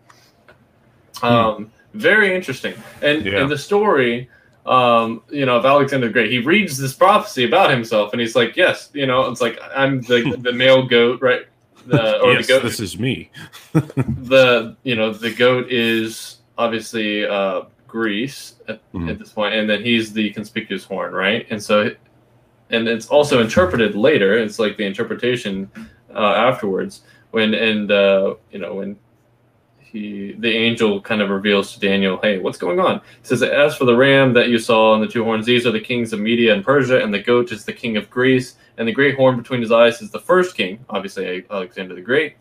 Hmm. 1.18 1.26
Um, 1.26 1.72
very 1.94 2.34
interesting. 2.34 2.76
And, 3.02 3.26
yeah. 3.26 3.42
and 3.42 3.52
the 3.52 3.58
story, 3.58 4.30
um, 4.66 5.24
you 5.30 5.46
know, 5.46 5.58
of 5.58 5.66
Alexander 5.66 6.08
the 6.08 6.14
Great, 6.14 6.32
he 6.32 6.40
reads 6.40 6.78
this 6.78 6.94
prophecy 6.94 7.46
about 7.46 7.70
himself, 7.70 8.14
and 8.14 8.22
he's 8.22 8.36
like, 8.36 8.56
"Yes, 8.56 8.90
you 8.94 9.06
know, 9.06 9.30
it's 9.30 9.42
like 9.42 9.60
I'm 9.76 10.02
the 10.02 10.38
the 10.40 10.54
male 10.54 10.86
goat, 10.86 11.22
right? 11.22 11.42
The, 11.86 12.20
or 12.24 12.34
yes, 12.34 12.48
the 12.48 12.54
goat. 12.54 12.64
This 12.64 12.80
is 12.80 12.98
me. 12.98 13.30
the 13.74 14.76
you 14.84 14.96
know 14.96 15.12
the 15.12 15.34
goat 15.34 15.70
is 15.70 16.38
obviously 16.58 17.26
uh, 17.26 17.64
Greece 17.88 18.56
at, 18.68 18.80
mm-hmm. 18.94 19.10
at, 19.10 19.20
this 19.20 19.30
point, 19.30 19.54
and 19.54 19.70
then 19.70 19.84
he's 19.84 20.14
the 20.14 20.30
conspicuous 20.32 20.86
horn, 20.86 21.14
right? 21.14 21.46
And 21.50 21.62
so, 21.62 21.92
and 22.70 22.88
it's 22.88 23.08
also 23.08 23.42
interpreted 23.42 23.96
later. 23.96 24.38
It's 24.38 24.60
like 24.60 24.78
the 24.78 24.86
interpretation 24.86 25.70
uh, 26.16 26.20
afterwards 26.20 27.02
when 27.32 27.54
and 27.54 27.92
uh, 27.92 28.36
you 28.52 28.60
know 28.60 28.76
when 28.76 28.98
he 29.94 30.34
the 30.40 30.52
angel 30.52 31.00
kind 31.00 31.22
of 31.22 31.30
reveals 31.30 31.74
to 31.74 31.80
Daniel, 31.80 32.20
"Hey, 32.22 32.40
what's 32.40 32.58
going 32.58 32.80
on?" 32.80 33.00
He 33.22 33.28
says, 33.28 33.44
"As 33.44 33.78
for 33.78 33.86
the 33.86 33.96
ram 33.96 34.34
that 34.34 34.50
you 34.50 34.58
saw 34.58 34.96
and 34.96 35.04
the 35.04 35.08
two 35.08 35.24
horns, 35.24 35.46
these 35.46 35.66
are 35.68 35.72
the 35.72 35.80
kings 35.80 36.12
of 36.12 36.20
Media 36.20 36.54
and 36.54 36.66
Persia, 36.66 37.02
and 37.02 37.14
the 37.14 37.20
goat 37.20 37.52
is 37.52 37.64
the 37.64 37.72
king 37.72 37.96
of 37.96 38.10
Greece, 38.10 38.56
and 38.78 38.88
the 38.88 38.92
great 38.92 39.16
horn 39.16 39.38
between 39.38 39.62
his 39.62 39.72
eyes 39.72 40.02
is 40.02 40.10
the 40.10 40.20
first 40.20 40.58
king, 40.58 40.80
obviously 40.90 41.46
Alexander 41.50 41.94
the 41.94 42.02
Great. 42.02 42.36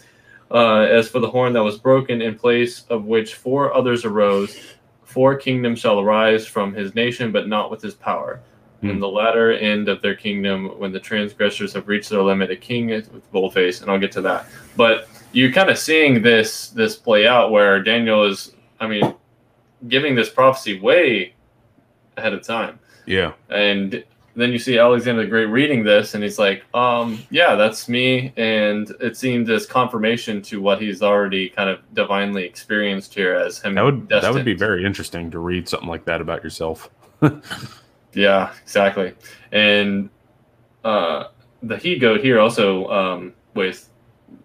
Uh, 0.50 0.80
as 0.80 1.08
for 1.08 1.20
the 1.20 1.30
horn 1.30 1.52
that 1.52 1.62
was 1.62 1.78
broken, 1.78 2.20
in 2.22 2.34
place 2.34 2.84
of 2.88 3.04
which 3.04 3.34
four 3.34 3.72
others 3.74 4.04
arose, 4.04 4.58
four 5.04 5.34
kingdoms 5.36 5.78
shall 5.78 6.00
arise 6.00 6.46
from 6.46 6.74
his 6.74 6.94
nation, 6.94 7.30
but 7.30 7.46
not 7.46 7.70
with 7.70 7.82
his 7.82 7.94
power." 7.94 8.40
In 8.82 8.94
hmm. 8.94 9.00
the 9.00 9.08
latter 9.08 9.52
end 9.52 9.88
of 9.88 10.02
their 10.02 10.16
kingdom, 10.16 10.66
when 10.78 10.90
the 10.90 10.98
transgressors 10.98 11.72
have 11.74 11.86
reached 11.86 12.10
their 12.10 12.22
limit, 12.22 12.50
a 12.50 12.56
king 12.56 12.88
with 12.88 13.30
bold 13.30 13.54
face, 13.54 13.80
and 13.80 13.90
I'll 13.90 13.98
get 13.98 14.10
to 14.12 14.22
that. 14.22 14.46
But 14.76 15.08
you're 15.32 15.52
kind 15.52 15.70
of 15.70 15.78
seeing 15.78 16.22
this 16.22 16.68
this 16.68 16.96
play 16.96 17.26
out 17.26 17.50
where 17.50 17.82
Daniel 17.82 18.24
is, 18.24 18.52
I 18.80 18.86
mean, 18.86 19.14
giving 19.88 20.14
this 20.14 20.30
prophecy 20.30 20.80
way 20.80 21.34
ahead 22.16 22.32
of 22.32 22.42
time. 22.42 22.78
Yeah. 23.06 23.32
And 23.48 24.04
then 24.34 24.52
you 24.52 24.58
see 24.58 24.78
Alexander 24.78 25.22
the 25.22 25.28
Great 25.28 25.46
reading 25.46 25.84
this, 25.84 26.14
and 26.14 26.24
he's 26.24 26.38
like, 26.38 26.64
um, 26.74 27.22
yeah, 27.30 27.54
that's 27.54 27.88
me. 27.88 28.32
And 28.36 28.90
it 29.00 29.16
seemed 29.16 29.50
as 29.50 29.66
confirmation 29.66 30.40
to 30.42 30.60
what 30.60 30.80
he's 30.80 31.02
already 31.02 31.50
kind 31.50 31.68
of 31.68 31.80
divinely 31.94 32.44
experienced 32.44 33.12
here 33.12 33.34
as 33.34 33.60
him. 33.60 33.74
That 33.74 33.84
would 33.84 34.08
destined. 34.08 34.22
that 34.22 34.34
would 34.34 34.44
be 34.44 34.54
very 34.54 34.84
interesting 34.84 35.30
to 35.32 35.38
read 35.38 35.68
something 35.68 35.88
like 35.88 36.04
that 36.06 36.20
about 36.20 36.42
yourself. 36.42 36.88
yeah, 38.14 38.52
exactly. 38.62 39.12
And 39.52 40.08
uh, 40.84 41.24
the 41.62 41.76
he 41.76 41.98
goat 41.98 42.20
here 42.20 42.40
also 42.40 42.88
um, 42.88 43.34
with 43.54 43.90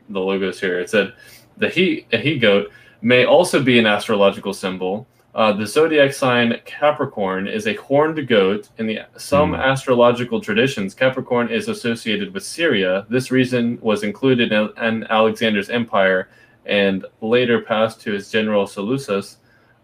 the 0.09 0.19
logos 0.19 0.59
here. 0.59 0.79
It 0.79 0.89
said 0.89 1.13
the 1.57 1.69
he 1.69 2.05
a 2.11 2.17
he 2.17 2.37
goat 2.37 2.71
may 3.01 3.25
also 3.25 3.61
be 3.61 3.79
an 3.79 3.85
astrological 3.85 4.53
symbol. 4.53 5.07
Uh, 5.35 5.53
the 5.53 5.67
zodiac 5.67 6.11
sign 6.13 6.59
Capricorn 6.65 7.47
is 7.47 7.67
a 7.67 7.75
horned 7.75 8.27
goat. 8.27 8.69
In 8.79 8.87
the 8.87 9.01
some 9.17 9.51
mm. 9.51 9.59
astrological 9.59 10.41
traditions, 10.41 10.95
Capricorn 10.95 11.49
is 11.49 11.67
associated 11.67 12.33
with 12.33 12.43
Syria. 12.43 13.05
This 13.09 13.29
reason 13.29 13.77
was 13.81 14.03
included 14.03 14.51
in, 14.51 14.69
in 14.81 15.03
Alexander's 15.11 15.69
empire 15.69 16.29
and 16.65 17.05
later 17.21 17.61
passed 17.61 18.01
to 18.01 18.11
his 18.11 18.31
general 18.31 18.65
Seleucus, 18.65 19.37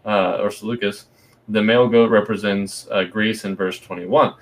uh, 0.04 0.38
or 0.40 0.50
Seleucus. 0.50 1.06
the 1.48 1.62
male 1.62 1.88
goat 1.88 2.10
represents 2.10 2.88
uh, 2.90 3.04
Greece 3.04 3.44
in 3.44 3.54
verse 3.54 3.78
21. 3.78 4.34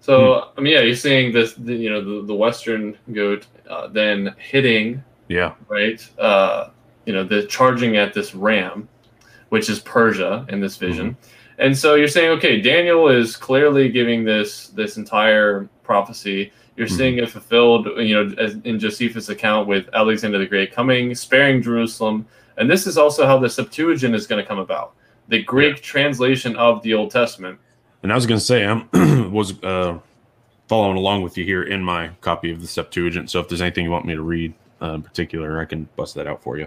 So 0.00 0.34
hmm. 0.34 0.58
I 0.58 0.60
mean, 0.60 0.72
yeah, 0.72 0.80
you're 0.80 0.96
seeing 0.96 1.32
this, 1.32 1.54
the, 1.54 1.74
you 1.74 1.90
know, 1.90 2.02
the, 2.02 2.26
the 2.26 2.34
Western 2.34 2.96
goat 3.12 3.46
uh, 3.68 3.88
then 3.88 4.34
hitting, 4.38 5.02
yeah, 5.28 5.54
right, 5.68 6.06
uh, 6.18 6.70
you 7.04 7.12
know, 7.12 7.24
the 7.24 7.46
charging 7.46 7.96
at 7.96 8.14
this 8.14 8.34
ram, 8.34 8.88
which 9.48 9.68
is 9.68 9.80
Persia 9.80 10.46
in 10.48 10.60
this 10.60 10.76
vision. 10.76 11.10
Mm-hmm. 11.10 11.30
And 11.58 11.78
so 11.78 11.94
you're 11.94 12.08
saying, 12.08 12.30
okay, 12.38 12.60
Daniel 12.60 13.08
is 13.08 13.36
clearly 13.36 13.88
giving 13.88 14.24
this 14.24 14.68
this 14.68 14.96
entire 14.96 15.68
prophecy. 15.82 16.52
You're 16.76 16.86
mm-hmm. 16.88 16.96
seeing 16.96 17.18
it 17.18 17.30
fulfilled, 17.30 17.86
you 17.98 18.14
know, 18.14 18.60
in 18.64 18.80
Josephus' 18.80 19.28
account 19.28 19.68
with 19.68 19.88
Alexander 19.94 20.38
the 20.38 20.46
Great 20.46 20.72
coming, 20.72 21.14
sparing 21.14 21.62
Jerusalem, 21.62 22.26
and 22.56 22.70
this 22.70 22.86
is 22.86 22.98
also 22.98 23.26
how 23.26 23.38
the 23.38 23.48
Septuagint 23.48 24.14
is 24.14 24.26
going 24.26 24.42
to 24.42 24.46
come 24.46 24.58
about, 24.58 24.94
the 25.28 25.42
Greek 25.42 25.76
yeah. 25.76 25.82
translation 25.82 26.56
of 26.56 26.82
the 26.82 26.94
Old 26.94 27.10
Testament. 27.10 27.58
And 28.02 28.12
I 28.12 28.14
was 28.14 28.26
going 28.26 28.38
to 28.38 28.44
say, 28.44 28.66
I 28.66 29.28
was 29.28 29.62
uh, 29.62 29.98
following 30.68 30.96
along 30.96 31.22
with 31.22 31.36
you 31.38 31.44
here 31.44 31.62
in 31.62 31.82
my 31.82 32.08
copy 32.20 32.50
of 32.50 32.60
the 32.60 32.66
Septuagint. 32.66 33.30
So 33.30 33.40
if 33.40 33.48
there's 33.48 33.62
anything 33.62 33.84
you 33.84 33.90
want 33.90 34.04
me 34.04 34.14
to 34.14 34.22
read 34.22 34.54
uh, 34.82 34.92
in 34.92 35.02
particular, 35.02 35.60
I 35.60 35.64
can 35.64 35.88
bust 35.96 36.14
that 36.16 36.26
out 36.26 36.42
for 36.42 36.58
you. 36.58 36.66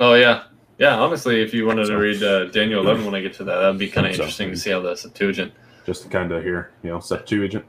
Oh 0.00 0.14
yeah, 0.14 0.44
yeah. 0.78 0.96
Honestly, 0.96 1.42
if 1.42 1.52
you 1.54 1.66
wanted 1.66 1.86
to 1.86 1.96
read 1.96 2.22
uh, 2.22 2.46
Daniel 2.46 2.80
11 2.82 3.04
when 3.04 3.14
I 3.14 3.20
get 3.20 3.34
to 3.34 3.44
that, 3.44 3.58
that'd 3.58 3.78
be 3.78 3.88
kind 3.88 4.06
of 4.06 4.12
interesting 4.12 4.50
to 4.50 4.56
see 4.56 4.70
how 4.70 4.80
the 4.80 4.96
Septuagint. 4.96 5.52
Just 5.84 6.04
to 6.04 6.08
kind 6.08 6.30
of 6.32 6.42
hear, 6.42 6.72
you 6.82 6.90
know, 6.90 7.00
Septuagint. 7.00 7.64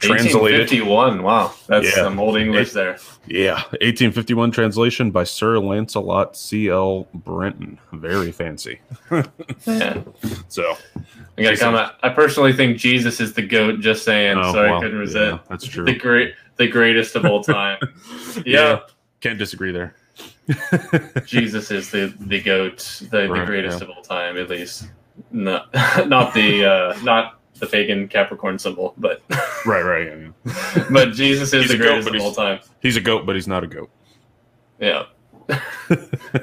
Translated. 0.00 0.60
1851. 0.60 1.22
Wow, 1.22 1.52
that's 1.66 1.84
yeah. 1.84 2.04
some 2.04 2.18
old 2.18 2.38
English 2.38 2.72
there. 2.72 2.96
Yeah, 3.26 3.56
1851 3.80 4.50
translation 4.50 5.10
by 5.10 5.24
Sir 5.24 5.58
Lancelot 5.58 6.38
C. 6.38 6.68
L. 6.68 7.06
Brenton. 7.12 7.78
Very 7.92 8.32
fancy. 8.32 8.80
yeah. 9.66 10.02
So, 10.48 10.76
I 11.36 11.42
got 11.42 11.50
to 11.50 11.56
comment. 11.56 11.92
I 12.02 12.08
personally 12.08 12.52
think 12.52 12.78
Jesus 12.78 13.20
is 13.20 13.34
the 13.34 13.42
goat. 13.42 13.80
Just 13.80 14.04
saying. 14.04 14.38
Oh, 14.38 14.52
so 14.52 14.62
well, 14.62 14.76
I 14.76 14.80
couldn't 14.80 14.98
resist. 14.98 15.16
Yeah, 15.16 15.38
that's 15.48 15.66
true. 15.66 15.84
The 15.84 15.94
great, 15.94 16.34
the 16.56 16.66
greatest 16.66 17.14
of 17.14 17.26
all 17.26 17.44
time. 17.44 17.78
yeah. 18.36 18.42
yeah. 18.46 18.80
Can't 19.20 19.38
disagree 19.38 19.72
there. 19.72 19.94
Jesus 21.26 21.70
is 21.70 21.90
the 21.90 22.14
the 22.20 22.40
goat, 22.40 23.02
the, 23.10 23.28
right, 23.28 23.40
the 23.40 23.46
greatest 23.46 23.80
yeah. 23.80 23.84
of 23.84 23.90
all 23.90 24.02
time, 24.02 24.36
at 24.36 24.48
least. 24.48 24.88
Not 25.30 25.72
not 26.08 26.34
the 26.34 26.64
uh, 26.64 27.02
not 27.02 27.40
the 27.54 27.66
pagan 27.66 28.08
Capricorn 28.08 28.58
symbol, 28.58 28.94
but 28.96 29.22
right, 29.66 29.82
right, 29.82 30.06
yeah, 30.06 30.28
yeah. 30.46 30.86
but 30.90 31.12
Jesus 31.12 31.52
is 31.52 31.62
he's 31.62 31.70
the 31.70 31.76
greatest 31.76 32.08
goat, 32.08 32.16
of 32.16 32.22
all 32.22 32.32
time. 32.32 32.60
He's 32.80 32.96
a 32.96 33.00
goat, 33.00 33.26
but 33.26 33.34
he's 33.34 33.46
not 33.46 33.62
a 33.62 33.66
goat. 33.66 33.90
Yeah, 34.78 35.04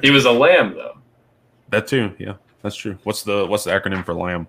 he 0.00 0.10
was 0.10 0.24
a 0.24 0.32
lamb 0.32 0.74
though. 0.74 0.98
That 1.70 1.86
too, 1.86 2.14
yeah, 2.18 2.34
that's 2.62 2.76
true. 2.76 2.98
What's 3.02 3.22
the 3.22 3.46
what's 3.46 3.64
the 3.64 3.72
acronym 3.72 4.04
for 4.04 4.14
lamb? 4.14 4.46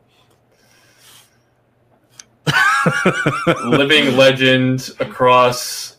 Living 3.65 4.15
legend 4.15 4.91
across 4.99 5.97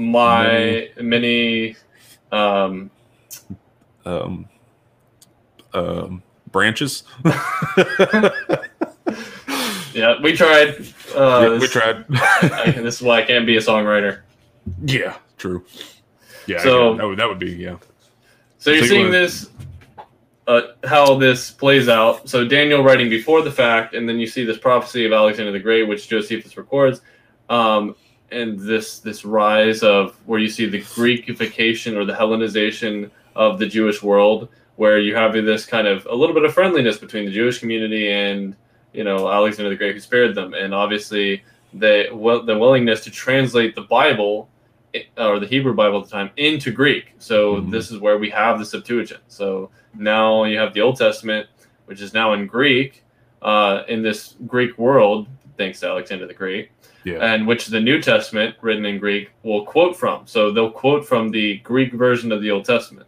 my 0.00 0.88
many, 0.96 1.02
many 1.02 1.76
um, 2.32 2.90
um, 4.04 4.48
um, 5.74 6.22
branches. 6.50 7.04
Yeah, 9.94 10.20
we 10.22 10.36
tried. 10.36 10.80
Uh, 11.14 11.40
yeah, 11.42 11.58
we 11.58 11.66
tried. 11.66 12.06
this 12.74 12.96
is 12.96 13.02
why 13.02 13.18
I 13.18 13.22
can't 13.22 13.46
be 13.46 13.56
a 13.56 13.60
songwriter. 13.60 14.20
Yeah, 14.84 15.16
true. 15.36 15.64
Yeah, 16.46 16.62
so 16.62 16.96
that 16.96 17.06
would, 17.06 17.18
that 17.18 17.28
would 17.28 17.38
be 17.38 17.52
yeah. 17.52 17.76
So 18.58 18.70
you're 18.70 18.86
seeing 18.86 19.10
this, 19.10 19.50
uh, 20.46 20.62
how 20.84 21.16
this 21.16 21.50
plays 21.50 21.88
out. 21.88 22.28
So 22.28 22.46
Daniel 22.46 22.82
writing 22.82 23.08
before 23.08 23.42
the 23.42 23.50
fact, 23.50 23.94
and 23.94 24.08
then 24.08 24.18
you 24.18 24.26
see 24.26 24.44
this 24.44 24.58
prophecy 24.58 25.06
of 25.06 25.12
Alexander 25.12 25.52
the 25.52 25.58
Great, 25.58 25.88
which 25.88 26.08
Josephus 26.08 26.56
records, 26.56 27.00
um, 27.48 27.96
and 28.32 28.58
this 28.58 29.00
this 29.00 29.24
rise 29.24 29.82
of 29.82 30.16
where 30.26 30.38
you 30.38 30.48
see 30.48 30.66
the 30.66 30.80
Greekification 30.80 31.96
or 31.96 32.04
the 32.04 32.14
Hellenization 32.14 33.10
of 33.36 33.58
the 33.58 33.66
Jewish 33.66 34.02
world, 34.02 34.48
where 34.76 34.98
you 34.98 35.14
have 35.14 35.32
this 35.32 35.66
kind 35.66 35.86
of 35.86 36.06
a 36.10 36.14
little 36.14 36.34
bit 36.34 36.44
of 36.44 36.54
friendliness 36.54 36.98
between 36.98 37.26
the 37.26 37.32
Jewish 37.32 37.58
community 37.58 38.10
and 38.10 38.56
you 38.92 39.04
know 39.04 39.30
Alexander 39.30 39.70
the 39.70 39.76
Great 39.76 39.94
who 39.94 40.00
spared 40.00 40.34
them, 40.34 40.54
and 40.54 40.74
obviously 40.74 41.42
the 41.74 42.08
well, 42.12 42.42
the 42.44 42.58
willingness 42.58 43.04
to 43.04 43.10
translate 43.10 43.74
the 43.74 43.82
Bible 43.82 44.48
eh, 44.94 45.02
or 45.16 45.38
the 45.38 45.46
Hebrew 45.46 45.74
Bible 45.74 45.98
at 45.98 46.04
the 46.04 46.10
time 46.10 46.30
into 46.36 46.72
Greek. 46.72 47.14
So 47.18 47.56
mm-hmm. 47.56 47.70
this 47.70 47.90
is 47.90 47.98
where 47.98 48.18
we 48.18 48.30
have 48.30 48.58
the 48.58 48.64
Septuagint. 48.64 49.22
So 49.28 49.70
now 49.94 50.44
you 50.44 50.58
have 50.58 50.74
the 50.74 50.80
Old 50.80 50.96
Testament, 50.96 51.46
which 51.86 52.00
is 52.00 52.14
now 52.14 52.32
in 52.32 52.46
Greek, 52.46 53.04
uh, 53.42 53.82
in 53.88 54.02
this 54.02 54.36
Greek 54.46 54.78
world, 54.78 55.28
thanks 55.60 55.80
to 55.80 55.86
Alexander 55.88 56.26
the 56.26 56.34
Great. 56.34 56.70
Yeah. 57.04 57.18
And 57.18 57.46
which 57.46 57.66
the 57.66 57.80
New 57.80 58.00
Testament, 58.00 58.56
written 58.60 58.84
in 58.84 58.98
Greek, 58.98 59.30
will 59.42 59.64
quote 59.64 59.96
from. 59.96 60.26
So 60.26 60.50
they'll 60.50 60.70
quote 60.70 61.06
from 61.06 61.30
the 61.30 61.58
Greek 61.58 61.92
version 61.92 62.32
of 62.32 62.42
the 62.42 62.50
Old 62.50 62.64
Testament. 62.64 63.06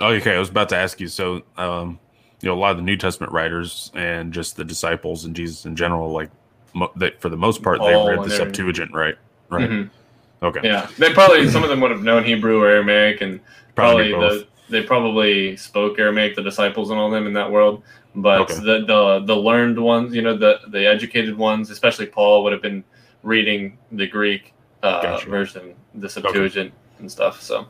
Oh, 0.00 0.08
okay. 0.08 0.34
I 0.34 0.38
was 0.38 0.50
about 0.50 0.68
to 0.70 0.76
ask 0.76 1.00
you. 1.00 1.08
So, 1.08 1.42
um, 1.56 1.98
you 2.40 2.48
know 2.48 2.54
a 2.54 2.60
lot 2.60 2.70
of 2.70 2.76
the 2.76 2.82
New 2.82 2.96
Testament 2.96 3.32
writers 3.32 3.90
and 3.94 4.32
just 4.32 4.56
the 4.56 4.64
disciples 4.64 5.24
and 5.24 5.34
Jesus 5.34 5.64
in 5.66 5.74
general, 5.74 6.12
like 6.12 6.30
mo- 6.74 6.92
they, 6.96 7.10
for 7.18 7.28
the 7.28 7.36
most 7.36 7.62
part, 7.62 7.80
they 7.80 7.94
read 7.94 8.22
the 8.22 8.30
Septuagint, 8.30 8.92
right? 8.92 9.16
Right. 9.48 9.68
Mm-hmm. 9.68 10.44
Okay. 10.44 10.60
Yeah, 10.62 10.88
they 10.98 11.12
probably 11.12 11.48
some 11.48 11.64
of 11.64 11.68
them 11.68 11.80
would 11.80 11.90
have 11.90 12.02
known 12.02 12.24
Hebrew 12.24 12.62
or 12.62 12.68
Aramaic, 12.68 13.20
and 13.20 13.40
probably, 13.74 14.12
probably 14.12 14.38
the 14.38 14.46
they 14.68 14.82
probably 14.82 15.56
spoke 15.56 15.98
Aramaic, 15.98 16.36
the 16.36 16.42
disciples 16.42 16.90
and 16.90 16.98
all 16.98 17.10
them 17.10 17.26
in 17.26 17.32
that 17.34 17.50
world. 17.50 17.82
But 18.14 18.40
okay. 18.42 18.54
the, 18.54 18.84
the 18.86 19.22
the 19.26 19.36
learned 19.36 19.78
ones, 19.78 20.14
you 20.14 20.22
know, 20.22 20.36
the 20.36 20.60
the 20.68 20.86
educated 20.86 21.36
ones, 21.36 21.70
especially 21.70 22.06
Paul, 22.06 22.42
would 22.44 22.52
have 22.52 22.62
been 22.62 22.82
reading 23.22 23.78
the 23.92 24.06
Greek 24.06 24.54
uh, 24.82 25.02
gotcha. 25.02 25.28
version, 25.28 25.74
the 25.94 26.08
Septuagint 26.08 26.68
okay. 26.68 27.00
and 27.00 27.10
stuff. 27.10 27.40
So, 27.42 27.66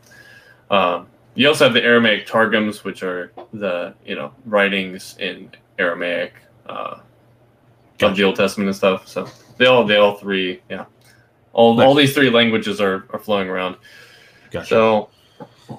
um, 0.70 1.08
you 1.34 1.48
also 1.48 1.64
have 1.64 1.74
the 1.74 1.82
Aramaic 1.82 2.26
targums, 2.26 2.84
which 2.84 3.02
are 3.02 3.32
the 3.52 3.94
you 4.04 4.14
know 4.14 4.32
writings 4.46 5.16
in 5.18 5.50
Aramaic 5.78 6.34
uh, 6.66 7.00
gotcha. 7.98 8.06
of 8.06 8.16
the 8.16 8.24
Old 8.24 8.36
Testament 8.36 8.68
and 8.68 8.76
stuff. 8.76 9.06
So 9.06 9.28
they 9.56 9.66
all 9.66 9.84
they 9.84 9.96
all 9.96 10.16
three 10.16 10.62
yeah 10.70 10.86
all 11.52 11.74
nice. 11.74 11.86
all 11.86 11.94
these 11.94 12.14
three 12.14 12.30
languages 12.30 12.80
are 12.80 13.06
are 13.10 13.18
flowing 13.18 13.48
around. 13.48 13.76
Gotcha. 14.50 14.68
So 14.68 15.10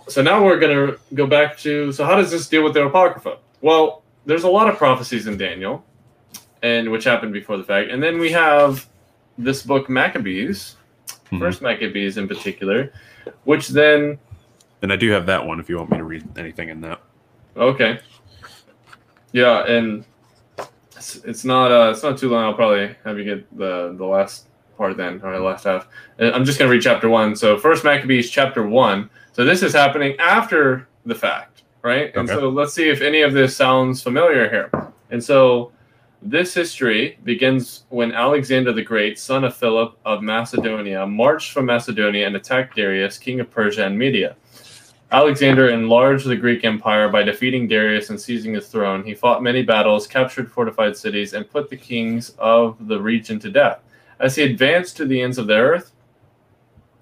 so 0.07 0.21
now 0.21 0.43
we're 0.43 0.59
gonna 0.59 0.95
go 1.13 1.25
back 1.25 1.57
to 1.59 1.91
so 1.91 2.05
how 2.05 2.15
does 2.15 2.31
this 2.31 2.47
deal 2.47 2.63
with 2.63 2.73
the 2.73 2.85
Apocrypha? 2.85 3.37
Well, 3.61 4.03
there's 4.25 4.43
a 4.43 4.49
lot 4.49 4.69
of 4.69 4.77
prophecies 4.77 5.27
in 5.27 5.37
Daniel, 5.37 5.83
and 6.61 6.91
which 6.91 7.03
happened 7.03 7.33
before 7.33 7.57
the 7.57 7.63
fact, 7.63 7.89
and 7.89 8.01
then 8.01 8.19
we 8.19 8.31
have 8.31 8.87
this 9.37 9.63
book 9.63 9.89
Maccabees, 9.89 10.75
mm-hmm. 11.07 11.39
First 11.39 11.61
Maccabees 11.61 12.17
in 12.17 12.27
particular, 12.27 12.91
which 13.43 13.69
then 13.69 14.19
and 14.81 14.93
I 14.93 14.95
do 14.95 15.09
have 15.11 15.25
that 15.25 15.45
one 15.45 15.59
if 15.59 15.69
you 15.69 15.77
want 15.77 15.91
me 15.91 15.97
to 15.97 16.03
read 16.03 16.27
anything 16.37 16.69
in 16.69 16.81
that. 16.81 17.01
Okay. 17.57 17.99
Yeah, 19.31 19.65
and 19.65 20.05
it's, 20.95 21.17
it's 21.17 21.45
not 21.45 21.71
uh 21.71 21.91
it's 21.91 22.03
not 22.03 22.17
too 22.17 22.29
long. 22.29 22.45
I'll 22.45 22.53
probably 22.53 22.95
have 23.03 23.17
you 23.17 23.23
get 23.23 23.57
the 23.57 23.93
the 23.97 24.05
last 24.05 24.47
part 24.77 24.97
then, 24.97 25.21
or 25.23 25.33
the 25.33 25.43
last 25.43 25.65
half. 25.65 25.87
I'm 26.19 26.45
just 26.45 26.57
gonna 26.57 26.71
read 26.71 26.81
chapter 26.81 27.09
one. 27.09 27.35
So 27.35 27.57
first 27.57 27.83
Maccabees 27.83 28.29
chapter 28.29 28.65
one. 28.67 29.09
So 29.39 29.45
this 29.45 29.63
is 29.63 29.71
happening 29.71 30.17
after 30.19 30.89
the 31.05 31.15
fact, 31.15 31.63
right? 31.81 32.13
And 32.13 32.29
okay. 32.29 32.37
so 32.37 32.49
let's 32.49 32.73
see 32.73 32.89
if 32.89 32.99
any 32.99 33.21
of 33.21 33.31
this 33.31 33.55
sounds 33.55 34.03
familiar 34.03 34.49
here. 34.49 34.91
And 35.11 35.23
so 35.23 35.71
this 36.21 36.53
history 36.53 37.17
begins 37.23 37.85
when 37.87 38.11
Alexander 38.11 38.73
the 38.73 38.83
Great, 38.83 39.17
son 39.17 39.45
of 39.45 39.55
Philip 39.55 39.97
of 40.03 40.21
Macedonia, 40.21 41.07
marched 41.07 41.53
from 41.53 41.67
Macedonia 41.67 42.27
and 42.27 42.35
attacked 42.35 42.75
Darius, 42.75 43.17
king 43.17 43.39
of 43.39 43.49
Persia 43.49 43.85
and 43.85 43.97
Media. 43.97 44.35
Alexander 45.13 45.69
enlarged 45.69 46.27
the 46.27 46.35
Greek 46.35 46.65
Empire 46.65 47.07
by 47.07 47.23
defeating 47.23 47.65
Darius 47.65 48.09
and 48.09 48.19
seizing 48.19 48.55
his 48.55 48.67
throne. 48.67 49.05
He 49.05 49.15
fought 49.15 49.41
many 49.41 49.63
battles, 49.63 50.05
captured 50.05 50.51
fortified 50.51 50.97
cities, 50.97 51.33
and 51.33 51.49
put 51.49 51.69
the 51.69 51.77
kings 51.77 52.31
of 52.39 52.89
the 52.89 52.99
region 53.01 53.39
to 53.39 53.49
death. 53.49 53.79
As 54.19 54.35
he 54.35 54.43
advanced 54.43 54.97
to 54.97 55.05
the 55.05 55.21
ends 55.21 55.37
of 55.37 55.47
the 55.47 55.55
earth, 55.55 55.93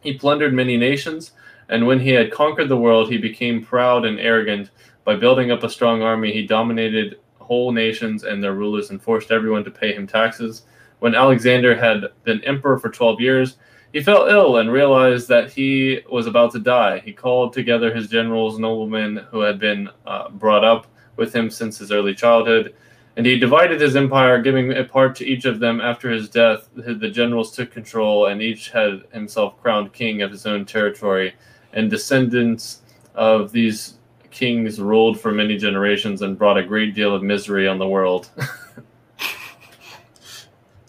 he 0.01 0.13
plundered 0.13 0.53
many 0.53 0.77
nations, 0.77 1.31
and 1.69 1.85
when 1.85 1.99
he 1.99 2.11
had 2.11 2.31
conquered 2.31 2.69
the 2.69 2.77
world, 2.77 3.09
he 3.09 3.17
became 3.17 3.63
proud 3.63 4.05
and 4.05 4.19
arrogant. 4.19 4.69
By 5.03 5.15
building 5.15 5.51
up 5.51 5.63
a 5.63 5.69
strong 5.69 6.01
army, 6.01 6.31
he 6.31 6.45
dominated 6.45 7.19
whole 7.39 7.71
nations 7.71 8.23
and 8.23 8.43
their 8.43 8.53
rulers 8.53 8.89
and 8.89 9.01
forced 9.01 9.31
everyone 9.31 9.63
to 9.63 9.71
pay 9.71 9.93
him 9.93 10.07
taxes. 10.07 10.63
When 10.99 11.15
Alexander 11.15 11.75
had 11.75 12.05
been 12.23 12.43
emperor 12.43 12.77
for 12.79 12.89
12 12.89 13.21
years, 13.21 13.57
he 13.93 14.01
fell 14.03 14.27
ill 14.27 14.57
and 14.57 14.71
realized 14.71 15.27
that 15.29 15.51
he 15.51 16.01
was 16.09 16.27
about 16.27 16.51
to 16.51 16.59
die. 16.59 16.99
He 16.99 17.13
called 17.13 17.53
together 17.53 17.93
his 17.93 18.09
generals, 18.09 18.59
noblemen 18.59 19.25
who 19.31 19.41
had 19.41 19.59
been 19.59 19.89
uh, 20.05 20.29
brought 20.29 20.63
up 20.63 20.87
with 21.15 21.33
him 21.33 21.49
since 21.49 21.77
his 21.77 21.91
early 21.91 22.13
childhood, 22.13 22.75
and 23.15 23.25
he 23.25 23.39
divided 23.39 23.81
his 23.81 23.95
empire, 23.95 24.41
giving 24.41 24.71
a 24.73 24.83
part 24.83 25.15
to 25.15 25.25
each 25.25 25.45
of 25.45 25.59
them. 25.59 25.81
After 25.81 26.11
his 26.11 26.29
death, 26.29 26.69
the 26.75 27.09
generals 27.09 27.55
took 27.55 27.71
control, 27.71 28.27
and 28.27 28.41
each 28.41 28.69
had 28.69 29.03
himself 29.11 29.59
crowned 29.61 29.93
king 29.93 30.21
of 30.21 30.29
his 30.29 30.45
own 30.45 30.65
territory 30.65 31.33
and 31.77 31.89
descendants 31.89 32.81
of 33.15 33.51
these 33.51 33.93
kings 34.31 34.81
ruled 34.81 35.19
for 35.19 35.31
many 35.31 35.57
generations 35.57 36.23
and 36.23 36.37
brought 36.37 36.57
a 36.57 36.63
great 36.63 36.93
deal 36.93 37.15
of 37.15 37.23
misery 37.23 37.67
on 37.67 37.77
the 37.77 37.87
world. 37.87 38.29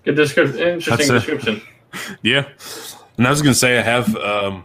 Good 0.02 0.16
description. 0.16 0.58
Interesting 0.58 1.08
That's 1.08 1.26
description. 1.26 1.62
A, 1.92 1.98
yeah, 2.22 2.48
and 3.18 3.26
I 3.26 3.30
was 3.30 3.42
gonna 3.42 3.54
say 3.54 3.78
I 3.78 3.82
have, 3.82 4.16
um, 4.16 4.64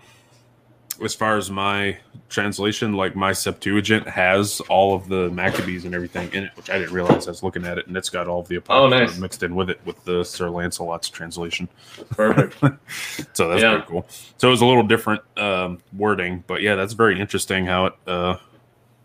as 1.03 1.13
far 1.13 1.37
as 1.37 1.51
my 1.51 1.97
translation, 2.33 2.93
like 2.93 3.15
my 3.15 3.31
Septuagint 3.31 4.07
has 4.09 4.59
all 4.61 4.95
of 4.95 5.07
the 5.07 5.29
Maccabees 5.29 5.85
and 5.85 5.93
everything 5.93 6.33
in 6.33 6.45
it, 6.45 6.51
which 6.55 6.69
I 6.69 6.79
didn't 6.79 6.93
realize. 6.93 7.27
I 7.27 7.31
was 7.31 7.43
looking 7.43 7.63
at 7.65 7.77
it, 7.77 7.87
and 7.87 7.95
it's 7.95 8.09
got 8.09 8.27
all 8.27 8.41
of 8.41 8.47
the 8.47 8.61
oh, 8.69 8.87
nice. 8.87 9.17
mixed 9.17 9.43
in 9.43 9.55
with 9.55 9.69
it 9.69 9.79
with 9.85 10.03
the 10.03 10.23
Sir 10.23 10.49
Lancelot's 10.49 11.09
translation. 11.09 11.69
Perfect. 12.09 12.55
so 13.33 13.47
that's 13.47 13.61
yeah. 13.61 13.75
pretty 13.75 13.87
cool. 13.87 14.05
So 14.37 14.47
it 14.47 14.51
was 14.51 14.61
a 14.61 14.65
little 14.65 14.83
different 14.83 15.21
um, 15.37 15.79
wording, 15.95 16.43
but 16.47 16.61
yeah, 16.61 16.75
that's 16.75 16.93
very 16.93 17.19
interesting. 17.19 17.65
How 17.65 17.85
it, 17.85 17.93
uh, 18.07 18.11
mm-hmm. 18.11 18.41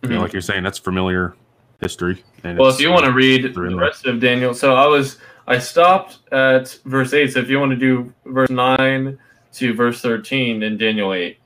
you 0.03 0.09
know, 0.09 0.15
mm-hmm. 0.15 0.23
like 0.23 0.33
you're 0.33 0.43
saying, 0.43 0.65
that's 0.65 0.79
familiar 0.79 1.37
history. 1.81 2.25
well, 2.43 2.69
if 2.69 2.81
you 2.81 2.91
want 2.91 3.05
to 3.05 3.13
read 3.13 3.55
the 3.55 3.77
rest 3.77 4.07
of 4.07 4.21
Daniel, 4.21 4.55
so 4.55 4.75
I 4.75 4.87
was 4.87 5.19
I 5.47 5.59
stopped 5.59 6.19
at 6.33 6.79
verse 6.87 7.13
eight. 7.13 7.35
So 7.35 7.41
if 7.41 7.51
you 7.51 7.61
want 7.61 7.71
to 7.71 7.77
do 7.77 8.13
verse 8.25 8.51
nine 8.51 9.19
to 9.53 9.75
verse 9.75 10.01
thirteen 10.01 10.63
in 10.63 10.79
Daniel 10.79 11.13
eight. 11.13 11.39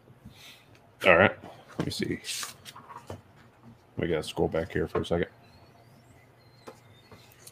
All 1.05 1.17
right. 1.17 1.37
Let 1.79 1.87
me 1.87 1.91
see. 1.93 2.21
We 3.97 4.09
gotta 4.09 4.23
scroll 4.23 4.49
back 4.49 4.73
here 4.73 4.89
for 4.89 5.01
a 5.01 5.07
second. 5.07 5.29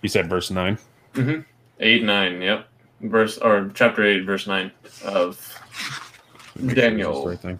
You 0.02 0.08
said 0.08 0.28
verse 0.28 0.50
9 0.50 0.78
Mm-hmm. 1.14 1.40
Eight, 1.80 2.04
nine. 2.04 2.40
Yep. 2.42 2.66
Verse 3.00 3.38
or 3.38 3.70
chapter 3.74 4.04
eight, 4.04 4.24
verse 4.24 4.46
nine 4.46 4.70
of 5.04 5.38
Daniel. 6.74 7.22
Sure 7.22 7.30
right 7.30 7.40
thing. 7.40 7.58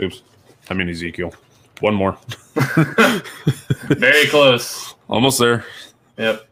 Oops. 0.00 0.22
I 0.70 0.74
mean 0.74 0.88
Ezekiel. 0.88 1.34
One 1.80 1.94
more. 1.94 2.16
Very 2.54 4.26
close. 4.28 4.94
Almost 5.08 5.38
there. 5.38 5.64
Yep. 6.16 6.48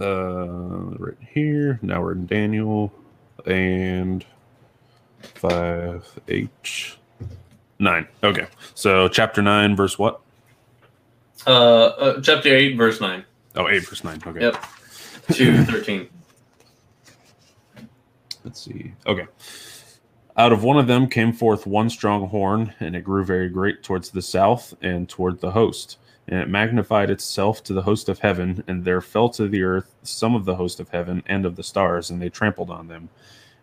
Uh, 0.00 0.46
right 0.98 1.16
here. 1.30 1.78
Now 1.80 2.02
we're 2.02 2.12
in 2.12 2.26
Daniel, 2.26 2.92
and 3.46 4.24
five, 5.34 6.06
eight, 6.28 6.96
nine. 7.78 8.06
Okay. 8.22 8.46
So 8.74 9.08
chapter 9.08 9.42
nine, 9.42 9.76
verse 9.76 9.98
what? 9.98 10.20
Uh, 11.46 11.86
uh 11.86 12.20
chapter 12.20 12.54
eight, 12.54 12.76
verse 12.76 13.00
nine. 13.00 13.24
Oh, 13.56 13.68
eight, 13.68 13.86
verse 13.86 14.04
nine. 14.04 14.20
Okay. 14.26 14.40
Yep. 14.40 14.64
Two 15.32 15.64
thirteen. 15.64 16.08
Let's 18.44 18.60
see. 18.60 18.92
Okay. 19.06 19.26
Out 20.36 20.52
of 20.52 20.62
one 20.62 20.78
of 20.78 20.86
them 20.86 21.08
came 21.08 21.32
forth 21.32 21.66
one 21.66 21.90
strong 21.90 22.28
horn, 22.28 22.72
and 22.78 22.94
it 22.94 23.02
grew 23.02 23.24
very 23.24 23.48
great 23.48 23.82
towards 23.82 24.10
the 24.10 24.22
south 24.22 24.72
and 24.80 25.08
toward 25.08 25.40
the 25.40 25.50
host. 25.50 25.98
And 26.28 26.40
it 26.40 26.48
magnified 26.48 27.10
itself 27.10 27.64
to 27.64 27.72
the 27.72 27.82
host 27.82 28.08
of 28.08 28.20
heaven, 28.20 28.62
and 28.68 28.84
there 28.84 29.00
fell 29.00 29.28
to 29.30 29.48
the 29.48 29.64
earth 29.64 29.94
some 30.04 30.36
of 30.36 30.44
the 30.44 30.54
host 30.54 30.78
of 30.78 30.90
heaven 30.90 31.24
and 31.26 31.44
of 31.44 31.56
the 31.56 31.64
stars, 31.64 32.08
and 32.08 32.22
they 32.22 32.28
trampled 32.28 32.70
on 32.70 32.86
them. 32.86 33.08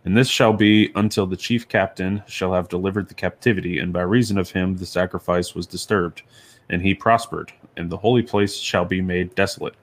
And 0.06 0.15
this 0.15 0.30
shall 0.30 0.53
be 0.53 0.91
until 0.94 1.26
the 1.26 1.36
chief 1.36 1.68
captain 1.68 2.22
shall 2.27 2.53
have 2.53 2.69
delivered 2.69 3.07
the 3.10 3.15
captivity, 3.15 3.80
and 3.80 3.91
by 3.91 4.03
reason 4.03 4.38
of 4.38 4.52
him 4.52 4.77
the 4.77 4.86
sacrifice 4.86 5.56
was 5.56 5.65
disturbed, 5.65 6.22
and 6.69 6.84
he 6.84 6.94
prospered, 6.94 7.52
and 7.76 7.90
the 7.90 7.98
holy 7.98 8.22
place 8.22 8.56
shall 8.56 8.86
be 8.86 9.02
made 9.02 9.34
desolate. 9.34 9.73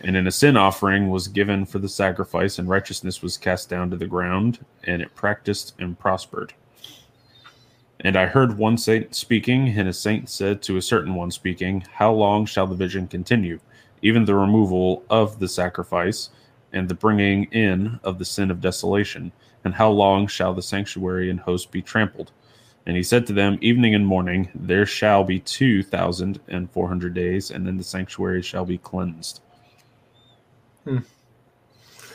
And 0.00 0.16
in 0.16 0.26
a 0.26 0.32
sin 0.32 0.56
offering 0.56 1.10
was 1.10 1.28
given 1.28 1.66
for 1.66 1.80
the 1.80 1.88
sacrifice, 1.88 2.58
and 2.58 2.66
righteousness 2.66 3.20
was 3.20 3.36
cast 3.36 3.68
down 3.68 3.90
to 3.90 3.96
the 3.98 4.06
ground, 4.06 4.64
and 4.84 5.02
it 5.02 5.14
practiced 5.14 5.74
and 5.78 5.98
prospered. 5.98 6.54
And 8.00 8.16
I 8.16 8.24
heard 8.24 8.56
one 8.56 8.78
saint 8.78 9.14
speaking, 9.14 9.68
and 9.68 9.86
a 9.86 9.92
saint 9.92 10.30
said 10.30 10.62
to 10.62 10.78
a 10.78 10.82
certain 10.82 11.14
one 11.14 11.30
speaking, 11.30 11.84
How 11.92 12.12
long 12.12 12.46
shall 12.46 12.66
the 12.66 12.74
vision 12.74 13.06
continue? 13.06 13.60
Even 14.00 14.24
the 14.24 14.34
removal 14.34 15.04
of 15.10 15.40
the 15.40 15.48
sacrifice, 15.48 16.30
and 16.72 16.88
the 16.88 16.94
bringing 16.94 17.44
in 17.44 18.00
of 18.02 18.18
the 18.18 18.24
sin 18.24 18.50
of 18.50 18.62
desolation 18.62 19.32
and 19.68 19.74
how 19.74 19.90
long 19.90 20.26
shall 20.26 20.54
the 20.54 20.62
sanctuary 20.62 21.28
and 21.28 21.40
host 21.40 21.70
be 21.70 21.82
trampled? 21.82 22.32
And 22.86 22.96
he 22.96 23.02
said 23.02 23.26
to 23.26 23.34
them, 23.34 23.58
Evening 23.60 23.94
and 23.94 24.06
morning, 24.06 24.48
there 24.54 24.86
shall 24.86 25.24
be 25.24 25.40
two 25.40 25.82
thousand 25.82 26.40
and 26.48 26.70
four 26.70 26.88
hundred 26.88 27.12
days, 27.12 27.50
and 27.50 27.66
then 27.66 27.76
the 27.76 27.84
sanctuary 27.84 28.40
shall 28.40 28.64
be 28.64 28.78
cleansed. 28.78 29.42
Hmm. 30.84 30.96
Do 30.96 31.04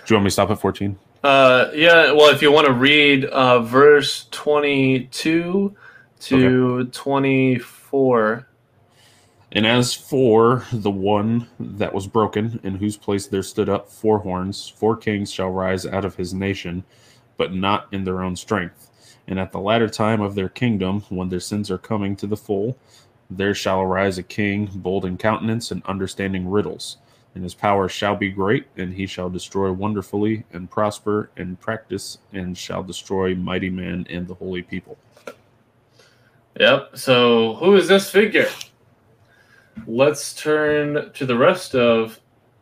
you 0.08 0.16
want 0.16 0.24
me 0.24 0.30
to 0.30 0.32
stop 0.32 0.50
at 0.50 0.60
14? 0.60 0.98
Uh, 1.24 1.70
yeah, 1.76 2.12
well, 2.12 2.34
if 2.34 2.42
you 2.42 2.52
want 2.52 2.66
to 2.66 2.74
read 2.74 3.26
uh, 3.26 3.60
verse 3.60 4.26
22 4.32 5.76
to 6.22 6.80
okay. 6.80 6.90
24. 6.90 8.48
And 9.52 9.68
as 9.68 9.94
for 9.94 10.66
the 10.74 10.90
one 10.90 11.48
that 11.60 11.94
was 11.94 12.08
broken, 12.08 12.60
in 12.64 12.78
whose 12.78 12.98
place 12.98 13.28
there 13.28 13.44
stood 13.44 13.70
up 13.70 13.92
four 13.92 14.18
horns, 14.18 14.68
four 14.68 14.98
kings 14.98 15.32
shall 15.32 15.52
rise 15.52 15.86
out 15.86 16.04
of 16.04 16.16
his 16.16 16.34
nation 16.34 16.84
but 17.38 17.54
not 17.54 17.88
in 17.92 18.04
their 18.04 18.22
own 18.22 18.36
strength. 18.36 18.90
And 19.28 19.40
at 19.40 19.52
the 19.52 19.60
latter 19.60 19.88
time 19.88 20.22
of 20.22 20.36
their 20.36 20.50
kingdom, 20.50 21.02
when 21.10 21.30
their 21.30 21.40
sins 21.40 21.72
are 21.72 21.78
coming 21.78 22.16
to 22.18 22.28
the 22.28 22.38
full, 22.38 22.78
there 23.30 23.56
shall 23.56 23.82
arise 23.82 24.18
a 24.18 24.24
king, 24.24 24.70
bold 24.74 25.06
in 25.06 25.18
countenance 25.18 25.72
and 25.72 25.84
understanding 25.86 26.50
riddles. 26.50 26.98
And 27.36 27.44
his 27.44 27.56
power 27.56 27.90
shall 27.90 28.16
be 28.16 28.30
great, 28.30 28.68
and 28.78 28.94
he 28.94 29.08
shall 29.08 29.30
destroy 29.30 29.72
wonderfully, 29.72 30.44
and 30.52 30.70
prosper, 30.70 31.32
and 31.36 31.60
practice, 31.60 32.20
and 32.32 32.56
shall 32.56 32.84
destroy 32.84 33.34
mighty 33.34 33.72
men 33.72 34.06
and 34.10 34.28
the 34.28 34.36
holy 34.36 34.62
people. 34.62 34.98
Yep. 36.60 36.92
So, 36.96 37.56
who 37.56 37.76
is 37.76 37.88
this 37.88 38.12
figure? 38.12 38.50
Let's 39.88 40.36
turn 40.36 41.12
to 41.14 41.26
the 41.26 41.36
rest 41.36 41.74
of 41.74 42.20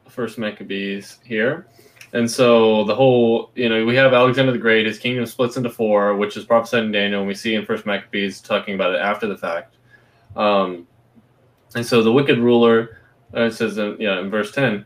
First 0.07 0.37
Maccabees 0.37 1.19
here. 1.25 1.67
And 2.13 2.29
so 2.29 2.83
the 2.83 2.95
whole, 2.95 3.51
you 3.55 3.69
know, 3.69 3.85
we 3.85 3.95
have 3.95 4.13
Alexander 4.13 4.51
the 4.51 4.57
Great. 4.57 4.85
His 4.85 4.99
kingdom 4.99 5.25
splits 5.25 5.55
into 5.55 5.69
four, 5.69 6.15
which 6.15 6.35
is 6.35 6.43
prophesied 6.43 6.83
in 6.83 6.91
Daniel, 6.91 7.21
and 7.21 7.27
we 7.27 7.33
see 7.35 7.55
in 7.55 7.65
First 7.65 7.85
Maccabees 7.85 8.41
talking 8.41 8.75
about 8.75 8.93
it 8.93 8.99
after 8.99 9.27
the 9.27 9.37
fact. 9.37 9.75
Um, 10.35 10.87
and 11.73 11.85
so 11.85 12.03
the 12.03 12.11
wicked 12.11 12.37
ruler, 12.37 12.97
uh, 13.33 13.43
it 13.43 13.53
says, 13.53 13.77
in, 13.77 13.95
yeah, 13.97 14.19
in 14.19 14.29
verse 14.29 14.51
ten, 14.51 14.85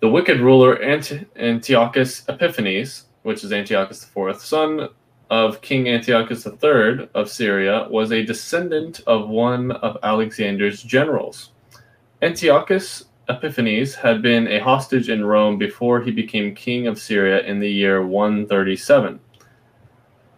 the 0.00 0.08
wicked 0.08 0.40
ruler 0.40 0.82
Ant- 0.82 1.26
Antiochus 1.36 2.24
Epiphanes, 2.28 3.04
which 3.22 3.42
is 3.42 3.52
Antiochus 3.52 4.00
the 4.00 4.06
fourth, 4.06 4.42
son 4.42 4.88
of 5.30 5.62
King 5.62 5.88
Antiochus 5.88 6.44
third 6.44 7.08
of 7.14 7.30
Syria, 7.30 7.86
was 7.88 8.12
a 8.12 8.24
descendant 8.24 9.00
of 9.06 9.28
one 9.28 9.70
of 9.70 9.96
Alexander's 10.02 10.82
generals. 10.82 11.52
Antiochus 12.20 13.04
Epiphanes 13.30 13.94
had 13.94 14.22
been 14.22 14.48
a 14.48 14.58
hostage 14.58 15.08
in 15.08 15.24
Rome 15.24 15.56
before 15.56 16.00
he 16.02 16.10
became 16.10 16.54
king 16.54 16.86
of 16.86 16.98
Syria 16.98 17.42
in 17.44 17.60
the 17.60 17.70
year 17.70 18.04
137. 18.04 19.20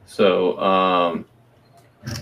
So, 0.05 0.59
um, 0.60 1.24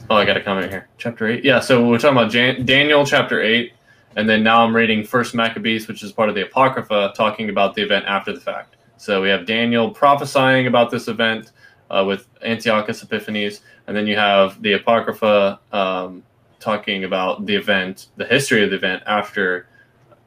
oh, 0.08 0.16
I 0.16 0.24
got 0.24 0.36
a 0.36 0.40
comment 0.40 0.70
here. 0.70 0.88
Chapter 0.96 1.26
8. 1.26 1.44
Yeah, 1.44 1.58
so 1.58 1.86
we're 1.86 1.98
talking 1.98 2.16
about 2.16 2.30
Jan- 2.30 2.64
Daniel 2.64 3.04
chapter 3.04 3.42
8, 3.42 3.72
and 4.16 4.28
then 4.28 4.44
now 4.44 4.64
I'm 4.64 4.74
reading 4.74 5.02
First 5.02 5.34
Maccabees, 5.34 5.88
which 5.88 6.04
is 6.04 6.12
part 6.12 6.28
of 6.28 6.36
the 6.36 6.42
Apocrypha, 6.46 7.14
talking 7.16 7.50
about 7.50 7.74
the 7.74 7.82
event 7.82 8.04
after 8.06 8.32
the 8.32 8.40
fact. 8.40 8.76
So 8.96 9.20
we 9.20 9.28
have 9.28 9.46
Daniel 9.46 9.90
prophesying 9.90 10.68
about 10.68 10.90
this 10.90 11.08
event 11.08 11.50
uh, 11.90 12.04
with 12.06 12.28
Antiochus 12.42 13.02
Epiphanes, 13.02 13.62
and 13.88 13.96
then 13.96 14.06
you 14.06 14.16
have 14.16 14.62
the 14.62 14.74
Apocrypha 14.74 15.58
um, 15.72 16.22
talking 16.60 17.04
about 17.04 17.46
the 17.46 17.56
event, 17.56 18.08
the 18.16 18.26
history 18.26 18.62
of 18.62 18.70
the 18.70 18.76
event 18.76 19.02
after 19.06 19.66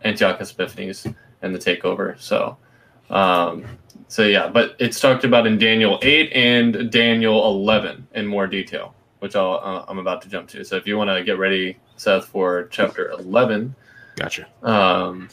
Antiochus 0.04 0.52
Epiphanes 0.52 1.08
and 1.42 1.54
the 1.54 1.60
takeover. 1.60 2.20
So, 2.20 2.58
um, 3.10 3.66
so 4.08 4.24
yeah, 4.24 4.48
but 4.48 4.76
it's 4.80 5.00
talked 5.00 5.24
about 5.24 5.48
in 5.48 5.58
Daniel 5.58 6.00
8 6.02 6.32
and 6.34 6.92
Daniel 6.92 7.46
11 7.46 8.08
in 8.14 8.28
more 8.28 8.48
detail, 8.48 8.96
which 9.20 9.36
I'll, 9.36 9.60
uh, 9.64 9.86
I'm 9.88 10.00
about 10.00 10.22
to 10.24 10.30
jump 10.30 10.50
to. 10.50 10.64
So 10.64 10.76
if 10.76 10.86
you 10.86 10.98
want 10.98 11.10
to 11.10 11.24
get 11.24 11.38
ready, 11.38 11.78
Seth, 11.98 12.26
for 12.26 12.68
chapter 12.68 13.10
11, 13.12 13.76
gotcha. 14.16 14.48
Um, 14.62 15.30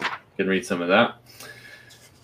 you 0.00 0.06
can 0.36 0.48
read 0.48 0.64
some 0.64 0.80
of 0.80 0.88
that. 0.88 1.16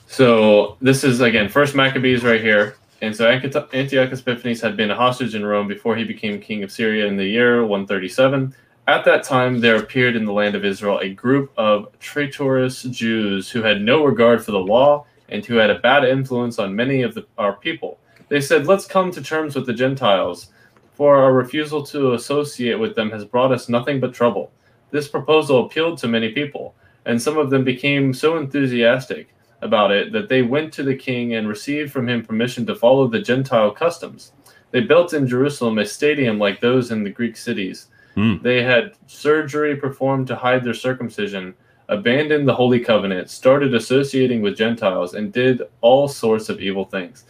So 0.06 0.76
this 0.80 1.04
is 1.04 1.20
again 1.20 1.48
First 1.48 1.74
Maccabees 1.74 2.22
right 2.22 2.40
here. 2.40 2.76
And 3.02 3.14
so 3.14 3.28
Antiochus 3.28 4.20
Epiphanes 4.20 4.60
had 4.60 4.76
been 4.76 4.90
a 4.90 4.96
hostage 4.96 5.34
in 5.34 5.44
Rome 5.44 5.68
before 5.68 5.96
he 5.96 6.04
became 6.04 6.40
king 6.40 6.62
of 6.62 6.72
Syria 6.72 7.06
in 7.06 7.16
the 7.16 7.26
year 7.26 7.60
137. 7.60 8.54
At 8.88 9.04
that 9.06 9.24
time, 9.24 9.58
there 9.58 9.74
appeared 9.74 10.14
in 10.14 10.24
the 10.24 10.32
land 10.32 10.54
of 10.54 10.64
Israel 10.64 11.00
a 11.00 11.08
group 11.08 11.52
of 11.56 11.88
traitorous 11.98 12.84
Jews 12.84 13.50
who 13.50 13.62
had 13.62 13.82
no 13.82 14.04
regard 14.04 14.44
for 14.44 14.52
the 14.52 14.60
law 14.60 15.06
and 15.28 15.44
who 15.44 15.56
had 15.56 15.70
a 15.70 15.80
bad 15.80 16.04
influence 16.04 16.60
on 16.60 16.76
many 16.76 17.02
of 17.02 17.12
the, 17.12 17.26
our 17.36 17.54
people. 17.54 17.98
They 18.28 18.40
said, 18.40 18.68
Let's 18.68 18.86
come 18.86 19.10
to 19.10 19.20
terms 19.20 19.56
with 19.56 19.66
the 19.66 19.72
Gentiles, 19.72 20.50
for 20.92 21.16
our 21.16 21.32
refusal 21.32 21.82
to 21.86 22.14
associate 22.14 22.76
with 22.78 22.94
them 22.94 23.10
has 23.10 23.24
brought 23.24 23.50
us 23.50 23.68
nothing 23.68 23.98
but 23.98 24.14
trouble. 24.14 24.52
This 24.92 25.08
proposal 25.08 25.66
appealed 25.66 25.98
to 25.98 26.08
many 26.08 26.30
people, 26.30 26.76
and 27.06 27.20
some 27.20 27.38
of 27.38 27.50
them 27.50 27.64
became 27.64 28.14
so 28.14 28.36
enthusiastic 28.36 29.34
about 29.62 29.90
it 29.90 30.12
that 30.12 30.28
they 30.28 30.42
went 30.42 30.72
to 30.74 30.84
the 30.84 30.94
king 30.94 31.34
and 31.34 31.48
received 31.48 31.90
from 31.90 32.08
him 32.08 32.24
permission 32.24 32.64
to 32.66 32.76
follow 32.76 33.08
the 33.08 33.20
Gentile 33.20 33.72
customs. 33.72 34.30
They 34.70 34.82
built 34.82 35.12
in 35.12 35.26
Jerusalem 35.26 35.78
a 35.78 35.86
stadium 35.86 36.38
like 36.38 36.60
those 36.60 36.92
in 36.92 37.02
the 37.02 37.10
Greek 37.10 37.36
cities. 37.36 37.88
Mm. 38.16 38.42
They 38.42 38.62
had 38.62 38.94
surgery 39.06 39.76
performed 39.76 40.26
to 40.28 40.36
hide 40.36 40.64
their 40.64 40.74
circumcision, 40.74 41.54
abandoned 41.88 42.48
the 42.48 42.54
Holy 42.54 42.80
Covenant, 42.80 43.30
started 43.30 43.74
associating 43.74 44.40
with 44.42 44.56
Gentiles, 44.56 45.14
and 45.14 45.32
did 45.32 45.62
all 45.82 46.08
sorts 46.08 46.48
of 46.48 46.60
evil 46.60 46.84
things. 46.84 47.24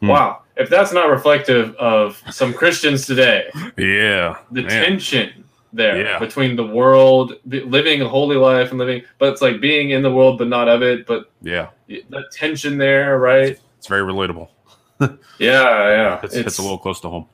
Hmm. 0.00 0.08
Wow. 0.08 0.42
If 0.56 0.68
that's 0.68 0.92
not 0.92 1.08
reflective 1.08 1.74
of 1.76 2.20
some 2.30 2.52
Christians 2.52 3.06
today. 3.06 3.50
Yeah. 3.78 4.38
The 4.50 4.62
man. 4.62 4.84
tension 4.84 5.44
there 5.72 6.02
yeah. 6.02 6.18
between 6.18 6.56
the 6.56 6.66
world, 6.66 7.34
living 7.46 8.02
a 8.02 8.08
holy 8.08 8.36
life 8.36 8.70
and 8.70 8.78
living, 8.78 9.02
but 9.18 9.32
it's 9.32 9.40
like 9.40 9.60
being 9.60 9.90
in 9.90 10.02
the 10.02 10.12
world 10.12 10.38
but 10.38 10.48
not 10.48 10.68
of 10.68 10.82
it. 10.82 11.06
But 11.06 11.30
yeah, 11.40 11.70
the 11.88 12.24
tension 12.32 12.78
there, 12.78 13.18
right? 13.18 13.58
It's 13.78 13.86
very 13.86 14.02
relatable. 14.02 14.48
yeah, 15.00 15.18
yeah. 15.38 16.20
It's, 16.22 16.34
it's, 16.34 16.46
it's 16.46 16.58
a 16.58 16.62
little 16.62 16.78
close 16.78 17.00
to 17.00 17.08
home. 17.08 17.26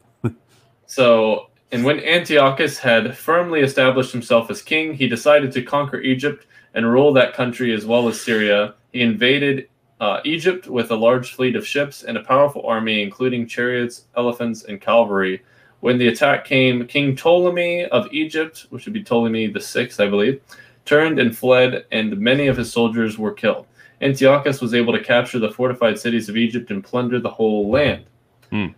so, 0.86 1.50
and 1.70 1.84
when 1.84 2.00
Antiochus 2.00 2.78
had 2.78 3.16
firmly 3.16 3.60
established 3.60 4.12
himself 4.12 4.50
as 4.50 4.62
king, 4.62 4.94
he 4.94 5.08
decided 5.08 5.52
to 5.52 5.62
conquer 5.62 6.00
Egypt 6.00 6.46
and 6.74 6.90
rule 6.90 7.12
that 7.12 7.34
country 7.34 7.74
as 7.74 7.84
well 7.84 8.08
as 8.08 8.20
Syria. 8.20 8.74
He 8.92 9.02
invaded 9.02 9.68
uh, 10.00 10.20
Egypt 10.24 10.66
with 10.68 10.90
a 10.90 10.96
large 10.96 11.34
fleet 11.34 11.56
of 11.56 11.66
ships 11.66 12.04
and 12.04 12.16
a 12.16 12.22
powerful 12.22 12.64
army, 12.66 13.02
including 13.02 13.46
chariots, 13.46 14.04
elephants, 14.16 14.64
and 14.64 14.80
cavalry. 14.80 15.42
When 15.80 15.98
the 15.98 16.08
attack 16.08 16.44
came, 16.44 16.86
King 16.86 17.14
Ptolemy 17.14 17.84
of 17.86 18.12
Egypt, 18.12 18.66
which 18.70 18.84
would 18.84 18.94
be 18.94 19.02
Ptolemy 19.02 19.48
the 19.48 19.60
Sixth, 19.60 20.00
I 20.00 20.08
believe, 20.08 20.40
turned 20.84 21.18
and 21.18 21.36
fled, 21.36 21.84
and 21.92 22.18
many 22.18 22.46
of 22.46 22.56
his 22.56 22.72
soldiers 22.72 23.18
were 23.18 23.32
killed. 23.32 23.66
Antiochus 24.00 24.60
was 24.60 24.74
able 24.74 24.92
to 24.92 25.02
capture 25.02 25.38
the 25.38 25.50
fortified 25.50 25.98
cities 25.98 26.28
of 26.28 26.36
Egypt 26.36 26.70
and 26.70 26.82
plunder 26.82 27.20
the 27.20 27.30
whole 27.30 27.68
land. 27.68 28.04
Hmm. 28.50 28.68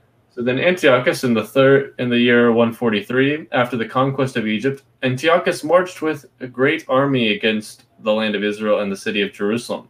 Then 0.43 0.59
Antiochus 0.59 1.25
in 1.25 1.35
the 1.35 1.45
third 1.45 1.95
in 1.99 2.09
the 2.09 2.19
year 2.19 2.51
143 2.53 3.49
after 3.53 3.77
the 3.77 3.87
conquest 3.87 4.37
of 4.37 4.47
Egypt, 4.47 4.83
Antiochus 5.03 5.62
marched 5.62 6.01
with 6.01 6.25
a 6.41 6.47
great 6.47 6.85
army 6.89 7.33
against 7.33 7.85
the 7.99 8.12
land 8.12 8.35
of 8.35 8.43
Israel 8.43 8.81
and 8.81 8.91
the 8.91 8.97
city 8.97 9.21
of 9.21 9.33
Jerusalem. 9.33 9.89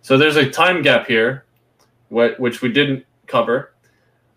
So 0.00 0.16
there's 0.16 0.36
a 0.36 0.48
time 0.48 0.80
gap 0.80 1.06
here, 1.06 1.44
which 2.08 2.62
we 2.62 2.72
didn't 2.72 3.04
cover, 3.26 3.74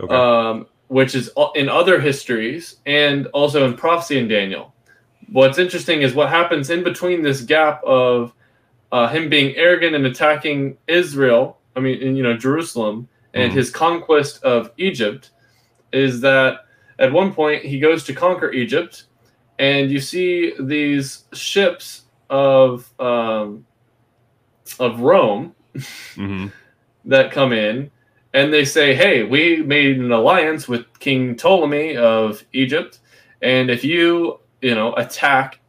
okay. 0.02 0.14
um, 0.14 0.68
which 0.88 1.16
is 1.16 1.32
in 1.56 1.70
other 1.70 2.00
histories 2.02 2.78
and 2.86 3.28
also 3.28 3.66
in 3.66 3.76
prophecy 3.76 4.18
in 4.18 4.28
Daniel. 4.28 4.74
What's 5.32 5.60
interesting 5.60 6.02
is 6.02 6.14
what 6.14 6.30
happens 6.30 6.70
in 6.70 6.84
between 6.84 7.22
this 7.22 7.42
gap 7.42 7.82
of 7.86 8.34
uh, 8.92 9.08
him 9.08 9.30
being 9.30 9.56
arrogant 9.56 9.96
and 9.96 10.06
attacking 10.06 10.78
Israel. 10.88 11.58
I 11.76 11.80
mean, 11.80 12.16
you 12.16 12.24
know, 12.24 12.36
Jerusalem 12.36 13.08
and 13.34 13.50
mm-hmm. 13.50 13.58
his 13.58 13.70
conquest 13.70 14.44
of 14.44 14.72
Egypt 14.78 15.32
is 15.92 16.22
that 16.22 16.66
at 17.00 17.12
one 17.12 17.34
point 17.34 17.64
he 17.64 17.80
goes 17.80 18.04
to 18.06 18.14
conquer 18.14 18.52
Egypt, 18.52 19.04
and 19.60 19.92
you 19.92 20.00
see 20.00 20.54
these 20.60 21.26
ships 21.34 22.04
of 22.30 22.92
um, 23.00 23.66
of 24.80 25.00
Rome 25.00 25.56
mm-hmm. 25.76 26.48
that 27.06 27.32
come 27.32 27.54
in, 27.54 27.92
and 28.34 28.54
they 28.54 28.66
say, 28.66 28.94
"Hey, 28.94 29.24
we 29.24 29.62
made 29.62 29.98
an 30.00 30.12
alliance 30.12 30.68
with 30.68 30.86
King 31.00 31.36
Ptolemy 31.36 31.98
of 31.98 32.44
Egypt, 32.54 33.00
and 33.42 33.70
if 33.70 33.84
you, 33.84 34.40
you 34.62 34.76
know, 34.76 34.94
attack 34.94 35.60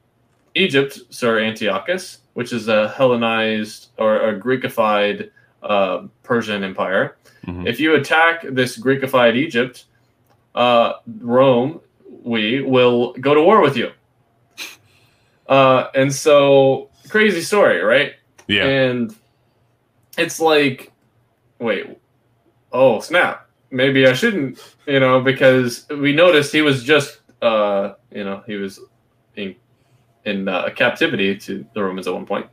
Egypt, 0.55 1.01
Sir 1.11 1.39
Antiochus, 1.39 2.19
which 2.35 2.53
is 2.53 2.69
a 2.69 2.89
Hellenized 2.91 3.89
or 3.99 4.29
a 4.29 4.41
Greekified 4.41 5.31
uh, 5.63 6.07
Persian 6.23 6.65
empire, 6.65 7.17
mm-hmm. 7.47 7.67
if 7.67 7.79
you 7.79 7.95
attack 7.95 8.45
this 8.51 8.79
Greekified 8.79 9.37
Egypt, 9.37 9.85
uh, 10.59 10.95
Rome, 11.21 11.81
we 12.23 12.63
will 12.63 13.15
go 13.15 13.35
to 13.35 13.43
war 13.43 13.61
with 13.61 13.77
you." 13.77 13.93
Uh, 15.49 15.89
and 15.95 16.15
so, 16.15 16.91
crazy 17.09 17.41
story, 17.41 17.81
right? 17.81 18.13
Yeah. 18.49 18.67
And 18.67 19.17
it's 20.19 20.41
like, 20.41 20.93
wait, 21.59 21.99
oh 22.73 23.01
snap, 23.01 23.49
maybe 23.71 24.07
I 24.07 24.13
shouldn't, 24.13 24.59
you 24.87 25.01
know, 25.01 25.21
because 25.21 25.87
we 25.89 26.13
noticed 26.13 26.53
he 26.53 26.63
was 26.63 26.85
just, 26.85 27.21
uh, 27.41 27.95
you 28.11 28.25
know, 28.25 28.43
he 28.47 28.57
was 28.57 28.81
in 29.37 29.55
in 30.25 30.49
uh, 30.49 30.69
captivity 30.75 31.37
to 31.39 31.65
the 31.73 31.83
Romans 31.83 32.07
at 32.07 32.15
one 32.15 32.27
point. 32.27 32.47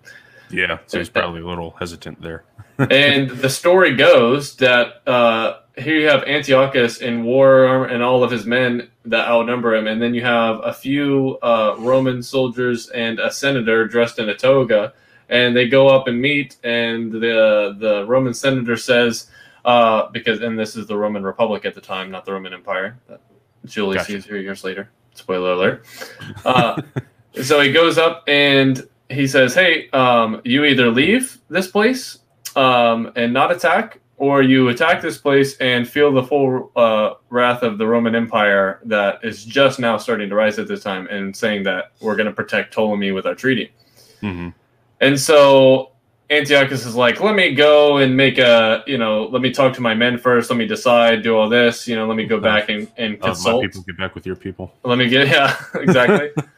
Yeah, 0.49 0.79
so 0.87 0.99
he's 0.99 1.09
probably 1.09 1.41
a 1.41 1.47
little 1.47 1.71
hesitant 1.71 2.21
there. 2.21 2.43
and 2.77 3.29
the 3.29 3.49
story 3.49 3.95
goes 3.95 4.55
that 4.57 5.01
uh, 5.07 5.59
here 5.77 5.97
you 5.97 6.07
have 6.07 6.23
Antiochus 6.23 6.97
in 6.97 7.23
war 7.23 7.85
and 7.85 8.03
all 8.03 8.23
of 8.23 8.31
his 8.31 8.45
men 8.45 8.89
that 9.05 9.27
outnumber 9.27 9.75
him, 9.75 9.87
and 9.87 10.01
then 10.01 10.13
you 10.13 10.23
have 10.23 10.59
a 10.63 10.73
few 10.73 11.37
uh, 11.41 11.75
Roman 11.79 12.21
soldiers 12.21 12.89
and 12.89 13.19
a 13.19 13.31
senator 13.31 13.87
dressed 13.87 14.19
in 14.19 14.29
a 14.29 14.35
toga 14.35 14.93
and 15.29 15.55
they 15.55 15.67
go 15.67 15.87
up 15.87 16.07
and 16.07 16.21
meet, 16.21 16.57
and 16.63 17.11
the 17.11 17.75
the 17.79 18.05
Roman 18.05 18.33
senator 18.33 18.77
says, 18.77 19.29
uh, 19.63 20.09
because 20.09 20.41
and 20.41 20.57
this 20.57 20.75
is 20.75 20.87
the 20.87 20.97
Roman 20.97 21.23
Republic 21.23 21.65
at 21.65 21.73
the 21.73 21.81
time, 21.81 22.11
not 22.11 22.25
the 22.25 22.33
Roman 22.33 22.53
Empire. 22.53 22.97
Julius 23.65 24.03
gotcha. 24.03 24.21
Caesar 24.21 24.39
years 24.39 24.63
later. 24.63 24.89
Spoiler 25.15 25.53
alert. 25.53 25.85
Uh, 26.43 26.81
so 27.41 27.59
he 27.61 27.71
goes 27.71 27.97
up 27.97 28.23
and 28.27 28.87
he 29.09 29.27
says, 29.27 29.53
"Hey, 29.53 29.89
um, 29.91 30.41
you 30.43 30.65
either 30.65 30.89
leave 30.89 31.39
this 31.49 31.67
place 31.67 32.19
um, 32.55 33.11
and 33.15 33.33
not 33.33 33.51
attack, 33.51 33.99
or 34.17 34.41
you 34.41 34.69
attack 34.69 35.01
this 35.01 35.17
place 35.17 35.57
and 35.57 35.87
feel 35.87 36.11
the 36.11 36.23
full 36.23 36.71
uh, 36.75 37.15
wrath 37.29 37.63
of 37.63 37.77
the 37.77 37.85
Roman 37.85 38.15
Empire 38.15 38.79
that 38.85 39.19
is 39.23 39.45
just 39.45 39.79
now 39.79 39.97
starting 39.97 40.29
to 40.29 40.35
rise 40.35 40.57
at 40.59 40.67
this 40.67 40.83
time, 40.83 41.07
and 41.07 41.35
saying 41.35 41.63
that 41.63 41.91
we're 42.01 42.15
going 42.15 42.27
to 42.27 42.33
protect 42.33 42.73
Ptolemy 42.73 43.11
with 43.11 43.25
our 43.25 43.35
treaty." 43.35 43.71
Mm-hmm. 44.21 44.49
And 45.01 45.19
so 45.19 45.91
Antiochus 46.29 46.85
is 46.85 46.95
like, 46.95 47.21
let 47.21 47.35
me 47.35 47.53
go 47.53 47.97
and 47.97 48.15
make 48.15 48.39
a, 48.39 48.83
you 48.87 48.97
know, 48.97 49.25
let 49.25 49.41
me 49.41 49.51
talk 49.51 49.73
to 49.73 49.81
my 49.81 49.93
men 49.93 50.17
first. 50.17 50.49
Let 50.49 50.57
me 50.57 50.65
decide, 50.65 51.21
do 51.21 51.37
all 51.37 51.47
this, 51.47 51.87
you 51.87 51.95
know, 51.95 52.07
let 52.07 52.17
me 52.17 52.25
go 52.25 52.39
back 52.39 52.69
and, 52.69 52.91
and 52.97 53.21
consult. 53.21 53.61
let 53.61 53.71
people 53.71 53.83
get 53.83 53.97
back 53.97 54.15
with 54.15 54.25
your 54.25 54.35
people. 54.35 54.73
Let 54.83 54.97
me 54.97 55.07
get, 55.07 55.27
yeah, 55.35 55.55
exactly. 55.75 56.31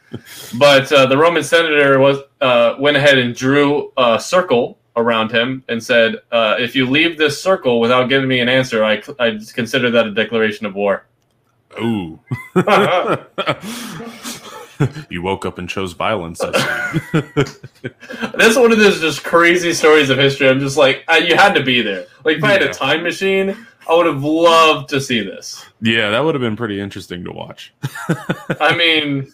but 0.58 0.90
uh, 0.92 1.06
the 1.06 1.16
Roman 1.16 1.42
senator 1.42 1.98
was 1.98 2.18
uh, 2.40 2.74
went 2.78 2.96
ahead 2.96 3.18
and 3.18 3.34
drew 3.34 3.92
a 3.96 4.20
circle 4.20 4.78
around 4.96 5.30
him 5.30 5.62
and 5.68 5.82
said, 5.82 6.16
uh, 6.32 6.56
if 6.58 6.74
you 6.74 6.86
leave 6.86 7.16
this 7.16 7.42
circle 7.42 7.80
without 7.80 8.08
giving 8.08 8.28
me 8.28 8.40
an 8.40 8.48
answer, 8.48 8.84
I, 8.84 9.02
I 9.18 9.38
consider 9.54 9.90
that 9.90 10.06
a 10.06 10.12
declaration 10.12 10.66
of 10.66 10.74
war. 10.74 11.06
Ooh. 11.80 12.18
you 15.10 15.22
woke 15.22 15.46
up 15.46 15.58
and 15.58 15.68
chose 15.68 15.92
violence. 15.92 16.38
That's 16.42 16.56
one 18.56 18.72
of 18.72 18.78
those 18.78 19.00
just 19.00 19.22
crazy 19.22 19.72
stories 19.72 20.10
of 20.10 20.18
history. 20.18 20.48
I'm 20.48 20.60
just 20.60 20.76
like, 20.76 21.04
I, 21.08 21.18
you 21.18 21.36
had 21.36 21.54
to 21.54 21.62
be 21.62 21.82
there. 21.82 22.06
Like, 22.24 22.38
if 22.38 22.44
I 22.44 22.52
had 22.52 22.62
a 22.62 22.72
time 22.72 23.02
machine, 23.02 23.56
I 23.88 23.94
would 23.94 24.06
have 24.06 24.22
loved 24.22 24.88
to 24.90 25.00
see 25.00 25.20
this. 25.20 25.64
Yeah, 25.80 26.10
that 26.10 26.20
would 26.20 26.34
have 26.34 26.42
been 26.42 26.56
pretty 26.56 26.80
interesting 26.80 27.24
to 27.24 27.32
watch. 27.32 27.72
I 28.60 28.76
mean, 28.76 29.32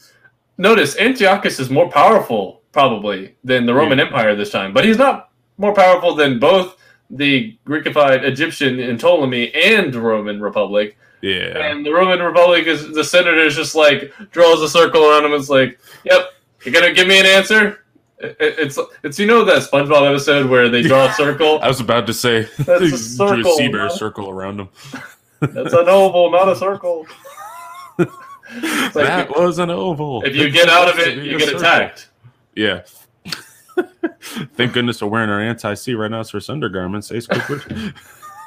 notice 0.59 0.97
Antiochus 0.99 1.61
is 1.61 1.71
more 1.71 1.91
powerful, 1.91 2.63
probably, 2.73 3.35
than 3.45 3.67
the 3.67 3.75
Roman 3.75 3.99
yeah. 3.99 4.07
Empire 4.07 4.35
this 4.35 4.51
time, 4.51 4.73
but 4.73 4.85
he's 4.85 4.99
not 4.99 5.31
more 5.59 5.75
powerful 5.75 6.15
than 6.15 6.39
both 6.39 6.77
the 7.11 7.57
Greekified 7.67 8.25
Egyptian 8.25 8.81
and 8.81 8.99
Ptolemy 8.99 9.53
and 9.55 9.95
Roman 9.95 10.41
Republic. 10.41 10.97
Yeah. 11.23 11.59
And 11.59 11.87
the 11.87 11.93
Roman 11.93 12.21
Republic 12.21 12.67
is 12.67 12.93
the 12.93 13.05
senator 13.05 13.41
is 13.41 13.55
just 13.55 13.75
like 13.75 14.13
draws 14.31 14.61
a 14.63 14.69
circle 14.69 15.09
around 15.09 15.25
him. 15.25 15.33
And 15.33 15.41
it's 15.41 15.49
like, 15.49 15.79
yep, 16.05 16.31
you're 16.65 16.75
gonna 16.75 16.93
give 16.93 17.07
me 17.07 17.19
an 17.19 17.27
answer. 17.27 17.85
it's 18.19 18.79
it's 19.03 19.19
you 19.19 19.27
know 19.27 19.45
that 19.45 19.63
SpongeBob 19.63 20.11
episode 20.11 20.51
where 20.51 20.69
they 20.69 20.83
draw 20.83 21.07
a 21.07 21.13
circle. 21.15 21.61
I 21.63 21.69
was 21.69 21.81
about 21.81 22.07
to 22.09 22.15
say 22.15 22.43
that's 22.59 22.83
a 22.83 22.89
circle. 22.99 23.43
Drew 23.43 23.53
a 23.53 23.57
sea 23.57 23.69
bear 23.69 23.91
circle 23.91 24.29
around 24.29 24.61
him. 24.61 24.69
that's 25.41 25.73
a 25.73 25.87
oval, 25.87 26.31
not 26.31 26.49
a 26.49 26.57
circle. 26.57 27.07
Like 28.55 28.93
that 28.95 29.31
if, 29.31 29.37
was 29.37 29.59
an 29.59 29.71
oval. 29.71 30.23
If 30.25 30.37
you 30.37 30.51
get 30.51 30.69
out 30.69 30.89
of 30.89 30.99
it, 30.99 31.19
you 31.19 31.39
get 31.39 31.49
circle. 31.49 31.61
attacked. 31.61 32.09
Yeah. 32.55 32.83
Thank 34.55 34.73
goodness 34.73 35.03
we're 35.03 35.09
wearing 35.09 35.31
our 35.31 35.41
anti-C 35.41 35.95
right 35.95 36.11
now. 36.11 36.21
It's 36.21 36.31
for 36.31 36.41
undergarments. 36.49 37.11
Ace 37.11 37.27
Squidward. 37.27 37.95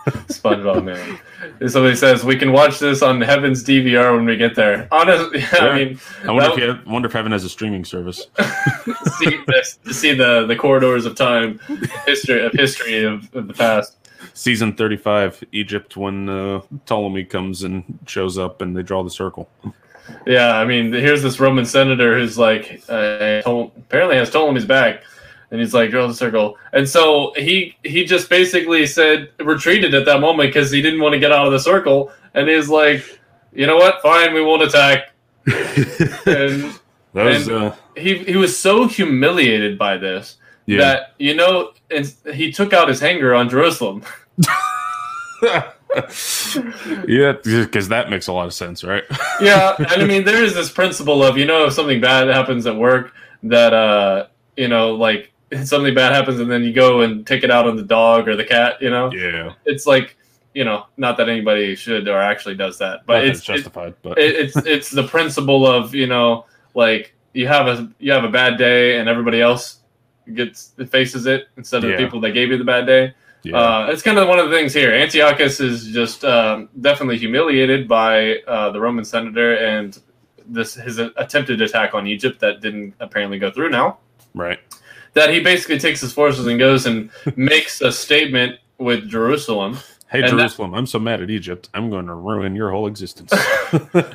SpongeBob 0.08 0.86
man. 0.86 1.70
Somebody 1.70 1.96
says 1.96 2.24
we 2.24 2.38
can 2.38 2.54
watch 2.54 2.80
this 2.80 3.02
on 3.02 3.20
Heaven's 3.20 3.64
DVR 3.64 4.16
when 4.16 4.26
we 4.26 4.38
get 4.38 4.56
there. 4.56 4.88
Honestly, 4.92 5.40
yeah, 5.54 5.58
I 5.60 5.76
mean, 5.76 6.00
I 6.24 6.32
wonder 6.32 6.64
if, 6.64 6.78
have, 6.78 6.88
wonder 6.88 7.08
if 7.08 7.14
Heaven 7.14 7.32
has 7.34 7.44
a 7.44 7.50
streaming 7.50 7.84
service. 7.84 8.28
see, 9.18 9.38
to 9.46 9.94
see 9.94 10.14
the 10.14 10.46
the 10.46 10.56
corridors 10.56 11.06
of 11.06 11.16
time, 11.16 11.60
history 12.06 12.46
of 12.46 12.54
history 12.54 13.04
of, 13.04 13.34
of 13.36 13.48
the 13.48 13.54
past. 13.54 13.98
Season 14.34 14.74
thirty-five, 14.74 15.44
Egypt, 15.52 15.98
when 15.98 16.30
uh, 16.30 16.62
Ptolemy 16.86 17.26
comes 17.26 17.64
and 17.64 18.00
shows 18.06 18.38
up, 18.38 18.62
and 18.62 18.78
they 18.78 18.84
draw 18.84 19.04
the 19.04 19.10
circle. 19.10 19.50
Yeah, 20.26 20.58
I 20.58 20.66
mean, 20.66 20.92
here's 20.92 21.22
this 21.22 21.40
Roman 21.40 21.66
senator 21.66 22.18
who's 22.18 22.38
like, 22.38 22.84
uh, 22.90 23.42
apparently 23.46 24.18
has 24.18 24.30
Ptolemy's 24.30 24.66
back 24.66 25.04
and 25.52 25.60
he's 25.60 25.74
like, 25.74 25.92
draw 25.92 26.08
the 26.08 26.14
circle. 26.14 26.58
And 26.74 26.88
so 26.88 27.34
he 27.36 27.76
he 27.84 28.04
just 28.04 28.30
basically 28.30 28.86
said 28.86 29.30
retreated 29.40 29.94
at 29.94 30.06
that 30.06 30.20
moment 30.20 30.50
because 30.50 30.72
he 30.72 30.82
didn't 30.82 31.00
want 31.00 31.14
to 31.14 31.20
get 31.20 31.32
out 31.32 31.46
of 31.46 31.54
the 31.54 31.60
circle. 31.60 32.12
And 32.34 32.50
he's 32.50 32.70
like, 32.70 33.20
you 33.54 33.66
know 33.68 33.78
what? 33.78 34.02
Fine, 34.02 34.34
we 34.34 34.42
won't 34.42 34.64
attack. 34.64 35.12
and 36.26 36.80
That 37.14 37.26
was, 37.26 37.50
uh... 37.50 37.76
he 37.96 38.20
he 38.20 38.36
was 38.36 38.56
so 38.56 38.88
humiliated 38.88 39.78
by 39.78 39.98
this 39.98 40.38
yeah. 40.68 40.78
that 40.78 41.14
you 41.18 41.34
know, 41.34 41.72
and 41.90 42.14
he 42.34 42.52
took 42.52 42.74
out 42.74 42.90
his 42.90 43.00
hanger 43.00 43.34
on 43.34 43.50
Jerusalem. 43.50 44.04
yeah, 47.08 47.34
because 47.44 47.90
that 47.90 48.10
makes 48.10 48.28
a 48.28 48.34
lot 48.34 48.46
of 48.46 48.54
sense, 48.54 48.84
right? 48.84 49.04
yeah, 49.42 49.76
and 49.78 50.02
I 50.02 50.06
mean, 50.06 50.24
there 50.24 50.44
is 50.44 50.54
this 50.54 50.72
principle 50.72 51.24
of 51.24 51.38
you 51.38 51.46
know, 51.46 51.66
if 51.66 51.74
something 51.74 52.02
bad 52.02 52.28
happens 52.28 52.66
at 52.68 52.76
work, 52.76 53.14
that 53.44 53.74
uh, 53.74 54.28
you 54.56 54.68
know, 54.68 54.96
like 54.96 55.32
something 55.64 55.94
bad 55.94 56.14
happens, 56.14 56.40
and 56.40 56.52
then 56.52 56.64
you 56.64 56.74
go 56.74 57.02
and 57.02 57.26
take 57.26 57.44
it 57.44 57.52
out 57.52 57.68
on 57.68 57.76
the 57.76 57.84
dog 57.84 58.28
or 58.28 58.36
the 58.36 58.44
cat. 58.44 58.82
You 58.82 58.90
know, 58.90 59.12
yeah, 59.12 59.54
it's 59.66 59.86
like 59.86 60.18
you 60.54 60.64
know, 60.64 60.86
not 60.98 61.18
that 61.18 61.30
anybody 61.30 61.76
should 61.76 62.08
or 62.08 62.20
actually 62.20 62.56
does 62.56 62.80
that, 62.80 63.06
but 63.06 63.26
it's 63.26 63.42
justified. 63.42 63.90
It, 63.90 63.98
but 64.02 64.18
it, 64.18 64.36
it's 64.36 64.56
it's 64.66 64.90
the 64.90 65.08
principle 65.08 65.66
of 65.66 65.96
you 65.96 66.08
know, 66.08 66.46
like 66.74 67.14
you 67.34 67.48
have 67.48 67.68
a 67.68 67.92
you 68.00 68.12
have 68.12 68.24
a 68.24 68.30
bad 68.30 68.58
day, 68.58 69.00
and 69.00 69.08
everybody 69.08 69.42
else 69.42 69.80
gets 70.34 70.74
faces 70.90 71.26
it 71.26 71.48
instead 71.58 71.84
of 71.84 71.90
yeah. 71.90 71.96
the 71.96 72.04
people 72.04 72.20
that 72.22 72.32
gave 72.32 72.50
you 72.50 72.58
the 72.58 72.64
bad 72.64 72.86
day. 72.86 73.14
Yeah. 73.48 73.57
Uh, 73.57 73.88
it's 73.90 74.02
kind 74.02 74.18
of 74.18 74.28
one 74.28 74.40
of 74.40 74.49
the 74.49 74.56
things 74.56 74.74
here. 74.74 74.91
Antiochus 74.91 75.60
is 75.60 75.88
just 75.88 76.26
um, 76.26 76.69
definitely 76.82 77.18
humiliated 77.18 77.88
by 77.88 78.38
uh, 78.48 78.72
the 78.72 78.80
Roman 78.80 79.06
senator 79.06 79.56
and 79.56 79.98
this 80.45 80.74
his 80.76 80.98
attempted 80.98 81.61
attack 81.61 81.94
on 81.94 82.07
Egypt 82.07 82.40
that 82.40 82.61
didn't 82.61 82.94
apparently 82.99 83.40
go 83.40 83.52
through 83.52 83.69
now. 83.69 83.98
Right. 84.34 84.60
That 85.14 85.34
he 85.34 85.40
basically 85.40 85.80
takes 85.80 86.02
his 86.02 86.14
forces 86.14 86.45
and 86.48 86.60
goes 86.60 86.86
and 86.86 87.10
makes 87.36 87.82
a 87.82 87.91
statement 87.91 88.60
with 88.78 89.07
Jerusalem. 89.10 89.78
Hey 90.10 90.22
Jerusalem, 90.22 90.72
that, 90.72 90.78
I'm 90.78 90.86
so 90.86 90.99
mad 90.99 91.22
at 91.22 91.30
Egypt. 91.30 91.69
I'm 91.74 91.90
going 91.90 92.06
to 92.06 92.14
ruin 92.14 92.56
your 92.56 92.72
whole 92.72 92.88
existence. 92.88 93.34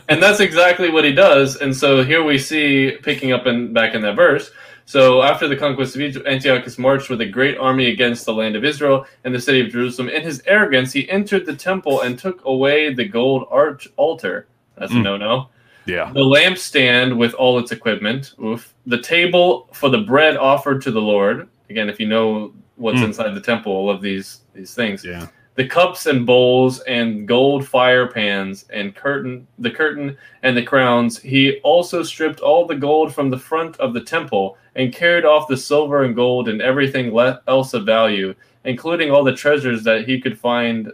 and 0.09 0.22
that's 0.22 0.40
exactly 0.40 0.90
what 0.90 1.04
he 1.04 1.12
does. 1.12 1.56
And 1.56 1.76
so 1.76 2.02
here 2.02 2.24
we 2.24 2.38
see 2.38 2.96
picking 3.02 3.32
up 3.32 3.46
in 3.46 3.74
back 3.74 3.94
in 3.94 4.00
that 4.02 4.16
verse 4.16 4.50
so 4.93 5.23
after 5.23 5.48
the 5.48 5.56
conquest 5.56 5.94
of 5.94 6.02
Egypt, 6.02 6.27
Antiochus 6.27 6.78
marched 6.78 7.09
with 7.09 7.23
a 7.23 7.27
great 7.27 7.56
army 7.56 7.86
against 7.86 8.27
the 8.27 8.35
land 8.35 8.56
of 8.56 8.62
Israel 8.62 9.06
and 9.24 9.35
the 9.35 9.40
city 9.40 9.59
of 9.62 9.70
Jerusalem. 9.70 10.10
In 10.10 10.20
his 10.20 10.43
arrogance, 10.44 10.93
he 10.93 11.09
entered 11.09 11.47
the 11.47 11.56
temple 11.56 12.02
and 12.02 12.19
took 12.19 12.44
away 12.44 12.93
the 12.93 13.06
gold 13.06 13.48
arch 13.51 13.89
altar. 13.97 14.48
That's 14.77 14.93
mm. 14.93 15.01
a 15.01 15.02
no-no. 15.02 15.48
Yeah. 15.86 16.12
The 16.12 16.20
lampstand 16.20 17.16
with 17.16 17.32
all 17.32 17.59
its 17.59 17.73
equipment. 17.73 18.35
Oof. 18.44 18.74
The 18.85 19.01
table 19.01 19.70
for 19.73 19.89
the 19.89 20.02
bread 20.02 20.36
offered 20.36 20.82
to 20.82 20.90
the 20.90 21.01
Lord. 21.01 21.48
Again, 21.70 21.89
if 21.89 21.98
you 21.98 22.06
know 22.06 22.52
what's 22.77 23.01
mm. 23.01 23.05
inside 23.05 23.35
the 23.35 23.40
temple, 23.40 23.73
all 23.73 23.89
of 23.89 24.02
these 24.02 24.43
these 24.52 24.74
things. 24.74 25.02
Yeah 25.06 25.27
the 25.54 25.66
cups 25.66 26.06
and 26.06 26.24
bowls 26.24 26.80
and 26.80 27.28
gold 27.28 27.66
fire 27.66 28.06
pans 28.06 28.64
and 28.70 28.94
curtain 28.94 29.46
the 29.58 29.70
curtain 29.70 30.16
and 30.42 30.56
the 30.56 30.62
crowns. 30.62 31.18
He 31.18 31.60
also 31.60 32.02
stripped 32.02 32.40
all 32.40 32.66
the 32.66 32.74
gold 32.74 33.14
from 33.14 33.28
the 33.28 33.38
front 33.38 33.76
of 33.76 33.92
the 33.92 34.00
temple 34.00 34.56
and 34.74 34.92
carried 34.92 35.24
off 35.24 35.48
the 35.48 35.56
silver 35.56 36.04
and 36.04 36.16
gold 36.16 36.48
and 36.48 36.62
everything 36.62 37.16
else 37.46 37.74
of 37.74 37.84
value 37.84 38.34
including 38.64 39.10
all 39.10 39.24
the 39.24 39.34
treasures 39.34 39.82
that 39.84 40.06
he 40.06 40.20
could 40.20 40.38
find 40.38 40.92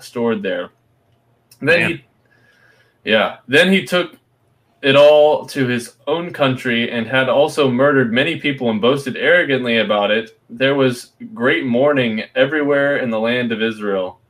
stored 0.00 0.42
there. 0.42 0.70
Then 1.60 1.90
he 1.90 2.04
yeah 3.04 3.38
then 3.48 3.72
he 3.72 3.84
took 3.84 4.16
it 4.86 4.94
all 4.94 5.44
to 5.44 5.66
his 5.66 5.96
own 6.06 6.32
country 6.32 6.92
and 6.92 7.08
had 7.08 7.28
also 7.28 7.68
murdered 7.68 8.12
many 8.12 8.38
people 8.38 8.70
and 8.70 8.80
boasted 8.80 9.16
arrogantly 9.16 9.78
about 9.78 10.12
it, 10.12 10.38
there 10.48 10.76
was 10.76 11.10
great 11.34 11.66
mourning 11.66 12.22
everywhere 12.36 12.98
in 12.98 13.10
the 13.10 13.18
land 13.18 13.50
of 13.50 13.60
Israel. 13.60 14.20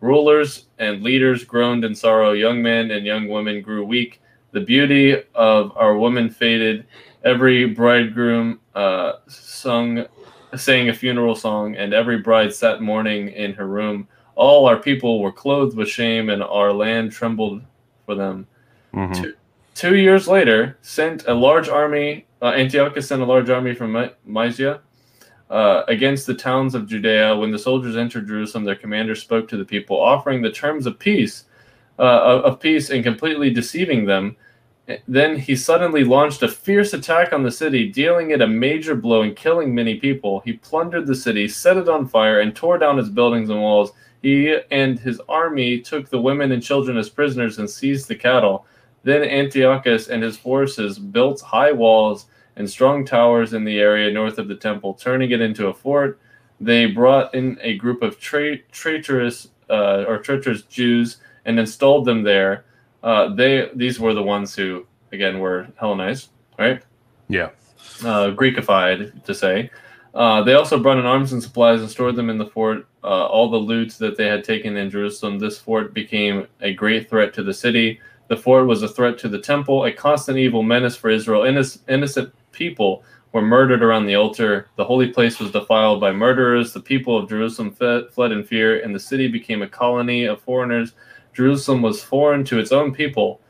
Rulers 0.00 0.68
and 0.78 1.02
leaders 1.02 1.44
groaned 1.44 1.84
in 1.84 1.94
sorrow. 1.94 2.32
Young 2.32 2.62
men 2.62 2.92
and 2.92 3.04
young 3.04 3.28
women 3.28 3.60
grew 3.60 3.84
weak. 3.84 4.22
The 4.52 4.62
beauty 4.62 5.22
of 5.34 5.76
our 5.76 5.98
woman 5.98 6.30
faded. 6.30 6.86
Every 7.22 7.66
bridegroom 7.66 8.60
uh, 8.74 9.18
sung, 9.28 10.06
sang 10.56 10.88
a 10.88 10.94
funeral 10.94 11.34
song, 11.36 11.76
and 11.76 11.92
every 11.92 12.20
bride 12.20 12.54
sat 12.54 12.80
mourning 12.80 13.28
in 13.28 13.52
her 13.52 13.66
room. 13.66 14.08
All 14.34 14.64
our 14.64 14.78
people 14.78 15.20
were 15.20 15.32
clothed 15.32 15.76
with 15.76 15.90
shame, 15.90 16.30
and 16.30 16.42
our 16.42 16.72
land 16.72 17.12
trembled 17.12 17.60
for 18.06 18.14
them. 18.14 18.46
Mm-hmm. 18.94 19.30
Two 19.76 19.94
years 19.94 20.26
later, 20.26 20.78
sent 20.80 21.26
a 21.26 21.34
large 21.34 21.68
army. 21.68 22.24
Uh, 22.40 22.52
Antiochus 22.52 23.08
sent 23.08 23.20
a 23.20 23.26
large 23.26 23.50
army 23.50 23.74
from 23.74 24.10
Mysia 24.24 24.80
uh, 25.50 25.82
against 25.86 26.26
the 26.26 26.32
towns 26.32 26.74
of 26.74 26.86
Judea. 26.86 27.36
When 27.36 27.50
the 27.50 27.58
soldiers 27.58 27.94
entered 27.94 28.26
Jerusalem, 28.26 28.64
their 28.64 28.74
commander 28.74 29.14
spoke 29.14 29.46
to 29.48 29.58
the 29.58 29.66
people, 29.66 30.00
offering 30.00 30.40
the 30.40 30.50
terms 30.50 30.86
of 30.86 30.98
peace, 30.98 31.44
uh, 31.98 32.40
of 32.42 32.58
peace, 32.58 32.88
and 32.88 33.04
completely 33.04 33.50
deceiving 33.50 34.06
them. 34.06 34.36
Then 35.06 35.36
he 35.36 35.54
suddenly 35.54 36.04
launched 36.04 36.42
a 36.42 36.48
fierce 36.48 36.94
attack 36.94 37.34
on 37.34 37.42
the 37.42 37.50
city, 37.50 37.92
dealing 37.92 38.30
it 38.30 38.40
a 38.40 38.46
major 38.46 38.94
blow 38.94 39.20
and 39.20 39.36
killing 39.36 39.74
many 39.74 39.96
people. 39.96 40.40
He 40.40 40.54
plundered 40.54 41.06
the 41.06 41.14
city, 41.14 41.48
set 41.48 41.76
it 41.76 41.86
on 41.86 42.08
fire, 42.08 42.40
and 42.40 42.56
tore 42.56 42.78
down 42.78 42.98
its 42.98 43.10
buildings 43.10 43.50
and 43.50 43.60
walls. 43.60 43.92
He 44.22 44.56
and 44.70 44.98
his 44.98 45.20
army 45.28 45.82
took 45.82 46.08
the 46.08 46.22
women 46.22 46.52
and 46.52 46.62
children 46.62 46.96
as 46.96 47.10
prisoners 47.10 47.58
and 47.58 47.68
seized 47.68 48.08
the 48.08 48.16
cattle. 48.16 48.64
Then 49.06 49.22
Antiochus 49.22 50.08
and 50.08 50.20
his 50.20 50.36
forces 50.36 50.98
built 50.98 51.40
high 51.40 51.70
walls 51.70 52.26
and 52.56 52.68
strong 52.68 53.04
towers 53.04 53.52
in 53.52 53.62
the 53.62 53.78
area 53.78 54.12
north 54.12 54.36
of 54.36 54.48
the 54.48 54.56
temple, 54.56 54.94
turning 54.94 55.30
it 55.30 55.40
into 55.40 55.68
a 55.68 55.72
fort. 55.72 56.18
They 56.60 56.86
brought 56.86 57.32
in 57.32 57.56
a 57.62 57.76
group 57.76 58.02
of 58.02 58.18
tra- 58.18 58.58
traitorous 58.72 59.50
uh, 59.70 60.06
or 60.08 60.18
treacherous 60.18 60.62
Jews 60.62 61.18
and 61.44 61.60
installed 61.60 62.04
them 62.04 62.24
there. 62.24 62.64
Uh, 63.04 63.32
they 63.32 63.70
these 63.76 64.00
were 64.00 64.12
the 64.12 64.24
ones 64.24 64.56
who 64.56 64.84
again 65.12 65.38
were 65.38 65.68
Hellenized, 65.76 66.30
right? 66.58 66.82
Yeah, 67.28 67.50
uh, 68.00 68.34
Greekified 68.34 69.22
to 69.22 69.34
say. 69.36 69.70
Uh, 70.14 70.42
they 70.42 70.54
also 70.54 70.80
brought 70.80 70.98
in 70.98 71.06
arms 71.06 71.32
and 71.32 71.40
supplies 71.40 71.80
and 71.80 71.88
stored 71.88 72.16
them 72.16 72.28
in 72.28 72.38
the 72.38 72.46
fort. 72.46 72.88
Uh, 73.04 73.26
all 73.26 73.48
the 73.48 73.56
loot 73.56 73.92
that 74.00 74.16
they 74.16 74.26
had 74.26 74.42
taken 74.42 74.76
in 74.76 74.90
Jerusalem. 74.90 75.38
This 75.38 75.58
fort 75.58 75.94
became 75.94 76.48
a 76.60 76.74
great 76.74 77.08
threat 77.08 77.32
to 77.34 77.44
the 77.44 77.54
city. 77.54 78.00
The 78.28 78.36
fort 78.36 78.66
was 78.66 78.82
a 78.82 78.88
threat 78.88 79.18
to 79.18 79.28
the 79.28 79.38
temple, 79.38 79.84
a 79.84 79.92
constant 79.92 80.38
evil 80.38 80.62
menace 80.62 80.96
for 80.96 81.10
Israel. 81.10 81.44
Innocent 81.44 82.34
people 82.52 83.04
were 83.32 83.42
murdered 83.42 83.82
around 83.82 84.06
the 84.06 84.14
altar. 84.16 84.68
The 84.76 84.84
holy 84.84 85.08
place 85.08 85.38
was 85.38 85.52
defiled 85.52 86.00
by 86.00 86.12
murderers. 86.12 86.72
The 86.72 86.80
people 86.80 87.16
of 87.16 87.28
Jerusalem 87.28 87.72
fled 87.72 88.32
in 88.32 88.44
fear, 88.44 88.80
and 88.80 88.94
the 88.94 89.00
city 89.00 89.28
became 89.28 89.62
a 89.62 89.68
colony 89.68 90.24
of 90.24 90.40
foreigners. 90.40 90.92
Jerusalem 91.34 91.82
was 91.82 92.02
foreign 92.02 92.44
to 92.46 92.58
its 92.58 92.72
own 92.72 92.92
people, 92.92 93.40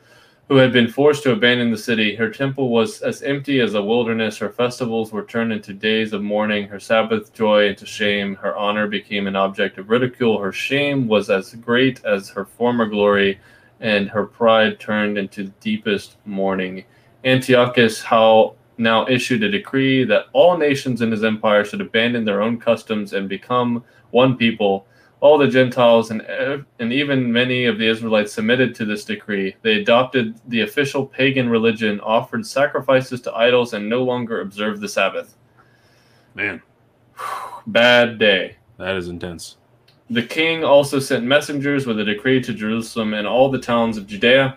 who 0.48 0.57
had 0.57 0.73
been 0.73 0.89
forced 0.89 1.23
to 1.23 1.32
abandon 1.32 1.70
the 1.70 1.78
city. 1.78 2.15
Her 2.15 2.31
temple 2.31 2.69
was 2.69 3.01
as 3.01 3.23
empty 3.23 3.61
as 3.61 3.74
a 3.74 3.82
wilderness. 3.82 4.39
Her 4.39 4.51
festivals 4.51 5.12
were 5.12 5.24
turned 5.24 5.53
into 5.53 5.73
days 5.73 6.12
of 6.12 6.23
mourning, 6.23 6.69
her 6.69 6.81
Sabbath 6.81 7.32
joy 7.32 7.69
into 7.69 7.86
shame. 7.86 8.35
Her 8.36 8.57
honor 8.57 8.89
became 8.89 9.27
an 9.27 9.36
object 9.36 9.78
of 9.78 9.89
ridicule. 9.89 10.39
Her 10.39 10.53
shame 10.53 11.09
was 11.09 11.31
as 11.31 11.55
great 11.55 12.05
as 12.05 12.28
her 12.31 12.44
former 12.44 12.86
glory 12.86 13.39
and 13.81 14.09
her 14.09 14.27
pride 14.27 14.81
turned 14.81 15.19
into 15.19 15.44
deepest 15.61 16.16
mourning. 16.24 16.85
Antiochus 17.24 18.03
how 18.03 18.55
now 18.78 19.07
issued 19.07 19.43
a 19.43 19.51
decree 19.51 20.05
that 20.05 20.27
all 20.32 20.57
nations 20.57 21.03
in 21.03 21.11
his 21.11 21.24
empire 21.24 21.65
should 21.65 21.81
abandon 21.81 22.24
their 22.24 22.43
own 22.43 22.59
customs 22.59 23.12
and 23.12 23.28
become 23.28 23.82
one 24.11 24.36
people. 24.36 24.86
All 25.20 25.39
the 25.39 25.48
Gentiles 25.48 26.11
and, 26.11 26.23
and 26.78 26.93
even 26.93 27.32
many 27.32 27.65
of 27.65 27.78
the 27.78 27.89
Israelites 27.89 28.35
submitted 28.35 28.74
to 28.74 28.85
this 28.85 29.05
decree. 29.05 29.57
They 29.62 29.81
adopted 29.81 30.39
the 30.48 30.61
official 30.61 31.07
pagan 31.07 31.48
religion, 31.48 32.01
offered 32.01 32.47
sacrifices 32.47 33.23
to 33.23 33.35
idols, 33.35 33.73
and 33.73 33.89
no 33.89 34.05
longer 34.05 34.43
observed 34.43 34.82
the 34.82 34.89
Sabbath. 34.89 35.36
Man. 36.35 36.62
Bad 37.66 38.19
day. 38.19 38.57
That 38.78 38.94
is 38.97 39.09
intense. 39.09 39.57
The 40.09 40.23
king 40.23 40.62
also 40.62 41.01
sent 41.01 41.24
messengers 41.24 41.87
with 41.87 41.99
a 41.99 42.05
decree 42.05 42.41
to 42.43 42.55
Jerusalem 42.55 43.12
and 43.15 43.27
all 43.27 43.51
the 43.51 43.59
towns 43.59 43.97
of 43.97 44.07
Judea, 44.07 44.57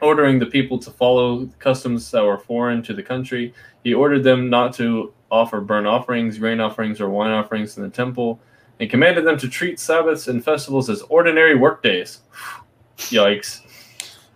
ordering 0.00 0.38
the 0.38 0.46
people 0.46 0.78
to 0.78 0.90
follow 0.90 1.46
customs 1.58 2.10
that 2.10 2.24
were 2.24 2.38
foreign 2.38 2.82
to 2.82 2.92
the 2.92 3.02
country. 3.02 3.54
He 3.82 3.94
ordered 3.94 4.24
them 4.24 4.50
not 4.50 4.74
to 4.74 5.12
offer 5.30 5.60
burnt 5.60 5.86
offerings, 5.86 6.38
grain 6.38 6.60
offerings, 6.60 7.00
or 7.00 7.08
wine 7.08 7.30
offerings 7.30 7.76
in 7.76 7.82
the 7.82 7.88
temple, 7.88 8.40
and 8.78 8.90
commanded 8.90 9.24
them 9.24 9.38
to 9.38 9.48
treat 9.48 9.80
Sabbaths 9.80 10.28
and 10.28 10.44
festivals 10.44 10.90
as 10.90 11.02
ordinary 11.02 11.54
workdays. 11.54 12.20
Yikes. 12.98 13.62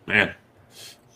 Man. 0.07 0.35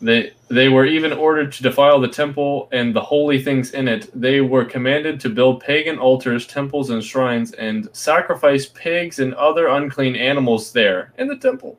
They 0.01 0.35
they 0.49 0.69
were 0.69 0.87
even 0.87 1.13
ordered 1.13 1.51
to 1.53 1.63
defile 1.63 2.01
the 2.01 2.09
temple 2.09 2.69
and 2.71 2.95
the 2.95 3.01
holy 3.01 3.43
things 3.43 3.73
in 3.73 3.89
it. 3.89 4.09
They 4.19 4.41
were 4.41 4.65
commanded 4.65 5.19
to 5.21 5.29
build 5.29 5.61
pagan 5.61 5.99
altars, 5.99 6.47
temples, 6.47 6.91
and 6.91 7.03
shrines, 7.03 7.53
and 7.53 7.89
sacrifice 7.93 8.67
pigs 8.67 9.19
and 9.19 9.35
other 9.35 9.67
unclean 9.67 10.15
animals 10.15 10.73
there 10.73 11.13
in 11.19 11.27
the 11.27 11.37
temple. 11.37 11.79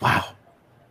Wow. 0.00 0.34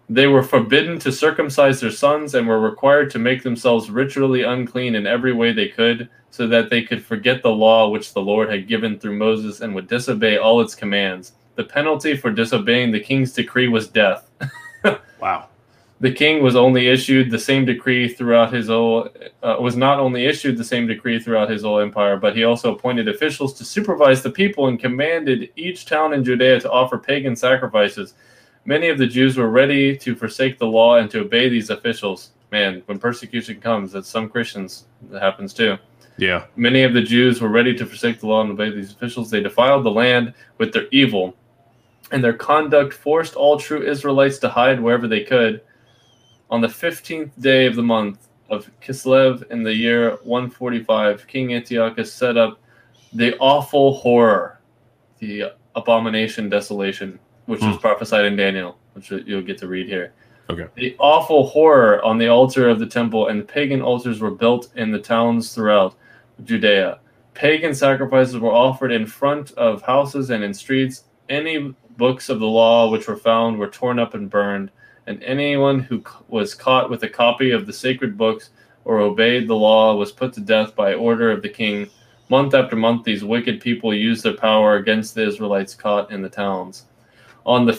They 0.09 0.27
were 0.27 0.43
forbidden 0.43 0.99
to 0.99 1.11
circumcise 1.11 1.81
their 1.81 1.91
sons 1.91 2.35
and 2.35 2.47
were 2.47 2.59
required 2.59 3.09
to 3.11 3.19
make 3.19 3.43
themselves 3.43 3.89
ritually 3.89 4.43
unclean 4.43 4.95
in 4.95 5.05
every 5.05 5.33
way 5.33 5.51
they 5.51 5.67
could, 5.67 6.09
so 6.31 6.47
that 6.47 6.69
they 6.69 6.81
could 6.81 7.05
forget 7.05 7.43
the 7.43 7.51
law 7.51 7.89
which 7.89 8.13
the 8.13 8.21
Lord 8.21 8.49
had 8.49 8.67
given 8.67 8.97
through 8.97 9.17
Moses 9.17 9.59
and 9.59 9.75
would 9.75 9.88
disobey 9.88 10.38
all 10.38 10.61
its 10.61 10.75
commands. 10.75 11.33
The 11.55 11.65
penalty 11.65 12.15
for 12.15 12.31
disobeying 12.31 12.91
the 12.91 12.99
king's 13.01 13.33
decree 13.33 13.67
was 13.67 13.89
death. 13.89 14.29
wow. 15.19 15.49
The 16.02 16.11
king 16.11 16.41
was 16.41 16.56
only 16.56 16.88
issued 16.88 17.30
the 17.30 17.38
same 17.38 17.64
decree 17.64 18.07
throughout 18.07 18.52
his 18.52 18.68
whole 18.69 19.07
uh, 19.44 19.57
was 19.60 19.76
not 19.76 19.99
only 19.99 20.26
issued 20.26 20.57
the 20.57 20.64
same 20.64 20.88
decree 20.88 21.19
throughout 21.19 21.52
his 21.52 21.61
whole 21.61 21.80
empire, 21.80 22.18
but 22.18 22.36
he 22.36 22.44
also 22.44 22.73
appointed 22.73 23.07
officials 23.07 23.53
to 23.53 23.64
supervise 23.64 24.23
the 24.23 24.32
people 24.32 24.68
and 24.68 24.80
commanded 24.80 25.52
each 25.56 25.86
town 25.86 26.14
in 26.14 26.23
Judea 26.23 26.60
to 26.61 26.72
offer 26.72 26.98
pagan 26.98 27.36
sacrifices. 27.36 28.15
Many 28.65 28.90
of 28.90 28.98
the 28.98 29.06
Jews 29.06 29.38
were 29.38 29.52
ready 29.52 29.95
to 29.98 30.15
forsake 30.15 30.57
the 30.57 30.65
law 30.65 30.98
and 30.98 31.10
to 31.11 31.22
obey 31.22 31.49
these 31.49 31.69
officials. 31.69 32.32
Man, 32.52 32.82
when 32.88 32.98
persecution 32.98 33.61
comes, 33.61 33.91
that's 33.91 34.10
some 34.10 34.28
Christians 34.28 34.86
that 35.11 35.22
happens 35.22 35.53
too. 35.53 35.78
Yeah. 36.18 36.45
Many 36.56 36.82
of 36.82 36.94
the 36.94 37.02
Jews 37.03 37.41
were 37.41 37.49
ready 37.49 37.76
to 37.76 37.86
forsake 37.86 38.19
the 38.19 38.28
law 38.28 38.41
and 38.41 38.49
obey 38.49 38.72
these 38.72 38.91
officials. 38.91 39.30
They 39.30 39.41
defiled 39.41 39.86
the 39.86 39.91
land 39.91 40.34
with 40.57 40.73
their 40.73 40.88
evil, 40.91 41.36
and 42.11 42.23
their 42.23 42.34
conduct 42.34 42.91
forced 42.91 43.36
all 43.36 43.60
true 43.60 43.84
Israelites 43.84 44.40
to 44.40 44.49
hide 44.49 44.80
wherever 44.80 45.07
they 45.07 45.23
could. 45.23 45.61
On 46.52 46.60
the 46.60 46.68
15th 46.68 47.32
day 47.40 47.65
of 47.65 47.76
the 47.76 47.84
month 47.84 48.28
of 48.49 48.69
Kislev 48.82 49.49
in 49.49 49.64
the 49.64 49.73
year 49.73 50.18
145, 50.23 51.26
King 51.26 51.53
Antiochus 51.53 52.14
set 52.14 52.36
up 52.36 52.60
the 53.14 53.38
awful 53.38 53.94
horror, 53.94 54.60
the 55.19 55.53
abomination 55.76 56.49
desolation, 56.49 57.18
which 57.45 57.61
was 57.61 57.76
hmm. 57.76 57.82
prophesied 57.82 58.26
in 58.26 58.36
Daniel, 58.36 58.78
which 58.94 59.11
you'll 59.11 59.41
get 59.41 59.57
to 59.60 59.68
read 59.68 59.88
here. 59.88 60.14
Okay. 60.49 60.68
The 60.76 60.95
awful 60.99 61.48
horror 61.48 62.03
on 62.03 62.18
the 62.18 62.28
altar 62.28 62.68
of 62.68 62.80
the 62.80 62.86
temple 62.86 63.30
and 63.30 63.40
the 63.40 63.45
pagan 63.45 63.82
altars 63.82 64.19
were 64.19 64.32
built 64.32 64.68
in 64.76 64.91
the 64.91 64.99
towns 64.99 65.56
throughout 65.56 65.95
Judea. 66.44 66.99
Pagan 67.34 67.73
sacrifices 67.73 68.38
were 68.38 68.52
offered 68.52 68.91
in 68.91 69.06
front 69.06 69.52
of 69.52 69.82
houses 69.84 70.30
and 70.30 70.44
in 70.44 70.53
streets. 70.53 71.06
Any 71.30 71.73
books 71.95 72.28
of 72.28 72.41
the 72.41 72.48
law 72.48 72.90
which 72.90 73.07
were 73.07 73.15
found 73.15 73.57
were 73.57 73.69
torn 73.69 73.99
up 73.99 74.14
and 74.14 74.30
burned, 74.30 74.72
and 75.07 75.23
anyone 75.23 75.80
who 75.80 76.03
was 76.28 76.53
caught 76.53 76.90
with 76.90 77.03
a 77.03 77.10
copy 77.10 77.52
of 77.52 77.65
the 77.65 77.73
sacred 77.73 78.18
books 78.18 78.49
or 78.86 78.99
obeyed 78.99 79.48
the 79.48 79.56
law 79.56 79.95
was 79.95 80.11
put 80.11 80.34
to 80.34 80.41
death 80.41 80.76
by 80.76 80.94
order 80.94 81.32
of 81.32 81.41
the 81.41 81.49
king. 81.49 81.90
Month 82.30 82.53
after 82.53 82.76
month, 82.76 83.03
these 83.03 83.23
wicked 83.23 83.60
people 83.61 83.94
used 83.94 84.23
their 84.23 84.38
power 84.38 84.76
against 84.76 85.15
the 85.15 85.28
Israelites 85.28 85.76
caught 85.76 86.11
in 86.11 86.22
the 86.22 86.30
towns. 86.30 86.86
On 87.45 87.65
the 87.65 87.73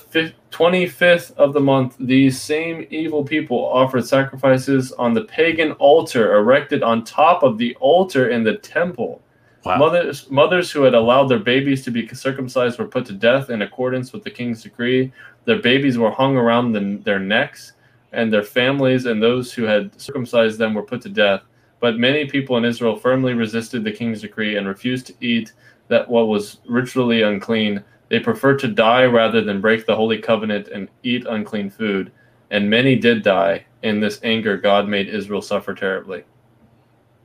25th 0.50 1.34
of 1.36 1.52
the 1.52 1.60
month, 1.60 1.96
these 1.98 2.40
same 2.40 2.86
evil 2.90 3.24
people 3.24 3.58
offered 3.58 4.04
sacrifices 4.04 4.90
on 4.92 5.14
the 5.14 5.22
pagan 5.22 5.72
altar 5.72 6.34
erected 6.36 6.82
on 6.82 7.04
top 7.04 7.42
of 7.42 7.58
the 7.58 7.76
altar 7.76 8.28
in 8.28 8.42
the 8.42 8.56
temple. 8.56 9.22
Wow. 9.64 9.78
Mothers, 9.78 10.28
mothers 10.28 10.72
who 10.72 10.82
had 10.82 10.94
allowed 10.94 11.28
their 11.28 11.38
babies 11.38 11.84
to 11.84 11.92
be 11.92 12.08
circumcised 12.08 12.80
were 12.80 12.88
put 12.88 13.06
to 13.06 13.12
death 13.12 13.50
in 13.50 13.62
accordance 13.62 14.12
with 14.12 14.24
the 14.24 14.30
king's 14.30 14.64
decree. 14.64 15.12
Their 15.44 15.60
babies 15.60 15.98
were 15.98 16.10
hung 16.10 16.36
around 16.36 16.72
the, 16.72 17.00
their 17.04 17.18
necks, 17.18 17.72
and 18.12 18.32
their 18.32 18.42
families 18.42 19.06
and 19.06 19.22
those 19.22 19.52
who 19.52 19.64
had 19.64 19.98
circumcised 20.00 20.58
them 20.58 20.74
were 20.74 20.82
put 20.82 21.00
to 21.02 21.08
death. 21.08 21.42
But 21.80 21.98
many 21.98 22.26
people 22.26 22.56
in 22.56 22.64
Israel 22.64 22.96
firmly 22.96 23.34
resisted 23.34 23.82
the 23.82 23.92
king's 23.92 24.20
decree 24.20 24.56
and 24.56 24.68
refused 24.68 25.06
to 25.08 25.14
eat 25.20 25.52
that 25.88 26.08
what 26.08 26.28
was 26.28 26.58
ritually 26.66 27.22
unclean 27.22 27.82
they 28.12 28.20
preferred 28.20 28.58
to 28.58 28.68
die 28.68 29.06
rather 29.06 29.40
than 29.40 29.62
break 29.62 29.86
the 29.86 29.96
holy 29.96 30.18
covenant 30.18 30.68
and 30.68 30.90
eat 31.02 31.24
unclean 31.26 31.70
food. 31.70 32.12
And 32.50 32.68
many 32.68 32.94
did 32.94 33.22
die. 33.22 33.64
In 33.82 34.00
this 34.00 34.20
anger, 34.22 34.58
God 34.58 34.86
made 34.86 35.08
Israel 35.08 35.40
suffer 35.40 35.72
terribly. 35.72 36.24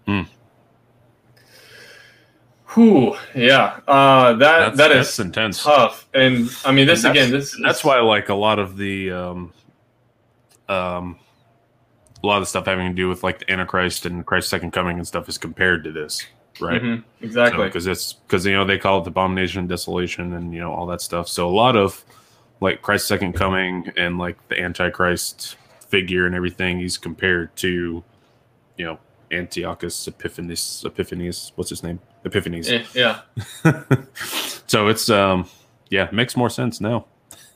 Hmm. 0.06 0.22
Whew, 2.74 3.16
yeah, 3.34 3.80
uh, 3.88 4.34
that 4.34 4.40
that's, 4.40 4.78
that 4.78 4.88
that's 4.90 5.10
is 5.14 5.20
intense, 5.20 5.64
tough, 5.64 6.08
and 6.14 6.50
I 6.66 6.72
mean 6.72 6.86
this 6.86 7.06
again. 7.06 7.32
This 7.32 7.58
that's 7.62 7.80
is, 7.80 7.86
why 7.86 8.00
like 8.02 8.30
a 8.30 8.36
lot 8.36 8.60
of 8.60 8.76
the 8.76 9.12
um, 9.12 9.54
um, 10.68 11.18
a 12.22 12.28
lot 12.28 12.38
of 12.38 12.42
the 12.42 12.48
stuff 12.48 12.66
having 12.66 12.90
to 12.90 12.94
do 12.94 13.08
with 13.08 13.24
like 13.24 13.40
the 13.40 13.50
Antichrist 13.50 14.06
and 14.06 14.26
Christ's 14.26 14.52
second 14.52 14.72
coming 14.72 14.98
and 14.98 15.08
stuff 15.08 15.30
is 15.30 15.38
compared 15.38 15.86
to 15.86 15.92
this 15.92 16.26
right? 16.60 16.82
Mm-hmm. 16.82 17.24
Exactly. 17.24 17.66
Because 17.66 17.86
so, 17.86 17.92
it's 17.92 18.14
because 18.14 18.46
you 18.46 18.54
know 18.54 18.66
they 18.66 18.78
call 18.78 19.00
it 19.00 19.04
the 19.04 19.10
abomination, 19.10 19.60
and 19.60 19.70
desolation, 19.70 20.34
and 20.34 20.54
you 20.54 20.60
know 20.60 20.74
all 20.74 20.86
that 20.88 21.02
stuff. 21.02 21.28
So 21.28 21.48
a 21.48 21.52
lot 21.52 21.76
of 21.76 22.04
like 22.60 22.82
Christ's 22.82 23.08
second 23.08 23.34
coming 23.34 23.92
and 23.98 24.18
like 24.18 24.36
the 24.48 24.60
Antichrist 24.60 25.58
figure 25.88 26.26
and 26.26 26.36
everything, 26.36 26.80
he's 26.80 26.98
compared 26.98 27.56
to 27.58 28.04
you 28.78 28.86
know 28.86 29.00
Antiochus 29.32 30.08
Epiphanes. 30.08 30.84
Epiphanes, 30.86 31.52
what's 31.56 31.70
his 31.70 31.84
name? 31.84 32.00
Epiphanes. 32.26 32.70
Yeah. 32.94 33.22
so 34.68 34.88
it's 34.88 35.10
um 35.10 35.50
yeah 35.90 36.10
makes 36.12 36.36
more 36.36 36.50
sense 36.50 36.82
now. 36.82 37.06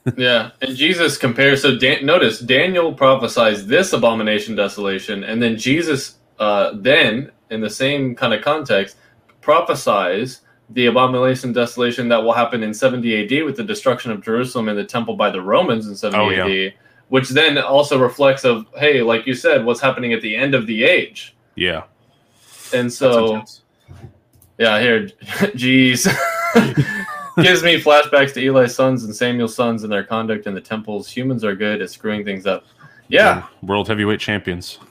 yeah, 0.18 0.50
and 0.62 0.76
Jesus 0.76 1.18
compares. 1.18 1.62
So 1.62 1.78
Dan, 1.78 2.06
notice 2.06 2.40
Daniel 2.40 2.92
prophesies 2.92 3.68
this 3.68 3.94
abomination, 3.94 4.56
desolation, 4.56 5.24
and 5.24 5.42
then 5.42 5.58
Jesus 5.58 6.16
uh, 6.40 6.72
then 6.74 7.32
in 7.52 7.62
the 7.62 7.70
same 7.70 8.16
kind 8.16 8.34
of 8.34 8.42
context, 8.42 8.98
prophesies 9.42 10.42
the 10.72 10.88
abomination 10.88 11.54
desolation 11.54 12.08
that 12.08 12.24
will 12.24 12.34
happen 12.34 12.64
in 12.64 12.74
70 12.74 13.24
AD 13.24 13.46
with 13.46 13.58
the 13.58 13.64
destruction 13.64 14.12
of 14.12 14.24
Jerusalem 14.24 14.70
and 14.70 14.78
the 14.78 14.84
temple 14.84 15.16
by 15.16 15.30
the 15.30 15.42
Romans 15.42 15.88
in 15.88 15.96
70 15.96 16.24
oh, 16.24 16.30
AD, 16.30 16.52
yeah. 16.52 16.70
which 17.10 17.30
then 17.30 17.58
also 17.58 18.00
reflects 18.00 18.44
of 18.44 18.66
hey, 18.78 19.02
like 19.02 19.28
you 19.28 19.34
said, 19.34 19.66
what's 19.66 19.82
happening 19.82 20.14
at 20.14 20.22
the 20.22 20.36
end 20.36 20.56
of 20.56 20.66
the 20.66 20.84
age. 20.84 21.36
Yeah. 21.62 21.84
And 22.74 22.92
so 22.92 23.44
yeah, 24.58 24.80
here 24.80 25.10
geez. 25.56 26.06
Gives 27.38 27.64
me 27.64 27.80
flashbacks 27.80 28.34
to 28.34 28.46
Eli's 28.46 28.74
sons 28.74 29.04
and 29.06 29.16
Samuel's 29.16 29.56
sons 29.56 29.84
and 29.84 29.92
their 29.92 30.04
conduct 30.04 30.48
in 30.48 30.56
the 30.56 30.60
temples. 30.60 31.10
Humans 31.10 31.44
are 31.44 31.56
good 31.56 31.82
at 31.82 31.92
screwing 31.92 32.26
things 32.26 32.48
up. 32.48 32.66
Yeah. 33.10 33.46
yeah 33.62 33.68
world 33.68 33.88
heavyweight 33.88 34.20
champions. 34.20 34.80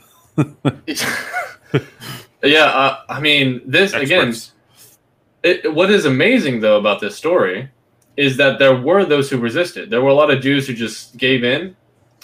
Yeah, 2.42 2.64
uh, 2.64 3.02
I 3.10 3.20
mean, 3.20 3.60
this 3.66 3.92
Experts. 3.92 4.55
again. 5.42 5.62
It, 5.64 5.74
what 5.74 5.90
is 5.90 6.06
amazing 6.06 6.60
though 6.60 6.78
about 6.78 6.98
this 6.98 7.14
story 7.14 7.68
is 8.16 8.38
that 8.38 8.59
there 8.59 8.74
were 8.74 9.05
those 9.05 9.28
who 9.28 9.36
resisted. 9.36 9.90
There 9.90 10.01
were 10.01 10.09
a 10.09 10.14
lot 10.14 10.30
of 10.30 10.40
Jews 10.40 10.66
who 10.66 10.72
just 10.72 11.18
gave 11.18 11.44
in. 11.44 11.76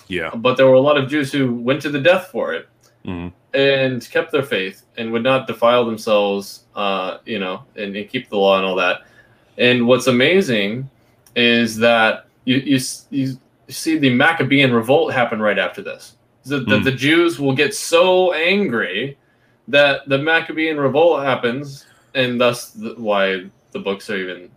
Yeah. 0.09 0.31
But 0.35 0.57
there 0.57 0.67
were 0.69 0.75
a 0.75 0.81
lot 0.81 0.97
of 0.97 1.11
Jews 1.11 1.31
who 1.31 1.53
went 1.53 1.83
to 1.83 1.91
the 1.91 2.01
death 2.01 2.29
for 2.29 2.55
it 2.55 2.67
mm-hmm. 3.07 3.29
and 3.59 4.09
kept 4.11 4.33
their 4.33 4.43
faith 4.43 4.83
and 4.97 5.13
would 5.13 5.23
not 5.23 5.47
defile 5.47 5.85
themselves, 5.85 6.65
uh, 6.75 7.19
you 7.25 7.39
know, 7.39 7.65
and, 7.77 7.97
and, 7.97 8.09
keep 8.09 8.29
the 8.29 8.37
law 8.37 8.57
and 8.57 8.67
all 8.67 8.77
that. 8.77 9.03
And 9.59 9.87
what's 9.87 10.07
amazing 10.07 10.91
is 11.35 11.77
that 11.79 12.27
you 12.45 12.57
you, 12.57 12.81
you 13.11 13.39
see 13.69 13.99
the 13.99 14.11
Maccabean 14.11 14.73
revolt 14.73 15.13
happen 15.13 15.41
right 15.41 15.59
after 15.59 15.83
this. 15.83 16.17
The, 16.45 16.61
mm. 16.61 16.69
the, 16.69 16.91
the 16.91 16.97
Jews 16.97 17.39
will 17.39 17.55
get 17.55 17.75
so 17.75 18.33
angry 18.33 19.19
that 19.69 20.09
the 20.09 20.19
Maccabean 20.19 20.79
revolt 20.79 21.25
happens, 21.25 21.87
and 22.15 22.41
thus 22.41 22.71
the, 22.71 22.95
why 22.97 23.47
the 23.73 23.81
books 23.81 24.09
are 24.11 24.17
even 24.17 24.51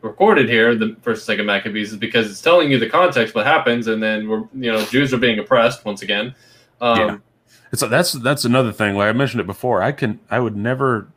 recorded 0.00 0.48
here, 0.48 0.74
the 0.74 0.96
first 1.02 1.22
and 1.22 1.26
second 1.26 1.46
Maccabees, 1.46 1.92
is 1.92 1.98
because 1.98 2.30
it's 2.30 2.40
telling 2.40 2.70
you 2.70 2.78
the 2.78 2.88
context, 2.88 3.34
what 3.34 3.46
happens, 3.46 3.88
and 3.88 4.02
then 4.02 4.28
we're 4.28 4.44
you 4.54 4.72
know 4.72 4.84
Jews 4.86 5.12
are 5.12 5.18
being 5.18 5.38
oppressed 5.38 5.84
once 5.84 6.02
again. 6.02 6.34
Um, 6.80 7.22
yeah, 7.74 7.80
so 7.80 7.88
that's 7.88 8.12
that's 8.12 8.44
another 8.44 8.72
thing. 8.72 8.96
Like 8.96 9.08
I 9.08 9.12
mentioned 9.12 9.40
it 9.40 9.46
before, 9.46 9.82
I 9.82 9.92
can 9.92 10.20
I 10.30 10.38
would 10.38 10.56
never, 10.56 11.08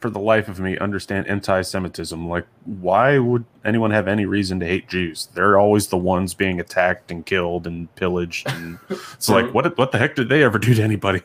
for 0.00 0.10
the 0.10 0.18
life 0.18 0.48
of 0.48 0.58
me, 0.58 0.78
understand 0.78 1.26
anti-Semitism. 1.26 2.28
Like, 2.28 2.46
why 2.64 3.18
would 3.18 3.44
anyone 3.64 3.90
have 3.90 4.08
any 4.08 4.24
reason 4.24 4.58
to 4.60 4.66
hate 4.66 4.88
Jews? 4.88 5.28
They're 5.34 5.58
always 5.58 5.88
the 5.88 5.98
ones 5.98 6.34
being 6.34 6.60
attacked 6.60 7.10
and 7.10 7.26
killed 7.26 7.66
and 7.66 7.94
pillaged, 7.94 8.48
and 8.50 8.78
it's 8.88 9.28
like 9.28 9.52
what 9.52 9.76
what 9.76 9.92
the 9.92 9.98
heck 9.98 10.14
did 10.14 10.28
they 10.28 10.42
ever 10.42 10.58
do 10.58 10.74
to 10.74 10.82
anybody? 10.82 11.22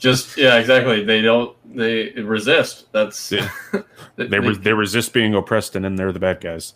just 0.00 0.38
yeah 0.38 0.56
exactly 0.56 1.04
they 1.04 1.20
don't 1.20 1.54
they 1.76 2.08
resist 2.22 2.90
that's 2.90 3.30
yeah. 3.30 3.48
they, 4.16 4.26
they, 4.26 4.38
they 4.54 4.72
resist 4.72 5.12
being 5.12 5.34
oppressed 5.34 5.76
and 5.76 5.84
then 5.84 5.94
they're 5.94 6.10
the 6.10 6.18
bad 6.18 6.40
guys 6.40 6.72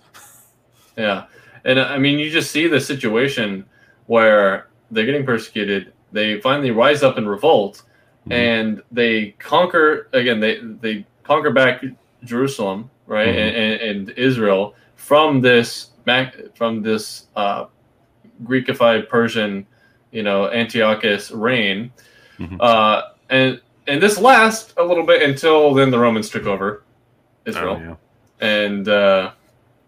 yeah 0.97 1.25
and 1.65 1.79
uh, 1.79 1.85
i 1.85 1.99
mean 1.99 2.19
you 2.19 2.31
just 2.31 2.51
see 2.51 2.69
the 2.69 2.79
situation 2.79 3.65
where 4.07 4.69
they're 4.91 5.07
getting 5.07 5.25
persecuted 5.25 5.94
they 6.15 6.41
finally 6.41 6.71
rise 6.71 7.03
up 7.03 7.19
in 7.19 7.29
revolt 7.29 7.83
mm-hmm. 8.23 8.33
and 8.33 8.83
they 8.91 9.33
conquer 9.39 10.09
again 10.13 10.41
they 10.41 10.61
they 10.81 11.07
conquer 11.23 11.51
back 11.51 11.85
jerusalem 12.25 12.91
right 13.07 13.29
mm-hmm. 13.29 13.57
and, 13.57 13.81
and, 13.81 14.11
israel 14.19 14.75
from 14.97 15.41
this 15.41 15.91
from 16.55 16.83
this 16.83 17.27
uh, 17.37 17.67
greekified 18.45 19.09
persian 19.09 19.67
you 20.13 20.23
know 20.23 20.49
antiochus 20.51 21.31
reign 21.31 21.93
mm-hmm. 22.39 22.57
uh, 22.61 23.03
and 23.29 23.61
and 23.87 24.03
this 24.03 24.19
lasts 24.19 24.75
a 24.77 24.85
little 24.85 25.05
bit 25.05 25.23
until 25.23 25.75
then 25.75 25.91
the 25.91 25.99
Romans 25.99 26.31
took 26.31 26.47
over 26.47 26.83
Israel, 27.45 27.81
oh, 27.81 27.97
yeah. 28.41 28.47
and 28.47 28.89
uh, 28.89 29.33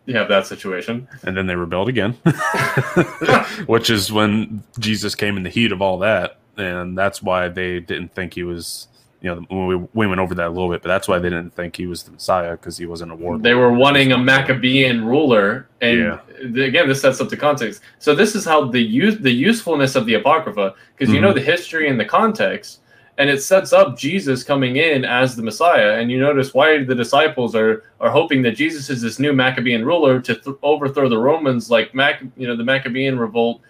you 0.06 0.16
have 0.16 0.28
that 0.28 0.46
situation. 0.46 1.06
And 1.24 1.36
then 1.36 1.46
they 1.46 1.56
rebelled 1.56 1.88
again, 1.88 2.12
which 3.66 3.90
is 3.90 4.10
when 4.10 4.62
Jesus 4.78 5.14
came 5.14 5.36
in 5.36 5.42
the 5.42 5.50
heat 5.50 5.72
of 5.72 5.82
all 5.82 5.98
that, 5.98 6.38
and 6.56 6.96
that's 6.96 7.20
why 7.20 7.48
they 7.48 7.80
didn't 7.80 8.14
think 8.14 8.34
he 8.34 8.44
was, 8.44 8.88
you 9.20 9.34
know 9.34 9.66
we, 9.66 9.76
we 9.94 10.06
went 10.06 10.20
over 10.20 10.34
that 10.36 10.46
a 10.46 10.50
little 10.50 10.70
bit, 10.70 10.82
but 10.82 10.88
that's 10.88 11.08
why 11.08 11.18
they 11.18 11.28
didn't 11.28 11.54
think 11.54 11.76
he 11.76 11.86
was 11.86 12.04
the 12.04 12.12
Messiah 12.12 12.52
because 12.52 12.78
he 12.78 12.86
wasn't 12.86 13.12
a 13.12 13.16
warrior. 13.16 13.42
They 13.42 13.54
were 13.54 13.72
wanting 13.72 14.12
a 14.12 14.18
Maccabean 14.18 15.04
ruler, 15.04 15.68
and 15.80 15.98
yeah. 15.98 16.64
again, 16.64 16.88
this 16.88 17.02
sets 17.02 17.20
up 17.20 17.28
the 17.28 17.36
context. 17.36 17.82
So 17.98 18.14
this 18.14 18.34
is 18.34 18.44
how 18.44 18.66
the 18.66 18.80
use 18.80 19.18
the 19.18 19.32
usefulness 19.32 19.96
of 19.96 20.06
the 20.06 20.14
Apocrypha, 20.14 20.74
because 20.96 21.12
you 21.12 21.20
mm-hmm. 21.20 21.26
know 21.26 21.32
the 21.32 21.42
history 21.42 21.88
and 21.88 21.98
the 21.98 22.04
context, 22.04 22.80
and 23.18 23.30
it 23.30 23.42
sets 23.42 23.72
up 23.72 23.96
Jesus 23.96 24.44
coming 24.44 24.76
in 24.76 25.04
as 25.04 25.36
the 25.36 25.42
Messiah. 25.42 25.98
And 25.98 26.10
you 26.10 26.18
notice 26.18 26.52
why 26.52 26.84
the 26.84 26.94
disciples 26.94 27.54
are 27.54 27.84
are 28.00 28.10
hoping 28.10 28.42
that 28.42 28.52
Jesus 28.52 28.90
is 28.90 29.00
this 29.00 29.18
new 29.18 29.32
Maccabean 29.32 29.84
ruler 29.84 30.20
to 30.20 30.34
th- 30.34 30.56
overthrow 30.62 31.08
the 31.08 31.18
Romans, 31.18 31.70
like 31.70 31.94
Mac, 31.94 32.22
you 32.36 32.46
know, 32.46 32.56
the 32.56 32.64
Maccabean 32.64 33.18
revolt 33.18 33.60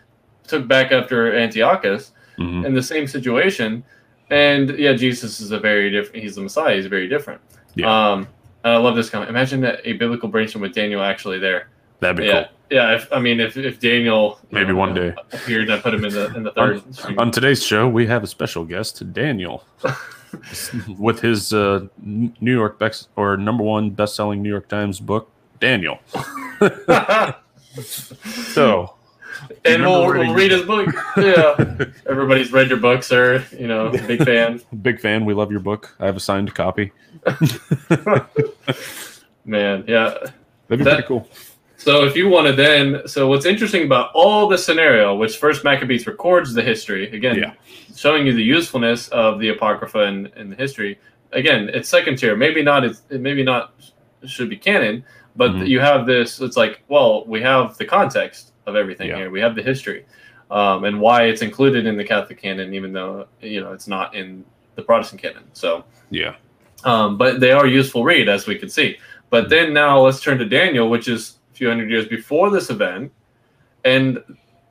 took 0.47 0.67
back 0.67 0.93
after 0.93 1.37
Antiochus 1.37 2.13
mm-hmm. 2.39 2.65
in 2.65 2.75
the 2.75 2.83
same 2.83 3.07
situation. 3.07 3.85
And 4.31 4.77
yeah, 4.79 4.95
Jesus 4.95 5.41
is 5.41 5.53
a 5.53 5.61
very 5.61 5.91
different. 5.91 6.23
He's 6.23 6.35
the 6.35 6.43
Messiah. 6.43 6.77
He's 6.77 6.87
very 6.87 7.09
different. 7.09 7.41
Yeah. 7.75 8.13
Um, 8.13 8.29
I 8.65 8.77
love 8.79 8.97
this 8.97 9.09
comment. 9.09 9.31
Imagine 9.31 9.61
that 9.61 9.81
a 9.85 9.93
biblical 9.93 10.29
brainstorm 10.29 10.63
with 10.63 10.75
Daniel 10.75 11.03
actually 11.03 11.39
there. 11.39 11.69
That'd 12.01 12.17
be 12.17 12.25
yeah. 12.25 12.45
cool. 12.45 12.56
Yeah, 12.71 12.97
if, 12.97 13.13
I 13.13 13.21
mean, 13.21 13.39
if, 13.39 13.57
if 13.57 13.79
Daniel 13.79 14.41
maybe 14.51 14.73
know, 14.73 14.77
one 14.77 14.95
day 14.95 15.15
appeared, 15.33 15.71
I 15.71 15.79
put 15.79 15.95
him 15.95 16.05
in 16.05 16.13
the 16.13 16.35
in 16.35 16.43
the 16.43 16.51
third. 16.51 16.83
on, 17.05 17.19
on, 17.19 17.31
today's 17.31 17.65
show, 17.65 17.89
we 17.89 18.07
have 18.07 18.25
a 18.25 18.27
special 18.27 18.65
guest, 18.65 19.13
Daniel, 19.13 19.65
with 20.99 21.21
his 21.21 21.53
uh, 21.53 21.87
New 22.03 22.53
York 22.53 22.79
best 22.79 23.09
or 23.15 23.37
number 23.37 23.63
one 23.63 23.91
best-selling 23.91 24.43
New 24.43 24.49
York 24.49 24.69
Times 24.69 24.99
book, 24.99 25.31
Daniel. 25.61 26.01
so 27.85 28.97
and 29.65 29.83
we'll, 29.83 30.07
we'll, 30.07 30.35
read 30.35 30.51
his 30.51 30.63
book. 30.63 30.89
Yeah, 31.17 31.55
everybody's 32.09 32.53
read 32.53 32.69
your 32.69 32.79
book, 32.79 33.03
sir. 33.03 33.45
You 33.59 33.69
know, 33.69 33.91
big 33.91 34.25
fan. 34.25 34.61
big 34.83 35.01
fan. 35.01 35.25
We 35.25 35.35
love 35.35 35.51
your 35.51 35.61
book. 35.61 35.95
I 36.01 36.07
have 36.07 36.17
a 36.17 36.21
signed 36.21 36.55
copy. 36.55 36.93
Man, 39.45 39.85
yeah, 39.87 40.11
that'd 40.11 40.33
be 40.69 40.77
that, 40.77 40.85
pretty 40.85 41.03
cool. 41.03 41.29
So 41.87 42.05
if 42.05 42.17
you 42.17 42.29
want 42.29 42.49
to 42.49 42.53
then, 42.53 43.07
so 43.07 43.29
what's 43.29 43.47
interesting 43.47 43.85
about 43.85 44.11
all 44.13 44.49
the 44.49 44.59
scenario, 44.59 45.15
which 45.15 45.37
First 45.37 45.63
Maccabees 45.63 46.05
records 46.05 46.53
the 46.53 46.61
history 46.61 47.09
again, 47.13 47.39
yeah. 47.39 47.53
showing 47.95 48.27
you 48.27 48.33
the 48.33 48.43
usefulness 48.43 49.07
of 49.11 49.39
the 49.39 49.51
apocrypha 49.51 50.01
and, 50.01 50.27
and 50.35 50.51
the 50.51 50.57
history. 50.57 50.99
Again, 51.31 51.71
it's 51.73 51.89
second 51.89 52.19
tier. 52.19 52.35
Maybe 52.35 52.61
not. 52.61 52.83
It's 52.83 53.03
maybe 53.09 53.45
not 53.45 53.75
should 54.25 54.51
be 54.51 54.57
canon, 54.57 55.05
but 55.37 55.53
mm-hmm. 55.53 55.67
you 55.67 55.79
have 55.79 56.07
this. 56.07 56.41
It's 56.41 56.57
like, 56.57 56.83
well, 56.89 57.25
we 57.27 57.41
have 57.43 57.77
the 57.79 57.85
context 57.85 58.53
of 58.67 58.75
everything 58.75 59.11
yeah. 59.11 59.19
here. 59.19 59.31
We 59.31 59.39
have 59.39 59.55
the 59.55 59.63
history 59.63 60.07
um, 60.51 60.83
and 60.83 61.01
why 61.01 61.27
it's 61.27 61.43
included 61.43 61.87
in 61.87 61.97
the 61.97 62.05
Catholic 62.05 62.43
canon, 62.43 62.75
even 62.75 62.93
though 62.93 63.29
you 63.41 63.61
know 63.61 63.73
it's 63.73 63.87
not 63.87 64.13
in 64.13 64.45
the 64.75 64.83
Protestant 64.83 65.23
canon. 65.23 65.45
So 65.53 65.85
yeah, 66.11 66.35
um, 66.83 67.17
but 67.17 67.39
they 67.39 67.53
are 67.53 67.69
useful 67.69 68.03
read 68.03 68.29
as 68.29 68.49
we 68.49 68.57
can 68.57 68.69
see. 68.69 68.99
But 69.31 69.51
then 69.51 69.73
now 69.73 70.01
let's 70.01 70.21
turn 70.21 70.39
to 70.39 70.45
Daniel, 70.45 70.91
which 70.91 71.07
is 71.07 71.36
few 71.57 71.69
hundred 71.69 71.91
years 71.91 72.07
before 72.07 72.51
this 72.51 72.71
event, 72.71 73.13
and 73.85 74.23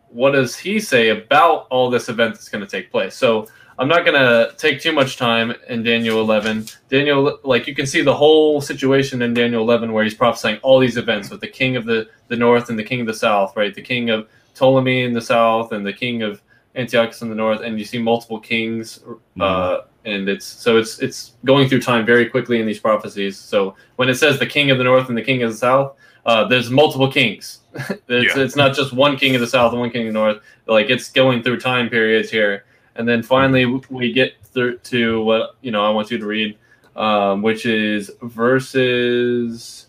what 0.09 0.31
does 0.31 0.55
he 0.55 0.79
say 0.79 1.09
about 1.09 1.67
all 1.69 1.89
this 1.89 2.09
event 2.09 2.35
that's 2.35 2.49
going 2.49 2.63
to 2.63 2.69
take 2.69 2.89
place? 2.91 3.15
So 3.15 3.47
I'm 3.77 3.89
not 3.89 4.05
going 4.05 4.15
to 4.15 4.53
take 4.57 4.79
too 4.79 4.93
much 4.93 5.17
time 5.17 5.53
in 5.67 5.83
Daniel 5.83 6.21
11. 6.21 6.67
Daniel, 6.89 7.39
like 7.43 7.67
you 7.67 7.75
can 7.75 7.85
see 7.85 8.01
the 8.01 8.15
whole 8.15 8.61
situation 8.61 9.21
in 9.21 9.33
Daniel 9.33 9.61
11 9.61 9.91
where 9.91 10.03
he's 10.03 10.13
prophesying 10.13 10.57
all 10.61 10.79
these 10.79 10.95
events 10.95 11.29
with 11.29 11.41
the 11.41 11.47
king 11.47 11.75
of 11.75 11.85
the, 11.85 12.07
the 12.29 12.35
north 12.37 12.69
and 12.69 12.79
the 12.79 12.83
king 12.83 13.01
of 13.01 13.07
the 13.07 13.13
south, 13.13 13.57
right? 13.57 13.75
The 13.75 13.81
king 13.81 14.09
of 14.09 14.29
Ptolemy 14.53 15.03
in 15.03 15.11
the 15.11 15.21
south 15.21 15.73
and 15.73 15.85
the 15.85 15.91
king 15.91 16.21
of 16.21 16.41
Antiochus 16.75 17.21
in 17.21 17.29
the 17.29 17.35
north, 17.35 17.61
and 17.61 17.77
you 17.77 17.85
see 17.85 17.97
multiple 17.97 18.39
kings. 18.39 18.99
Mm-hmm. 18.99 19.41
Uh, 19.41 19.77
and 20.05 20.29
it's 20.29 20.45
so 20.45 20.77
it's 20.77 20.99
it's 20.99 21.33
going 21.45 21.67
through 21.67 21.81
time 21.81 22.05
very 22.05 22.29
quickly 22.29 22.59
in 22.59 22.65
these 22.65 22.79
prophecies. 22.79 23.37
So 23.37 23.75
when 23.95 24.07
it 24.07 24.15
says 24.15 24.37
the 24.37 24.45
king 24.45 24.71
of 24.71 24.77
the 24.77 24.83
north 24.83 25.09
and 25.09 25.17
the 25.17 25.21
king 25.21 25.41
of 25.43 25.51
the 25.51 25.57
south, 25.57 25.95
uh, 26.25 26.47
there's 26.47 26.69
multiple 26.69 27.11
kings. 27.11 27.59
it's, 27.73 28.35
yeah. 28.35 28.41
it's 28.41 28.55
not 28.55 28.75
just 28.75 28.93
one 28.93 29.17
king 29.17 29.35
of 29.35 29.41
the 29.41 29.47
south 29.47 29.71
and 29.71 29.81
one 29.81 29.89
king 29.89 30.07
of 30.07 30.13
the 30.13 30.19
north. 30.19 30.37
Like 30.67 30.89
it's 30.89 31.11
going 31.11 31.43
through 31.43 31.59
time 31.59 31.89
periods 31.89 32.29
here 32.29 32.65
and 32.95 33.07
then 33.07 33.21
finally, 33.21 33.65
we 33.65 34.13
get 34.13 34.33
through 34.43 34.77
to 34.79 35.21
what 35.21 35.55
you 35.61 35.71
know 35.71 35.83
I 35.85 35.89
want 35.89 36.11
you 36.11 36.17
to 36.17 36.25
read, 36.25 36.57
um, 36.95 37.41
which 37.41 37.65
is 37.65 38.11
verses. 38.21 39.87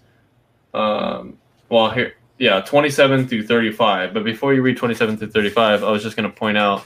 Um, 0.75 1.39
well, 1.69 1.91
here, 1.91 2.15
yeah, 2.39 2.61
twenty-seven 2.61 3.29
through 3.29 3.47
thirty-five. 3.47 4.13
But 4.13 4.25
before 4.25 4.55
you 4.55 4.63
read 4.63 4.77
twenty-seven 4.77 5.17
through 5.17 5.31
thirty-five, 5.31 5.85
I 5.85 5.91
was 5.91 6.03
just 6.03 6.17
going 6.17 6.29
to 6.29 6.37
point 6.37 6.59
out 6.59 6.85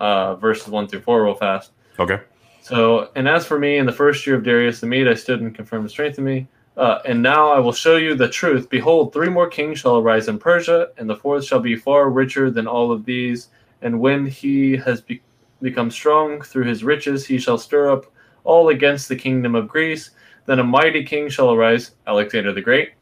uh, 0.00 0.34
verses 0.34 0.68
one 0.68 0.88
through 0.88 1.02
four 1.02 1.22
real 1.24 1.36
fast. 1.36 1.70
Okay. 2.00 2.20
So, 2.60 3.10
and 3.14 3.28
as 3.28 3.46
for 3.46 3.58
me, 3.58 3.76
in 3.76 3.86
the 3.86 3.92
first 3.92 4.26
year 4.26 4.36
of 4.36 4.42
Darius 4.42 4.80
the 4.80 4.86
Mede, 4.86 5.06
I 5.06 5.14
stood 5.14 5.40
and 5.40 5.54
confirmed 5.54 5.84
the 5.84 5.90
strength 5.90 6.18
of 6.18 6.24
me. 6.24 6.48
Uh, 6.76 6.98
and 7.04 7.22
now 7.22 7.50
I 7.50 7.60
will 7.60 7.72
show 7.72 7.96
you 7.96 8.14
the 8.14 8.28
truth. 8.28 8.68
Behold, 8.68 9.12
three 9.12 9.28
more 9.28 9.48
kings 9.48 9.78
shall 9.78 9.98
arise 9.98 10.28
in 10.28 10.38
Persia, 10.38 10.88
and 10.96 11.08
the 11.08 11.16
fourth 11.16 11.44
shall 11.44 11.60
be 11.60 11.76
far 11.76 12.10
richer 12.10 12.50
than 12.50 12.66
all 12.66 12.90
of 12.90 13.04
these. 13.04 13.48
And 13.82 14.00
when 14.00 14.26
he 14.26 14.76
has 14.78 15.00
be- 15.00 15.22
become 15.62 15.90
strong 15.90 16.40
through 16.40 16.64
his 16.64 16.82
riches, 16.82 17.26
he 17.26 17.38
shall 17.38 17.58
stir 17.58 17.90
up 17.90 18.06
all 18.42 18.70
against 18.70 19.08
the 19.08 19.16
kingdom 19.16 19.54
of 19.54 19.68
Greece. 19.68 20.10
Then 20.46 20.58
a 20.58 20.64
mighty 20.64 21.04
king 21.04 21.28
shall 21.28 21.52
arise, 21.52 21.92
Alexander 22.06 22.52
the 22.52 22.60
Great, 22.60 22.92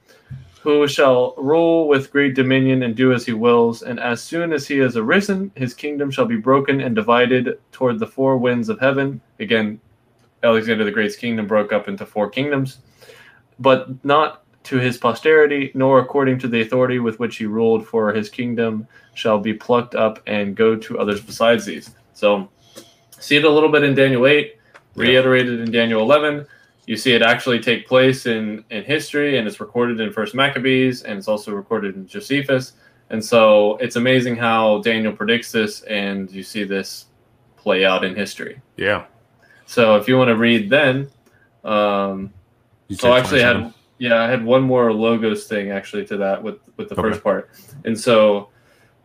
who 0.61 0.87
shall 0.87 1.35
rule 1.37 1.89
with 1.89 2.13
great 2.13 2.35
dominion 2.35 2.83
and 2.85 2.95
do 2.95 3.13
as 3.13 3.27
he 3.27 3.33
wills. 3.33 3.83
And 3.83 3.99
as 3.99 4.23
soon 4.23 4.53
as 4.53 4.69
he 4.69 4.79
has 4.79 4.97
arisen, 4.97 5.51
his 5.57 5.75
kingdom 5.75 6.11
shall 6.11 6.27
be 6.27 6.37
broken 6.37 6.81
and 6.81 6.95
divided 6.95 7.59
toward 7.73 7.99
the 7.99 8.07
four 8.07 8.37
winds 8.37 8.69
of 8.69 8.79
heaven. 8.79 9.21
Again, 9.41 9.81
Alexander 10.45 10.85
the 10.85 10.91
Great's 10.91 11.17
kingdom 11.17 11.47
broke 11.47 11.73
up 11.73 11.89
into 11.89 12.07
four 12.07 12.31
kingdoms, 12.31 12.79
but 13.63 14.05
not 14.05 14.43
to 14.65 14.77
his 14.79 14.97
posterity, 14.97 15.73
nor 15.75 15.99
according 15.99 16.39
to 16.41 16.49
the 16.49 16.61
authority 16.61 16.99
with 16.99 17.19
which 17.19 17.37
he 17.37 17.47
ruled, 17.47 17.87
for 17.87 18.13
his 18.13 18.29
kingdom 18.29 18.87
shall 19.15 19.39
be 19.39 19.53
plucked 19.53 19.95
up 19.95 20.21
and 20.27 20.55
go 20.55 20.77
to 20.77 20.99
others 20.99 21.21
besides 21.21 21.65
these. 21.65 21.95
So 22.15 22.49
see 23.19 23.37
it 23.37 23.45
a 23.45 23.51
little 23.51 23.71
bit 23.71 23.83
in 23.83 23.95
Daniel 23.95 24.27
8, 24.27 24.57
reiterated 24.95 25.61
in 25.61 25.71
Daniel 25.71 26.01
11. 26.03 26.47
You 26.87 26.97
see 26.97 27.13
it 27.13 27.23
actually 27.23 27.61
take 27.61 27.87
place 27.87 28.27
in, 28.27 28.65
in 28.71 28.85
history, 28.85 29.39
and 29.39 29.47
it's 29.47 29.61
recorded 29.61 30.01
in 30.01 30.13
First 30.13 30.35
Maccabees, 30.35 31.03
and 31.03 31.19
it's 31.19 31.29
also 31.29 31.53
recorded 31.53 31.95
in 31.95 32.07
Josephus. 32.07 32.73
And 33.11 33.25
so 33.25 33.77
it's 33.77 33.97
amazing 33.97 34.37
how 34.37 34.81
Daniel 34.81 35.13
predicts 35.13 35.53
this, 35.53 35.83
and 35.83 36.31
you 36.31 36.43
see 36.43 36.65
this 36.65 37.07
play 37.57 37.85
out 37.85 38.05
in 38.05 38.17
history. 38.17 38.61
Yeah. 38.77 39.05
So 39.67 39.97
if 39.97 40.09
you 40.09 40.17
want 40.17 40.29
to 40.29 40.37
read 40.37 40.71
then, 40.71 41.11
um, 41.65 42.33
so 42.91 43.15
actually 43.15 43.43
I 43.45 43.55
had 43.55 43.75
yeah 43.99 44.23
I 44.23 44.29
had 44.29 44.45
one 44.45 44.63
more 44.63 44.93
Logos 44.93 45.47
thing 45.47 45.71
actually 45.71 46.05
to 46.07 46.17
that 46.19 46.43
with 46.43 46.59
with 46.77 46.89
the 46.89 46.95
okay. 46.95 47.03
first 47.03 47.23
part, 47.23 47.51
and 47.85 47.99
so 47.99 48.49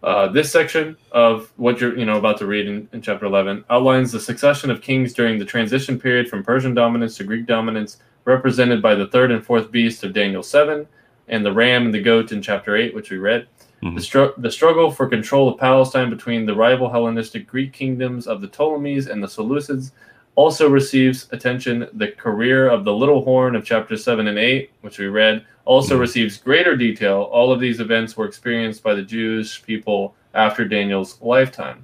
uh, 0.03 0.27
this 0.27 0.51
section 0.51 0.95
of 1.11 1.51
what 1.57 1.81
you're 1.81 1.97
you 1.97 2.05
know 2.05 2.17
about 2.17 2.37
to 2.37 2.45
read 2.45 2.67
in, 2.67 2.87
in, 2.93 3.01
chapter 3.01 3.25
11 3.25 3.65
outlines 3.69 4.11
the 4.11 4.19
succession 4.19 4.69
of 4.69 4.81
kings 4.81 5.11
during 5.11 5.39
the 5.39 5.45
transition 5.45 5.99
period 5.99 6.29
from 6.29 6.43
Persian 6.43 6.73
dominance 6.73 7.17
to 7.17 7.23
Greek 7.23 7.47
dominance, 7.47 7.97
represented 8.25 8.81
by 8.81 8.93
the 8.93 9.07
third 9.07 9.31
and 9.31 9.43
fourth 9.43 9.71
beast 9.71 10.03
of 10.03 10.13
Daniel 10.13 10.43
7, 10.43 10.85
and 11.29 11.45
the 11.45 11.51
ram 11.51 11.85
and 11.85 11.93
the 11.93 12.01
goat 12.01 12.31
in 12.31 12.41
chapter 12.41 12.75
8, 12.75 12.93
which 12.93 13.09
we 13.09 13.17
read. 13.17 13.47
Mm-hmm. 13.83 13.95
The, 13.95 14.33
the 14.37 14.51
struggle 14.51 14.91
for 14.91 15.07
control 15.07 15.49
of 15.49 15.59
Palestine 15.59 16.09
between 16.09 16.45
the 16.45 16.55
rival 16.55 16.89
Hellenistic 16.89 17.47
Greek 17.47 17.73
kingdoms 17.73 18.27
of 18.27 18.41
the 18.41 18.47
Ptolemies 18.47 19.07
and 19.07 19.21
the 19.21 19.27
Seleucids 19.27 19.91
also 20.37 20.69
receives 20.69 21.27
attention. 21.31 21.89
The 21.93 22.09
career 22.09 22.69
of 22.69 22.85
the 22.85 22.93
little 22.93 23.23
horn 23.23 23.55
of 23.55 23.65
chapter 23.65 23.97
7 23.97 24.27
and 24.27 24.37
8, 24.37 24.71
which 24.81 24.99
we 24.99 25.07
read, 25.07 25.43
also 25.65 25.95
mm-hmm. 25.95 26.01
receives 26.01 26.37
greater 26.37 26.77
detail. 26.77 27.23
All 27.23 27.51
of 27.51 27.59
these 27.59 27.79
events 27.79 28.15
were 28.15 28.27
experienced 28.27 28.83
by 28.83 28.93
the 28.93 29.01
Jewish 29.01 29.63
people 29.63 30.15
after 30.35 30.63
Daniel's 30.63 31.19
lifetime. 31.21 31.83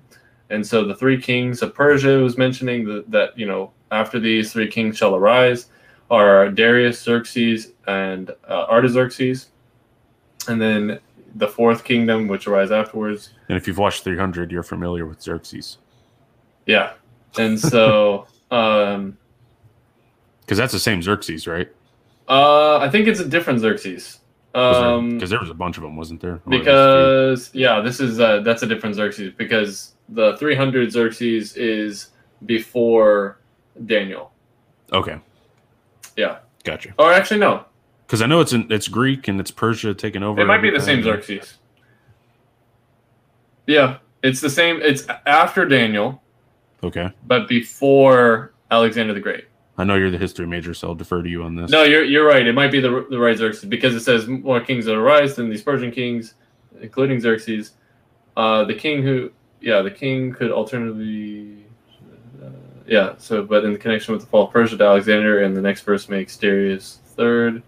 And 0.51 0.65
so 0.65 0.85
the 0.85 0.93
three 0.93 1.19
kings 1.19 1.63
of 1.63 1.73
Persia 1.73 2.19
was 2.19 2.37
mentioning 2.37 2.85
that, 2.85 3.09
that 3.09 3.37
you 3.37 3.47
know, 3.47 3.71
after 3.91 4.19
these 4.19 4.53
three 4.53 4.67
kings 4.67 4.97
shall 4.97 5.15
arise 5.15 5.69
are 6.11 6.49
Darius, 6.49 7.01
Xerxes, 7.01 7.71
and 7.87 8.29
uh, 8.47 8.65
Artaxerxes. 8.69 9.49
And 10.47 10.61
then 10.61 10.99
the 11.33 11.47
fourth 11.47 11.83
kingdom, 11.83 12.27
which 12.27 12.45
arise 12.45 12.69
afterwards. 12.69 13.31
And 13.49 13.57
if 13.57 13.67
you've 13.67 13.79
watched 13.79 14.03
300, 14.03 14.51
you're 14.51 14.61
familiar 14.61 15.07
with 15.07 15.23
Xerxes. 15.23 15.79
Yeah. 16.67 16.93
And 17.39 17.59
so 17.59 18.27
um, 18.53 19.17
because 20.41 20.57
that's 20.57 20.73
the 20.73 20.79
same 20.79 21.01
Xerxes, 21.01 21.47
right? 21.47 21.69
Uh, 22.27 22.77
I 22.77 22.89
think 22.89 23.07
it's 23.07 23.19
a 23.19 23.27
different 23.27 23.59
Xerxes. 23.59 24.19
Um, 24.55 25.15
because 25.15 25.29
there, 25.29 25.39
there, 25.39 25.43
was 25.43 25.49
a 25.49 25.55
bunch 25.55 25.77
of 25.77 25.83
them, 25.83 25.95
wasn't 25.95 26.21
there? 26.21 26.33
Or 26.33 26.41
because 26.45 27.49
yeah, 27.53 27.81
this 27.81 27.99
is 27.99 28.19
uh, 28.19 28.41
that's 28.41 28.61
a 28.61 28.67
different 28.67 28.95
Xerxes 28.95 29.33
because 29.35 29.93
the 30.09 30.37
300 30.37 30.91
Xerxes 30.91 31.55
is 31.55 32.09
before 32.45 33.39
Daniel. 33.85 34.31
Okay. 34.91 35.17
Yeah. 36.15 36.39
Gotcha. 36.63 36.93
Or 36.99 37.11
actually, 37.11 37.39
no. 37.39 37.65
Because 38.05 38.21
I 38.21 38.27
know 38.27 38.41
it's 38.41 38.53
in, 38.53 38.71
it's 38.71 38.87
Greek 38.87 39.27
and 39.27 39.39
it's 39.39 39.49
Persia 39.49 39.93
taking 39.93 40.21
over. 40.21 40.39
It 40.39 40.45
might 40.45 40.61
be 40.61 40.69
the 40.69 40.79
same 40.79 41.01
Xerxes. 41.01 41.55
Yeah, 43.65 43.97
it's 44.21 44.39
the 44.39 44.49
same. 44.49 44.81
It's 44.81 45.07
after 45.25 45.65
Daniel. 45.65 46.21
Okay. 46.83 47.11
But 47.25 47.47
before 47.47 48.53
Alexander 48.71 49.13
the 49.13 49.19
Great. 49.19 49.45
I 49.77 49.83
know 49.83 49.95
you're 49.95 50.11
the 50.11 50.17
history 50.17 50.45
major, 50.45 50.73
so 50.73 50.89
I'll 50.89 50.95
defer 50.95 51.23
to 51.23 51.29
you 51.29 51.43
on 51.43 51.55
this. 51.55 51.71
No, 51.71 51.83
you're 51.83 52.03
you're 52.03 52.27
right. 52.27 52.45
It 52.45 52.53
might 52.53 52.71
be 52.71 52.79
the 52.79 53.07
the 53.09 53.17
right 53.17 53.37
Xerxes 53.37 53.65
because 53.65 53.95
it 53.95 54.01
says 54.01 54.27
more 54.27 54.59
kings 54.61 54.85
that 54.85 54.95
arise 54.95 55.35
than 55.35 55.49
these 55.49 55.63
Persian 55.63 55.91
kings, 55.91 56.35
including 56.79 57.19
Xerxes. 57.19 57.71
Uh, 58.37 58.63
the 58.65 58.73
king 58.73 59.01
who, 59.01 59.31
yeah, 59.61 59.81
the 59.81 59.91
king 59.91 60.31
could 60.31 60.51
alternatively, 60.51 61.65
uh, 62.43 62.49
yeah. 62.87 63.13
So, 63.17 63.43
but 63.43 63.63
in 63.63 63.75
connection 63.77 64.13
with 64.13 64.21
the 64.21 64.27
fall 64.27 64.47
of 64.47 64.53
Persia 64.53 64.77
to 64.77 64.83
Alexander, 64.83 65.43
and 65.43 65.55
the 65.55 65.61
next 65.61 65.81
verse 65.81 66.09
makes 66.09 66.37
Darius 66.37 66.99
third. 67.15 67.63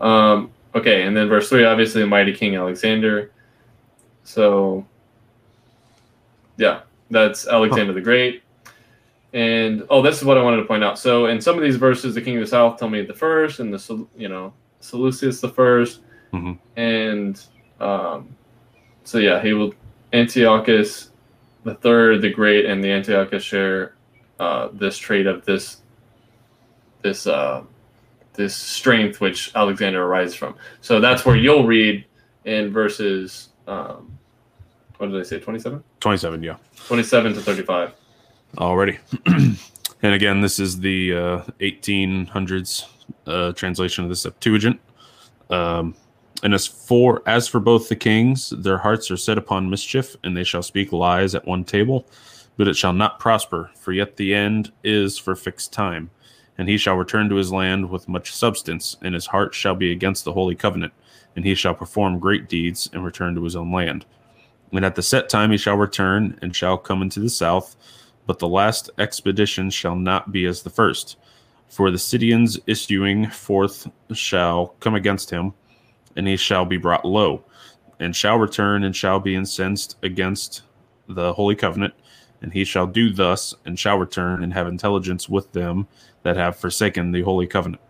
Um, 0.00 0.50
okay, 0.74 1.02
and 1.02 1.16
then 1.16 1.28
verse 1.28 1.48
three, 1.48 1.64
obviously 1.64 2.00
the 2.00 2.06
mighty 2.06 2.32
king 2.32 2.56
Alexander. 2.56 3.30
So, 4.24 4.86
yeah, 6.56 6.80
that's 7.10 7.46
Alexander 7.46 7.92
huh. 7.92 7.94
the 7.94 8.00
Great. 8.00 8.42
And 9.32 9.84
oh, 9.90 10.00
this 10.00 10.18
is 10.18 10.24
what 10.24 10.38
I 10.38 10.42
wanted 10.42 10.58
to 10.58 10.64
point 10.64 10.84
out. 10.84 10.98
So 10.98 11.26
in 11.26 11.40
some 11.40 11.56
of 11.56 11.62
these 11.62 11.76
verses, 11.76 12.14
the 12.14 12.22
king 12.22 12.36
of 12.36 12.42
the 12.42 12.46
south 12.46 12.78
Ptolemy 12.78 13.04
the 13.04 13.14
first, 13.14 13.58
and 13.58 13.74
the 13.74 14.06
you 14.16 14.28
know 14.28 14.52
Seleucus 14.80 15.40
the 15.40 15.48
1st 15.48 15.98
mm-hmm. 16.32 16.52
and 16.78 17.42
um, 17.80 18.36
so 19.02 19.18
yeah, 19.18 19.42
he 19.42 19.52
will 19.52 19.74
Antiochus 20.12 21.10
the 21.64 21.74
third, 21.74 22.22
the 22.22 22.30
great, 22.30 22.66
and 22.66 22.84
the 22.84 22.90
Antiochus 22.90 23.42
share 23.42 23.94
uh, 24.38 24.68
this 24.72 24.98
trait 24.98 25.26
of 25.26 25.44
this 25.44 25.78
this 27.02 27.26
uh, 27.26 27.62
this 28.34 28.54
strength 28.54 29.20
which 29.20 29.52
Alexander 29.54 30.04
arises 30.04 30.34
from. 30.34 30.54
So 30.80 31.00
that's 31.00 31.24
where 31.24 31.36
you'll 31.36 31.66
read 31.66 32.04
in 32.44 32.72
verses. 32.72 33.50
Um, 33.66 34.18
what 34.98 35.10
did 35.10 35.20
I 35.20 35.24
say? 35.24 35.40
Twenty-seven. 35.40 35.82
Twenty-seven. 36.00 36.42
Yeah. 36.42 36.56
Twenty-seven 36.86 37.34
to 37.34 37.40
thirty-five. 37.40 37.92
Already. 38.58 38.98
and 39.26 40.14
again, 40.14 40.40
this 40.40 40.58
is 40.58 40.78
the 40.78 41.12
uh, 41.12 41.42
1800s 41.60 42.86
uh, 43.26 43.52
translation 43.52 44.04
of 44.04 44.10
the 44.10 44.16
Septuagint. 44.16 44.80
Um, 45.50 45.96
and 46.42 46.54
as 46.54 46.66
for 46.66 47.22
as 47.26 47.48
for 47.48 47.58
both 47.58 47.88
the 47.88 47.96
kings, 47.96 48.50
their 48.50 48.78
hearts 48.78 49.10
are 49.10 49.16
set 49.16 49.38
upon 49.38 49.70
mischief, 49.70 50.16
and 50.22 50.36
they 50.36 50.44
shall 50.44 50.62
speak 50.62 50.92
lies 50.92 51.34
at 51.34 51.46
one 51.46 51.64
table, 51.64 52.06
but 52.56 52.68
it 52.68 52.76
shall 52.76 52.92
not 52.92 53.18
prosper. 53.18 53.70
For 53.76 53.92
yet 53.92 54.16
the 54.16 54.34
end 54.34 54.70
is 54.84 55.18
for 55.18 55.34
fixed 55.34 55.72
time, 55.72 56.10
and 56.58 56.68
he 56.68 56.76
shall 56.76 56.96
return 56.96 57.28
to 57.30 57.36
his 57.36 57.52
land 57.52 57.88
with 57.88 58.08
much 58.08 58.32
substance, 58.32 58.96
and 59.02 59.14
his 59.14 59.26
heart 59.26 59.54
shall 59.54 59.74
be 59.74 59.90
against 59.90 60.24
the 60.24 60.32
holy 60.32 60.54
covenant, 60.54 60.92
and 61.34 61.44
he 61.44 61.54
shall 61.54 61.74
perform 61.74 62.18
great 62.18 62.48
deeds 62.48 62.90
and 62.92 63.04
return 63.04 63.34
to 63.34 63.44
his 63.44 63.56
own 63.56 63.72
land. 63.72 64.04
And 64.74 64.84
at 64.84 64.96
the 64.96 65.02
set 65.02 65.28
time 65.28 65.50
he 65.50 65.56
shall 65.56 65.76
return 65.76 66.38
and 66.42 66.54
shall 66.54 66.76
come 66.76 67.00
into 67.00 67.20
the 67.20 67.30
south 67.30 67.76
but 68.26 68.38
the 68.38 68.48
last 68.48 68.90
expedition 68.98 69.70
shall 69.70 69.96
not 69.96 70.32
be 70.32 70.46
as 70.46 70.62
the 70.62 70.70
first. 70.70 71.16
For 71.68 71.90
the 71.90 71.98
Sidonians 71.98 72.58
issuing 72.66 73.28
forth 73.30 73.88
shall 74.12 74.68
come 74.80 74.94
against 74.94 75.30
him, 75.30 75.52
and 76.16 76.26
he 76.26 76.36
shall 76.36 76.64
be 76.64 76.76
brought 76.76 77.04
low, 77.04 77.44
and 77.98 78.14
shall 78.14 78.38
return 78.38 78.84
and 78.84 78.94
shall 78.94 79.20
be 79.20 79.34
incensed 79.34 79.96
against 80.02 80.62
the 81.08 81.32
holy 81.32 81.54
covenant, 81.54 81.94
and 82.40 82.52
he 82.52 82.64
shall 82.64 82.86
do 82.86 83.10
thus, 83.10 83.54
and 83.64 83.78
shall 83.78 83.98
return 83.98 84.42
and 84.42 84.52
have 84.52 84.66
intelligence 84.66 85.28
with 85.28 85.50
them 85.52 85.86
that 86.22 86.36
have 86.36 86.56
forsaken 86.56 87.12
the 87.12 87.22
holy 87.22 87.46
covenant. 87.46 87.82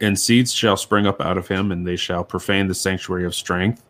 And 0.00 0.18
seeds 0.18 0.52
shall 0.52 0.76
spring 0.76 1.06
up 1.06 1.20
out 1.20 1.38
of 1.38 1.48
him, 1.48 1.72
and 1.72 1.86
they 1.86 1.96
shall 1.96 2.24
profane 2.24 2.68
the 2.68 2.74
sanctuary 2.74 3.24
of 3.24 3.34
strength, 3.34 3.82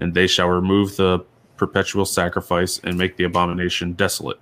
and 0.00 0.14
they 0.14 0.26
shall 0.26 0.48
remove 0.48 0.96
the 0.96 1.24
perpetual 1.56 2.06
sacrifice 2.06 2.80
and 2.82 2.96
make 2.96 3.16
the 3.16 3.24
abomination 3.24 3.92
desolate 3.92 4.40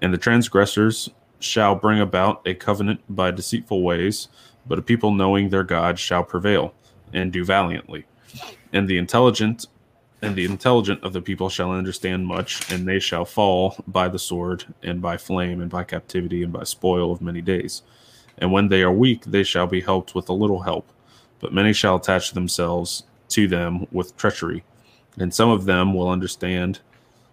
and 0.00 0.12
the 0.12 0.18
transgressors 0.18 1.10
shall 1.38 1.74
bring 1.74 2.00
about 2.00 2.42
a 2.46 2.54
covenant 2.54 3.00
by 3.08 3.30
deceitful 3.30 3.82
ways, 3.82 4.28
but 4.66 4.78
a 4.78 4.82
people 4.82 5.12
knowing 5.12 5.48
their 5.48 5.64
God 5.64 5.98
shall 5.98 6.22
prevail 6.22 6.74
and 7.12 7.32
do 7.32 7.44
valiantly. 7.44 8.04
And 8.72 8.86
the 8.86 8.98
intelligent 8.98 9.66
and 10.22 10.36
the 10.36 10.44
intelligent 10.44 11.02
of 11.02 11.14
the 11.14 11.22
people 11.22 11.48
shall 11.48 11.72
understand 11.72 12.26
much, 12.26 12.70
and 12.70 12.86
they 12.86 12.98
shall 12.98 13.24
fall 13.24 13.74
by 13.88 14.06
the 14.06 14.18
sword, 14.18 14.66
and 14.82 15.00
by 15.00 15.16
flame, 15.16 15.62
and 15.62 15.70
by 15.70 15.82
captivity, 15.82 16.42
and 16.42 16.52
by 16.52 16.64
spoil 16.64 17.10
of 17.10 17.22
many 17.22 17.40
days. 17.40 17.82
And 18.40 18.52
when 18.52 18.68
they 18.68 18.82
are 18.82 18.92
weak, 18.92 19.24
they 19.24 19.42
shall 19.42 19.66
be 19.66 19.80
helped 19.80 20.14
with 20.14 20.28
a 20.28 20.34
little 20.34 20.62
help. 20.62 20.90
But 21.40 21.52
many 21.52 21.72
shall 21.72 21.96
attach 21.96 22.32
themselves 22.32 23.04
to 23.30 23.46
them 23.46 23.86
with 23.92 24.16
treachery. 24.16 24.64
And 25.18 25.34
some 25.34 25.50
of 25.50 25.64
them 25.64 25.94
will 25.94 26.08
understand, 26.08 26.80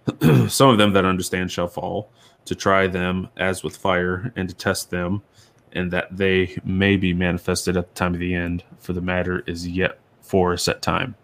some 0.47 0.69
of 0.69 0.77
them 0.77 0.93
that 0.93 1.05
understand 1.05 1.51
shall 1.51 1.67
fall 1.67 2.09
to 2.45 2.55
try 2.55 2.88
them 2.88 3.29
as 3.38 3.63
with 3.63 3.77
fire 3.77 4.31
and 4.35 4.49
to 4.49 4.55
test 4.55 4.89
them, 4.89 5.21
and 5.73 5.91
that 5.91 6.15
they 6.15 6.57
may 6.63 6.95
be 6.95 7.13
manifested 7.13 7.75
at 7.77 7.89
the 7.89 7.93
time 7.93 8.13
of 8.13 8.19
the 8.19 8.34
end, 8.34 8.63
for 8.77 8.93
the 8.93 9.01
matter 9.01 9.43
is 9.45 9.67
yet 9.67 9.99
for 10.21 10.53
a 10.53 10.57
set 10.57 10.81
time. 10.81 11.15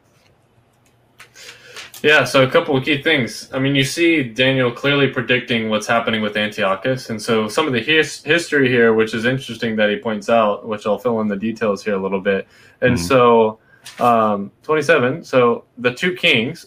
Yeah, 2.04 2.26
so 2.26 2.44
a 2.44 2.50
couple 2.50 2.76
of 2.76 2.84
key 2.84 3.02
things. 3.02 3.50
I 3.54 3.60
mean, 3.60 3.76
you 3.76 3.86
see 3.86 4.24
Daniel 4.24 4.70
clearly 4.70 5.08
predicting 5.08 5.70
what's 5.70 5.88
happening 5.88 6.22
with 6.22 6.36
Antiochus. 6.36 7.10
And 7.10 7.20
so 7.20 7.48
some 7.48 7.66
of 7.66 7.72
the 7.72 7.80
his- 7.80 8.22
history 8.22 8.68
here, 8.68 8.94
which 8.94 9.14
is 9.14 9.24
interesting 9.24 9.78
that 9.78 9.90
he 9.90 9.96
points 9.96 10.30
out, 10.30 10.68
which 10.68 10.86
I'll 10.86 11.00
fill 11.00 11.22
in 11.22 11.30
the 11.30 11.38
details 11.38 11.82
here 11.82 11.96
a 11.96 12.02
little 12.02 12.20
bit. 12.20 12.46
And 12.82 12.98
mm-hmm. 12.98 13.06
so, 13.06 13.60
um, 14.00 14.52
27, 14.64 15.24
so 15.24 15.64
the 15.78 15.94
two 15.94 16.14
kings 16.14 16.66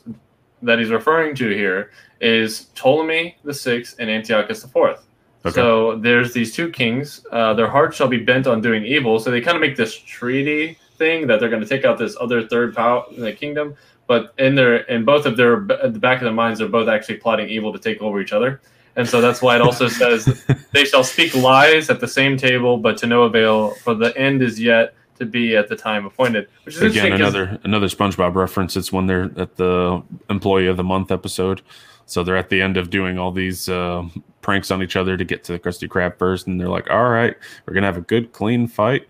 that 0.63 0.79
he's 0.79 0.89
referring 0.89 1.35
to 1.37 1.51
here 1.51 1.91
is 2.23 2.69
Ptolemy 2.75 3.37
the 3.45 3.53
sixth 3.53 3.97
and 3.99 4.09
Antiochus 4.09 4.63
the 4.63 4.69
fourth. 4.69 5.07
Okay. 5.45 5.55
So 5.55 5.97
there's 5.97 6.33
these 6.33 6.55
two 6.55 6.71
kings. 6.71 7.27
Uh, 7.31 7.53
their 7.53 7.69
hearts 7.69 7.99
shall 7.99 8.09
be 8.09 8.25
bent 8.25 8.47
on 8.47 8.63
doing 8.63 8.87
evil. 8.87 9.19
So 9.19 9.31
they 9.31 9.43
kind 9.43 9.55
of 9.55 9.61
make 9.61 9.77
this 9.77 9.95
treaty 9.95 10.79
thing 10.97 11.27
that 11.27 11.41
they're 11.41 11.51
going 11.51 11.63
to 11.63 11.69
take 11.69 11.85
out 11.85 11.99
this 11.99 12.17
other 12.19 12.49
third 12.49 12.75
power 12.75 13.05
in 13.11 13.21
the 13.21 13.33
kingdom. 13.33 13.77
But 14.07 14.35
in 14.39 14.55
their 14.55 14.77
in 14.77 15.05
both 15.05 15.27
of 15.27 15.37
their 15.37 15.57
at 15.83 15.93
the 15.93 15.99
back 15.99 16.19
of 16.19 16.25
their 16.25 16.33
minds, 16.33 16.59
they're 16.59 16.69
both 16.69 16.89
actually 16.89 17.17
plotting 17.17 17.49
evil 17.49 17.73
to 17.73 17.79
take 17.79 18.01
over 18.01 18.21
each 18.21 18.33
other. 18.33 18.61
And 18.95 19.07
so 19.07 19.21
that's 19.21 19.43
why 19.43 19.57
it 19.57 19.61
also 19.61 19.89
says 20.03 20.45
they 20.73 20.85
shall 20.85 21.05
speak 21.05 21.35
lies 21.35 21.91
at 21.91 22.01
the 22.01 22.09
same 22.09 22.37
table, 22.37 22.79
but 22.79 22.97
to 22.99 23.07
no 23.07 23.25
avail. 23.25 23.71
For 23.71 23.95
the 23.95 24.17
end 24.17 24.43
is 24.43 24.61
yet 24.61 24.95
to 25.19 25.27
be 25.27 25.57
at 25.57 25.69
the 25.69 25.77
time 25.77 26.07
appointed. 26.07 26.49
Which 26.65 26.77
is 26.77 26.83
again 26.83 27.13
another 27.13 27.59
another 27.65 27.87
SpongeBob 27.87 28.35
reference. 28.35 28.77
It's 28.77 28.93
when 28.93 29.07
they're 29.07 29.31
at 29.37 29.57
the 29.57 30.03
employee 30.31 30.67
of 30.67 30.77
the 30.77 30.85
month 30.85 31.11
episode. 31.11 31.63
So 32.07 32.23
they're 32.23 32.37
at 32.37 32.51
the 32.51 32.63
end 32.63 32.77
of 32.77 32.91
doing 32.91 33.19
all 33.19 33.33
these 33.33 33.69
uh, 33.69 34.05
pranks 34.41 34.71
on 34.71 34.81
each 34.81 34.95
other 34.95 35.17
to 35.17 35.25
get 35.25 35.43
to 35.45 35.53
the 35.53 35.59
Krusty 35.59 35.89
Krab 35.89 36.19
first, 36.19 36.47
and 36.47 36.61
they're 36.61 36.69
like, 36.69 36.89
"All 36.89 37.09
right, 37.09 37.37
we're 37.67 37.75
gonna 37.75 37.87
have 37.87 37.97
a 37.97 38.03
good, 38.03 38.33
clean 38.33 38.69
fight." 38.69 39.09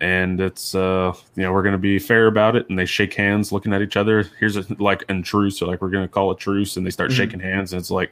And 0.00 0.40
it's 0.40 0.74
uh 0.74 1.12
you 1.34 1.42
know 1.42 1.52
we're 1.52 1.62
gonna 1.62 1.78
be 1.78 1.98
fair 1.98 2.26
about 2.26 2.56
it 2.56 2.68
and 2.68 2.78
they 2.78 2.86
shake 2.86 3.14
hands 3.14 3.52
looking 3.52 3.72
at 3.72 3.82
each 3.82 3.96
other 3.96 4.24
here's 4.38 4.56
a 4.56 4.64
like 4.78 5.04
in 5.08 5.22
truce 5.22 5.58
so 5.58 5.66
like 5.66 5.82
we're 5.82 5.90
gonna 5.90 6.08
call 6.08 6.30
a 6.30 6.36
truce 6.36 6.76
and 6.76 6.86
they 6.86 6.90
start 6.90 7.10
mm-hmm. 7.10 7.18
shaking 7.18 7.40
hands 7.40 7.72
and 7.72 7.80
it's 7.80 7.90
like 7.90 8.10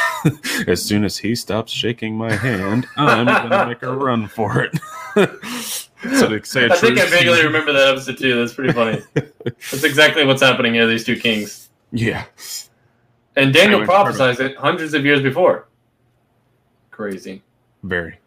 as 0.66 0.82
soon 0.82 1.04
as 1.04 1.18
he 1.18 1.34
stops 1.34 1.72
shaking 1.72 2.16
my 2.16 2.32
hand 2.32 2.86
i'm 2.96 3.26
gonna 3.26 3.66
make 3.66 3.82
a 3.82 3.92
run 3.92 4.26
for 4.26 4.62
it 4.62 4.78
so 6.02 6.26
they 6.28 6.40
say 6.42 6.66
I 6.66 6.76
think 6.76 6.98
I 6.98 7.06
vaguely 7.06 7.42
remember 7.44 7.72
that 7.72 7.88
episode 7.88 8.18
too. 8.18 8.38
That's 8.38 8.54
pretty 8.54 8.72
funny. 8.72 9.02
That's 9.44 9.82
exactly 9.82 10.24
what's 10.24 10.42
happening 10.42 10.74
here. 10.74 10.86
These 10.86 11.04
two 11.04 11.16
kings. 11.16 11.70
Yeah. 11.90 12.24
And 13.36 13.52
Daniel 13.52 13.84
prophesied 13.84 14.38
it 14.40 14.56
hundreds 14.56 14.94
of 14.94 15.04
years 15.04 15.22
before. 15.22 15.68
Crazy. 16.90 17.42
Very. 17.82 18.18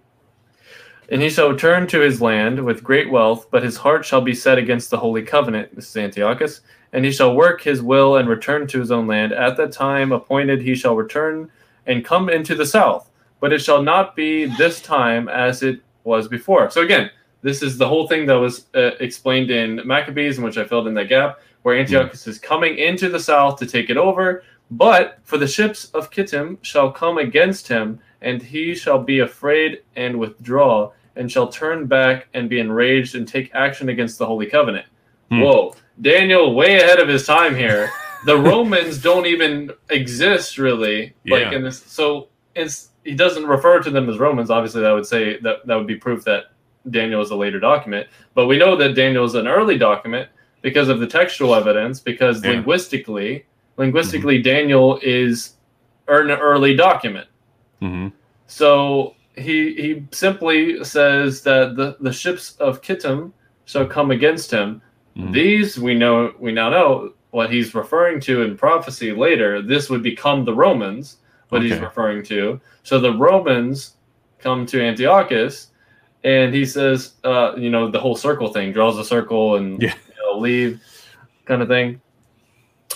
And 1.12 1.22
he 1.22 1.30
shall 1.30 1.52
return 1.52 1.88
to 1.88 2.00
his 2.00 2.22
land 2.22 2.64
with 2.64 2.86
great 2.86 3.12
wealth, 3.12 3.48
but 3.52 3.64
his 3.64 3.76
heart 3.76 4.06
shall 4.06 4.22
be 4.22 4.34
set 4.34 4.58
against 4.58 4.90
the 4.90 4.98
holy 4.98 5.22
covenant. 5.22 5.76
This 5.76 5.90
is 5.90 5.98
Antiochus. 5.98 6.62
And 6.94 7.04
he 7.04 7.12
shall 7.12 7.36
work 7.36 7.62
his 7.62 7.82
will 7.82 8.16
and 8.16 8.30
return 8.30 8.66
to 8.68 8.80
his 8.80 8.92
own 8.92 9.08
land. 9.08 9.34
At 9.34 9.58
the 9.58 9.68
time 9.68 10.14
appointed, 10.14 10.62
he 10.62 10.74
shall 10.74 10.96
return 10.96 11.52
and 11.86 12.06
come 12.06 12.30
into 12.30 12.56
the 12.56 12.66
south. 12.66 13.12
But 13.42 13.52
it 13.52 13.60
shall 13.60 13.84
not 13.84 14.16
be 14.16 14.46
this 14.46 14.82
time 14.82 15.28
as 15.28 15.64
it 15.64 15.82
was 16.06 16.30
before. 16.30 16.70
So 16.70 16.82
again, 16.82 17.12
this 17.42 17.62
is 17.62 17.78
the 17.78 17.88
whole 17.88 18.08
thing 18.08 18.26
that 18.28 18.36
was 18.36 18.68
uh, 18.74 18.92
explained 19.02 19.52
in 19.52 19.86
Maccabees, 19.86 20.38
in 20.38 20.46
which 20.46 20.58
I 20.58 20.64
filled 20.64 20.88
in 20.88 20.94
that 20.94 21.10
gap, 21.10 21.40
where 21.64 21.78
Antiochus 21.78 22.26
is 22.26 22.40
coming 22.40 22.78
into 22.78 23.10
the 23.10 23.20
south 23.20 23.60
to 23.60 23.66
take 23.66 23.90
it 23.90 23.98
over. 23.98 24.44
But 24.70 25.20
for 25.24 25.38
the 25.38 25.48
ships 25.48 25.86
of 25.86 26.10
Kittim 26.10 26.58
shall 26.62 26.90
come 26.90 27.18
against 27.18 27.68
him, 27.68 28.00
and 28.22 28.42
he 28.42 28.74
shall 28.76 29.00
be 29.00 29.20
afraid 29.20 29.82
and 29.98 30.18
withdraw, 30.18 30.92
and 31.16 31.32
shall 31.32 31.48
turn 31.48 31.86
back 31.88 32.28
and 32.34 32.50
be 32.50 32.60
enraged 32.60 33.16
and 33.16 33.28
take 33.28 33.54
action 33.54 33.90
against 33.90 34.18
the 34.18 34.26
Holy 34.26 34.46
Covenant. 34.46 34.86
Hmm. 35.30 35.42
Whoa, 35.42 35.76
Daniel, 36.00 36.54
way 36.54 36.82
ahead 36.82 37.00
of 37.00 37.08
his 37.08 37.26
time 37.26 37.56
here. 37.56 37.90
the 38.26 38.38
Romans 38.42 39.02
don't 39.02 39.26
even 39.26 39.72
exist 39.90 40.58
really, 40.58 41.14
yeah. 41.24 41.38
like 41.38 41.54
in 41.54 41.64
this. 41.64 41.84
So 41.84 42.30
it's, 42.56 42.90
he 43.04 43.16
doesn't 43.16 43.46
refer 43.46 43.82
to 43.82 43.90
them 43.90 44.10
as 44.10 44.20
Romans. 44.20 44.50
Obviously, 44.50 44.82
that 44.82 44.92
would 44.92 45.06
say 45.06 45.40
that 45.40 45.66
that 45.66 45.76
would 45.76 45.88
be 45.88 45.96
proof 45.96 46.24
that 46.26 46.46
Daniel 46.90 47.22
is 47.22 47.32
a 47.32 47.36
later 47.36 47.60
document, 47.60 48.08
but 48.34 48.48
we 48.48 48.58
know 48.58 48.76
that 48.76 48.96
Daniel 48.96 49.24
is 49.24 49.36
an 49.36 49.48
early 49.48 49.78
document 49.78 50.30
because 50.62 50.90
of 50.90 51.00
the 51.00 51.08
textual 51.08 51.54
evidence. 51.56 52.00
Because 52.00 52.44
yeah. 52.44 52.52
linguistically, 52.52 53.46
linguistically, 53.78 54.38
mm-hmm. 54.38 54.44
Daniel 54.44 55.00
is 55.02 55.56
an 56.08 56.32
early 56.32 56.76
document. 56.76 57.28
Mm-hmm. 57.82 58.10
So 58.48 59.16
he 59.42 59.74
he 59.76 60.06
simply 60.12 60.84
says 60.84 61.42
that 61.44 61.76
the, 61.76 61.98
the 62.00 62.14
ships 62.14 62.56
of 62.58 62.82
Kittim 62.82 63.32
shall 63.66 63.86
come 63.86 64.12
against 64.12 64.52
him. 64.52 64.82
Mm-hmm. 65.18 65.32
These 65.32 65.80
we 65.80 65.94
know 65.94 66.34
we 66.40 66.52
now 66.52 66.70
know 66.70 67.14
what 67.32 67.52
he's 67.52 67.74
referring 67.74 68.20
to 68.22 68.44
in 68.44 68.58
prophecy 68.58 69.12
later. 69.12 69.62
This 69.62 69.90
would 69.90 70.04
become 70.04 70.46
the 70.46 70.54
Romans, 70.54 71.18
what 71.50 71.60
okay. 71.60 71.70
he's 71.70 71.80
referring 71.80 72.24
to. 72.26 72.60
So 72.84 73.00
the 73.00 73.14
Romans 73.14 73.96
come 74.40 74.66
to 74.66 74.82
Antiochus, 74.82 75.68
and 76.24 76.54
he 76.54 76.66
says, 76.66 77.14
uh, 77.24 77.54
you 77.56 77.70
know, 77.70 77.90
the 77.90 78.00
whole 78.00 78.16
circle 78.16 78.52
thing, 78.52 78.74
draws 78.74 78.98
a 78.98 79.06
circle 79.06 79.56
and 79.56 79.82
yeah. 79.82 79.94
you 80.08 80.16
know, 80.24 80.40
leave, 80.40 80.82
kind 81.46 81.62
of 81.62 81.68
thing 81.68 82.02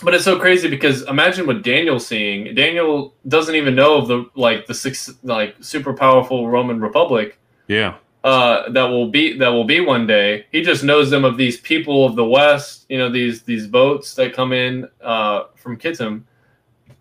but 0.04 0.14
it's 0.14 0.24
so 0.24 0.40
crazy 0.40 0.68
because 0.70 1.04
imagine 1.04 1.48
what 1.48 1.64
Daniel's 1.64 2.06
seeing. 2.08 2.54
Daniel 2.56 3.14
doesn't 3.28 3.56
even 3.56 3.76
know 3.76 3.98
of 3.98 4.08
the 4.08 4.30
like 4.36 4.66
the 4.66 4.74
six 4.74 5.12
like 5.24 5.56
super 5.62 5.94
powerful 5.94 6.50
Roman 6.50 6.80
Republic. 6.80 7.40
Yeah. 7.68 7.96
Uh, 8.24 8.70
that 8.72 8.86
will 8.86 9.10
be 9.10 9.38
that 9.38 9.50
will 9.50 9.64
be 9.64 9.80
one 9.80 10.08
day. 10.08 10.48
He 10.52 10.62
just 10.64 10.84
knows 10.84 11.12
them 11.12 11.24
of 11.24 11.38
these 11.38 11.60
people 11.60 12.06
of 12.06 12.16
the 12.16 12.26
West. 12.26 12.86
You 12.90 12.98
know 12.98 13.10
these 13.10 13.44
these 13.44 13.68
boats 13.68 14.16
that 14.16 14.34
come 14.34 14.52
in 14.52 14.90
uh, 15.02 15.44
from 15.56 15.78
Kittim, 15.78 16.24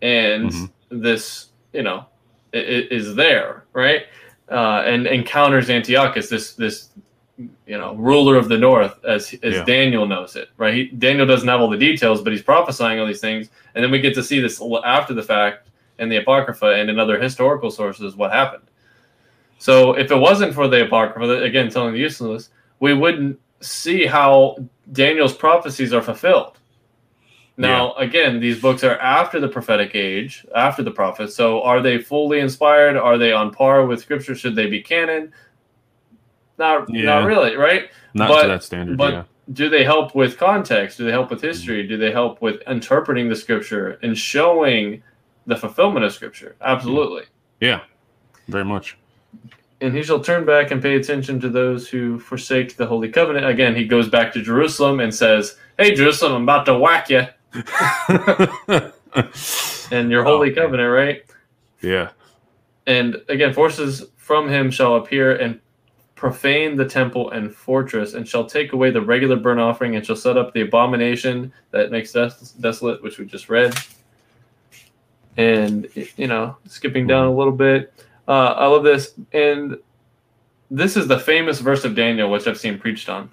and 0.01 0.51
mm-hmm. 0.51 1.01
this 1.01 1.47
you 1.73 1.81
know 1.81 2.05
is 2.53 3.15
there 3.15 3.65
right, 3.73 4.03
uh, 4.51 4.83
and 4.85 5.07
encounters 5.07 5.69
Antiochus. 5.71 6.29
This 6.29 6.53
this 6.53 6.89
you 7.37 7.77
know 7.77 7.93
ruler 7.95 8.37
of 8.37 8.47
the 8.47 8.57
north 8.57 9.03
as 9.03 9.33
as 9.43 9.55
yeah. 9.55 9.63
Daniel 9.65 10.05
knows 10.05 10.35
it 10.35 10.49
right? 10.57 10.73
He, 10.73 10.85
Daniel 10.87 11.25
doesn't 11.25 11.47
have 11.47 11.59
all 11.59 11.69
the 11.69 11.77
details 11.77 12.21
but 12.21 12.31
he's 12.31 12.41
prophesying 12.41 12.99
all 12.99 13.05
these 13.05 13.21
things. 13.21 13.49
And 13.73 13.83
then 13.83 13.91
we 13.91 13.99
get 13.99 14.13
to 14.15 14.23
see 14.23 14.39
this 14.39 14.61
after 14.85 15.13
the 15.13 15.23
fact 15.23 15.67
in 15.99 16.07
the 16.07 16.17
apocrypha 16.17 16.75
and 16.75 16.89
in 16.89 16.97
other 16.97 17.21
historical 17.21 17.71
sources 17.71 18.15
what 18.15 18.31
happened. 18.31 18.63
So 19.57 19.93
if 19.93 20.11
it 20.11 20.15
wasn't 20.15 20.53
for 20.53 20.67
the 20.67 20.85
apocrypha 20.85 21.43
again 21.43 21.69
telling 21.69 21.93
the 21.93 21.99
useless 21.99 22.49
we 22.79 22.93
wouldn't 22.93 23.39
see 23.61 24.05
how 24.05 24.57
Daniel's 24.91 25.33
prophecies 25.33 25.93
are 25.93 26.01
fulfilled. 26.01 26.57
Now 27.57 27.95
yeah. 27.97 28.05
again 28.05 28.39
these 28.39 28.61
books 28.61 28.81
are 28.85 28.97
after 28.99 29.41
the 29.41 29.49
prophetic 29.49 29.93
age 29.93 30.45
after 30.55 30.83
the 30.83 30.91
prophets. 30.91 31.35
So 31.35 31.61
are 31.63 31.81
they 31.81 31.97
fully 31.97 32.39
inspired? 32.39 32.95
Are 32.95 33.17
they 33.17 33.33
on 33.33 33.51
par 33.51 33.85
with 33.85 33.99
scripture? 34.01 34.35
Should 34.35 34.55
they 34.55 34.67
be 34.67 34.81
canon 34.81 35.33
not, 36.57 36.93
yeah. 36.93 37.03
not 37.03 37.25
really, 37.25 37.55
right? 37.55 37.89
Not 38.13 38.29
but, 38.29 38.41
to 38.43 38.47
that 38.47 38.63
standard. 38.63 38.97
But 38.97 39.13
yeah. 39.13 39.23
do 39.53 39.69
they 39.69 39.83
help 39.83 40.15
with 40.15 40.37
context? 40.37 40.97
Do 40.97 41.05
they 41.05 41.11
help 41.11 41.29
with 41.29 41.41
history? 41.41 41.87
Do 41.87 41.97
they 41.97 42.11
help 42.11 42.41
with 42.41 42.61
interpreting 42.67 43.29
the 43.29 43.35
scripture 43.35 43.99
and 44.01 44.17
showing 44.17 45.03
the 45.45 45.55
fulfillment 45.55 46.05
of 46.05 46.13
scripture? 46.13 46.55
Absolutely. 46.61 47.23
Yeah, 47.59 47.81
very 48.47 48.65
much. 48.65 48.97
And 49.81 49.93
he 49.95 50.03
shall 50.03 50.21
turn 50.21 50.45
back 50.45 50.71
and 50.71 50.81
pay 50.81 50.95
attention 50.95 51.39
to 51.41 51.49
those 51.49 51.89
who 51.89 52.17
forsake 52.19 52.77
the 52.77 52.85
holy 52.85 53.09
covenant. 53.09 53.45
Again, 53.45 53.75
he 53.75 53.85
goes 53.85 54.07
back 54.07 54.31
to 54.33 54.41
Jerusalem 54.41 55.01
and 55.01 55.13
says, 55.13 55.57
"Hey, 55.77 55.93
Jerusalem, 55.93 56.33
I'm 56.33 56.43
about 56.43 56.65
to 56.67 56.77
whack 56.77 57.09
you." 57.09 57.27
and 59.91 60.11
your 60.11 60.23
holy 60.23 60.51
oh, 60.51 60.55
covenant, 60.55 60.91
right? 60.91 61.23
Yeah. 61.81 62.09
And 62.87 63.21
again, 63.29 63.53
forces 63.53 64.05
from 64.17 64.49
him 64.49 64.71
shall 64.71 64.95
appear 64.95 65.35
and 65.35 65.59
profane 66.15 66.77
the 66.77 66.85
temple 66.85 67.31
and 67.31 67.53
fortress, 67.53 68.13
and 68.13 68.27
shall 68.27 68.45
take 68.45 68.73
away 68.73 68.89
the 68.89 69.01
regular 69.01 69.35
burnt 69.35 69.59
offering, 69.59 69.95
and 69.95 70.05
shall 70.05 70.15
set 70.15 70.37
up 70.37 70.53
the 70.53 70.61
abomination 70.61 71.51
that 71.71 71.91
makes 71.91 72.13
des- 72.13 72.31
desolate, 72.61 73.03
which 73.03 73.19
we 73.19 73.25
just 73.25 73.49
read. 73.49 73.75
And 75.37 75.87
you 76.15 76.27
know, 76.27 76.55
skipping 76.65 77.05
down 77.05 77.27
a 77.27 77.33
little 77.33 77.53
bit, 77.53 77.93
uh, 78.27 78.53
I 78.57 78.65
love 78.67 78.83
this, 78.83 79.13
and 79.33 79.77
this 80.71 80.95
is 80.95 81.07
the 81.07 81.19
famous 81.19 81.59
verse 81.59 81.83
of 81.83 81.95
Daniel, 81.95 82.31
which 82.31 82.47
I've 82.47 82.57
seen 82.57 82.79
preached 82.79 83.09
on. 83.09 83.29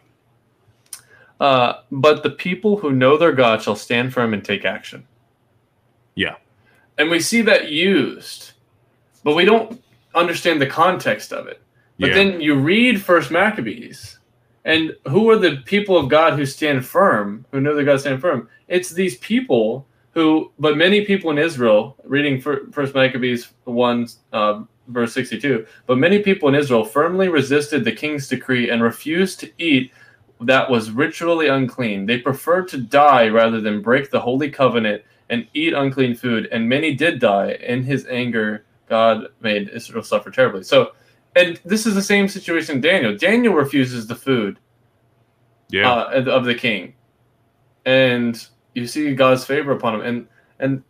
Uh, 1.40 1.80
but 1.90 2.22
the 2.22 2.30
people 2.30 2.76
who 2.76 2.92
know 2.92 3.16
their 3.16 3.32
God 3.32 3.62
shall 3.62 3.76
stand 3.76 4.12
firm 4.12 4.34
and 4.34 4.44
take 4.44 4.64
action. 4.64 5.06
Yeah, 6.16 6.34
and 6.98 7.10
we 7.10 7.20
see 7.20 7.42
that 7.42 7.70
used, 7.70 8.52
but 9.22 9.34
we 9.34 9.44
don't 9.44 9.82
understand 10.14 10.60
the 10.60 10.66
context 10.66 11.32
of 11.32 11.46
it. 11.46 11.61
But 12.02 12.10
yeah. 12.10 12.16
then 12.16 12.40
you 12.40 12.56
read 12.56 13.00
First 13.00 13.30
Maccabees, 13.30 14.18
and 14.64 14.96
who 15.06 15.30
are 15.30 15.38
the 15.38 15.58
people 15.64 15.96
of 15.96 16.08
God 16.08 16.36
who 16.36 16.44
stand 16.44 16.84
firm, 16.84 17.46
who 17.52 17.60
know 17.60 17.76
that 17.76 17.84
God 17.84 18.00
stand 18.00 18.20
firm? 18.20 18.48
It's 18.66 18.90
these 18.90 19.18
people 19.18 19.86
who, 20.10 20.50
but 20.58 20.76
many 20.76 21.04
people 21.04 21.30
in 21.30 21.38
Israel, 21.38 21.96
reading 22.02 22.40
First 22.40 22.92
Maccabees 22.96 23.52
one 23.64 24.08
uh, 24.32 24.64
verse 24.88 25.14
sixty 25.14 25.38
two, 25.38 25.64
but 25.86 25.96
many 25.96 26.18
people 26.18 26.48
in 26.48 26.56
Israel 26.56 26.84
firmly 26.84 27.28
resisted 27.28 27.84
the 27.84 27.92
king's 27.92 28.26
decree 28.26 28.68
and 28.68 28.82
refused 28.82 29.38
to 29.38 29.50
eat 29.58 29.92
that 30.40 30.68
was 30.68 30.90
ritually 30.90 31.46
unclean. 31.46 32.06
They 32.06 32.18
preferred 32.18 32.66
to 32.70 32.78
die 32.78 33.28
rather 33.28 33.60
than 33.60 33.80
break 33.80 34.10
the 34.10 34.20
holy 34.20 34.50
covenant 34.50 35.02
and 35.30 35.46
eat 35.54 35.72
unclean 35.72 36.16
food, 36.16 36.48
and 36.50 36.68
many 36.68 36.94
did 36.94 37.20
die. 37.20 37.52
In 37.52 37.84
his 37.84 38.06
anger, 38.08 38.64
God 38.88 39.28
made 39.40 39.68
Israel 39.68 40.02
suffer 40.02 40.32
terribly. 40.32 40.64
So 40.64 40.92
and 41.34 41.60
this 41.64 41.86
is 41.86 41.94
the 41.94 42.02
same 42.02 42.28
situation 42.28 42.80
Daniel. 42.80 43.16
Daniel 43.16 43.54
refuses 43.54 44.06
the 44.06 44.14
food 44.14 44.58
yeah. 45.70 45.90
Uh, 45.90 46.24
of 46.26 46.44
the 46.44 46.54
king. 46.54 46.94
And 47.86 48.46
you 48.74 48.86
see 48.86 49.14
God's 49.14 49.44
favor 49.44 49.72
upon 49.72 49.94
him. 49.94 50.00
And 50.02 50.26
and 50.58 50.82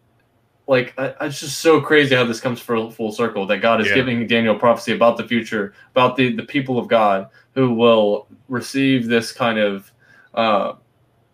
like 0.66 0.94
I, 0.98 1.14
it's 1.22 1.40
just 1.40 1.60
so 1.60 1.80
crazy 1.80 2.14
how 2.14 2.24
this 2.24 2.40
comes 2.40 2.60
full, 2.60 2.90
full 2.90 3.12
circle 3.12 3.46
that 3.46 3.58
God 3.58 3.80
is 3.80 3.88
yeah. 3.88 3.94
giving 3.94 4.26
Daniel 4.26 4.58
prophecy 4.58 4.92
about 4.92 5.16
the 5.16 5.26
future, 5.26 5.74
about 5.92 6.16
the, 6.16 6.34
the 6.34 6.42
people 6.42 6.78
of 6.78 6.88
God 6.88 7.28
who 7.54 7.74
will 7.74 8.26
receive 8.48 9.06
this 9.06 9.32
kind 9.32 9.58
of 9.58 9.90
uh 10.34 10.74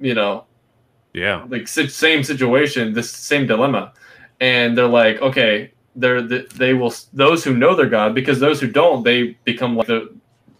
you 0.00 0.14
know 0.14 0.44
yeah 1.12 1.44
like 1.48 1.68
same 1.68 2.24
situation 2.24 2.92
this 2.92 3.10
same 3.10 3.46
dilemma 3.46 3.92
and 4.40 4.76
they're 4.76 4.86
like 4.86 5.20
okay 5.22 5.70
they're 5.98 6.22
they 6.22 6.74
will 6.74 6.94
those 7.12 7.44
who 7.44 7.56
know 7.56 7.74
their 7.74 7.88
God 7.88 8.14
because 8.14 8.38
those 8.38 8.60
who 8.60 8.68
don't 8.68 9.02
they 9.02 9.36
become 9.44 9.76
like 9.76 9.88
the 9.88 10.14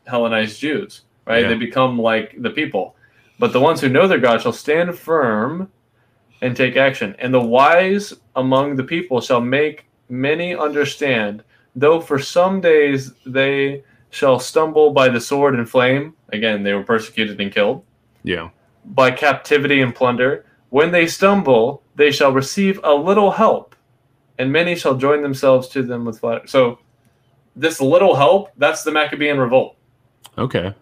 Hellenized 0.07 0.61
Jews, 0.61 1.03
right? 1.27 1.43
Yeah. 1.43 1.49
They 1.49 1.55
become 1.55 1.99
like 1.99 2.41
the 2.43 2.51
people. 2.51 2.97
But 3.39 3.53
the 3.53 3.61
ones 3.61 3.81
who 3.81 3.89
know 3.89 4.09
their 4.09 4.19
God 4.19 4.43
shall 4.43 4.53
stand 4.53 4.99
firm 4.99 5.71
and 6.43 6.57
take 6.57 6.77
action. 6.77 7.15
And 7.19 7.33
the 7.33 7.41
wise 7.41 8.15
among 8.35 8.77
the 8.77 8.85
people 8.85 9.21
shall 9.21 9.41
make 9.41 9.87
many 10.09 10.57
understand, 10.57 11.45
though 11.77 12.01
for 12.01 12.19
some 12.19 12.61
days 12.61 13.13
they 13.25 13.85
shall 14.11 14.41
stumble 14.41 14.91
by 14.91 15.09
the 15.09 15.21
sword 15.21 15.55
and 15.55 15.69
flame. 15.69 16.15
Again, 16.31 16.63
they 16.65 16.73
were 16.73 16.83
persecuted 16.83 17.41
and 17.41 17.53
killed. 17.53 17.85
Yeah. 18.25 18.51
By 18.85 19.13
captivity 19.13 19.83
and 19.83 19.95
plunder. 19.95 20.47
When 20.71 20.91
they 20.91 21.07
stumble, 21.07 21.83
they 21.95 22.11
shall 22.11 22.33
receive 22.33 22.81
a 22.83 22.93
little 22.93 23.31
help 23.31 23.77
and 24.39 24.53
many 24.53 24.75
shall 24.75 24.95
join 24.95 25.23
themselves 25.23 25.69
to 25.69 25.83
them 25.83 26.05
with 26.05 26.21
flattery. 26.21 26.49
So 26.49 26.79
this 27.57 27.81
little 27.81 28.15
help, 28.15 28.51
that's 28.57 28.85
the 28.85 28.93
Maccabean 28.93 29.39
revolt. 29.39 29.77
Okay. 30.37 30.73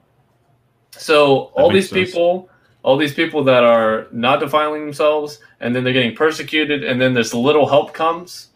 So 0.92 1.50
that 1.56 1.62
all 1.62 1.70
these 1.70 1.88
sense. 1.88 2.10
people, 2.10 2.50
all 2.82 2.96
these 2.96 3.14
people 3.14 3.42
that 3.44 3.64
are 3.64 4.06
not 4.12 4.40
defiling 4.40 4.84
themselves, 4.84 5.40
and 5.60 5.74
then 5.74 5.84
they're 5.84 5.92
getting 5.92 6.14
persecuted, 6.14 6.84
and 6.84 7.00
then 7.00 7.14
this 7.14 7.32
little 7.32 7.66
help 7.66 7.94
comes, 7.94 8.48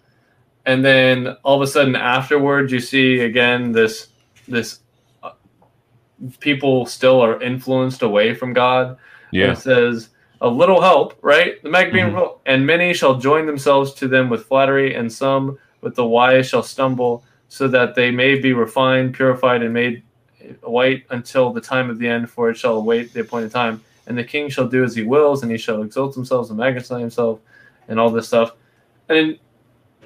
and 0.66 0.84
then 0.84 1.36
all 1.42 1.56
of 1.56 1.62
a 1.62 1.66
sudden 1.66 1.96
afterwards, 1.96 2.72
you 2.72 2.80
see 2.80 3.20
again 3.20 3.72
this 3.72 4.08
this 4.46 4.80
uh, 5.22 5.32
people 6.40 6.84
still 6.86 7.20
are 7.20 7.40
influenced 7.42 8.02
away 8.02 8.34
from 8.34 8.52
God. 8.52 8.96
Yeah. 9.32 9.44
And 9.44 9.52
it 9.52 9.60
says 9.60 10.09
a 10.40 10.48
little 10.48 10.80
help, 10.80 11.18
right? 11.22 11.62
The 11.62 11.68
Maccabean 11.68 12.12
mm-hmm. 12.12 12.38
and 12.46 12.66
many 12.66 12.94
shall 12.94 13.18
join 13.18 13.46
themselves 13.46 13.92
to 13.94 14.08
them 14.08 14.30
with 14.30 14.46
flattery, 14.46 14.94
and 14.94 15.12
some 15.12 15.58
with 15.80 15.94
the 15.94 16.06
wise 16.06 16.48
shall 16.48 16.62
stumble, 16.62 17.24
so 17.48 17.68
that 17.68 17.94
they 17.94 18.10
may 18.10 18.38
be 18.38 18.52
refined, 18.52 19.14
purified, 19.14 19.62
and 19.62 19.74
made 19.74 20.02
white 20.62 21.04
until 21.10 21.52
the 21.52 21.60
time 21.60 21.90
of 21.90 21.98
the 21.98 22.08
end, 22.08 22.30
for 22.30 22.50
it 22.50 22.56
shall 22.56 22.76
await 22.76 23.12
the 23.12 23.20
appointed 23.20 23.50
time. 23.50 23.82
And 24.06 24.16
the 24.16 24.24
king 24.24 24.48
shall 24.48 24.66
do 24.66 24.82
as 24.82 24.94
he 24.94 25.02
wills, 25.02 25.42
and 25.42 25.52
he 25.52 25.58
shall 25.58 25.82
exalt 25.82 26.14
himself 26.14 26.48
and 26.48 26.58
magnify 26.58 27.00
himself, 27.00 27.40
and 27.88 28.00
all 28.00 28.10
this 28.10 28.28
stuff. 28.28 28.52
And 29.08 29.38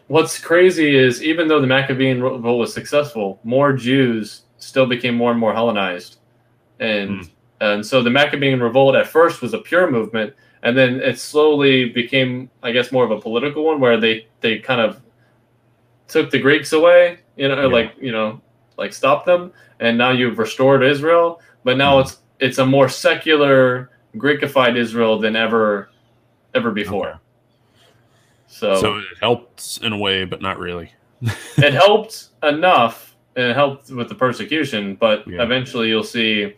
what's 0.09 0.39
crazy 0.39 0.97
is 0.97 1.23
even 1.23 1.49
though 1.49 1.61
the 1.61 1.67
Maccabean 1.67 2.23
revolt 2.23 2.59
was 2.59 2.75
successful, 2.75 3.39
more 3.45 3.73
Jews 3.73 4.43
still 4.59 4.87
became 4.87 5.15
more 5.15 5.31
and 5.31 5.39
more 5.39 5.55
Hellenized, 5.55 6.17
and 6.81 7.21
mm. 7.21 7.31
And 7.61 7.85
so 7.85 8.03
the 8.03 8.11
Maccabean 8.11 8.61
revolt 8.61 8.95
at 8.95 9.07
first 9.07 9.41
was 9.41 9.55
a 9.55 9.59
pure 9.59 9.91
movement, 9.91 10.35
and 10.63 10.77
then 10.77 11.01
it 11.01 11.19
slowly 11.19 11.89
became, 11.91 12.51
I 12.63 12.73
guess, 12.73 12.91
more 12.91 13.05
of 13.05 13.11
a 13.11 13.21
political 13.21 13.65
one 13.65 13.81
where 13.81 13.99
they 13.99 14.27
they 14.41 14.59
kind 14.59 14.81
of 14.81 15.01
took 16.09 16.31
the 16.31 16.39
Greeks 16.39 16.73
away, 16.73 17.19
you 17.37 17.49
know, 17.49 17.69
yeah. 17.69 17.75
like 17.75 17.95
you 18.01 18.13
know, 18.13 18.41
like 18.77 18.93
stopped 18.93 19.27
them, 19.27 19.53
and 19.81 19.97
now 19.97 20.11
you've 20.11 20.39
restored 20.39 20.83
Israel. 20.83 21.41
But 21.63 21.77
now 21.77 21.99
mm. 21.99 22.03
it's 22.03 22.19
it's 22.41 22.59
a 22.59 22.67
more 22.67 22.89
secular 22.89 23.91
Greekified 24.17 24.77
Israel 24.77 25.19
than 25.19 25.37
ever 25.37 25.91
ever 26.55 26.71
before. 26.71 27.09
Okay. 27.09 27.19
So 28.47 28.81
so 28.81 28.97
it 28.99 29.05
helped 29.21 29.81
in 29.83 29.93
a 29.93 29.99
way, 29.99 30.25
but 30.25 30.43
not 30.43 30.59
really. 30.59 30.93
it 31.57 31.73
helped 31.73 32.29
enough 32.43 33.15
and 33.37 33.47
it 33.47 33.55
helped 33.55 33.91
with 33.91 34.09
the 34.09 34.15
persecution. 34.15 34.95
But 34.97 35.27
yeah. 35.27 35.43
eventually, 35.43 35.89
you'll 35.89 36.05
see 36.05 36.55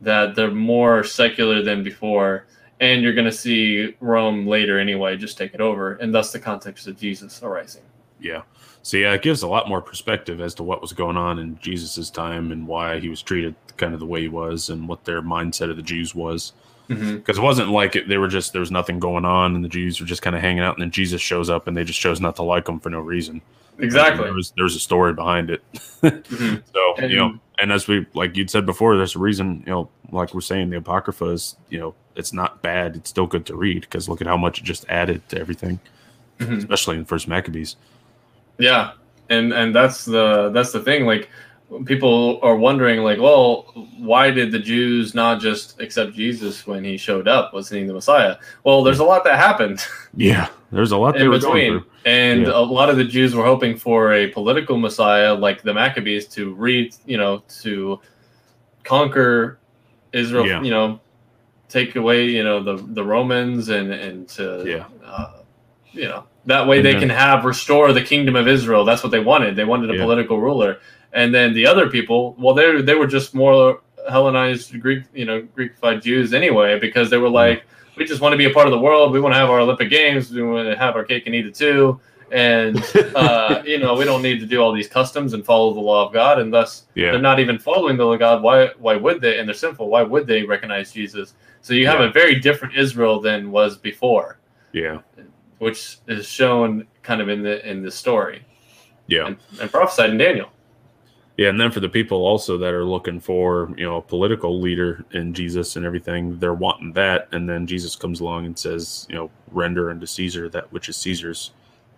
that 0.00 0.34
they're 0.34 0.50
more 0.50 1.04
secular 1.04 1.62
than 1.62 1.82
before, 1.82 2.46
and 2.80 3.02
you're 3.02 3.14
going 3.14 3.24
to 3.24 3.32
see 3.32 3.96
Rome 4.00 4.46
later 4.46 4.78
anyway 4.78 5.16
just 5.16 5.38
take 5.38 5.54
it 5.54 5.60
over, 5.60 5.94
and 5.94 6.14
thus 6.14 6.32
the 6.32 6.38
context 6.38 6.86
of 6.86 6.98
Jesus 6.98 7.42
arising. 7.42 7.82
Yeah. 8.20 8.42
So 8.82 8.96
yeah, 8.96 9.12
it 9.12 9.22
gives 9.22 9.42
a 9.42 9.48
lot 9.48 9.68
more 9.68 9.82
perspective 9.82 10.40
as 10.40 10.54
to 10.54 10.62
what 10.62 10.80
was 10.80 10.92
going 10.92 11.16
on 11.16 11.38
in 11.38 11.58
Jesus's 11.58 12.10
time 12.10 12.52
and 12.52 12.66
why 12.66 13.00
he 13.00 13.08
was 13.08 13.22
treated 13.22 13.54
kind 13.76 13.94
of 13.94 14.00
the 14.00 14.06
way 14.06 14.22
he 14.22 14.28
was 14.28 14.70
and 14.70 14.88
what 14.88 15.04
their 15.04 15.22
mindset 15.22 15.70
of 15.70 15.76
the 15.76 15.82
Jews 15.82 16.14
was. 16.14 16.52
Because 16.86 17.02
mm-hmm. 17.02 17.30
it 17.30 17.38
wasn't 17.38 17.68
like 17.68 17.96
it, 17.96 18.08
they 18.08 18.16
were 18.16 18.28
just 18.28 18.52
there 18.52 18.60
was 18.60 18.70
nothing 18.70 18.98
going 18.98 19.26
on 19.26 19.54
and 19.54 19.62
the 19.62 19.68
Jews 19.68 20.00
were 20.00 20.06
just 20.06 20.22
kind 20.22 20.34
of 20.34 20.40
hanging 20.40 20.62
out 20.62 20.74
and 20.74 20.82
then 20.82 20.90
Jesus 20.90 21.20
shows 21.20 21.50
up 21.50 21.66
and 21.66 21.76
they 21.76 21.84
just 21.84 22.00
chose 22.00 22.18
not 22.18 22.36
to 22.36 22.42
like 22.42 22.66
him 22.66 22.80
for 22.80 22.88
no 22.88 23.00
reason. 23.00 23.42
Exactly. 23.78 24.24
there 24.24 24.32
was 24.32 24.52
there's 24.56 24.74
a 24.74 24.80
story 24.80 25.12
behind 25.12 25.50
it. 25.50 25.62
mm-hmm. 25.74 26.56
So 26.72 26.94
and, 26.96 27.10
you 27.10 27.18
know, 27.18 27.38
and 27.60 27.72
as 27.72 27.88
we 27.88 28.06
like 28.14 28.36
you'd 28.36 28.50
said 28.50 28.66
before, 28.66 28.96
there's 28.96 29.16
a 29.16 29.18
reason. 29.18 29.62
You 29.66 29.72
know, 29.72 29.90
like 30.10 30.34
we're 30.34 30.40
saying, 30.40 30.70
the 30.70 30.76
Apocrypha 30.78 31.26
is 31.26 31.56
you 31.68 31.78
know 31.78 31.94
it's 32.14 32.32
not 32.32 32.62
bad. 32.62 32.96
It's 32.96 33.10
still 33.10 33.26
good 33.26 33.46
to 33.46 33.56
read 33.56 33.82
because 33.82 34.08
look 34.08 34.20
at 34.20 34.26
how 34.26 34.36
much 34.36 34.60
it 34.60 34.64
just 34.64 34.84
added 34.88 35.28
to 35.30 35.40
everything, 35.40 35.80
mm-hmm. 36.38 36.54
especially 36.54 36.96
in 36.96 37.04
First 37.04 37.28
Maccabees. 37.28 37.76
Yeah, 38.58 38.92
and 39.28 39.52
and 39.52 39.74
that's 39.74 40.04
the 40.04 40.50
that's 40.50 40.72
the 40.72 40.80
thing. 40.80 41.06
Like 41.06 41.28
people 41.84 42.40
are 42.42 42.56
wondering, 42.56 43.00
like, 43.00 43.18
well, 43.18 43.62
why 43.98 44.30
did 44.30 44.52
the 44.52 44.58
Jews 44.58 45.14
not 45.14 45.40
just 45.40 45.80
accept 45.80 46.14
Jesus 46.14 46.66
when 46.66 46.84
he 46.84 46.96
showed 46.96 47.28
up? 47.28 47.52
Wasn't 47.52 47.80
he 47.80 47.86
the 47.86 47.92
Messiah? 47.92 48.36
Well, 48.64 48.82
there's 48.82 49.00
a 49.00 49.04
lot 49.04 49.24
that 49.24 49.38
happened. 49.38 49.84
Yeah, 50.14 50.48
there's 50.70 50.92
a 50.92 50.96
lot 50.96 51.20
in 51.20 51.30
between, 51.30 51.84
and 52.04 52.42
yeah. 52.42 52.52
a 52.52 52.60
lot 52.60 52.90
of 52.90 52.96
the 52.96 53.04
Jews 53.04 53.34
were 53.34 53.44
hoping 53.44 53.76
for 53.76 54.12
a 54.12 54.28
political 54.28 54.76
Messiah 54.76 55.34
like 55.34 55.62
the 55.62 55.72
Maccabees 55.72 56.26
to 56.28 56.54
read, 56.54 56.94
you 57.06 57.16
know, 57.16 57.42
to 57.60 58.00
conquer 58.84 59.58
Israel. 60.12 60.46
Yeah. 60.46 60.62
You 60.62 60.70
know, 60.70 61.00
take 61.68 61.96
away, 61.96 62.26
you 62.26 62.44
know, 62.44 62.62
the 62.62 62.76
the 62.94 63.04
Romans 63.04 63.68
and 63.70 63.92
and 63.92 64.28
to 64.30 64.64
yeah. 64.66 64.86
Uh, 65.04 65.32
you 65.92 66.04
know 66.04 66.24
that 66.46 66.66
way 66.66 66.80
they 66.80 66.94
can 66.94 67.10
have 67.10 67.44
restore 67.44 67.92
the 67.92 68.02
kingdom 68.02 68.36
of 68.36 68.48
Israel. 68.48 68.84
That's 68.84 69.02
what 69.02 69.10
they 69.10 69.20
wanted. 69.20 69.56
They 69.56 69.64
wanted 69.64 69.90
a 69.90 69.94
yeah. 69.94 70.02
political 70.02 70.40
ruler. 70.40 70.80
And 71.12 71.34
then 71.34 71.54
the 71.54 71.66
other 71.66 71.88
people, 71.90 72.34
well, 72.38 72.54
they 72.54 72.82
they 72.82 72.94
were 72.94 73.06
just 73.06 73.34
more 73.34 73.82
Hellenized 74.08 74.78
Greek, 74.80 75.04
you 75.12 75.24
know, 75.24 75.42
Greekified 75.56 76.02
Jews 76.02 76.32
anyway, 76.32 76.78
because 76.78 77.10
they 77.10 77.18
were 77.18 77.28
like, 77.28 77.64
we 77.98 78.04
just 78.04 78.20
want 78.20 78.32
to 78.32 78.36
be 78.36 78.46
a 78.46 78.50
part 78.50 78.66
of 78.66 78.72
the 78.72 78.78
world. 78.78 79.12
We 79.12 79.20
want 79.20 79.34
to 79.34 79.38
have 79.38 79.50
our 79.50 79.60
Olympic 79.60 79.90
Games. 79.90 80.30
We 80.30 80.42
want 80.42 80.68
to 80.68 80.76
have 80.76 80.96
our 80.96 81.04
cake 81.04 81.24
and 81.26 81.34
eat 81.34 81.46
it 81.46 81.54
too. 81.54 82.00
And 82.30 82.82
uh, 83.14 83.62
you 83.64 83.78
know, 83.78 83.94
we 83.94 84.04
don't 84.04 84.22
need 84.22 84.40
to 84.40 84.46
do 84.46 84.60
all 84.60 84.72
these 84.72 84.88
customs 84.88 85.34
and 85.34 85.44
follow 85.44 85.74
the 85.74 85.80
law 85.80 86.06
of 86.06 86.12
God. 86.12 86.38
And 86.38 86.52
thus, 86.52 86.86
yeah. 86.94 87.12
they're 87.12 87.20
not 87.20 87.40
even 87.40 87.58
following 87.58 87.96
the 87.96 88.04
law 88.04 88.12
of 88.12 88.18
God. 88.18 88.42
Why? 88.42 88.70
Why 88.78 88.96
would 88.96 89.20
they? 89.20 89.38
And 89.38 89.48
they're 89.48 89.54
sinful. 89.54 89.88
Why 89.88 90.02
would 90.02 90.26
they 90.26 90.42
recognize 90.42 90.92
Jesus? 90.92 91.34
So 91.60 91.74
you 91.74 91.86
have 91.86 92.00
yeah. 92.00 92.06
a 92.06 92.12
very 92.12 92.36
different 92.40 92.76
Israel 92.76 93.20
than 93.20 93.50
was 93.50 93.76
before. 93.76 94.38
Yeah 94.72 95.00
which 95.58 95.98
is 96.06 96.26
shown 96.26 96.86
kind 97.02 97.20
of 97.20 97.28
in 97.28 97.42
the 97.42 97.68
in 97.68 97.82
the 97.82 97.90
story. 97.90 98.44
Yeah, 99.06 99.26
and, 99.26 99.36
and 99.60 99.70
prophesied 99.70 100.10
in 100.10 100.18
Daniel. 100.18 100.50
Yeah, 101.38 101.50
and 101.50 101.60
then 101.60 101.70
for 101.70 101.78
the 101.78 101.88
people 101.88 102.26
also 102.26 102.58
that 102.58 102.74
are 102.74 102.84
looking 102.84 103.20
for 103.20 103.72
you 103.76 103.84
know 103.84 103.98
a 103.98 104.02
political 104.02 104.60
leader 104.60 105.04
in 105.12 105.32
Jesus 105.32 105.76
and 105.76 105.86
everything, 105.86 106.36
they're 106.40 106.52
wanting 106.52 106.92
that, 106.94 107.28
and 107.30 107.48
then 107.48 107.64
Jesus 107.64 107.94
comes 107.94 108.18
along 108.18 108.44
and 108.44 108.58
says, 108.58 109.06
you 109.08 109.14
know, 109.14 109.30
render 109.52 109.90
unto 109.90 110.04
Caesar 110.04 110.48
that 110.48 110.70
which 110.72 110.88
is 110.88 110.96
Caesar's, 110.96 111.52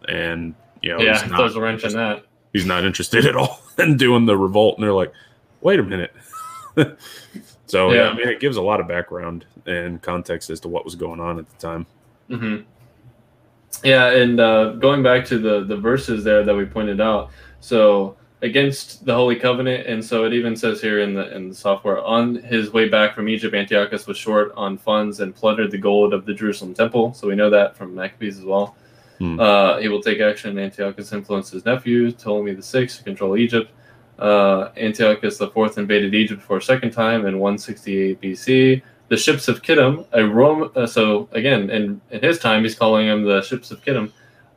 and 0.09 0.55
you 0.83 0.91
know, 0.91 1.01
yeah, 1.01 1.17
throws 1.27 1.57
a 1.57 1.61
wrench 1.61 1.85
in 1.85 1.95
that. 1.95 2.23
He's 2.53 2.67
not 2.67 2.85
interested 2.85 3.25
at 3.27 3.35
all 3.35 3.63
in 3.79 3.97
doing 3.97 4.27
the 4.27 4.37
revolt, 4.37 4.77
and 4.77 4.85
they're 4.85 4.93
like, 4.93 5.13
wait 5.63 5.81
a 5.81 5.85
minute. 5.85 6.15
so 7.67 7.91
yeah. 7.91 8.03
yeah. 8.03 8.09
I 8.11 8.15
mean, 8.15 8.29
it 8.29 8.41
gives 8.41 8.59
a 8.59 8.63
lot 8.63 8.79
of 8.79 8.89
background 8.89 9.47
and 9.65 10.03
context 10.03 10.51
as 10.51 10.61
to 10.61 10.69
what 10.69 10.85
was 10.85 10.95
going 10.95 11.19
on 11.19 11.39
at 11.39 11.49
the 11.49 11.57
time. 11.57 11.87
Mm-hmm. 12.29 12.63
Yeah, 13.85 14.11
and 14.11 14.39
uh, 14.39 14.73
going 14.73 15.03
back 15.03 15.25
to 15.27 15.39
the 15.39 15.65
the 15.65 15.79
verses 15.79 16.25
there 16.25 16.45
that 16.45 16.55
we 16.55 16.67
pointed 16.67 17.01
out, 17.01 17.31
so 17.61 18.17
against 18.43 19.05
the 19.05 19.15
holy 19.15 19.37
covenant, 19.37 19.87
and 19.87 20.05
so 20.05 20.25
it 20.25 20.33
even 20.33 20.57
says 20.57 20.81
here 20.81 21.01
in 21.01 21.15
the 21.15 21.35
in 21.35 21.49
the 21.49 21.55
software, 21.55 21.99
on 22.01 22.37
his 22.37 22.73
way 22.73 22.89
back 22.89 23.15
from 23.15 23.29
Egypt, 23.29 23.55
Antiochus 23.55 24.07
was 24.07 24.17
short 24.17 24.53
on 24.57 24.79
funds 24.79 25.21
and 25.21 25.35
plundered 25.35 25.71
the 25.71 25.79
gold 25.79 26.15
of 26.15 26.25
the 26.27 26.35
Jerusalem 26.35 26.75
temple. 26.75 27.15
So 27.15 27.29
we 27.29 27.35
know 27.35 27.51
that 27.51 27.77
from 27.77 27.95
Maccabees 27.95 28.39
as 28.39 28.45
well. 28.45 28.77
Hmm. 29.19 29.39
Uh, 29.39 29.79
he 29.79 29.89
will 29.89 30.03
take 30.03 30.21
action. 30.21 30.59
Antiochus 30.59 31.13
influenced 31.13 31.53
his 31.53 31.65
nephew 31.65 32.13
Ptolemy 32.13 32.55
the 32.55 32.63
Sixth 32.63 32.99
to 32.99 33.05
control 33.05 33.37
Egypt. 33.37 33.71
Uh, 34.19 34.71
Antiochus 34.77 35.39
the 35.39 35.49
Fourth 35.49 35.79
invaded 35.79 36.15
Egypt 36.15 36.43
for 36.43 36.59
a 36.59 36.63
second 36.63 36.91
time 36.91 37.27
in 37.27 37.39
168 37.39 38.21
BC 38.21 38.83
the 39.11 39.17
ships 39.17 39.49
of 39.49 39.61
Kittim, 39.61 40.07
a 40.13 40.25
Rome. 40.25 40.71
Uh, 40.75 40.87
so 40.87 41.29
again, 41.33 41.69
in, 41.69 42.01
in 42.11 42.23
his 42.23 42.39
time, 42.39 42.63
he's 42.63 42.77
calling 42.77 43.09
them 43.09 43.25
the 43.25 43.43
ships 43.43 43.71
of 43.71 43.85
Kittim, 43.85 44.13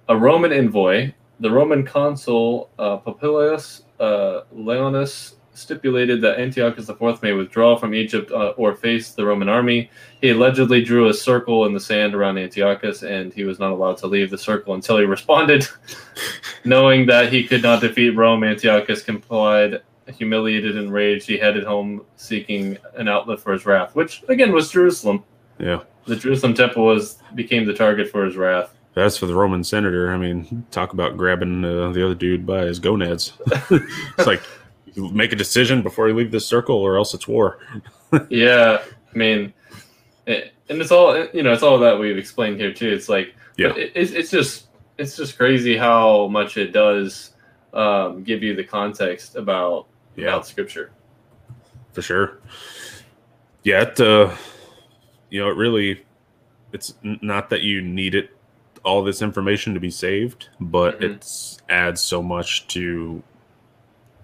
a 0.07 0.15
Roman 0.15 0.53
envoy. 0.53 1.11
The 1.43 1.51
Roman 1.51 1.85
consul 1.85 2.69
uh, 2.79 2.99
Popilius 2.99 3.81
uh, 3.99 4.43
Laenas 4.55 5.33
stipulated 5.53 6.21
that 6.21 6.39
Antiochus 6.39 6.87
IV 6.87 7.21
may 7.21 7.33
withdraw 7.33 7.75
from 7.75 7.93
Egypt 7.93 8.31
uh, 8.31 8.51
or 8.51 8.73
face 8.73 9.11
the 9.11 9.25
Roman 9.25 9.49
army. 9.49 9.91
He 10.21 10.29
allegedly 10.29 10.81
drew 10.81 11.09
a 11.09 11.13
circle 11.13 11.65
in 11.65 11.73
the 11.73 11.81
sand 11.81 12.15
around 12.15 12.37
Antiochus, 12.37 13.03
and 13.03 13.33
he 13.33 13.43
was 13.43 13.59
not 13.59 13.71
allowed 13.71 13.97
to 13.97 14.07
leave 14.07 14.29
the 14.29 14.37
circle 14.37 14.73
until 14.73 14.97
he 14.97 15.03
responded. 15.17 15.67
Knowing 16.63 17.05
that 17.07 17.33
he 17.33 17.43
could 17.43 17.61
not 17.61 17.81
defeat 17.81 18.11
Rome, 18.11 18.45
Antiochus 18.45 19.03
complied 19.03 19.81
humiliated 20.07 20.77
and 20.77 20.85
enraged, 20.85 21.27
he 21.27 21.37
headed 21.37 21.65
home 21.65 22.05
seeking 22.15 22.77
an 22.95 23.09
outlet 23.09 23.41
for 23.41 23.51
his 23.51 23.65
wrath, 23.65 23.93
which 23.95 24.23
again 24.29 24.53
was 24.53 24.71
Jerusalem. 24.71 25.25
Yeah. 25.59 25.81
The 26.05 26.15
Jerusalem 26.15 26.53
temple 26.53 26.85
was 26.85 27.17
became 27.35 27.65
the 27.65 27.73
target 27.73 28.09
for 28.09 28.23
his 28.23 28.37
wrath. 28.37 28.73
That's 28.93 29.17
for 29.17 29.25
the 29.25 29.35
Roman 29.35 29.63
senator. 29.63 30.11
I 30.11 30.17
mean, 30.17 30.65
talk 30.71 30.93
about 30.93 31.17
grabbing 31.17 31.65
uh, 31.65 31.91
the 31.91 32.05
other 32.05 32.15
dude 32.15 32.45
by 32.45 32.65
his 32.65 32.79
gonads. 32.79 33.33
it's 33.71 34.27
like 34.27 34.41
make 34.95 35.31
a 35.33 35.35
decision 35.35 35.81
before 35.81 36.07
you 36.07 36.15
leave 36.15 36.31
this 36.31 36.45
circle, 36.45 36.75
or 36.75 36.97
else 36.97 37.13
it's 37.13 37.27
war. 37.27 37.59
yeah, 38.29 38.83
I 39.13 39.17
mean, 39.17 39.53
it, 40.27 40.53
and 40.69 40.79
it's 40.79 40.91
all 40.91 41.17
you 41.33 41.41
know. 41.41 41.53
It's 41.53 41.63
all 41.63 41.79
that 41.79 41.97
we've 41.97 42.17
explained 42.17 42.59
here 42.59 42.71
too. 42.71 42.89
It's 42.89 43.09
like, 43.09 43.35
yeah, 43.57 43.75
it, 43.75 43.93
it's 43.95 44.11
it's 44.11 44.29
just 44.29 44.67
it's 44.97 45.15
just 45.15 45.37
crazy 45.37 45.75
how 45.75 46.27
much 46.27 46.57
it 46.57 46.71
does 46.71 47.31
um, 47.73 48.23
give 48.23 48.43
you 48.43 48.55
the 48.55 48.63
context 48.63 49.35
about 49.35 49.87
yeah. 50.15 50.27
about 50.27 50.45
scripture. 50.45 50.91
For 51.93 52.01
sure. 52.01 52.39
Yeah, 53.63 53.83
it, 53.83 53.99
uh, 53.99 54.35
you 55.29 55.39
know, 55.39 55.49
it 55.49 55.55
really, 55.55 56.03
it's 56.73 56.95
not 57.01 57.49
that 57.49 57.61
you 57.61 57.81
need 57.81 58.13
it, 58.13 58.35
all 58.83 59.03
this 59.03 59.21
information 59.21 59.73
to 59.73 59.79
be 59.79 59.89
saved, 59.89 60.49
but 60.59 60.99
mm-hmm. 60.99 61.13
it 61.13 61.61
adds 61.69 62.01
so 62.01 62.21
much 62.21 62.67
to 62.67 63.23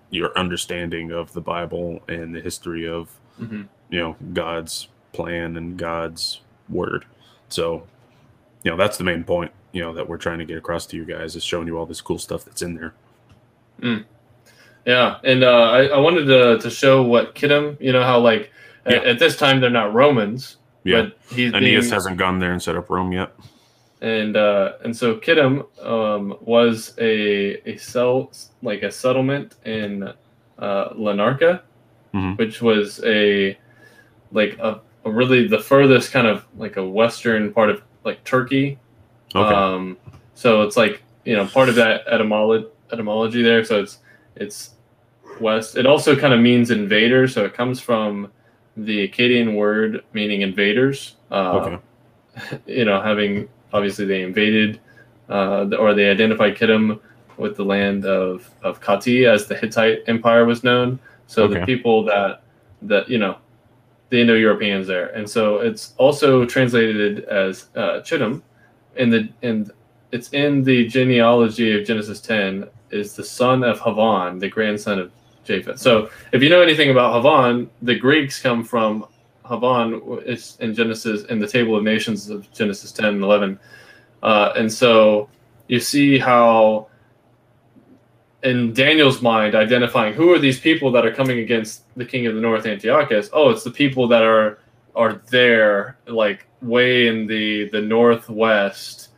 your 0.09 0.37
understanding 0.37 1.11
of 1.11 1.33
the 1.33 1.41
Bible 1.41 2.01
and 2.07 2.35
the 2.35 2.41
history 2.41 2.87
of, 2.87 3.09
mm-hmm. 3.39 3.63
you 3.89 3.99
know, 3.99 4.15
God's 4.33 4.87
plan 5.13 5.55
and 5.55 5.77
God's 5.77 6.41
word. 6.67 7.05
So, 7.47 7.87
you 8.63 8.71
know, 8.71 8.77
that's 8.77 8.97
the 8.97 9.03
main 9.03 9.23
point, 9.23 9.51
you 9.71 9.81
know, 9.81 9.93
that 9.93 10.09
we're 10.09 10.17
trying 10.17 10.39
to 10.39 10.45
get 10.45 10.57
across 10.57 10.85
to 10.87 10.97
you 10.97 11.05
guys 11.05 11.35
is 11.35 11.43
showing 11.43 11.67
you 11.67 11.77
all 11.77 11.85
this 11.85 12.01
cool 12.01 12.19
stuff 12.19 12.43
that's 12.43 12.61
in 12.61 12.75
there. 12.75 12.93
Mm. 13.81 14.05
Yeah, 14.85 15.19
and 15.23 15.43
uh, 15.43 15.71
I, 15.71 15.85
I 15.85 15.97
wanted 15.99 16.25
to, 16.25 16.57
to 16.59 16.69
show 16.69 17.03
what 17.03 17.35
Kittim, 17.35 17.79
you 17.79 17.91
know, 17.91 18.03
how 18.03 18.19
like 18.19 18.51
yeah. 18.85 18.97
at, 18.97 19.05
at, 19.05 19.19
this 19.19 19.37
time 19.37 19.59
they're 19.59 19.69
not 19.69 19.93
Romans. 19.93 20.57
Yeah, 20.83 21.09
he's 21.29 21.53
Aeneas 21.53 21.85
being, 21.85 21.93
hasn't 21.93 22.17
gone 22.17 22.39
there 22.39 22.53
and 22.53 22.61
set 22.61 22.75
up 22.75 22.89
Rome 22.89 23.11
yet. 23.11 23.31
And 24.01 24.37
uh, 24.37 24.73
and 24.83 24.95
so 24.95 25.15
Kittim 25.15 25.65
um, 25.85 26.37
was 26.41 26.93
a 26.99 27.69
a 27.69 27.77
cell 27.77 28.31
like 28.61 28.81
a 28.83 28.91
settlement 28.91 29.55
in 29.65 30.03
uh, 30.57 30.89
Larnaca, 30.93 31.61
mm-hmm. 32.13 32.33
which 32.35 32.61
was 32.61 33.03
a 33.03 33.57
like 34.31 34.57
a, 34.59 34.79
a, 35.03 35.11
really 35.11 35.47
the 35.47 35.59
furthest 35.59 36.11
kind 36.11 36.27
of 36.27 36.45
like 36.57 36.77
a 36.77 36.87
western 36.87 37.51
part 37.53 37.69
of 37.69 37.81
like 38.05 38.23
Turkey. 38.23 38.79
Okay. 39.35 39.55
Um, 39.55 39.97
so 40.33 40.61
it's 40.61 40.77
like 40.77 41.03
you 41.25 41.35
know 41.35 41.45
part 41.47 41.67
of 41.67 41.75
that 41.75 42.07
etymology 42.07 42.67
etymology 42.93 43.41
there. 43.41 43.65
So 43.65 43.81
it's 43.81 43.99
it's 44.35 44.75
west. 45.41 45.75
It 45.75 45.85
also 45.85 46.15
kind 46.15 46.33
of 46.33 46.39
means 46.39 46.71
invader. 46.71 47.27
So 47.27 47.43
it 47.43 47.53
comes 47.53 47.79
from 47.79 48.31
the 48.77 49.09
Akkadian 49.09 49.55
word 49.55 50.03
meaning 50.13 50.41
invaders. 50.41 51.15
Uh, 51.31 51.51
okay. 51.51 51.77
You 52.67 52.85
know, 52.85 53.01
having 53.01 53.49
obviously 53.73 54.05
they 54.05 54.21
invaded 54.21 54.79
uh, 55.29 55.67
or 55.77 55.93
they 55.93 56.09
identified 56.09 56.55
Kittim 56.55 56.99
with 57.37 57.55
the 57.55 57.63
land 57.63 58.05
of 58.05 58.49
of 58.63 58.81
Kati 58.81 59.27
as 59.31 59.47
the 59.47 59.55
Hittite 59.55 59.99
Empire 60.07 60.45
was 60.45 60.63
known. 60.63 60.99
So 61.27 61.43
okay. 61.43 61.59
the 61.59 61.65
people 61.65 62.03
that 62.05 62.43
that 62.83 63.09
you 63.09 63.17
know 63.17 63.37
the 64.09 64.19
Indo-Europeans 64.21 64.87
there, 64.87 65.07
and 65.09 65.29
so 65.29 65.59
it's 65.59 65.93
also 65.97 66.43
translated 66.45 67.25
as 67.25 67.67
uh, 67.75 68.01
Chittim, 68.01 68.41
in 68.95 69.09
the 69.09 69.29
and 69.43 69.71
it's 70.11 70.29
in 70.29 70.63
the 70.63 70.87
genealogy 70.87 71.79
of 71.79 71.85
Genesis 71.85 72.19
10 72.21 72.67
is 72.89 73.15
the 73.15 73.23
son 73.23 73.63
of 73.63 73.79
Havan, 73.79 74.39
the 74.39 74.49
grandson 74.49 74.97
of 74.97 75.11
Japheth. 75.45 75.79
So 75.79 76.09
if 76.31 76.41
you 76.41 76.49
know 76.49 76.61
anything 76.61 76.89
about 76.89 77.23
Havan, 77.23 77.67
the 77.83 77.95
Greeks 77.95 78.41
come 78.41 78.63
from 78.63 79.05
Havan 79.49 80.25
is 80.25 80.57
in 80.59 80.75
Genesis 80.75 81.25
in 81.25 81.39
the 81.39 81.47
table 81.47 81.75
of 81.75 81.83
nations 81.83 82.29
of 82.29 82.51
Genesis 82.53 82.91
10 82.91 83.05
and 83.05 83.23
11. 83.23 83.59
Uh, 84.21 84.53
and 84.55 84.71
so 84.71 85.29
you 85.67 85.79
see 85.79 86.19
how 86.19 86.87
in 88.43 88.73
Daniel's 88.73 89.21
mind 89.21 89.55
identifying 89.55 90.13
who 90.13 90.33
are 90.33 90.39
these 90.39 90.59
people 90.59 90.91
that 90.91 91.05
are 91.05 91.13
coming 91.13 91.39
against 91.39 91.83
the 91.97 92.05
king 92.05 92.25
of 92.27 92.35
the 92.35 92.41
north 92.41 92.65
Antiochus? 92.65 93.29
Oh, 93.33 93.49
it's 93.49 93.63
the 93.63 93.71
people 93.71 94.07
that 94.07 94.23
are 94.23 94.59
are 94.95 95.21
there 95.29 95.97
like 96.07 96.47
way 96.61 97.07
in 97.07 97.25
the 97.27 97.69
the 97.69 97.81
northwest 97.81 99.09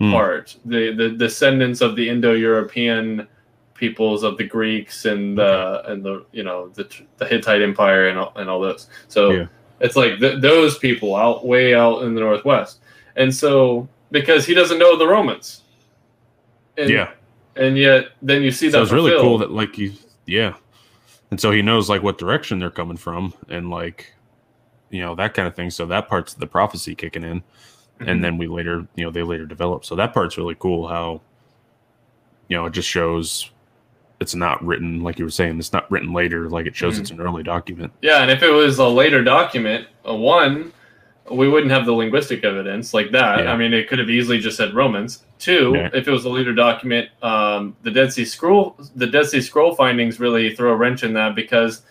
mm. 0.00 0.10
part. 0.10 0.56
The 0.64 0.92
the 0.92 1.10
descendants 1.10 1.80
of 1.80 1.96
the 1.96 2.08
Indo-European 2.08 3.28
peoples 3.74 4.22
of 4.22 4.38
the 4.38 4.44
Greeks 4.44 5.04
and 5.04 5.36
the 5.36 5.82
and 5.90 6.04
the 6.04 6.24
you 6.32 6.42
know 6.42 6.68
the 6.68 6.88
the 7.18 7.26
Hittite 7.26 7.62
Empire 7.62 8.08
and 8.08 8.18
all, 8.18 8.32
and 8.36 8.48
all 8.48 8.60
those. 8.60 8.88
So 9.08 9.30
yeah. 9.30 9.46
It's 9.84 9.96
like 9.96 10.18
th- 10.18 10.40
those 10.40 10.78
people 10.78 11.14
out 11.14 11.46
way 11.46 11.74
out 11.74 12.02
in 12.02 12.14
the 12.14 12.20
northwest, 12.20 12.80
and 13.16 13.32
so 13.32 13.86
because 14.10 14.46
he 14.46 14.54
doesn't 14.54 14.78
know 14.78 14.96
the 14.96 15.06
Romans. 15.06 15.60
And, 16.78 16.88
yeah, 16.88 17.10
and 17.54 17.76
yet 17.76 18.08
then 18.22 18.42
you 18.42 18.50
see 18.50 18.68
that. 18.68 18.72
So 18.72 18.82
it's 18.82 18.92
really 18.92 19.12
cool 19.20 19.36
that 19.38 19.50
like 19.50 19.76
you, 19.76 19.92
yeah, 20.24 20.54
and 21.30 21.38
so 21.38 21.50
he 21.50 21.60
knows 21.60 21.90
like 21.90 22.02
what 22.02 22.16
direction 22.16 22.58
they're 22.58 22.70
coming 22.70 22.96
from 22.96 23.34
and 23.50 23.68
like 23.68 24.14
you 24.88 25.02
know 25.02 25.14
that 25.16 25.34
kind 25.34 25.46
of 25.46 25.54
thing. 25.54 25.68
So 25.68 25.84
that 25.86 26.08
part's 26.08 26.32
the 26.32 26.46
prophecy 26.46 26.94
kicking 26.94 27.22
in, 27.22 27.40
mm-hmm. 27.40 28.08
and 28.08 28.24
then 28.24 28.38
we 28.38 28.46
later 28.46 28.88
you 28.96 29.04
know 29.04 29.10
they 29.10 29.22
later 29.22 29.44
develop. 29.44 29.84
So 29.84 29.94
that 29.96 30.14
part's 30.14 30.38
really 30.38 30.56
cool. 30.58 30.88
How 30.88 31.20
you 32.48 32.56
know 32.56 32.64
it 32.64 32.70
just 32.72 32.88
shows 32.88 33.50
it's 34.20 34.34
not 34.34 34.64
written 34.64 35.02
like 35.02 35.18
you 35.18 35.24
were 35.24 35.30
saying 35.30 35.58
it's 35.58 35.72
not 35.72 35.90
written 35.90 36.12
later 36.12 36.48
like 36.48 36.66
it 36.66 36.76
shows 36.76 36.94
mm-hmm. 36.94 37.02
it's 37.02 37.10
an 37.10 37.20
early 37.20 37.42
document 37.42 37.92
yeah 38.00 38.22
and 38.22 38.30
if 38.30 38.42
it 38.42 38.50
was 38.50 38.78
a 38.78 38.86
later 38.86 39.22
document 39.22 39.86
a 40.04 40.14
one 40.14 40.72
we 41.30 41.48
wouldn't 41.48 41.72
have 41.72 41.86
the 41.86 41.92
linguistic 41.92 42.44
evidence 42.44 42.92
like 42.92 43.10
that. 43.12 43.44
Yeah. 43.44 43.52
I 43.52 43.56
mean, 43.56 43.72
it 43.72 43.88
could 43.88 43.98
have 43.98 44.10
easily 44.10 44.38
just 44.38 44.56
said 44.56 44.74
Romans. 44.74 45.24
Two, 45.38 45.72
yeah. 45.74 45.88
if 45.92 46.06
it 46.06 46.10
was 46.10 46.24
a 46.24 46.28
later 46.28 46.52
document, 46.52 47.08
um, 47.22 47.76
the 47.82 47.90
Dead 47.90 48.12
Sea 48.12 48.24
Scroll, 48.24 48.76
the 48.94 49.06
Dead 49.06 49.26
Sea 49.26 49.40
Scroll 49.40 49.74
findings 49.74 50.20
really 50.20 50.54
throw 50.54 50.72
a 50.72 50.76
wrench 50.76 51.02
in 51.02 51.14
that 51.14 51.34
because 51.34 51.82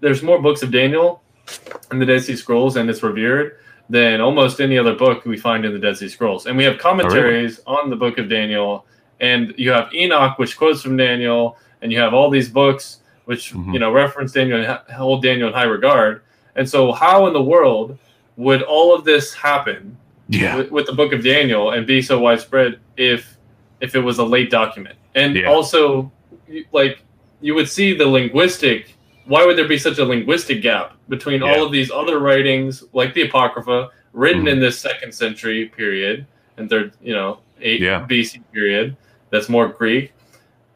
there's 0.00 0.22
more 0.22 0.40
books 0.40 0.62
of 0.62 0.70
Daniel 0.70 1.22
in 1.90 1.98
the 1.98 2.06
Dead 2.06 2.22
Sea 2.22 2.36
Scrolls, 2.36 2.76
and 2.76 2.90
it's 2.90 3.02
revered 3.02 3.58
than 3.88 4.20
almost 4.20 4.60
any 4.60 4.76
other 4.76 4.94
book 4.94 5.24
we 5.24 5.38
find 5.38 5.64
in 5.64 5.72
the 5.72 5.78
Dead 5.78 5.96
Sea 5.96 6.08
Scrolls. 6.08 6.46
And 6.46 6.56
we 6.56 6.64
have 6.64 6.78
commentaries 6.78 7.60
oh, 7.66 7.72
really? 7.72 7.84
on 7.84 7.90
the 7.90 7.96
Book 7.96 8.18
of 8.18 8.28
Daniel, 8.28 8.84
and 9.20 9.54
you 9.56 9.70
have 9.70 9.92
Enoch, 9.94 10.38
which 10.38 10.56
quotes 10.56 10.82
from 10.82 10.96
Daniel, 10.96 11.56
and 11.82 11.92
you 11.92 11.98
have 11.98 12.14
all 12.14 12.30
these 12.30 12.48
books 12.48 13.00
which 13.26 13.52
mm-hmm. 13.52 13.74
you 13.74 13.78
know 13.78 13.92
reference 13.92 14.32
Daniel 14.32 14.64
and 14.64 14.80
hold 14.92 15.22
Daniel 15.22 15.48
in 15.48 15.54
high 15.54 15.64
regard. 15.64 16.22
And 16.54 16.68
so, 16.68 16.92
how 16.92 17.26
in 17.26 17.34
the 17.34 17.42
world 17.42 17.98
would 18.36 18.62
all 18.62 18.94
of 18.94 19.04
this 19.04 19.34
happen 19.34 19.96
yeah. 20.28 20.56
with, 20.56 20.70
with, 20.70 20.86
the 20.86 20.92
book 20.92 21.12
of 21.12 21.22
Daniel 21.22 21.72
and 21.72 21.86
be 21.86 22.00
so 22.00 22.18
widespread 22.18 22.80
if 22.96 23.36
if 23.80 23.94
it 23.94 24.00
was 24.00 24.18
a 24.18 24.24
late 24.24 24.50
document? 24.50 24.96
And 25.14 25.36
yeah. 25.36 25.46
also, 25.46 26.10
like 26.72 27.02
you 27.40 27.54
would 27.54 27.68
see 27.68 27.94
the 27.96 28.06
linguistic. 28.06 28.94
Why 29.26 29.44
would 29.44 29.58
there 29.58 29.68
be 29.68 29.78
such 29.78 29.98
a 29.98 30.04
linguistic 30.04 30.62
gap 30.62 30.96
between 31.08 31.42
yeah. 31.42 31.52
all 31.52 31.66
of 31.66 31.72
these 31.72 31.90
other 31.90 32.20
writings, 32.20 32.84
like 32.92 33.12
the 33.12 33.22
Apocrypha, 33.22 33.90
written 34.12 34.44
mm. 34.44 34.52
in 34.52 34.60
this 34.60 34.78
second 34.78 35.12
century 35.12 35.66
period 35.66 36.26
and 36.58 36.70
third, 36.70 36.92
you 37.02 37.12
know, 37.12 37.40
eight. 37.60 37.80
BC 37.80 38.40
period? 38.52 38.96
That's 39.36 39.48
more 39.48 39.68
Greek. 39.68 40.12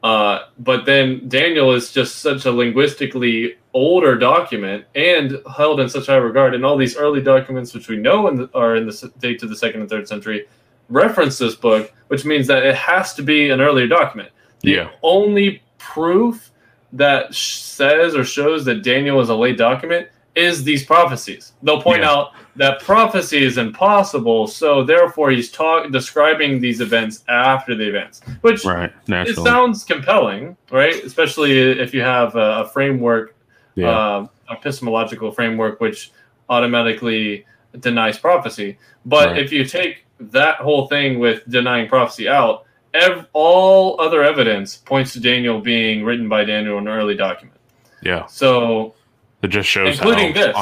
Uh, 0.03 0.47
but 0.59 0.87
then 0.87 1.29
Daniel 1.29 1.73
is 1.73 1.93
just 1.93 2.19
such 2.19 2.47
a 2.47 2.53
linguistically 2.53 3.57
older 3.73 4.17
document 4.17 4.85
and 4.95 5.39
held 5.57 5.81
in 5.81 5.89
such 5.89 6.07
high 6.07 6.17
regard. 6.17 6.55
And 6.55 6.65
all 6.65 6.77
these 6.77 6.97
early 6.97 7.23
documents, 7.23 7.75
which 7.75 7.89
we 7.89 7.97
know 7.97 8.29
in 8.29 8.37
the, 8.37 8.51
are 8.55 8.77
in 8.77 8.87
the 8.87 9.13
date 9.19 9.39
to 9.41 9.47
the 9.47 9.57
second 9.57 9.81
and 9.81 9.91
third 9.91 10.09
century, 10.09 10.47
reference 10.89 11.39
this 11.39 11.55
book, 11.55 11.93
which 12.09 12.25
means 12.25 12.47
that 12.47 12.65
it 12.65 12.75
has 12.75 13.15
to 13.15 13.23
be 13.23 13.51
an 13.51 13.61
earlier 13.61 13.87
document. 13.87 14.31
The 14.61 14.71
yeah. 14.71 14.91
only 15.03 15.63
proof 15.79 16.51
that 16.93 17.35
says 17.35 18.15
or 18.15 18.25
shows 18.25 18.65
that 18.65 18.83
Daniel 18.83 19.21
is 19.21 19.29
a 19.29 19.35
late 19.35 19.57
document 19.57 20.09
is 20.35 20.65
these 20.65 20.85
prophecies. 20.85 21.53
They'll 21.63 21.83
point 21.83 22.03
yeah. 22.03 22.11
out 22.11 22.33
that 22.61 22.79
prophecy 22.81 23.43
is 23.43 23.57
impossible, 23.57 24.47
so 24.47 24.85
therefore 24.85 25.31
he's 25.31 25.51
talk 25.51 25.91
describing 25.91 26.61
these 26.61 26.83
events 26.83 27.25
after 27.27 27.75
the 27.75 27.89
events, 27.89 28.21
which 28.43 28.67
right, 28.67 28.93
it 29.09 29.35
sounds 29.35 29.83
compelling, 29.83 30.55
right? 30.71 31.03
Especially 31.03 31.59
if 31.59 31.95
you 31.95 32.03
have 32.03 32.37
a, 32.37 32.61
a 32.61 32.69
framework 32.69 33.35
yeah. 33.77 33.89
uh, 33.89 34.27
epistemological 34.51 35.33
framework 35.33 35.81
which 35.81 36.13
automatically 36.51 37.47
denies 37.79 38.19
prophecy. 38.19 38.77
But 39.07 39.31
right. 39.31 39.39
if 39.39 39.53
you 39.53 39.65
take 39.65 40.05
that 40.21 40.57
whole 40.57 40.87
thing 40.87 41.19
with 41.19 41.49
denying 41.49 41.89
prophecy 41.89 42.29
out, 42.29 42.67
ev- 42.93 43.27
all 43.33 43.99
other 43.99 44.23
evidence 44.23 44.77
points 44.77 45.15
to 45.15 45.21
Daniel 45.21 45.63
being 45.63 46.05
written 46.05 46.29
by 46.29 46.45
Daniel 46.45 46.77
in 46.77 46.89
an 46.89 46.93
early 46.93 47.15
document. 47.15 47.59
Yeah. 48.03 48.27
So 48.27 48.95
it 49.41 49.49
just 49.49 49.67
shows 49.67 49.97
including 49.97 50.35
how 50.35 50.47
this. 50.47 50.57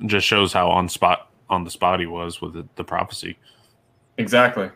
on 0.00 0.08
just 0.08 0.26
shows 0.26 0.54
how 0.54 0.70
on 0.70 0.88
spot 0.88 1.28
on 1.52 1.64
the 1.64 1.70
spot 1.70 2.00
he 2.00 2.06
was 2.06 2.40
with 2.40 2.54
the, 2.54 2.66
the 2.76 2.84
prophecy. 2.84 3.38
Exactly. 4.18 4.70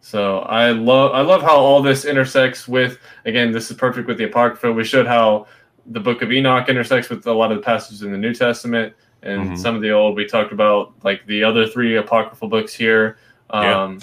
So 0.00 0.40
I 0.40 0.70
love 0.70 1.12
I 1.12 1.20
love 1.20 1.42
how 1.42 1.56
all 1.56 1.82
this 1.82 2.04
intersects 2.04 2.66
with 2.66 2.98
again 3.24 3.52
this 3.52 3.70
is 3.70 3.76
perfect 3.76 4.08
with 4.08 4.18
the 4.18 4.24
apocrypha. 4.24 4.72
We 4.72 4.84
showed 4.84 5.06
how 5.06 5.46
the 5.86 6.00
book 6.00 6.22
of 6.22 6.32
Enoch 6.32 6.68
intersects 6.68 7.10
with 7.10 7.26
a 7.26 7.32
lot 7.32 7.52
of 7.52 7.58
the 7.58 7.62
passages 7.62 8.02
in 8.02 8.12
the 8.12 8.18
New 8.18 8.34
Testament 8.34 8.94
and 9.22 9.42
mm-hmm. 9.42 9.56
some 9.56 9.76
of 9.76 9.82
the 9.82 9.90
old. 9.90 10.16
We 10.16 10.26
talked 10.26 10.52
about 10.52 10.94
like 11.04 11.26
the 11.26 11.44
other 11.44 11.66
three 11.66 11.96
apocryphal 11.96 12.48
books 12.48 12.72
here, 12.72 13.18
um, 13.50 13.64
yeah. 13.66 13.98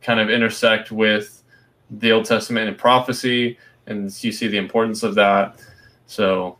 kind 0.00 0.20
of 0.20 0.30
intersect 0.30 0.90
with 0.90 1.42
the 1.90 2.12
Old 2.12 2.24
Testament 2.24 2.68
and 2.68 2.78
prophecy, 2.78 3.58
and 3.86 4.04
you 4.24 4.32
see 4.32 4.48
the 4.48 4.56
importance 4.56 5.02
of 5.02 5.14
that. 5.16 5.60
So, 6.06 6.56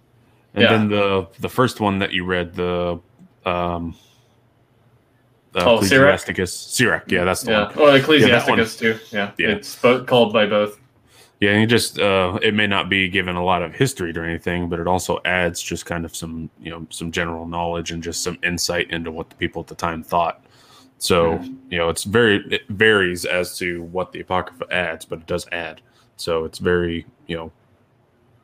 and 0.52 0.62
yeah. 0.62 0.70
then 0.70 0.88
the 0.88 1.28
the 1.40 1.48
first 1.48 1.80
one 1.80 1.98
that 2.00 2.12
you 2.12 2.24
read, 2.24 2.54
the 2.54 3.00
um, 3.46 3.96
uh, 5.54 5.64
oh, 5.64 5.74
Ecclesiasticus, 5.76 6.52
Sirach. 6.52 7.10
Yeah, 7.10 7.24
that's 7.24 7.42
the 7.42 7.52
yeah. 7.52 7.66
one. 7.68 7.72
Oh, 7.76 7.94
Ecclesiasticus 7.94 8.80
yeah, 8.80 8.92
too. 8.92 9.00
Yeah, 9.10 9.30
yeah. 9.38 9.48
It's 9.48 9.76
called 9.76 10.32
by 10.32 10.46
both. 10.46 10.80
Yeah, 11.40 11.50
and 11.50 11.68
just 11.68 11.98
uh, 11.98 12.38
it 12.42 12.54
may 12.54 12.66
not 12.66 12.88
be 12.88 13.08
given 13.08 13.36
a 13.36 13.44
lot 13.44 13.62
of 13.62 13.74
history 13.74 14.12
or 14.16 14.24
anything, 14.24 14.68
but 14.68 14.80
it 14.80 14.86
also 14.86 15.20
adds 15.24 15.60
just 15.60 15.84
kind 15.84 16.04
of 16.04 16.14
some 16.14 16.48
you 16.60 16.70
know 16.70 16.86
some 16.90 17.12
general 17.12 17.46
knowledge 17.46 17.90
and 17.90 18.02
just 18.02 18.22
some 18.22 18.38
insight 18.42 18.90
into 18.90 19.10
what 19.10 19.30
the 19.30 19.36
people 19.36 19.60
at 19.60 19.68
the 19.68 19.74
time 19.74 20.02
thought. 20.02 20.44
So 20.98 21.40
you 21.70 21.78
know, 21.78 21.88
it's 21.88 22.04
very 22.04 22.44
it 22.50 22.62
varies 22.68 23.24
as 23.24 23.58
to 23.58 23.82
what 23.84 24.12
the 24.12 24.20
apocrypha 24.20 24.72
adds, 24.72 25.04
but 25.04 25.20
it 25.20 25.26
does 25.26 25.46
add. 25.52 25.82
So 26.16 26.44
it's 26.44 26.58
very 26.58 27.04
you 27.26 27.36
know 27.36 27.52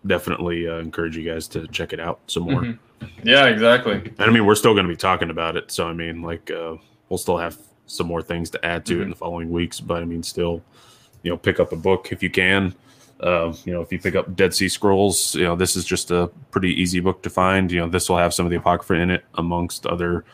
definitely 0.07 0.69
uh, 0.69 0.79
encourage 0.79 1.17
you 1.17 1.25
guys 1.25 1.49
to 1.49 1.67
check 1.69 1.93
it 1.93 2.01
out 2.01 2.21
some 2.27 2.45
more. 2.45 2.63
Mm-hmm. 2.63 3.27
Yeah, 3.27 3.47
exactly. 3.47 3.95
And 3.95 4.21
I 4.21 4.31
mean, 4.31 4.45
we're 4.45 4.55
still 4.55 4.75
going 4.75 4.87
to 4.87 4.93
be 4.93 4.97
talking 4.97 5.31
about 5.31 5.57
it, 5.57 5.71
so 5.71 5.89
I 5.89 5.95
mean, 5.95 6.23
like 6.23 6.51
uh, 6.51 6.77
we'll 7.11 7.19
still 7.19 7.37
have 7.37 7.59
some 7.87 8.07
more 8.07 8.23
things 8.23 8.49
to 8.51 8.65
add 8.65 8.87
to 8.87 8.93
mm-hmm. 8.95 9.01
it 9.01 9.05
in 9.05 9.11
the 9.11 9.17
following 9.17 9.51
weeks, 9.51 9.81
but 9.81 10.01
I 10.01 10.07
mean, 10.07 10.23
still, 10.23 10.63
you 11.23 11.31
know, 11.31 11.37
pick 11.37 11.61
up 11.61 11.73
a 11.73 11.77
book 11.77 12.13
if 12.13 12.23
you 12.23 12.31
can 12.31 12.75
uh, 13.21 13.53
you 13.65 13.73
know, 13.73 13.83
if 13.83 13.93
you 13.93 13.99
pick 13.99 14.15
up 14.15 14.35
Dead 14.35 14.55
Sea 14.55 14.69
Scrolls, 14.69 15.35
you 15.35 15.45
know, 15.45 15.55
this 15.55 15.77
is 15.77 15.85
just 15.85 16.11
a 16.11 16.31
pretty 16.51 16.69
easy 16.81 17.01
book 17.01 17.23
to 17.23 17.31
find. 17.31 17.71
You 17.71 17.81
know, 17.81 17.89
this 17.89 18.09
will 18.09 18.17
have 18.17 18.33
some 18.33 18.47
of 18.47 18.51
the 18.51 18.57
Apocrypha 18.57 18.95
in 18.95 19.11
it, 19.11 19.25
amongst 19.35 19.87
other, 19.87 20.25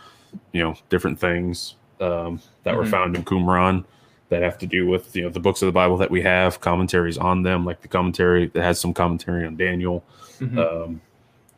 you 0.52 0.62
know, 0.62 0.76
different 0.88 1.18
things 1.18 1.74
um, 2.00 2.40
that 2.62 2.70
mm-hmm. 2.70 2.78
were 2.78 2.86
found 2.86 3.16
in 3.16 3.24
Qumran 3.24 3.84
that 4.28 4.42
have 4.42 4.58
to 4.58 4.66
do 4.66 4.86
with, 4.86 5.14
you 5.16 5.22
know, 5.22 5.30
the 5.30 5.40
books 5.40 5.62
of 5.62 5.66
the 5.66 5.72
Bible 5.72 5.96
that 5.96 6.10
we 6.10 6.22
have, 6.22 6.60
commentaries 6.60 7.18
on 7.18 7.42
them, 7.42 7.64
like 7.64 7.80
the 7.80 7.88
commentary 7.88 8.46
that 8.48 8.62
has 8.62 8.80
some 8.80 8.94
commentary 8.94 9.44
on 9.44 9.56
Daniel. 9.56 10.04
Mm-hmm. 10.38 10.58
Um, 10.58 11.00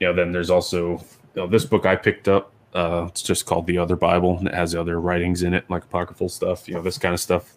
you 0.01 0.07
know, 0.07 0.15
then 0.15 0.33
there's 0.33 0.51
also, 0.51 0.93
you 1.35 1.43
know, 1.43 1.47
this 1.47 1.65
book 1.65 1.85
I 1.85 1.97
picked 1.97 2.29
up. 2.29 2.53
Uh, 2.75 3.07
it's 3.09 3.23
just 3.23 3.47
called 3.47 3.67
The 3.67 3.79
Other 3.79 3.97
Bible, 3.97 4.39
and 4.39 4.47
it 4.47 4.55
has 4.55 4.75
other 4.75 5.01
writings 5.01 5.43
in 5.43 5.55
it, 5.55 5.69
like 5.71 5.85
apocryphal 5.85 6.29
stuff, 6.29 6.69
you 6.69 6.75
know, 6.75 6.83
this 6.83 6.99
kind 6.99 7.15
of 7.15 7.21
stuff 7.21 7.55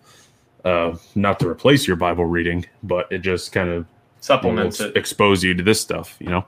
uh, 0.64 0.96
not 1.16 1.40
to 1.40 1.50
replace 1.50 1.86
your 1.86 1.98
Bible 1.98 2.26
reading, 2.26 2.66
but 2.84 3.12
it 3.12 3.20
just 3.20 3.52
kind 3.52 3.70
of 3.70 3.86
supplements 4.22 4.80
you 4.80 4.86
know, 4.86 4.92
it, 4.92 4.98
expose 4.98 5.44
you 5.44 5.54
to 5.54 5.64
this 5.64 5.82
stuff, 5.82 6.16
you 6.20 6.30
know. 6.30 6.46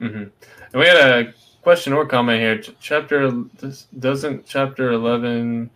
Mm-hmm. 0.00 0.22
And 0.22 0.74
we 0.74 0.86
had 0.86 0.96
a 0.96 1.34
question 1.62 1.92
or 1.92 2.06
comment 2.06 2.40
here. 2.40 2.74
Chapter 2.80 3.30
doesn't 3.98 4.46
chapter 4.46 4.92
eleven 4.92 5.70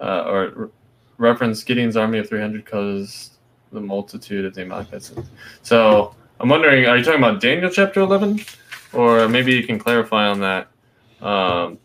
uh, 0.00 0.24
or 0.26 0.70
reference 1.18 1.62
Gideon's 1.62 1.96
army 1.96 2.18
of 2.18 2.28
three 2.28 2.40
hundred 2.40 2.64
because 2.64 3.30
the 3.72 3.80
multitude 3.80 4.44
of 4.44 4.54
the 4.54 4.62
Amalekites. 4.62 5.12
So 5.62 6.14
I'm 6.40 6.48
wondering, 6.48 6.86
are 6.86 6.96
you 6.96 7.04
talking 7.04 7.20
about 7.20 7.40
Daniel 7.40 7.70
chapter 7.70 8.00
eleven, 8.00 8.40
or 8.92 9.28
maybe 9.28 9.54
you 9.54 9.64
can 9.64 9.78
clarify 9.78 10.26
on 10.26 10.40
that? 10.40 10.68
Um, 11.20 11.78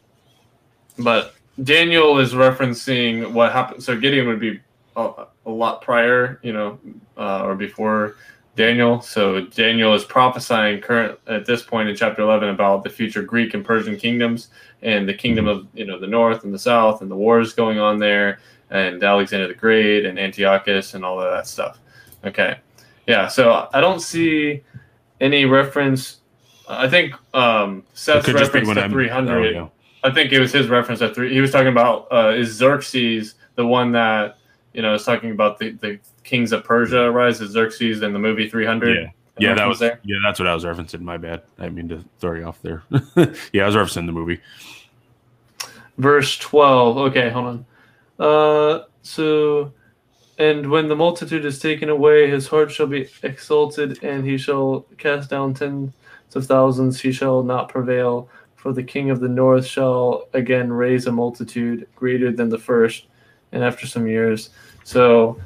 but 0.99 1.35
Daniel 1.63 2.19
is 2.19 2.33
referencing 2.33 3.31
what 3.31 3.51
happened. 3.51 3.83
So 3.83 3.99
Gideon 3.99 4.27
would 4.27 4.39
be 4.39 4.59
a 4.95 5.25
lot 5.45 5.81
prior, 5.81 6.39
you 6.43 6.53
know, 6.53 6.79
uh, 7.17 7.43
or 7.43 7.55
before 7.55 8.15
Daniel. 8.55 9.01
So 9.01 9.41
Daniel 9.45 9.93
is 9.93 10.03
prophesying 10.03 10.81
current 10.81 11.17
at 11.27 11.45
this 11.45 11.63
point 11.63 11.89
in 11.89 11.95
chapter 11.95 12.21
11 12.21 12.49
about 12.49 12.83
the 12.83 12.89
future 12.89 13.23
Greek 13.23 13.53
and 13.53 13.63
Persian 13.63 13.97
kingdoms 13.97 14.49
and 14.81 15.07
the 15.07 15.13
kingdom 15.13 15.47
of 15.47 15.67
you 15.73 15.85
know 15.85 15.99
the 15.99 16.07
north 16.07 16.43
and 16.43 16.53
the 16.53 16.59
south 16.59 17.01
and 17.01 17.09
the 17.09 17.15
wars 17.15 17.53
going 17.53 17.79
on 17.79 17.99
there 17.99 18.39
and 18.69 19.03
Alexander 19.03 19.47
the 19.47 19.53
Great 19.53 20.05
and 20.05 20.19
Antiochus 20.19 20.93
and 20.93 21.03
all 21.05 21.21
of 21.21 21.31
that 21.31 21.47
stuff. 21.47 21.79
Okay, 22.25 22.59
yeah. 23.07 23.27
So 23.27 23.69
I 23.73 23.81
don't 23.81 24.01
see 24.01 24.61
any 25.21 25.45
reference. 25.45 26.17
I 26.67 26.87
think 26.87 27.15
um, 27.33 27.83
Seth's 27.93 28.27
reference 28.27 28.69
to 28.73 28.83
I'm, 28.83 28.91
300. 28.91 29.69
I 30.03 30.11
think 30.11 30.31
it 30.31 30.39
was 30.39 30.51
his 30.51 30.67
reference 30.67 31.01
at 31.01 31.13
three. 31.13 31.33
He 31.33 31.41
was 31.41 31.51
talking 31.51 31.67
about 31.67 32.07
uh, 32.11 32.33
is 32.35 32.53
Xerxes 32.53 33.35
the 33.59 33.65
one 33.65 33.91
that 33.91 34.37
you 34.73 34.81
know 34.81 34.93
is 34.93 35.03
talking 35.03 35.31
about 35.31 35.59
the 35.59 35.71
the 35.71 35.99
kings 36.23 36.53
of 36.53 36.63
Persia 36.63 37.11
rise 37.11 37.41
as 37.41 37.51
Xerxes 37.51 38.01
in 38.01 38.13
the 38.13 38.19
movie 38.19 38.49
300. 38.49 38.95
Yeah. 38.95 39.11
Yeah, 39.37 39.53
that 39.53 39.67
was 39.67 39.79
there. 39.79 40.01
Yeah, 40.03 40.17
that's 40.21 40.37
what 40.37 40.49
I 40.49 40.53
was 40.53 40.65
referencing. 40.65 40.99
My 40.99 41.15
bad. 41.15 41.43
I 41.57 41.63
didn't 41.63 41.75
mean 41.75 41.89
to 41.89 42.03
throw 42.19 42.35
you 42.35 42.43
off 42.43 42.61
there. 42.61 42.83
yeah, 43.53 43.63
I 43.63 43.67
was 43.67 43.75
referencing 43.75 44.05
the 44.05 44.11
movie. 44.11 44.41
Verse 45.97 46.37
twelve. 46.37 46.97
Okay, 46.97 47.29
hold 47.29 47.45
on. 47.45 47.65
Uh, 48.19 48.83
so, 49.01 49.71
and 50.37 50.69
when 50.69 50.89
the 50.89 50.95
multitude 50.95 51.45
is 51.45 51.57
taken 51.57 51.87
away, 51.87 52.29
his 52.29 52.47
heart 52.47 52.69
shall 52.69 52.87
be 52.87 53.07
exalted, 53.23 54.03
and 54.03 54.25
he 54.25 54.37
shall 54.37 54.85
cast 54.97 55.29
down 55.29 55.53
tens 55.53 55.93
of 56.35 56.45
thousands. 56.45 56.99
He 56.99 57.13
shall 57.13 57.41
not 57.41 57.69
prevail, 57.69 58.27
for 58.59 58.73
the 58.73 58.83
king 58.83 59.09
of 59.09 59.21
the 59.21 59.29
north 59.29 59.65
shall 59.65 60.27
again 60.33 60.71
raise 60.71 61.07
a 61.07 61.11
multitude 61.11 61.87
greater 61.95 62.31
than 62.31 62.49
the 62.49 62.57
first, 62.57 63.07
and 63.53 63.63
after 63.63 63.87
some 63.87 64.05
years. 64.05 64.49
So 64.83 65.39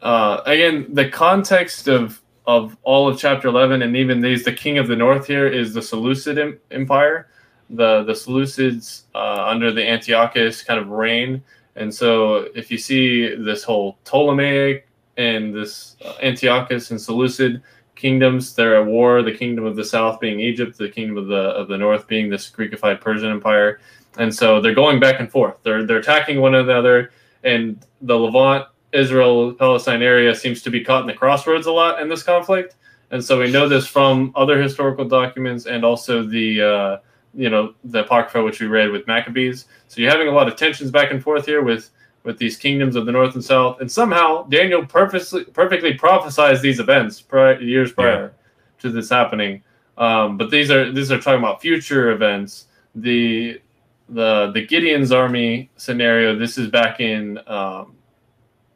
uh, 0.00 0.42
again, 0.46 0.86
the 0.94 1.08
context 1.08 1.88
of 1.88 2.22
of 2.46 2.76
all 2.82 3.08
of 3.08 3.18
chapter 3.18 3.48
11 3.48 3.82
and 3.82 3.96
even 3.96 4.20
these 4.20 4.44
the 4.44 4.52
king 4.52 4.78
of 4.78 4.88
the 4.88 4.96
north 4.96 5.26
here 5.26 5.46
is 5.46 5.72
the 5.72 5.82
seleucid 5.82 6.58
empire 6.72 7.28
the 7.70 8.02
the 8.02 8.12
seleucids 8.12 9.02
uh, 9.14 9.44
under 9.46 9.70
the 9.70 9.88
antiochus 9.88 10.62
kind 10.62 10.80
of 10.80 10.88
reign 10.88 11.40
and 11.76 11.94
so 11.94 12.48
if 12.56 12.68
you 12.68 12.78
see 12.78 13.32
this 13.36 13.62
whole 13.62 13.96
ptolemaic 14.04 14.88
and 15.18 15.54
this 15.54 15.96
uh, 16.04 16.14
antiochus 16.20 16.90
and 16.90 17.00
seleucid 17.00 17.62
kingdoms 18.02 18.54
they're 18.54 18.76
at 18.80 18.86
war 18.86 19.22
the 19.22 19.32
kingdom 19.42 19.64
of 19.64 19.76
the 19.76 19.84
south 19.84 20.20
being 20.20 20.40
egypt 20.40 20.76
the 20.76 20.88
kingdom 20.88 21.16
of 21.16 21.26
the 21.28 21.44
of 21.60 21.68
the 21.68 21.78
north 21.78 22.06
being 22.06 22.28
this 22.28 22.50
greekified 22.50 23.00
persian 23.00 23.30
empire 23.30 23.80
and 24.18 24.34
so 24.34 24.60
they're 24.60 24.74
going 24.74 25.00
back 25.00 25.20
and 25.20 25.30
forth 25.30 25.56
they're 25.62 25.86
they're 25.86 26.04
attacking 26.04 26.40
one 26.40 26.54
another 26.54 27.12
and 27.44 27.86
the 28.02 28.18
levant 28.18 28.66
Israel 28.92 29.54
Palestine 29.54 30.02
area 30.02 30.34
seems 30.34 30.62
to 30.62 30.70
be 30.70 30.84
caught 30.84 31.00
in 31.00 31.06
the 31.06 31.14
crossroads 31.14 31.66
a 31.66 31.72
lot 31.72 32.00
in 32.00 32.08
this 32.08 32.22
conflict. 32.22 32.76
And 33.10 33.22
so 33.22 33.38
we 33.38 33.50
know 33.50 33.68
this 33.68 33.86
from 33.86 34.32
other 34.34 34.60
historical 34.60 35.06
documents 35.06 35.66
and 35.66 35.84
also 35.84 36.22
the 36.22 36.62
uh, 36.62 36.98
you 37.34 37.48
know 37.48 37.74
the 37.84 38.04
apocrypha 38.04 38.42
which 38.42 38.60
we 38.60 38.66
read 38.66 38.90
with 38.90 39.06
Maccabees. 39.06 39.66
So 39.88 40.00
you're 40.00 40.10
having 40.10 40.28
a 40.28 40.32
lot 40.32 40.48
of 40.48 40.56
tensions 40.56 40.90
back 40.90 41.10
and 41.10 41.22
forth 41.22 41.46
here 41.46 41.62
with 41.62 41.90
with 42.24 42.38
these 42.38 42.56
kingdoms 42.56 42.96
of 42.96 43.06
the 43.06 43.12
north 43.12 43.34
and 43.34 43.44
south. 43.44 43.80
And 43.80 43.90
somehow 43.90 44.44
Daniel 44.44 44.84
perfectly 44.86 45.44
perfectly 45.44 45.94
prophesies 45.94 46.60
these 46.60 46.80
events 46.80 47.20
prior, 47.20 47.60
years 47.60 47.92
prior 47.92 48.34
yeah. 48.34 48.80
to 48.80 48.90
this 48.90 49.10
happening. 49.10 49.62
Um, 49.98 50.36
but 50.36 50.50
these 50.50 50.70
are 50.70 50.90
these 50.92 51.12
are 51.12 51.20
talking 51.20 51.40
about 51.40 51.60
future 51.60 52.12
events. 52.12 52.66
The 52.94 53.60
the 54.08 54.50
the 54.52 54.66
Gideon's 54.66 55.12
army 55.12 55.70
scenario. 55.76 56.36
This 56.36 56.58
is 56.58 56.68
back 56.68 57.00
in 57.00 57.38
um, 57.46 57.96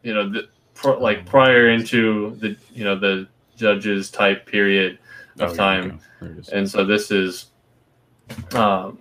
you 0.06 0.14
know, 0.14 0.30
the, 0.30 0.48
like 1.00 1.26
prior 1.26 1.70
into 1.70 2.36
the 2.36 2.56
you 2.72 2.84
know 2.84 2.96
the 2.96 3.26
judges 3.56 4.08
type 4.08 4.46
period 4.46 5.00
of 5.40 5.50
oh, 5.50 5.54
time, 5.54 6.00
and 6.52 6.70
so 6.70 6.84
this 6.84 7.10
is, 7.10 7.46
um, 8.54 8.98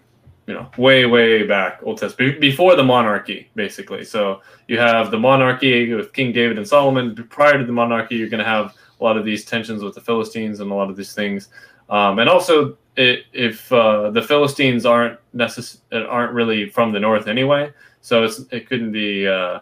you 0.48 0.54
know, 0.54 0.70
way 0.78 1.06
way 1.06 1.46
back 1.46 1.80
Old 1.84 1.98
Testament 1.98 2.40
before 2.40 2.76
the 2.76 2.84
monarchy, 2.84 3.50
basically. 3.56 4.04
So 4.04 4.42
you 4.68 4.78
have 4.78 5.12
the 5.12 5.18
monarchy 5.18 5.94
with 5.94 6.14
King 6.14 6.32
David 6.32 6.58
and 6.58 6.68
Solomon. 6.68 7.16
Prior 7.30 7.58
to 7.58 7.66
the 7.66 7.72
monarchy, 7.72 8.16
you're 8.16 8.30
going 8.30 8.44
to 8.44 8.50
have 8.50 8.76
a 9.00 9.04
lot 9.04 9.18
of 9.18 9.26
these 9.26 9.44
tensions 9.44 9.84
with 9.84 9.96
the 9.96 10.02
Philistines 10.02 10.60
and 10.60 10.72
a 10.72 10.74
lot 10.74 10.90
of 10.90 10.96
these 10.96 11.14
things, 11.14 11.50
um, 11.90 12.20
and 12.20 12.30
also 12.30 12.78
it, 12.96 13.26
if 13.34 13.72
uh, 13.74 14.12
the 14.12 14.22
Philistines 14.22 14.86
aren't 14.86 15.20
necess- 15.36 15.80
aren't 15.92 16.34
really 16.34 16.70
from 16.70 16.92
the 16.92 17.00
north 17.00 17.28
anyway, 17.28 17.72
so 18.02 18.24
it's 18.24 18.42
it 18.52 18.68
couldn't 18.68 18.92
be. 18.92 19.28
Uh, 19.28 19.60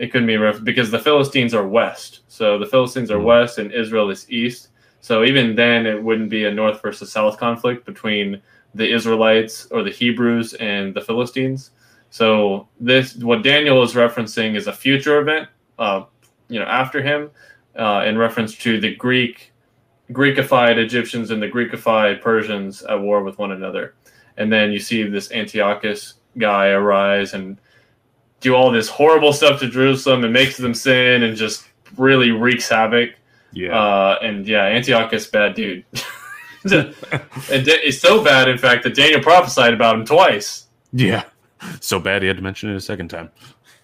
it 0.00 0.10
couldn't 0.10 0.28
be 0.28 0.36
rough 0.38 0.64
because 0.64 0.90
the 0.90 0.98
Philistines 0.98 1.52
are 1.52 1.68
west. 1.68 2.20
So 2.28 2.58
the 2.58 2.64
Philistines 2.64 3.10
are 3.10 3.16
mm-hmm. 3.16 3.26
west 3.26 3.58
and 3.58 3.70
Israel 3.70 4.08
is 4.08 4.30
east. 4.32 4.68
So 5.02 5.24
even 5.24 5.54
then, 5.54 5.84
it 5.84 6.02
wouldn't 6.02 6.30
be 6.30 6.46
a 6.46 6.50
north 6.50 6.80
versus 6.80 7.12
south 7.12 7.38
conflict 7.38 7.84
between 7.84 8.40
the 8.74 8.92
Israelites 8.92 9.66
or 9.70 9.82
the 9.82 9.90
Hebrews 9.90 10.54
and 10.54 10.94
the 10.94 11.00
Philistines. 11.00 11.70
So 12.10 12.68
this, 12.80 13.16
what 13.16 13.42
Daniel 13.42 13.82
is 13.82 13.94
referencing, 13.94 14.56
is 14.56 14.66
a 14.66 14.72
future 14.72 15.20
event, 15.20 15.48
uh, 15.78 16.04
you 16.48 16.58
know, 16.58 16.66
after 16.66 17.02
him, 17.02 17.30
uh, 17.76 18.04
in 18.06 18.18
reference 18.18 18.56
to 18.58 18.80
the 18.80 18.94
Greek, 18.96 19.52
Greekified 20.12 20.76
Egyptians 20.76 21.30
and 21.30 21.40
the 21.40 21.48
Greekified 21.48 22.20
Persians 22.20 22.82
at 22.82 23.00
war 23.00 23.22
with 23.22 23.38
one 23.38 23.52
another. 23.52 23.94
And 24.36 24.52
then 24.52 24.72
you 24.72 24.80
see 24.80 25.04
this 25.04 25.30
Antiochus 25.30 26.14
guy 26.38 26.68
arise 26.68 27.34
and 27.34 27.58
do 28.40 28.54
all 28.54 28.70
this 28.70 28.88
horrible 28.88 29.32
stuff 29.32 29.60
to 29.60 29.68
Jerusalem 29.68 30.24
and 30.24 30.32
makes 30.32 30.56
them 30.56 30.74
sin 30.74 31.22
and 31.22 31.36
just 31.36 31.68
really 31.96 32.30
wreaks 32.30 32.68
havoc. 32.68 33.10
Yeah. 33.52 33.78
Uh, 33.78 34.18
and 34.22 34.46
yeah, 34.46 34.64
Antiochus, 34.64 35.26
bad 35.26 35.54
dude. 35.54 35.84
and 36.72 36.94
it's 37.50 37.98
so 37.98 38.22
bad, 38.22 38.48
in 38.48 38.58
fact, 38.58 38.84
that 38.84 38.94
Daniel 38.94 39.20
prophesied 39.20 39.74
about 39.74 39.96
him 39.96 40.04
twice. 40.04 40.66
Yeah. 40.92 41.24
So 41.80 41.98
bad 42.00 42.22
he 42.22 42.28
had 42.28 42.36
to 42.36 42.42
mention 42.42 42.70
it 42.70 42.76
a 42.76 42.80
second 42.80 43.08
time. 43.08 43.30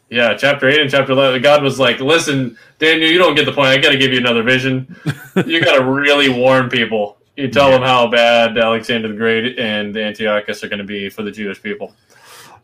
Yeah, 0.08 0.34
chapter 0.34 0.68
8 0.68 0.80
and 0.80 0.90
chapter 0.90 1.12
11, 1.12 1.42
God 1.42 1.62
was 1.62 1.80
like, 1.80 1.98
listen, 2.00 2.56
Daniel, 2.78 3.10
you 3.10 3.18
don't 3.18 3.34
get 3.34 3.44
the 3.44 3.52
point. 3.52 3.68
I 3.68 3.78
got 3.78 3.90
to 3.90 3.98
give 3.98 4.12
you 4.12 4.18
another 4.18 4.42
vision. 4.42 4.94
you 5.46 5.62
got 5.62 5.76
to 5.76 5.84
really 5.84 6.28
warn 6.28 6.68
people. 6.68 7.18
You 7.36 7.48
tell 7.48 7.70
yeah. 7.70 7.78
them 7.78 7.82
how 7.82 8.06
bad 8.08 8.56
Alexander 8.56 9.08
the 9.08 9.14
Great 9.14 9.58
and 9.58 9.96
Antiochus 9.96 10.62
are 10.62 10.68
going 10.68 10.78
to 10.78 10.84
be 10.84 11.08
for 11.08 11.22
the 11.22 11.30
Jewish 11.30 11.60
people. 11.62 11.94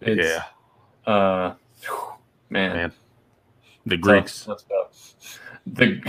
It's, 0.00 0.24
yeah. 0.24 1.12
Uh, 1.12 1.54
Man. 2.52 2.76
Man. 2.76 2.92
The 3.86 3.96
Greeks. 3.96 4.46
Let's 4.46 4.64
go. 4.64 4.88
The, 5.74 6.00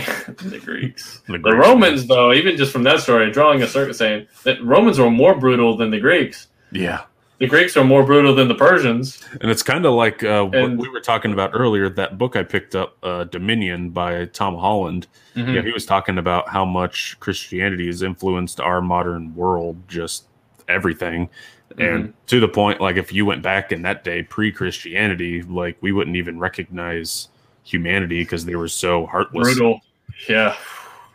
the 0.42 0.58
Greeks. 0.58 1.20
the, 1.26 1.38
Greeks. 1.38 1.44
the 1.44 1.56
Romans, 1.56 2.06
though, 2.06 2.32
even 2.32 2.56
just 2.56 2.72
from 2.72 2.82
that 2.82 3.00
story, 3.00 3.30
drawing 3.30 3.62
a 3.62 3.68
circle 3.68 3.94
saying 3.94 4.26
that 4.42 4.62
Romans 4.62 4.98
were 4.98 5.10
more 5.10 5.38
brutal 5.38 5.76
than 5.76 5.90
the 5.90 6.00
Greeks. 6.00 6.48
Yeah. 6.72 7.04
The 7.38 7.46
Greeks 7.46 7.76
are 7.76 7.84
more 7.84 8.04
brutal 8.04 8.34
than 8.34 8.48
the 8.48 8.56
Persians. 8.56 9.22
And 9.40 9.50
it's 9.50 9.62
kind 9.62 9.86
of 9.86 9.94
like 9.94 10.24
uh, 10.24 10.48
and, 10.52 10.76
what 10.76 10.88
we 10.88 10.88
were 10.88 11.00
talking 11.00 11.32
about 11.32 11.50
earlier. 11.54 11.88
That 11.88 12.18
book 12.18 12.34
I 12.34 12.42
picked 12.42 12.74
up, 12.74 12.96
uh, 13.04 13.24
Dominion 13.24 13.90
by 13.90 14.26
Tom 14.26 14.56
Holland. 14.56 15.06
Mm-hmm. 15.36 15.54
Yeah, 15.54 15.62
he 15.62 15.72
was 15.72 15.86
talking 15.86 16.18
about 16.18 16.48
how 16.48 16.64
much 16.64 17.18
Christianity 17.20 17.86
has 17.86 18.02
influenced 18.02 18.60
our 18.60 18.80
modern 18.80 19.34
world, 19.36 19.76
just 19.88 20.24
everything 20.68 21.28
and 21.78 22.04
mm-hmm. 22.04 22.10
to 22.26 22.40
the 22.40 22.48
point 22.48 22.80
like 22.80 22.96
if 22.96 23.12
you 23.12 23.26
went 23.26 23.42
back 23.42 23.72
in 23.72 23.82
that 23.82 24.04
day 24.04 24.22
pre-christianity 24.22 25.42
like 25.42 25.76
we 25.80 25.92
wouldn't 25.92 26.16
even 26.16 26.38
recognize 26.38 27.28
humanity 27.64 28.22
because 28.22 28.44
they 28.44 28.54
were 28.54 28.68
so 28.68 29.06
heartless 29.06 29.44
brutal 29.54 29.80
yeah 30.28 30.54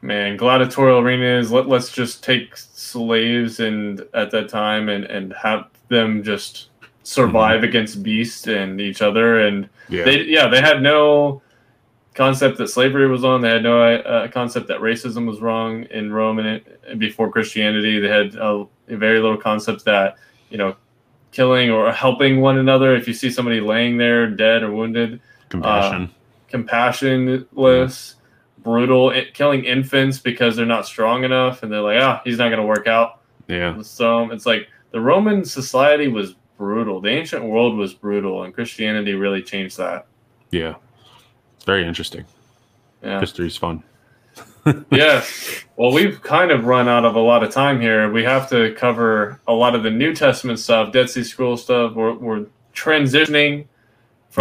man 0.02 0.36
gladiatorial 0.36 1.00
arenas 1.00 1.52
let, 1.52 1.68
let's 1.68 1.92
just 1.92 2.24
take 2.24 2.56
slaves 2.56 3.60
and 3.60 4.04
at 4.14 4.32
that 4.32 4.50
time 4.50 4.90
and 4.90 5.06
and 5.06 5.34
have 5.34 5.70
them 5.90 6.24
just 6.24 6.70
survive 7.04 7.58
mm-hmm. 7.58 7.70
against 7.70 8.04
beasts 8.04 8.48
and 8.48 8.82
each 8.82 9.02
other 9.02 9.42
and 9.42 9.70
yeah. 9.90 10.04
they 10.04 10.24
yeah 10.24 10.48
they 10.48 10.62
had 10.62 10.82
no 10.82 11.42
concept 12.16 12.58
that 12.58 12.68
slavery 12.68 13.08
was 13.08 13.24
on 13.24 13.42
they 13.42 13.50
had 13.50 13.64
no 13.64 13.82
uh, 13.82 14.28
concept 14.28 14.68
that 14.68 14.80
racism 14.80 15.26
was 15.26 15.40
wrong 15.40 15.84
in 15.86 16.12
rome 16.12 16.40
and 16.40 16.48
it, 16.48 17.00
before 17.00 17.32
christianity 17.32 18.00
they 18.00 18.10
had 18.10 18.36
a, 18.36 18.66
a 18.90 18.98
very 18.98 19.20
little 19.20 19.38
concept 19.38 19.86
that 19.86 20.18
you 20.50 20.58
know, 20.58 20.76
killing 21.32 21.70
or 21.70 21.92
helping 21.92 22.42
one 22.42 22.58
another. 22.58 22.96
If 22.96 23.08
you 23.08 23.14
see 23.14 23.30
somebody 23.30 23.62
laying 23.62 23.98
there 23.98 24.30
dead 24.30 24.64
or 24.64 24.72
wounded, 24.72 25.22
compassion, 25.50 26.04
uh, 26.04 26.08
compassionless, 26.52 28.16
brutal, 28.60 29.14
killing 29.34 29.66
infants 29.66 30.20
because 30.20 30.56
they're 30.56 30.66
not 30.66 30.86
strong 30.86 31.24
enough, 31.24 31.64
and 31.64 31.72
they're 31.72 31.82
like, 31.82 32.02
ah, 32.02 32.22
he's 32.24 32.38
not 32.38 32.50
going 32.50 32.62
to 32.62 32.68
work 32.68 32.88
out. 32.88 33.22
Yeah. 33.48 33.82
So 33.82 34.32
it's 34.32 34.46
like 34.46 34.68
the 34.92 35.00
Roman 35.00 35.46
society 35.46 36.08
was 36.08 36.36
brutal. 36.58 37.02
The 37.02 37.10
ancient 37.10 37.44
world 37.44 37.78
was 37.78 37.94
brutal, 37.94 38.44
and 38.44 38.54
Christianity 38.54 39.14
really 39.14 39.42
changed 39.42 39.78
that. 39.78 40.08
Yeah, 40.52 40.76
it's 41.56 41.66
very 41.66 41.86
interesting. 41.86 42.26
Yeah, 43.02 43.20
history's 43.20 43.56
fun 43.56 43.84
yeah. 44.92 45.24
Well, 45.76 45.92
we've 45.92 46.22
kind 46.22 46.52
of 46.52 46.66
run 46.66 46.88
out 46.88 47.06
of 47.06 47.16
a 47.16 47.20
lot 47.20 47.44
of 47.44 47.52
time 47.52 47.80
here. 47.80 48.12
We 48.12 48.24
have 48.24 48.50
to 48.50 48.74
cover 48.76 49.40
a 49.48 49.54
lot 49.54 49.76
of 49.76 49.84
the 49.84 49.90
New 49.90 50.14
Testament 50.14 50.60
stuff, 50.60 50.92
Dead 50.92 51.10
Sea 51.10 51.24
Scroll 51.24 51.58
stuff. 51.58 51.94
We're, 51.96 52.14
we're 52.14 52.46
transitioning 52.74 53.68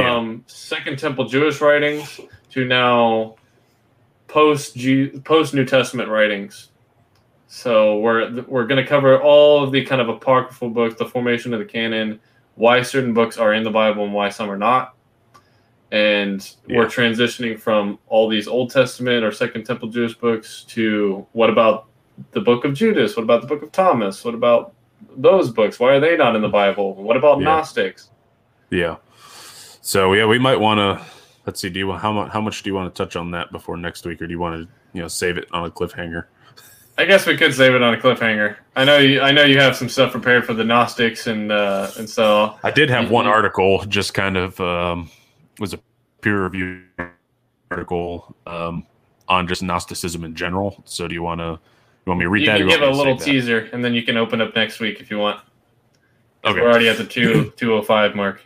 from 0.03 0.33
yeah. 0.33 0.39
Second 0.47 0.99
Temple 0.99 1.27
Jewish 1.27 1.61
writings 1.61 2.21
to 2.51 2.65
now 2.65 3.37
post 4.27 4.77
post 5.25 5.55
New 5.55 5.65
Testament 5.65 6.09
writings. 6.09 6.71
So 7.49 7.99
we're 7.99 8.43
we're 8.43 8.67
going 8.67 8.83
to 8.83 8.89
cover 8.89 9.21
all 9.21 9.65
of 9.65 9.73
the 9.73 9.85
kind 9.85 10.01
of 10.01 10.09
apocryphal 10.09 10.71
books, 10.71 10.97
the 10.97 11.07
formation 11.07 11.53
of 11.55 11.61
the 11.61 11.65
canon, 11.65 12.21
why 12.55 12.83
certain 12.83 13.15
books 13.15 13.39
are 13.39 13.55
in 13.55 13.65
the 13.65 13.71
Bible 13.71 14.05
and 14.05 14.13
why 14.13 14.29
some 14.29 14.51
are 14.51 14.59
not. 14.59 14.95
And 15.91 16.47
yeah. 16.67 16.79
we're 16.79 16.87
transitioning 16.87 17.59
from 17.59 17.99
all 18.09 18.29
these 18.29 18.47
Old 18.47 18.71
Testament 18.71 19.25
or 19.25 19.33
Second 19.33 19.65
Temple 19.65 19.89
Jewish 19.89 20.15
books 20.15 20.65
to 20.69 21.27
what 21.33 21.49
about 21.49 21.87
the 22.33 22.41
book 22.41 22.65
of 22.65 22.75
Judas? 22.75 23.17
What 23.17 23.23
about 23.23 23.41
the 23.41 23.47
book 23.47 23.63
of 23.63 23.73
Thomas? 23.73 24.25
What 24.25 24.35
about 24.35 24.75
those 25.17 25.51
books? 25.51 25.81
Why 25.81 25.95
are 25.95 26.01
they 26.01 26.17
not 26.17 26.37
in 26.37 26.43
the 26.43 26.49
Bible? 26.49 26.95
What 26.95 27.17
about 27.17 27.39
yeah. 27.39 27.45
Gnostics? 27.45 28.11
Yeah. 28.71 28.97
So 29.89 30.13
yeah, 30.13 30.27
we 30.27 30.39
might 30.39 30.61
want 30.61 30.77
to 30.81 31.03
let's 31.47 31.63
see. 31.63 31.71
Do 31.71 31.79
you 31.79 31.93
how 31.93 32.13
much 32.13 32.31
how 32.31 32.43
much 32.43 32.63
do 32.63 32.69
you 32.69 32.75
want 32.75 32.95
to 32.95 33.03
touch 33.03 33.17
on 33.17 33.31
that 33.31 33.51
before 33.51 33.79
next 33.79 34.05
week, 34.05 34.21
or 34.21 34.27
do 34.27 34.33
you 34.33 34.39
want 34.39 34.55
to 34.55 34.75
you 34.93 35.01
know 35.01 35.09
save 35.09 35.39
it 35.39 35.49
on 35.51 35.65
a 35.65 35.71
cliffhanger? 35.71 36.25
I 36.99 37.07
guess 37.07 37.25
we 37.25 37.39
could 37.39 37.55
save 37.55 37.75
it 37.75 37.81
on 37.81 37.95
a 37.95 37.97
cliffhanger. 37.97 38.57
I 38.77 38.85
know 38.85 38.99
you. 38.99 39.23
I 39.23 39.33
know 39.33 39.45
you 39.45 39.59
have 39.59 39.75
some 39.75 39.89
stuff 39.89 40.13
prepared 40.13 40.45
for 40.45 40.53
the 40.53 40.63
Gnostics, 40.63 41.27
and 41.27 41.51
uh, 41.51 41.91
and 41.97 42.07
so 42.09 42.55
I 42.63 42.71
did 42.71 42.91
have 42.91 43.11
one 43.11 43.27
article, 43.27 43.83
just 43.87 44.13
kind 44.13 44.37
of 44.37 44.61
um, 44.61 45.11
was 45.59 45.73
a 45.73 45.79
peer 46.21 46.45
review 46.45 46.83
article 47.71 48.37
um, 48.47 48.87
on 49.27 49.49
just 49.49 49.63
Gnosticism 49.63 50.23
in 50.23 50.35
general. 50.35 50.83
So 50.85 51.09
do 51.09 51.15
you 51.15 51.23
want 51.23 51.41
to 51.41 51.45
you 51.47 52.11
want 52.11 52.19
me 52.19 52.25
to 52.27 52.29
read 52.29 52.41
you 52.43 52.47
that? 52.49 52.59
Can 52.59 52.69
give 52.69 52.83
a 52.83 52.91
little 52.91 53.17
teaser, 53.17 53.63
that? 53.63 53.73
and 53.73 53.83
then 53.83 53.95
you 53.95 54.03
can 54.03 54.19
open 54.19 54.43
up 54.43 54.55
next 54.55 54.81
week 54.81 55.01
if 55.01 55.11
you 55.11 55.17
want. 55.17 55.41
Okay, 56.45 56.61
we're 56.61 56.69
already 56.69 56.91
at 56.91 56.99
the 56.99 57.07
two 57.07 57.51
two 57.57 57.73
oh 57.73 57.81
five 57.81 58.15
mark. 58.15 58.43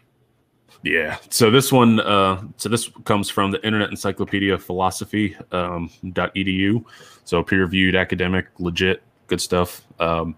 Yeah. 0.82 1.18
So 1.30 1.50
this 1.50 1.70
one, 1.70 2.00
uh, 2.00 2.42
so 2.56 2.68
this 2.68 2.90
comes 3.04 3.30
from 3.30 3.52
the 3.52 3.64
Internet 3.64 3.90
Encyclopedia 3.90 4.52
of 4.54 4.64
Philosophy 4.64 5.36
um, 5.52 5.90
.edu. 6.04 6.84
So 7.24 7.42
peer 7.42 7.60
reviewed, 7.60 7.94
academic, 7.94 8.48
legit, 8.58 9.02
good 9.28 9.40
stuff. 9.40 9.82
Um, 10.00 10.36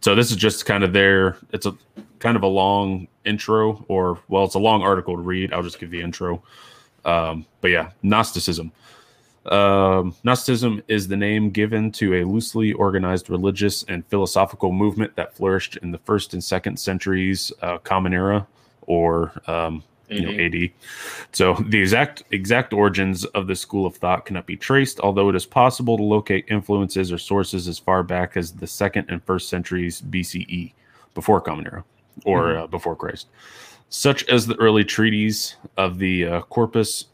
so 0.00 0.14
this 0.14 0.30
is 0.30 0.36
just 0.36 0.64
kind 0.64 0.82
of 0.82 0.92
their. 0.92 1.36
It's 1.52 1.66
a 1.66 1.76
kind 2.18 2.36
of 2.36 2.42
a 2.42 2.46
long 2.46 3.06
intro, 3.24 3.84
or 3.88 4.18
well, 4.28 4.44
it's 4.44 4.54
a 4.54 4.58
long 4.58 4.82
article 4.82 5.14
to 5.14 5.22
read. 5.22 5.52
I'll 5.52 5.62
just 5.62 5.78
give 5.78 5.90
the 5.90 6.00
intro. 6.00 6.42
Um, 7.04 7.46
but 7.60 7.70
yeah, 7.70 7.90
Gnosticism. 8.02 8.72
Um, 9.46 10.14
Gnosticism 10.24 10.82
is 10.88 11.08
the 11.08 11.16
name 11.16 11.50
given 11.50 11.92
to 11.92 12.14
a 12.14 12.24
loosely 12.24 12.72
organized 12.72 13.28
religious 13.28 13.82
and 13.84 14.06
philosophical 14.06 14.72
movement 14.72 15.14
that 15.16 15.34
flourished 15.34 15.76
in 15.78 15.90
the 15.90 15.98
first 15.98 16.32
and 16.32 16.42
second 16.42 16.78
centuries 16.78 17.52
uh, 17.60 17.78
Common 17.78 18.14
Era 18.14 18.46
or 18.86 19.32
um, 19.46 19.82
you 20.08 20.20
know, 20.20 20.44
AD. 20.44 20.70
So 21.32 21.54
the 21.54 21.80
exact 21.80 22.22
exact 22.30 22.72
origins 22.72 23.24
of 23.24 23.46
this 23.46 23.60
school 23.60 23.86
of 23.86 23.96
thought 23.96 24.26
cannot 24.26 24.46
be 24.46 24.56
traced, 24.56 25.00
although 25.00 25.28
it 25.28 25.36
is 25.36 25.46
possible 25.46 25.96
to 25.96 26.02
locate 26.02 26.44
influences 26.48 27.12
or 27.12 27.18
sources 27.18 27.68
as 27.68 27.78
far 27.78 28.02
back 28.02 28.36
as 28.36 28.52
the 28.52 28.66
second 28.66 29.06
and 29.08 29.22
first 29.24 29.48
centuries 29.48 30.00
BCE, 30.02 30.72
before 31.14 31.40
Common 31.40 31.66
Era, 31.66 31.84
or 32.24 32.44
mm-hmm. 32.44 32.62
uh, 32.64 32.66
before 32.66 32.96
Christ, 32.96 33.28
such 33.88 34.24
as 34.28 34.46
the 34.46 34.56
early 34.56 34.84
treaties 34.84 35.56
of 35.76 35.98
the 35.98 36.26
uh, 36.26 36.40
Corpus 36.42 37.06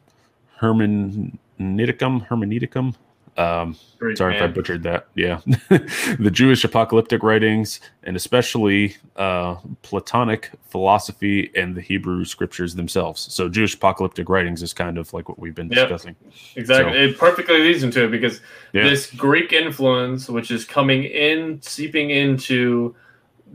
Hermeneticum, 0.60 2.26
Hermeneticum, 2.28 2.94
um, 3.38 3.76
sorry 4.16 4.34
man. 4.34 4.42
if 4.42 4.42
I 4.42 4.46
butchered 4.48 4.82
that. 4.82 5.06
Yeah, 5.14 5.40
the 5.68 6.30
Jewish 6.32 6.64
apocalyptic 6.64 7.22
writings, 7.22 7.80
and 8.02 8.16
especially 8.16 8.96
uh, 9.14 9.56
Platonic 9.82 10.50
philosophy 10.68 11.50
and 11.54 11.76
the 11.76 11.80
Hebrew 11.80 12.24
scriptures 12.24 12.74
themselves. 12.74 13.32
So, 13.32 13.48
Jewish 13.48 13.74
apocalyptic 13.74 14.28
writings 14.28 14.62
is 14.62 14.72
kind 14.72 14.98
of 14.98 15.12
like 15.12 15.28
what 15.28 15.38
we've 15.38 15.54
been 15.54 15.68
yep. 15.68 15.88
discussing. 15.88 16.16
Exactly, 16.56 16.92
so, 16.92 16.98
it 16.98 17.18
perfectly 17.18 17.60
leads 17.60 17.84
into 17.84 18.04
it 18.04 18.10
because 18.10 18.40
yeah. 18.72 18.82
this 18.82 19.08
Greek 19.12 19.52
influence, 19.52 20.28
which 20.28 20.50
is 20.50 20.64
coming 20.64 21.04
in, 21.04 21.62
seeping 21.62 22.10
into 22.10 22.96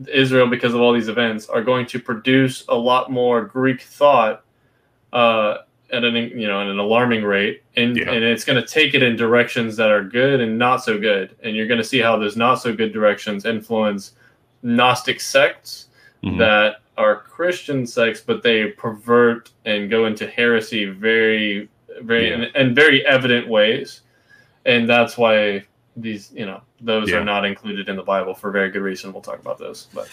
Israel 0.08 0.48
because 0.48 0.74
of 0.74 0.80
all 0.80 0.94
these 0.94 1.10
events, 1.10 1.48
are 1.50 1.62
going 1.62 1.86
to 1.88 2.00
produce 2.00 2.64
a 2.70 2.76
lot 2.76 3.12
more 3.12 3.44
Greek 3.44 3.82
thought. 3.82 4.46
Uh, 5.12 5.58
at 5.94 6.04
an 6.04 6.16
you 6.16 6.48
know 6.48 6.60
at 6.60 6.68
an 6.68 6.80
alarming 6.80 7.24
rate, 7.24 7.64
and 7.78 7.96
yeah. 7.96 8.12
and 8.12 8.24
it's 8.24 8.44
going 8.44 8.62
to 8.62 8.68
take 8.68 8.94
it 8.96 9.04
in 9.04 9.16
directions 9.16 9.78
that 9.78 9.92
are 9.92 10.04
good 10.04 10.42
and 10.42 10.58
not 10.58 10.84
so 10.84 10.98
good, 10.98 11.36
and 11.44 11.56
you're 11.56 11.68
going 11.68 11.80
to 11.80 11.84
see 11.84 12.00
how 12.00 12.18
those 12.18 12.36
not 12.36 12.56
so 12.56 12.76
good 12.76 12.92
directions 12.92 13.46
influence 13.46 14.14
Gnostic 14.64 15.22
sects 15.22 15.88
mm-hmm. 16.24 16.38
that 16.40 16.78
are 16.98 17.18
Christian 17.18 17.88
sects, 17.88 18.22
but 18.22 18.44
they 18.44 18.68
pervert 18.68 19.52
and 19.66 19.90
go 19.90 20.06
into 20.06 20.28
heresy 20.28 20.86
very 20.86 21.70
very 22.02 22.30
yeah. 22.30 22.48
in, 22.56 22.70
in 22.70 22.76
very 22.76 23.06
evident 23.06 23.48
ways, 23.48 24.02
and 24.66 24.90
that's 24.90 25.18
why 25.18 25.64
these 25.96 26.32
you 26.34 26.46
know 26.46 26.62
those 26.82 27.10
yeah. 27.10 27.18
are 27.18 27.24
not 27.24 27.46
included 27.46 27.88
in 27.88 27.96
the 27.96 28.04
bible 28.04 28.34
for 28.34 28.52
very 28.52 28.70
good 28.72 28.82
reason. 28.82 29.14
We'll 29.14 29.22
talk 29.22 29.40
about 29.40 29.60
those 29.60 29.88
but 29.94 30.10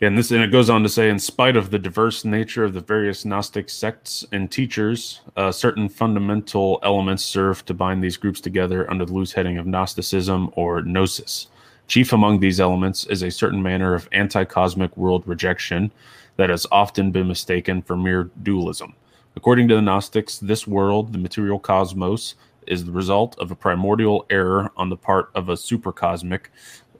and 0.00 0.16
this 0.16 0.30
and 0.30 0.42
it 0.42 0.52
goes 0.52 0.70
on 0.70 0.82
to 0.84 0.88
say 0.88 1.08
in 1.08 1.18
spite 1.18 1.56
of 1.56 1.70
the 1.70 1.78
diverse 1.78 2.24
nature 2.24 2.64
of 2.64 2.72
the 2.72 2.80
various 2.80 3.24
gnostic 3.24 3.68
sects 3.68 4.24
and 4.30 4.50
teachers 4.50 5.20
uh, 5.36 5.50
certain 5.50 5.88
fundamental 5.88 6.78
elements 6.82 7.24
serve 7.24 7.64
to 7.66 7.74
bind 7.74 8.02
these 8.02 8.16
groups 8.16 8.40
together 8.40 8.88
under 8.90 9.04
the 9.04 9.12
loose 9.12 9.32
heading 9.32 9.58
of 9.58 9.66
gnosticism 9.66 10.52
or 10.54 10.82
gnosis. 10.82 11.48
Chief 11.88 12.12
among 12.12 12.38
these 12.38 12.60
elements 12.60 13.06
is 13.06 13.22
a 13.22 13.30
certain 13.30 13.62
manner 13.62 13.94
of 13.94 14.08
anti-cosmic 14.12 14.96
world 14.96 15.26
rejection 15.26 15.90
that 16.36 16.50
has 16.50 16.66
often 16.70 17.10
been 17.10 17.26
mistaken 17.26 17.82
for 17.82 17.96
mere 17.96 18.30
dualism. 18.42 18.94
According 19.34 19.68
to 19.68 19.74
the 19.74 19.82
gnostics 19.82 20.38
this 20.38 20.66
world 20.66 21.12
the 21.12 21.18
material 21.18 21.58
cosmos 21.58 22.36
is 22.68 22.84
the 22.84 22.92
result 22.92 23.38
of 23.38 23.50
a 23.50 23.54
primordial 23.54 24.26
error 24.30 24.70
on 24.76 24.88
the 24.88 24.96
part 24.96 25.30
of 25.34 25.48
a 25.48 25.54
supercosmic, 25.54 26.46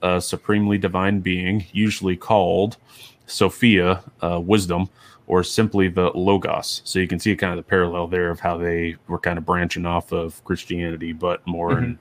uh, 0.02 0.20
supremely 0.20 0.78
divine 0.78 1.20
being, 1.20 1.66
usually 1.72 2.16
called 2.16 2.76
Sophia, 3.26 4.02
uh, 4.22 4.40
wisdom, 4.40 4.88
or 5.26 5.44
simply 5.44 5.88
the 5.88 6.10
Logos. 6.14 6.80
So 6.84 6.98
you 6.98 7.06
can 7.06 7.18
see 7.18 7.36
kind 7.36 7.52
of 7.52 7.58
the 7.58 7.68
parallel 7.68 8.06
there 8.06 8.30
of 8.30 8.40
how 8.40 8.56
they 8.56 8.96
were 9.06 9.18
kind 9.18 9.38
of 9.38 9.44
branching 9.44 9.86
off 9.86 10.10
of 10.10 10.42
Christianity, 10.44 11.12
but 11.12 11.46
more 11.46 11.72
mm-hmm. 11.72 11.84
in 11.84 11.98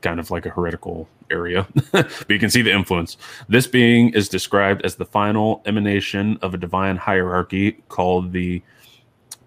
kind 0.00 0.20
of 0.20 0.30
like 0.30 0.44
a 0.44 0.50
heretical 0.50 1.08
area. 1.30 1.66
but 1.92 2.28
you 2.28 2.38
can 2.38 2.50
see 2.50 2.62
the 2.62 2.72
influence. 2.72 3.16
This 3.48 3.66
being 3.66 4.12
is 4.12 4.28
described 4.28 4.82
as 4.82 4.96
the 4.96 5.04
final 5.04 5.62
emanation 5.66 6.38
of 6.42 6.52
a 6.52 6.58
divine 6.58 6.96
hierarchy 6.96 7.82
called 7.88 8.32
the 8.32 8.62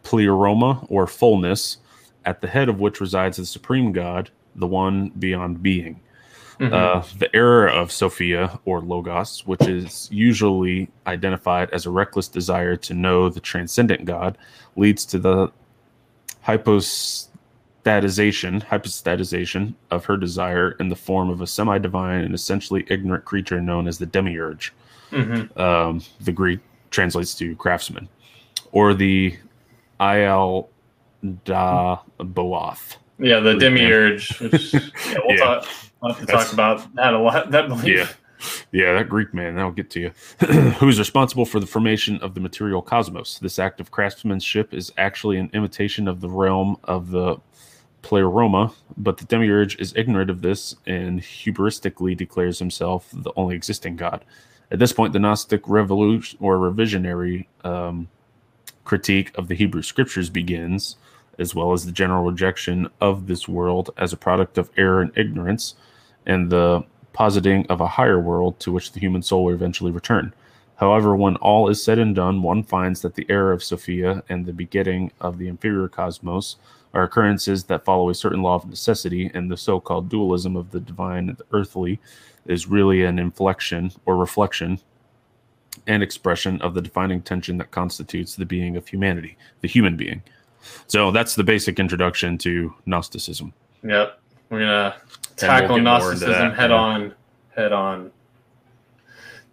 pleroma 0.03 0.85
or 0.89 1.05
fullness 1.05 1.77
at 2.27 2.41
the 2.41 2.47
head 2.47 2.69
of 2.69 2.79
which 2.79 2.99
resides 2.99 3.37
the 3.37 3.45
supreme 3.45 3.93
God, 3.93 4.29
the 4.55 4.67
one 4.67 5.09
beyond 5.17 5.63
being. 5.63 5.99
Mm-hmm. 6.59 6.73
Uh, 6.73 7.03
the 7.17 7.33
error 7.35 7.69
of 7.69 7.91
Sophia 7.91 8.59
or 8.65 8.81
Logos, 8.81 9.45
which 9.45 9.67
is 9.67 10.09
usually 10.11 10.89
identified 11.05 11.69
as 11.71 11.85
a 11.85 11.89
reckless 11.89 12.27
desire 12.27 12.75
to 12.75 12.93
know 12.93 13.29
the 13.29 13.39
transcendent 13.39 14.05
God, 14.05 14.37
leads 14.75 15.05
to 15.05 15.19
the 15.19 15.51
hypostatization, 16.41 18.61
hypostatization 18.61 19.75
of 19.91 20.05
her 20.05 20.17
desire 20.17 20.71
in 20.79 20.89
the 20.89 20.95
form 20.95 21.29
of 21.29 21.41
a 21.41 21.47
semi-divine 21.47 22.25
and 22.25 22.35
essentially 22.35 22.85
ignorant 22.89 23.23
creature 23.23 23.61
known 23.61 23.87
as 23.87 23.99
the 23.99 24.07
demiurge. 24.07 24.73
Mm-hmm. 25.11 25.59
Um, 25.59 26.01
the 26.19 26.31
Greek 26.31 26.59
translates 26.89 27.35
to 27.35 27.55
craftsman, 27.55 28.09
or 28.71 28.93
the 28.93 29.37
Ial 29.99 30.67
da 31.45 31.99
Boath. 32.19 32.97
Yeah, 33.19 33.39
the 33.39 33.55
demiurge. 33.55 34.39
Which, 34.39 34.73
yeah, 34.73 34.81
we'll, 35.25 35.29
yeah. 35.29 35.37
Talk, 35.37 35.67
we'll 36.01 36.13
have 36.13 36.25
to 36.25 36.31
talk 36.31 36.53
about 36.53 36.95
that 36.95 37.13
a 37.13 37.19
lot. 37.19 37.51
That 37.51 37.67
belief. 37.67 37.85
Yeah. 37.85 38.07
Yeah, 38.71 38.93
that 38.93 39.09
Greek 39.09 39.33
man, 39.33 39.55
that'll 39.55 39.71
get 39.71 39.89
to 39.91 39.99
you. 39.99 40.11
Who's 40.77 40.99
responsible 40.99 41.45
for 41.45 41.59
the 41.59 41.65
formation 41.65 42.17
of 42.19 42.35
the 42.35 42.39
material 42.39 42.83
cosmos? 42.83 43.39
This 43.39 43.57
act 43.57 43.79
of 43.79 43.89
craftsmanship 43.89 44.75
is 44.75 44.93
actually 44.97 45.37
an 45.37 45.49
imitation 45.53 46.07
of 46.07 46.21
the 46.21 46.29
realm 46.29 46.77
of 46.83 47.09
the 47.09 47.37
Pleroma, 48.03 48.71
but 48.95 49.17
the 49.17 49.25
demiurge 49.25 49.77
is 49.79 49.93
ignorant 49.95 50.29
of 50.29 50.41
this 50.41 50.75
and 50.85 51.19
hubristically 51.19 52.15
declares 52.15 52.59
himself 52.59 53.09
the 53.11 53.33
only 53.35 53.55
existing 53.55 53.95
god. 53.95 54.23
At 54.71 54.79
this 54.79 54.93
point, 54.93 55.13
the 55.13 55.19
Gnostic 55.19 55.67
revolution 55.67 56.37
or 56.41 56.57
revisionary 56.57 57.47
um, 57.63 58.07
critique 58.83 59.31
of 59.35 59.47
the 59.47 59.55
Hebrew 59.55 59.81
scriptures 59.81 60.29
begins, 60.29 60.95
as 61.39 61.53
well 61.53 61.73
as 61.73 61.85
the 61.85 61.91
general 61.91 62.23
rejection 62.23 62.89
of 63.01 63.27
this 63.27 63.47
world 63.47 63.89
as 63.97 64.13
a 64.13 64.17
product 64.17 64.57
of 64.57 64.69
error 64.77 65.01
and 65.01 65.17
ignorance, 65.17 65.75
and 66.25 66.49
the 66.49 66.83
positing 67.13 67.65
of 67.67 67.81
a 67.81 67.87
higher 67.87 68.19
world 68.19 68.59
to 68.59 68.71
which 68.71 68.91
the 68.91 68.99
human 68.99 69.21
soul 69.21 69.45
will 69.45 69.53
eventually 69.53 69.91
return. 69.91 70.33
However, 70.75 71.15
when 71.15 71.35
all 71.37 71.69
is 71.69 71.83
said 71.83 71.97
and 71.97 72.15
done, 72.15 72.43
one 72.43 72.61
finds 72.63 73.01
that 73.01 73.15
the 73.15 73.25
error 73.29 73.51
of 73.51 73.63
Sophia 73.63 74.23
and 74.29 74.45
the 74.45 74.53
begetting 74.53 75.11
of 75.19 75.39
the 75.39 75.47
inferior 75.47 75.87
cosmos 75.87 76.57
are 76.93 77.03
occurrences 77.03 77.63
that 77.63 77.83
follow 77.83 78.09
a 78.09 78.15
certain 78.15 78.43
law 78.43 78.55
of 78.55 78.69
necessity, 78.69 79.31
and 79.33 79.49
the 79.49 79.57
so 79.57 79.79
called 79.79 80.09
dualism 80.09 80.55
of 80.55 80.71
the 80.71 80.79
divine 80.79 81.29
and 81.29 81.37
the 81.37 81.45
earthly 81.51 81.99
is 82.45 82.67
really 82.67 83.03
an 83.03 83.19
inflection 83.19 83.91
or 84.05 84.15
reflection 84.15 84.79
and 85.85 86.03
expression 86.03 86.61
of 86.61 86.73
the 86.73 86.81
defining 86.81 87.21
tension 87.21 87.57
that 87.57 87.71
constitutes 87.71 88.35
the 88.35 88.45
being 88.45 88.77
of 88.77 88.87
humanity, 88.87 89.37
the 89.61 89.67
human 89.67 89.95
being. 89.95 90.21
So 90.87 91.11
that's 91.11 91.35
the 91.35 91.43
basic 91.43 91.79
introduction 91.79 92.37
to 92.39 92.73
Gnosticism. 92.85 93.53
Yep. 93.83 94.19
we're 94.49 94.59
gonna 94.59 94.95
tackle 95.35 95.75
we'll 95.75 95.83
Gnosticism 95.83 96.51
head 96.51 96.71
yeah. 96.71 96.75
on, 96.75 97.13
head 97.55 97.71
on. 97.71 98.11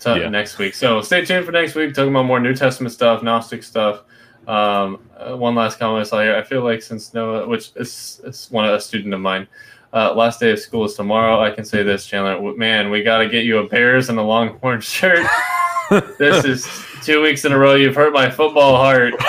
To 0.01 0.19
yeah. 0.19 0.29
next 0.29 0.59
week. 0.59 0.75
So 0.75 1.01
stay 1.01 1.25
tuned 1.25 1.47
for 1.47 1.53
next 1.53 1.75
week. 1.75 1.95
Talking 1.95 2.11
about 2.11 2.27
more 2.27 2.39
New 2.39 2.55
Testament 2.55 2.93
stuff, 2.93 3.23
Gnostic 3.23 3.63
stuff. 3.63 4.03
Um, 4.47 5.01
uh, 5.17 5.37
one 5.37 5.55
last 5.55 5.79
comment 5.79 6.07
I 6.07 6.09
saw 6.09 6.21
here. 6.21 6.37
I 6.37 6.43
feel 6.43 6.63
like 6.63 6.83
since 6.83 7.15
Noah, 7.15 7.49
which 7.49 7.73
is, 7.77 8.21
is 8.25 8.49
one 8.51 8.67
a 8.67 8.79
student 8.81 9.15
of 9.15 9.21
mine, 9.21 9.49
uh, 9.95 10.13
last 10.15 10.41
day 10.41 10.51
of 10.51 10.59
school 10.59 10.85
is 10.85 10.95
tomorrow. 10.95 11.41
I 11.41 11.51
can 11.51 11.65
say 11.65 11.83
this, 11.83 12.05
Chandler. 12.05 12.55
Man, 12.57 12.91
we 12.91 13.03
got 13.03 13.19
to 13.19 13.29
get 13.29 13.45
you 13.45 13.59
a 13.59 13.69
Bears 13.69 14.09
and 14.09 14.19
a 14.19 14.23
Longhorn 14.23 14.81
shirt. 14.83 15.27
This 15.91 16.45
is 16.45 16.85
two 17.03 17.23
weeks 17.23 17.45
in 17.45 17.53
a 17.53 17.59
row. 17.59 17.75
You've 17.75 17.95
hurt 17.95 18.13
my 18.13 18.31
football 18.31 18.77
heart. 18.77 19.15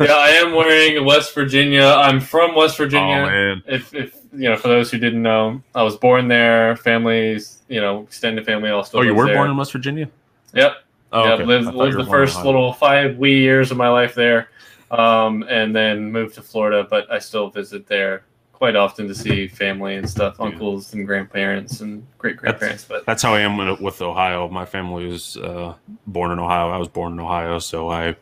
yeah, 0.00 0.14
I 0.14 0.30
am 0.42 0.54
wearing 0.54 1.04
West 1.04 1.34
Virginia. 1.34 1.84
I'm 1.84 2.20
from 2.20 2.54
West 2.54 2.76
Virginia. 2.76 3.16
Oh, 3.16 3.26
man. 3.26 3.62
If, 3.66 3.94
if 3.94 4.16
you 4.32 4.48
know, 4.48 4.56
for 4.56 4.68
those 4.68 4.90
who 4.90 4.98
didn't 4.98 5.22
know, 5.22 5.62
I 5.74 5.82
was 5.82 5.96
born 5.96 6.28
there. 6.28 6.76
Families, 6.76 7.58
you 7.68 7.80
know, 7.80 8.02
extended 8.02 8.44
family 8.44 8.70
all 8.70 8.84
still. 8.84 9.00
Oh, 9.00 9.02
you 9.02 9.14
were 9.14 9.26
there. 9.26 9.36
born 9.36 9.50
in 9.50 9.56
West 9.56 9.72
Virginia. 9.72 10.08
Yep. 10.54 10.76
Oh, 11.12 11.24
yep. 11.24 11.32
Okay. 11.34 11.44
Lived, 11.44 11.74
lived 11.74 11.98
the 11.98 12.06
first 12.06 12.44
little 12.44 12.72
five 12.72 13.18
wee 13.18 13.38
years 13.38 13.70
of 13.70 13.76
my 13.76 13.88
life 13.88 14.14
there, 14.14 14.48
um, 14.90 15.44
and 15.48 15.74
then 15.74 16.10
moved 16.10 16.34
to 16.36 16.42
Florida. 16.42 16.86
But 16.88 17.10
I 17.10 17.18
still 17.18 17.50
visit 17.50 17.86
there 17.86 18.24
quite 18.62 18.76
often 18.76 19.08
to 19.08 19.14
see 19.14 19.48
family 19.48 19.96
and 19.96 20.08
stuff, 20.08 20.38
uncles 20.38 20.94
and 20.94 21.04
grandparents 21.04 21.80
and 21.80 22.06
great 22.16 22.36
grandparents. 22.36 22.84
But 22.84 23.04
that's 23.04 23.20
how 23.20 23.34
I 23.34 23.40
am 23.40 23.56
with 23.82 24.00
Ohio. 24.00 24.46
My 24.46 24.64
family 24.64 25.06
was 25.06 25.36
uh, 25.36 25.74
born 26.06 26.30
in 26.30 26.38
Ohio. 26.38 26.70
I 26.70 26.76
was 26.76 26.86
born 26.86 27.14
in 27.14 27.18
Ohio, 27.18 27.58
so 27.58 27.90
I 27.90 28.14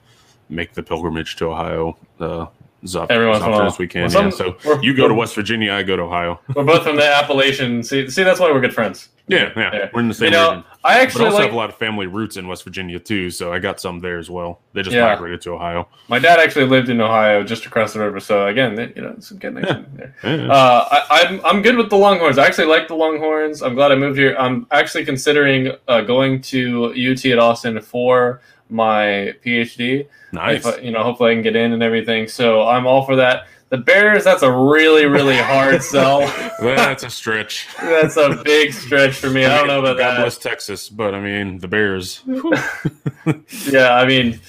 make 0.49 0.73
the 0.73 0.83
pilgrimage 0.83 1.37
to 1.37 1.49
Ohio 1.49 1.99
uh, 2.21 2.47
as 2.83 2.97
often 2.97 3.21
as 3.67 3.79
we 3.79 3.87
can. 3.87 4.09
Some, 4.09 4.31
yeah. 4.31 4.31
So 4.31 4.81
you 4.81 4.97
go 4.97 5.09
to 5.09 5.13
West 5.13 5.35
Virginia, 5.35 5.75
I 5.75 5.83
go 5.83 5.97
to 5.97 6.05
Ohio. 6.05 6.41
We're 6.57 6.65
both 6.65 6.85
from 6.85 6.97
the 6.97 7.05
Appalachian. 7.05 7.83
See, 7.83 8.09
see, 8.09 8.23
that's 8.23 8.41
why 8.41 8.51
we're 8.51 8.63
good 8.63 8.73
friends. 8.73 9.11
Yeah, 9.31 9.53
yeah, 9.57 9.71
yeah. 9.73 9.91
we're 9.93 10.01
in 10.01 10.09
the 10.09 10.15
same 10.15 10.27
you 10.27 10.31
know, 10.33 10.49
region. 10.51 10.65
I 10.83 11.01
actually 11.01 11.21
but 11.21 11.27
also 11.27 11.37
like, 11.37 11.45
have 11.47 11.55
a 11.55 11.57
lot 11.57 11.71
of 11.71 11.77
family 11.77 12.09
roots 12.09 12.37
in 12.37 12.49
West 12.49 12.65
Virginia 12.65 12.99
too, 12.99 13.31
so 13.31 13.53
I 13.53 13.61
got 13.61 13.81
some 13.81 14.01
there 14.01 14.19
as 14.19 14.29
well. 14.29 14.61
They 14.73 14.83
just 14.83 14.95
yeah. 14.95 15.07
migrated 15.07 15.41
to 15.43 15.53
Ohio. 15.53 15.89
My 16.09 16.19
dad 16.19 16.41
actually 16.41 16.67
lived 16.67 16.89
in 16.89 17.01
Ohio, 17.01 17.45
just 17.45 17.65
across 17.65 17.93
the 17.93 18.01
river. 18.01 18.19
So 18.19 18.49
again, 18.49 18.75
they, 18.75 18.93
you 18.97 19.03
know, 19.03 19.15
some 19.21 19.39
connection 19.39 19.87
yeah. 19.99 20.07
there. 20.23 20.37
Yeah. 20.39 20.53
Uh, 20.53 21.05
I, 21.11 21.21
am 21.21 21.35
I'm, 21.35 21.47
I'm 21.47 21.63
good 21.63 21.77
with 21.77 21.91
the 21.91 21.97
Longhorns. 21.97 22.39
I 22.39 22.47
actually 22.47 22.67
like 22.67 22.89
the 22.89 22.97
Longhorns. 22.97 23.63
I'm 23.63 23.75
glad 23.75 23.93
I 23.93 23.95
moved 23.95 24.19
here. 24.19 24.35
I'm 24.37 24.67
actually 24.73 25.05
considering 25.05 25.73
uh, 25.87 26.01
going 26.01 26.41
to 26.43 26.87
UT 26.87 27.25
at 27.27 27.39
Austin 27.39 27.81
for 27.81 28.41
my 28.69 29.35
PhD. 29.45 30.09
Nice. 30.33 30.67
If, 30.67 30.83
you 30.83 30.91
know, 30.91 31.03
hopefully 31.03 31.33
I 31.33 31.35
can 31.35 31.43
get 31.43 31.57
in 31.57 31.73
and 31.73 31.83
everything. 31.83 32.27
So 32.27 32.67
I'm 32.67 32.87
all 32.87 33.05
for 33.05 33.17
that. 33.17 33.47
The 33.71 33.79
Bears, 33.79 34.25
that's 34.25 34.43
a 34.43 34.51
really, 34.51 35.07
really 35.07 35.37
hard 35.37 35.81
sell. 35.85 36.21
that's 36.61 37.05
a 37.05 37.11
stretch. 37.11 37.69
that's 37.81 38.17
a 38.17 38.43
big 38.45 38.73
stretch 38.73 39.15
for 39.15 39.31
me. 39.31 39.45
I, 39.45 39.57
don't 39.59 39.69
know 39.69 39.79
about 39.79 39.97
God 39.97 39.99
that. 39.99 40.17
God 40.17 40.23
bless 40.23 40.39
Texas, 40.39 40.89
but 40.89 41.15
I 41.15 41.21
mean 41.21 41.59
the 41.59 41.69
Bears. 41.69 42.23
yeah, 43.71 43.95
I 43.95 44.07
mean, 44.07 44.41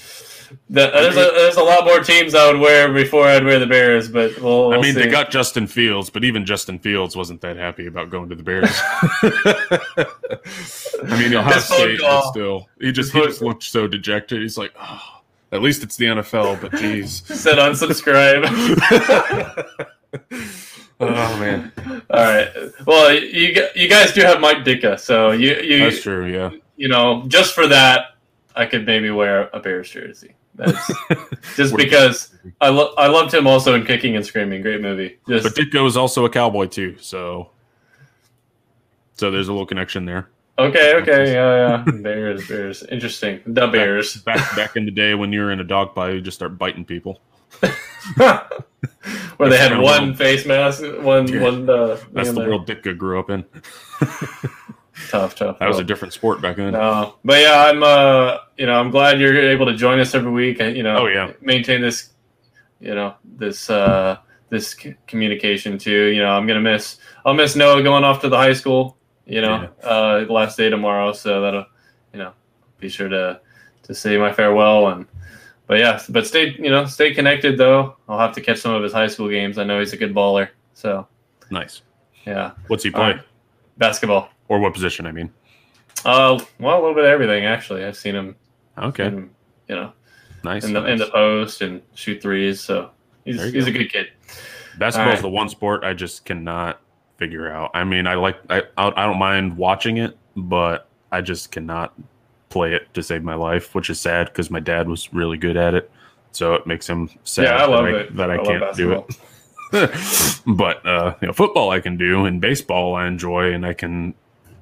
the, 0.68 0.90
there's 0.90 1.16
a 1.16 1.30
there's 1.34 1.56
a 1.56 1.62
lot 1.62 1.84
more 1.84 2.00
teams 2.00 2.34
I 2.34 2.50
would 2.50 2.60
wear 2.60 2.92
before 2.92 3.28
I'd 3.28 3.44
wear 3.44 3.60
the 3.60 3.66
Bears, 3.66 4.08
but 4.08 4.36
we'll, 4.40 4.70
we'll 4.70 4.78
I 4.80 4.82
mean, 4.82 4.94
see. 4.94 5.02
they 5.02 5.08
got 5.08 5.30
Justin 5.30 5.68
Fields, 5.68 6.10
but 6.10 6.24
even 6.24 6.44
Justin 6.44 6.80
Fields 6.80 7.14
wasn't 7.14 7.40
that 7.42 7.56
happy 7.56 7.86
about 7.86 8.10
going 8.10 8.28
to 8.28 8.34
the 8.34 8.42
Bears. 8.42 8.70
I 11.12 11.16
mean, 11.16 11.32
Ohio 11.32 11.58
State, 11.60 12.00
but 12.00 12.28
still, 12.30 12.68
he 12.80 12.90
just 12.90 13.12
he 13.12 13.22
just 13.22 13.40
looked 13.40 13.62
so 13.62 13.86
dejected. 13.86 14.42
He's 14.42 14.58
like, 14.58 14.72
oh. 14.80 15.21
At 15.52 15.60
least 15.60 15.82
it's 15.82 15.96
the 15.96 16.06
NFL, 16.06 16.62
but 16.62 16.72
geez. 16.72 17.22
Said 17.26 17.58
unsubscribe. 17.58 18.42
oh 21.00 21.38
man. 21.38 21.70
All 22.10 22.24
right. 22.24 22.48
Well, 22.86 23.12
you 23.12 23.68
you 23.74 23.88
guys 23.88 24.12
do 24.12 24.22
have 24.22 24.40
Mike 24.40 24.64
Ditka, 24.64 24.98
so 24.98 25.32
you 25.32 25.54
you 25.56 25.84
That's 25.84 26.02
true, 26.02 26.26
yeah. 26.26 26.50
You 26.76 26.88
know, 26.88 27.24
just 27.28 27.54
for 27.54 27.66
that, 27.66 28.16
I 28.56 28.64
could 28.64 28.86
maybe 28.86 29.10
wear 29.10 29.50
a 29.52 29.60
Bears 29.60 29.90
jersey. 29.90 30.34
That's 30.54 30.90
just 31.56 31.76
because 31.76 32.34
I 32.60 32.70
lo- 32.70 32.94
I 32.96 33.08
loved 33.08 33.32
him 33.32 33.46
also 33.46 33.74
in 33.74 33.84
Kicking 33.84 34.16
and 34.16 34.24
Screaming. 34.24 34.62
Great 34.62 34.80
movie. 34.80 35.18
Just, 35.28 35.44
but 35.44 35.54
Ditka 35.54 35.82
was 35.82 35.98
also 35.98 36.24
a 36.24 36.30
cowboy 36.30 36.66
too, 36.66 36.96
so 36.98 37.50
so 39.14 39.30
there's 39.30 39.48
a 39.48 39.52
little 39.52 39.66
connection 39.66 40.06
there. 40.06 40.30
Okay, 40.58 40.94
okay, 40.96 41.32
yeah, 41.32 41.82
yeah. 41.86 41.92
Bears, 42.02 42.46
bears. 42.46 42.82
Interesting. 42.84 43.40
The 43.46 43.66
bears. 43.68 44.16
Back, 44.18 44.36
back, 44.36 44.56
back 44.56 44.76
in 44.76 44.84
the 44.84 44.90
day 44.90 45.14
when 45.14 45.32
you 45.32 45.40
were 45.40 45.50
in 45.50 45.60
a 45.60 45.64
dog 45.64 45.94
bite, 45.94 46.14
you 46.14 46.20
just 46.20 46.36
start 46.36 46.58
biting 46.58 46.84
people. 46.84 47.20
Where 49.36 49.48
they 49.48 49.56
had 49.56 49.78
one 49.78 50.14
face 50.14 50.44
mask, 50.44 50.82
one, 51.00 51.40
one. 51.40 51.68
Uh, 51.68 51.98
That's 52.12 52.28
the 52.28 52.34
there. 52.34 52.48
world 52.48 52.68
Ditka 52.68 52.96
grew 52.96 53.18
up 53.18 53.30
in. 53.30 53.44
tough, 55.08 55.34
tough. 55.34 55.58
That 55.58 55.68
was 55.68 55.78
a 55.78 55.84
different 55.84 56.12
sport 56.12 56.42
back 56.42 56.56
then. 56.56 56.72
No, 56.72 57.14
but 57.24 57.40
yeah, 57.40 57.64
I'm. 57.68 57.82
Uh, 57.82 58.38
you 58.58 58.66
know, 58.66 58.74
I'm 58.74 58.90
glad 58.90 59.20
you're 59.20 59.50
able 59.50 59.66
to 59.66 59.74
join 59.74 59.98
us 60.00 60.14
every 60.14 60.30
week. 60.30 60.60
And 60.60 60.76
you 60.76 60.82
know, 60.82 60.98
oh 60.98 61.06
yeah, 61.06 61.32
maintain 61.40 61.80
this. 61.80 62.10
You 62.78 62.94
know, 62.94 63.14
this 63.24 63.70
uh, 63.70 64.18
this 64.50 64.76
communication 65.06 65.78
too. 65.78 66.06
You 66.06 66.22
know, 66.22 66.30
I'm 66.30 66.46
gonna 66.46 66.60
miss. 66.60 66.98
I'll 67.24 67.34
miss 67.34 67.56
Noah 67.56 67.82
going 67.82 68.04
off 68.04 68.20
to 68.20 68.28
the 68.28 68.36
high 68.36 68.52
school 68.52 68.98
you 69.26 69.40
know, 69.40 69.68
yeah. 69.82 69.88
uh, 69.88 70.26
last 70.28 70.56
day 70.56 70.68
tomorrow. 70.70 71.12
So 71.12 71.40
that'll, 71.40 71.66
you 72.12 72.18
know, 72.18 72.32
be 72.78 72.88
sure 72.88 73.08
to 73.08 73.40
to 73.84 73.94
say 73.94 74.16
my 74.16 74.32
farewell 74.32 74.88
and. 74.88 75.06
But 75.68 75.78
yeah, 75.78 76.02
but 76.10 76.26
stay 76.26 76.54
you 76.58 76.68
know 76.68 76.84
stay 76.84 77.14
connected 77.14 77.56
though. 77.56 77.96
I'll 78.08 78.18
have 78.18 78.34
to 78.34 78.40
catch 78.40 78.58
some 78.58 78.74
of 78.74 78.82
his 78.82 78.92
high 78.92 79.06
school 79.06 79.30
games. 79.30 79.58
I 79.58 79.64
know 79.64 79.78
he's 79.78 79.92
a 79.92 79.96
good 79.96 80.12
baller. 80.12 80.48
So 80.74 81.06
nice. 81.50 81.82
Yeah. 82.26 82.50
What's 82.66 82.84
he 82.84 82.90
play? 82.90 83.20
basketball. 83.78 84.30
Or 84.48 84.58
what 84.60 84.74
position? 84.74 85.06
I 85.06 85.12
mean. 85.12 85.30
Uh, 86.04 86.42
well, 86.58 86.76
a 86.76 86.80
little 86.80 86.94
bit 86.94 87.04
of 87.04 87.10
everything 87.10 87.44
actually. 87.44 87.84
I've 87.84 87.96
seen 87.96 88.14
him. 88.14 88.36
Okay. 88.76 89.04
Seen 89.04 89.12
him, 89.12 89.30
you 89.68 89.76
know, 89.76 89.92
nice 90.44 90.64
in 90.64 90.72
the 90.72 90.80
nice. 90.80 90.92
in 90.92 90.98
the 90.98 91.10
post 91.10 91.62
and 91.62 91.82
shoot 91.94 92.20
threes. 92.20 92.60
So 92.60 92.90
he's 93.24 93.42
he's 93.52 93.64
go. 93.64 93.70
a 93.70 93.72
good 93.72 93.92
kid. 93.92 94.08
Basketball 94.78 95.12
is 95.12 95.16
right. 95.16 95.22
the 95.22 95.28
one 95.28 95.48
sport 95.48 95.84
I 95.84 95.92
just 95.92 96.24
cannot 96.24 96.80
figure 97.22 97.48
out. 97.48 97.70
I 97.72 97.84
mean, 97.84 98.08
I 98.08 98.14
like 98.14 98.36
I 98.50 98.62
I 98.76 99.06
don't 99.06 99.18
mind 99.18 99.56
watching 99.56 99.98
it, 99.98 100.18
but 100.34 100.88
I 101.12 101.20
just 101.20 101.52
cannot 101.52 101.94
play 102.48 102.74
it 102.74 102.92
to 102.94 103.02
save 103.02 103.22
my 103.22 103.34
life, 103.34 103.76
which 103.76 103.88
is 103.90 104.00
sad 104.00 104.26
because 104.26 104.50
my 104.50 104.58
dad 104.58 104.88
was 104.88 105.12
really 105.14 105.38
good 105.38 105.56
at 105.56 105.74
it. 105.74 105.90
So 106.32 106.54
it 106.54 106.66
makes 106.66 106.88
him 106.88 107.08
sad 107.22 107.44
yeah, 107.44 107.56
I 107.62 107.66
love 107.66 107.84
that, 107.84 107.94
I, 107.94 107.98
it. 107.98 108.16
that 108.16 108.30
I, 108.30 108.34
I 108.34 108.44
can't 108.44 108.76
do 108.76 108.92
it. 108.92 110.42
but 110.46 110.84
uh, 110.84 111.14
you 111.20 111.28
know, 111.28 111.32
football 111.32 111.70
I 111.70 111.78
can 111.78 111.96
do, 111.96 112.24
and 112.24 112.40
baseball 112.40 112.96
I 112.96 113.06
enjoy, 113.06 113.52
and 113.52 113.64
I 113.64 113.72
can 113.72 114.14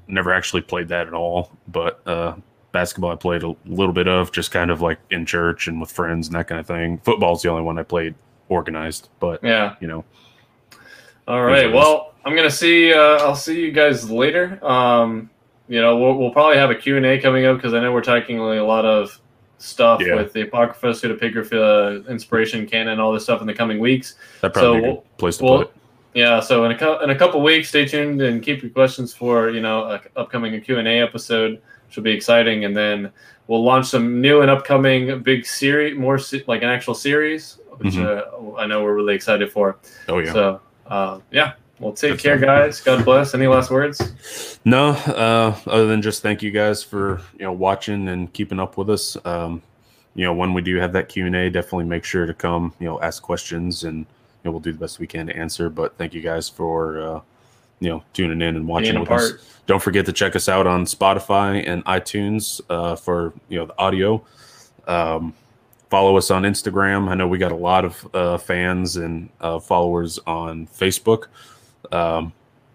never 0.07 0.35
actually 0.35 0.63
played 0.63 0.89
that 0.89 1.07
at 1.07 1.15
all. 1.15 1.51
But 1.67 2.07
uh, 2.07 2.35
basketball 2.73 3.11
I 3.11 3.17
played 3.17 3.43
a 3.43 3.57
little 3.65 3.95
bit 3.95 4.07
of, 4.07 4.33
just 4.33 4.51
kind 4.51 4.71
of 4.71 4.83
like 4.83 4.99
in 5.11 5.25
church 5.25 5.67
and 5.67 5.81
with 5.81 5.91
friends 5.91 6.27
and 6.27 6.37
that 6.37 6.47
kind 6.47 6.61
of 6.61 6.67
thing. 6.67 6.99
Football's 6.99 7.43
the 7.43 7.49
only 7.49 7.63
one 7.63 7.79
I 7.79 7.85
played 7.85 8.15
organized, 8.51 9.09
but 9.19 9.43
yeah, 9.43 9.77
you 9.81 9.89
know. 9.89 10.05
All 11.27 11.43
right. 11.43 11.73
Well, 11.73 12.10
I'm 12.25 12.37
gonna 12.37 12.51
see. 12.51 12.93
Uh, 12.93 13.19
I'll 13.19 13.35
see 13.35 13.61
you 13.61 13.73
guys 13.73 14.11
later. 14.11 14.65
Um, 14.65 15.31
you 15.69 15.81
know, 15.81 15.97
we'll, 15.97 16.17
we'll 16.17 16.33
probably 16.33 16.57
have 16.57 16.71
a 16.71 16.75
Q 16.75 16.97
and 16.97 17.07
A 17.07 17.21
coming 17.21 17.47
up 17.47 17.57
because 17.57 17.75
I 17.75 17.81
know 17.81 17.93
we're 17.93 18.03
talking 18.03 18.39
like, 18.39 18.59
a 18.59 18.63
lot 18.63 18.85
of 18.85 19.21
stuff 19.59 20.01
yeah. 20.05 20.17
with 20.17 20.33
the 20.33 20.43
Apocrypha, 20.43 20.89
Pseudepigrapha, 20.89 22.09
Inspiration, 22.09 22.67
Canon, 22.67 22.99
all 22.99 23.13
this 23.13 23.23
stuff 23.23 23.41
in 23.41 23.47
the 23.47 23.55
coming 23.55 23.79
weeks. 23.79 24.17
That 24.41 24.53
probably 24.53 24.81
so 24.81 24.87
we'll, 24.87 24.97
place 25.19 25.37
to 25.39 25.45
we'll, 25.45 25.59
put 25.59 25.69
it. 25.69 25.75
Yeah, 26.15 26.41
so 26.41 26.65
in 26.65 26.73
a, 26.73 27.03
in 27.05 27.11
a 27.11 27.15
couple 27.15 27.41
weeks, 27.41 27.69
stay 27.69 27.87
tuned 27.87 28.21
and 28.21 28.43
keep 28.43 28.63
your 28.63 28.73
questions 28.73 29.15
for 29.15 29.49
you 29.51 29.61
know 29.61 29.85
a 29.85 30.01
upcoming 30.17 30.61
Q 30.61 30.79
and 30.79 30.89
A 30.89 30.99
episode, 30.99 31.63
which 31.87 31.97
will 31.97 32.03
be 32.03 32.11
exciting, 32.11 32.65
and 32.65 32.77
then 32.77 33.13
we'll 33.47 33.63
launch 33.63 33.87
some 33.87 34.21
new 34.21 34.41
and 34.41 34.51
upcoming 34.51 35.23
big 35.23 35.47
series, 35.47 35.97
more 35.97 36.19
se- 36.19 36.45
like 36.49 36.63
an 36.63 36.69
actual 36.69 36.95
series, 36.95 37.61
which 37.77 37.95
mm-hmm. 37.95 38.57
uh, 38.57 38.61
I 38.61 38.67
know 38.67 38.83
we're 38.83 38.95
really 38.95 39.15
excited 39.15 39.53
for. 39.53 39.79
Oh 40.09 40.19
yeah. 40.19 40.33
So 40.33 40.61
uh, 40.87 41.21
yeah, 41.31 41.53
well, 41.81 41.93
take 41.93 42.13
That's 42.13 42.23
care, 42.23 42.37
guys. 42.39 42.81
God 42.81 43.05
bless. 43.07 43.35
Any 43.35 43.47
last 43.47 43.71
words? 43.71 44.61
No, 44.67 44.91
uh, 44.91 45.57
other 45.67 45.87
than 45.87 46.03
just 46.03 46.21
thank 46.21 46.43
you 46.43 46.51
guys 46.51 46.83
for 46.83 47.23
you 47.33 47.45
know 47.45 47.53
watching 47.53 48.09
and 48.09 48.31
keeping 48.33 48.61
up 48.61 48.77
with 48.77 48.91
us. 48.91 49.17
Um, 49.25 49.63
you 50.15 50.25
know, 50.25 50.35
when 50.35 50.53
we 50.53 50.61
do 50.61 50.77
have 50.77 50.93
that 50.93 51.09
Q 51.09 51.27
and 51.27 51.35
A, 51.35 51.49
definitely 51.49 51.87
make 51.87 52.05
sure 52.05 52.27
to 52.27 52.35
come. 52.35 52.75
You 52.79 52.87
know, 52.87 53.01
ask 53.01 53.23
questions, 53.23 53.85
and 53.85 53.99
you 53.99 54.07
know, 54.45 54.51
we'll 54.51 54.61
do 54.61 54.73
the 54.73 54.79
best 54.79 54.99
we 54.99 55.07
can 55.07 55.27
to 55.29 55.37
answer. 55.37 55.71
But 55.71 55.97
thank 55.97 56.13
you 56.13 56.21
guys 56.21 56.51
for 56.51 57.01
uh, 57.01 57.21
you 57.81 57.89
know 57.89 58.05
tuning 58.13 58.43
in 58.43 58.57
and 58.57 58.69
watching 58.69 58.93
Being 58.93 59.01
with 59.01 59.11
us. 59.11 59.33
Don't 59.67 59.83
forget 59.83 60.05
to 60.05 60.13
check 60.13 60.37
us 60.37 60.51
out 60.51 60.67
on 60.67 60.85
Spotify 60.85 61.67
and 61.67 61.83
iTunes 61.87 62.61
uh, 62.69 62.95
for 62.95 63.33
you 63.49 63.59
know 63.59 63.65
the 63.65 63.79
audio. 63.79 64.23
Um, 64.87 65.33
follow 65.89 66.17
us 66.19 66.31
on 66.31 66.43
Instagram. 66.43 67.09
I 67.09 67.15
know 67.15 67.27
we 67.27 67.39
got 67.39 67.53
a 67.53 67.57
lot 67.57 67.85
of 67.87 68.15
uh, 68.15 68.37
fans 68.37 68.97
and 68.97 69.31
uh, 69.41 69.59
followers 69.59 70.19
on 70.27 70.67
Facebook. 70.67 71.27
Um, 71.93 72.33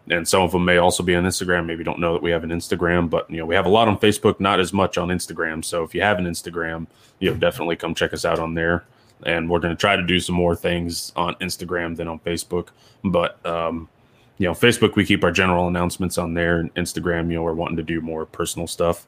and 0.09 0.27
some 0.27 0.43
of 0.43 0.51
them 0.51 0.65
may 0.65 0.77
also 0.77 1.03
be 1.03 1.15
on 1.15 1.23
Instagram. 1.23 1.65
Maybe 1.65 1.83
don't 1.83 1.99
know 1.99 2.13
that 2.13 2.21
we 2.21 2.31
have 2.31 2.43
an 2.43 2.51
Instagram, 2.51 3.09
but 3.09 3.29
you 3.29 3.37
know 3.37 3.45
we 3.45 3.55
have 3.55 3.65
a 3.65 3.69
lot 3.69 3.87
on 3.87 3.97
Facebook, 3.97 4.39
not 4.39 4.59
as 4.59 4.71
much 4.71 4.97
on 4.97 5.09
Instagram. 5.09 5.65
So 5.65 5.83
if 5.83 5.95
you 5.95 6.01
have 6.01 6.19
an 6.19 6.25
Instagram, 6.25 6.87
you 7.19 7.31
know 7.31 7.37
definitely 7.37 7.75
come 7.75 7.95
check 7.95 8.13
us 8.13 8.25
out 8.25 8.39
on 8.39 8.53
there. 8.53 8.83
And 9.25 9.49
we're 9.49 9.59
going 9.59 9.75
to 9.75 9.79
try 9.79 9.95
to 9.95 10.05
do 10.05 10.19
some 10.19 10.35
more 10.35 10.55
things 10.55 11.13
on 11.15 11.35
Instagram 11.35 11.95
than 11.95 12.07
on 12.07 12.19
Facebook. 12.19 12.67
But 13.03 13.43
um, 13.45 13.87
you 14.37 14.47
know, 14.47 14.53
Facebook 14.53 14.95
we 14.95 15.05
keep 15.05 15.23
our 15.23 15.31
general 15.31 15.67
announcements 15.67 16.17
on 16.17 16.33
there, 16.33 16.59
and 16.59 16.73
Instagram, 16.75 17.29
you 17.29 17.35
know, 17.35 17.43
we're 17.43 17.53
wanting 17.53 17.77
to 17.77 17.83
do 17.83 18.01
more 18.01 18.25
personal 18.25 18.67
stuff. 18.67 19.07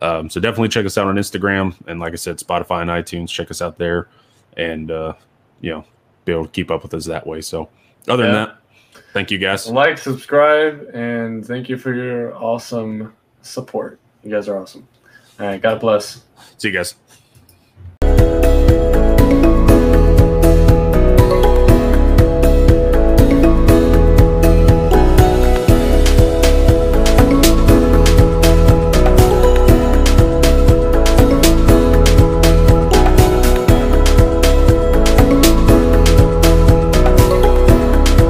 Um, 0.00 0.30
so 0.30 0.40
definitely 0.40 0.68
check 0.68 0.86
us 0.86 0.96
out 0.96 1.08
on 1.08 1.16
Instagram, 1.16 1.74
and 1.88 1.98
like 1.98 2.12
I 2.12 2.16
said, 2.16 2.38
Spotify 2.38 2.82
and 2.82 2.90
iTunes. 2.90 3.28
Check 3.28 3.50
us 3.50 3.60
out 3.60 3.78
there, 3.78 4.08
and 4.56 4.90
uh, 4.90 5.14
you 5.60 5.72
know, 5.72 5.84
be 6.24 6.32
able 6.32 6.44
to 6.44 6.50
keep 6.50 6.70
up 6.70 6.84
with 6.84 6.94
us 6.94 7.06
that 7.06 7.26
way. 7.26 7.40
So 7.40 7.68
other 8.06 8.24
yeah. 8.24 8.32
than 8.32 8.44
that 8.44 8.58
Thank 9.12 9.30
you 9.30 9.38
guys. 9.38 9.66
Like, 9.68 9.98
subscribe, 9.98 10.90
and 10.94 11.44
thank 11.46 11.68
you 11.68 11.76
for 11.76 11.92
your 11.92 12.36
awesome 12.36 13.14
support. 13.42 13.98
You 14.22 14.30
guys 14.30 14.48
are 14.48 14.58
awesome. 14.58 14.86
All 15.40 15.46
right. 15.46 15.60
God 15.60 15.80
bless. 15.80 16.24
See 16.58 16.68
you 16.68 16.74
guys. 16.74 16.94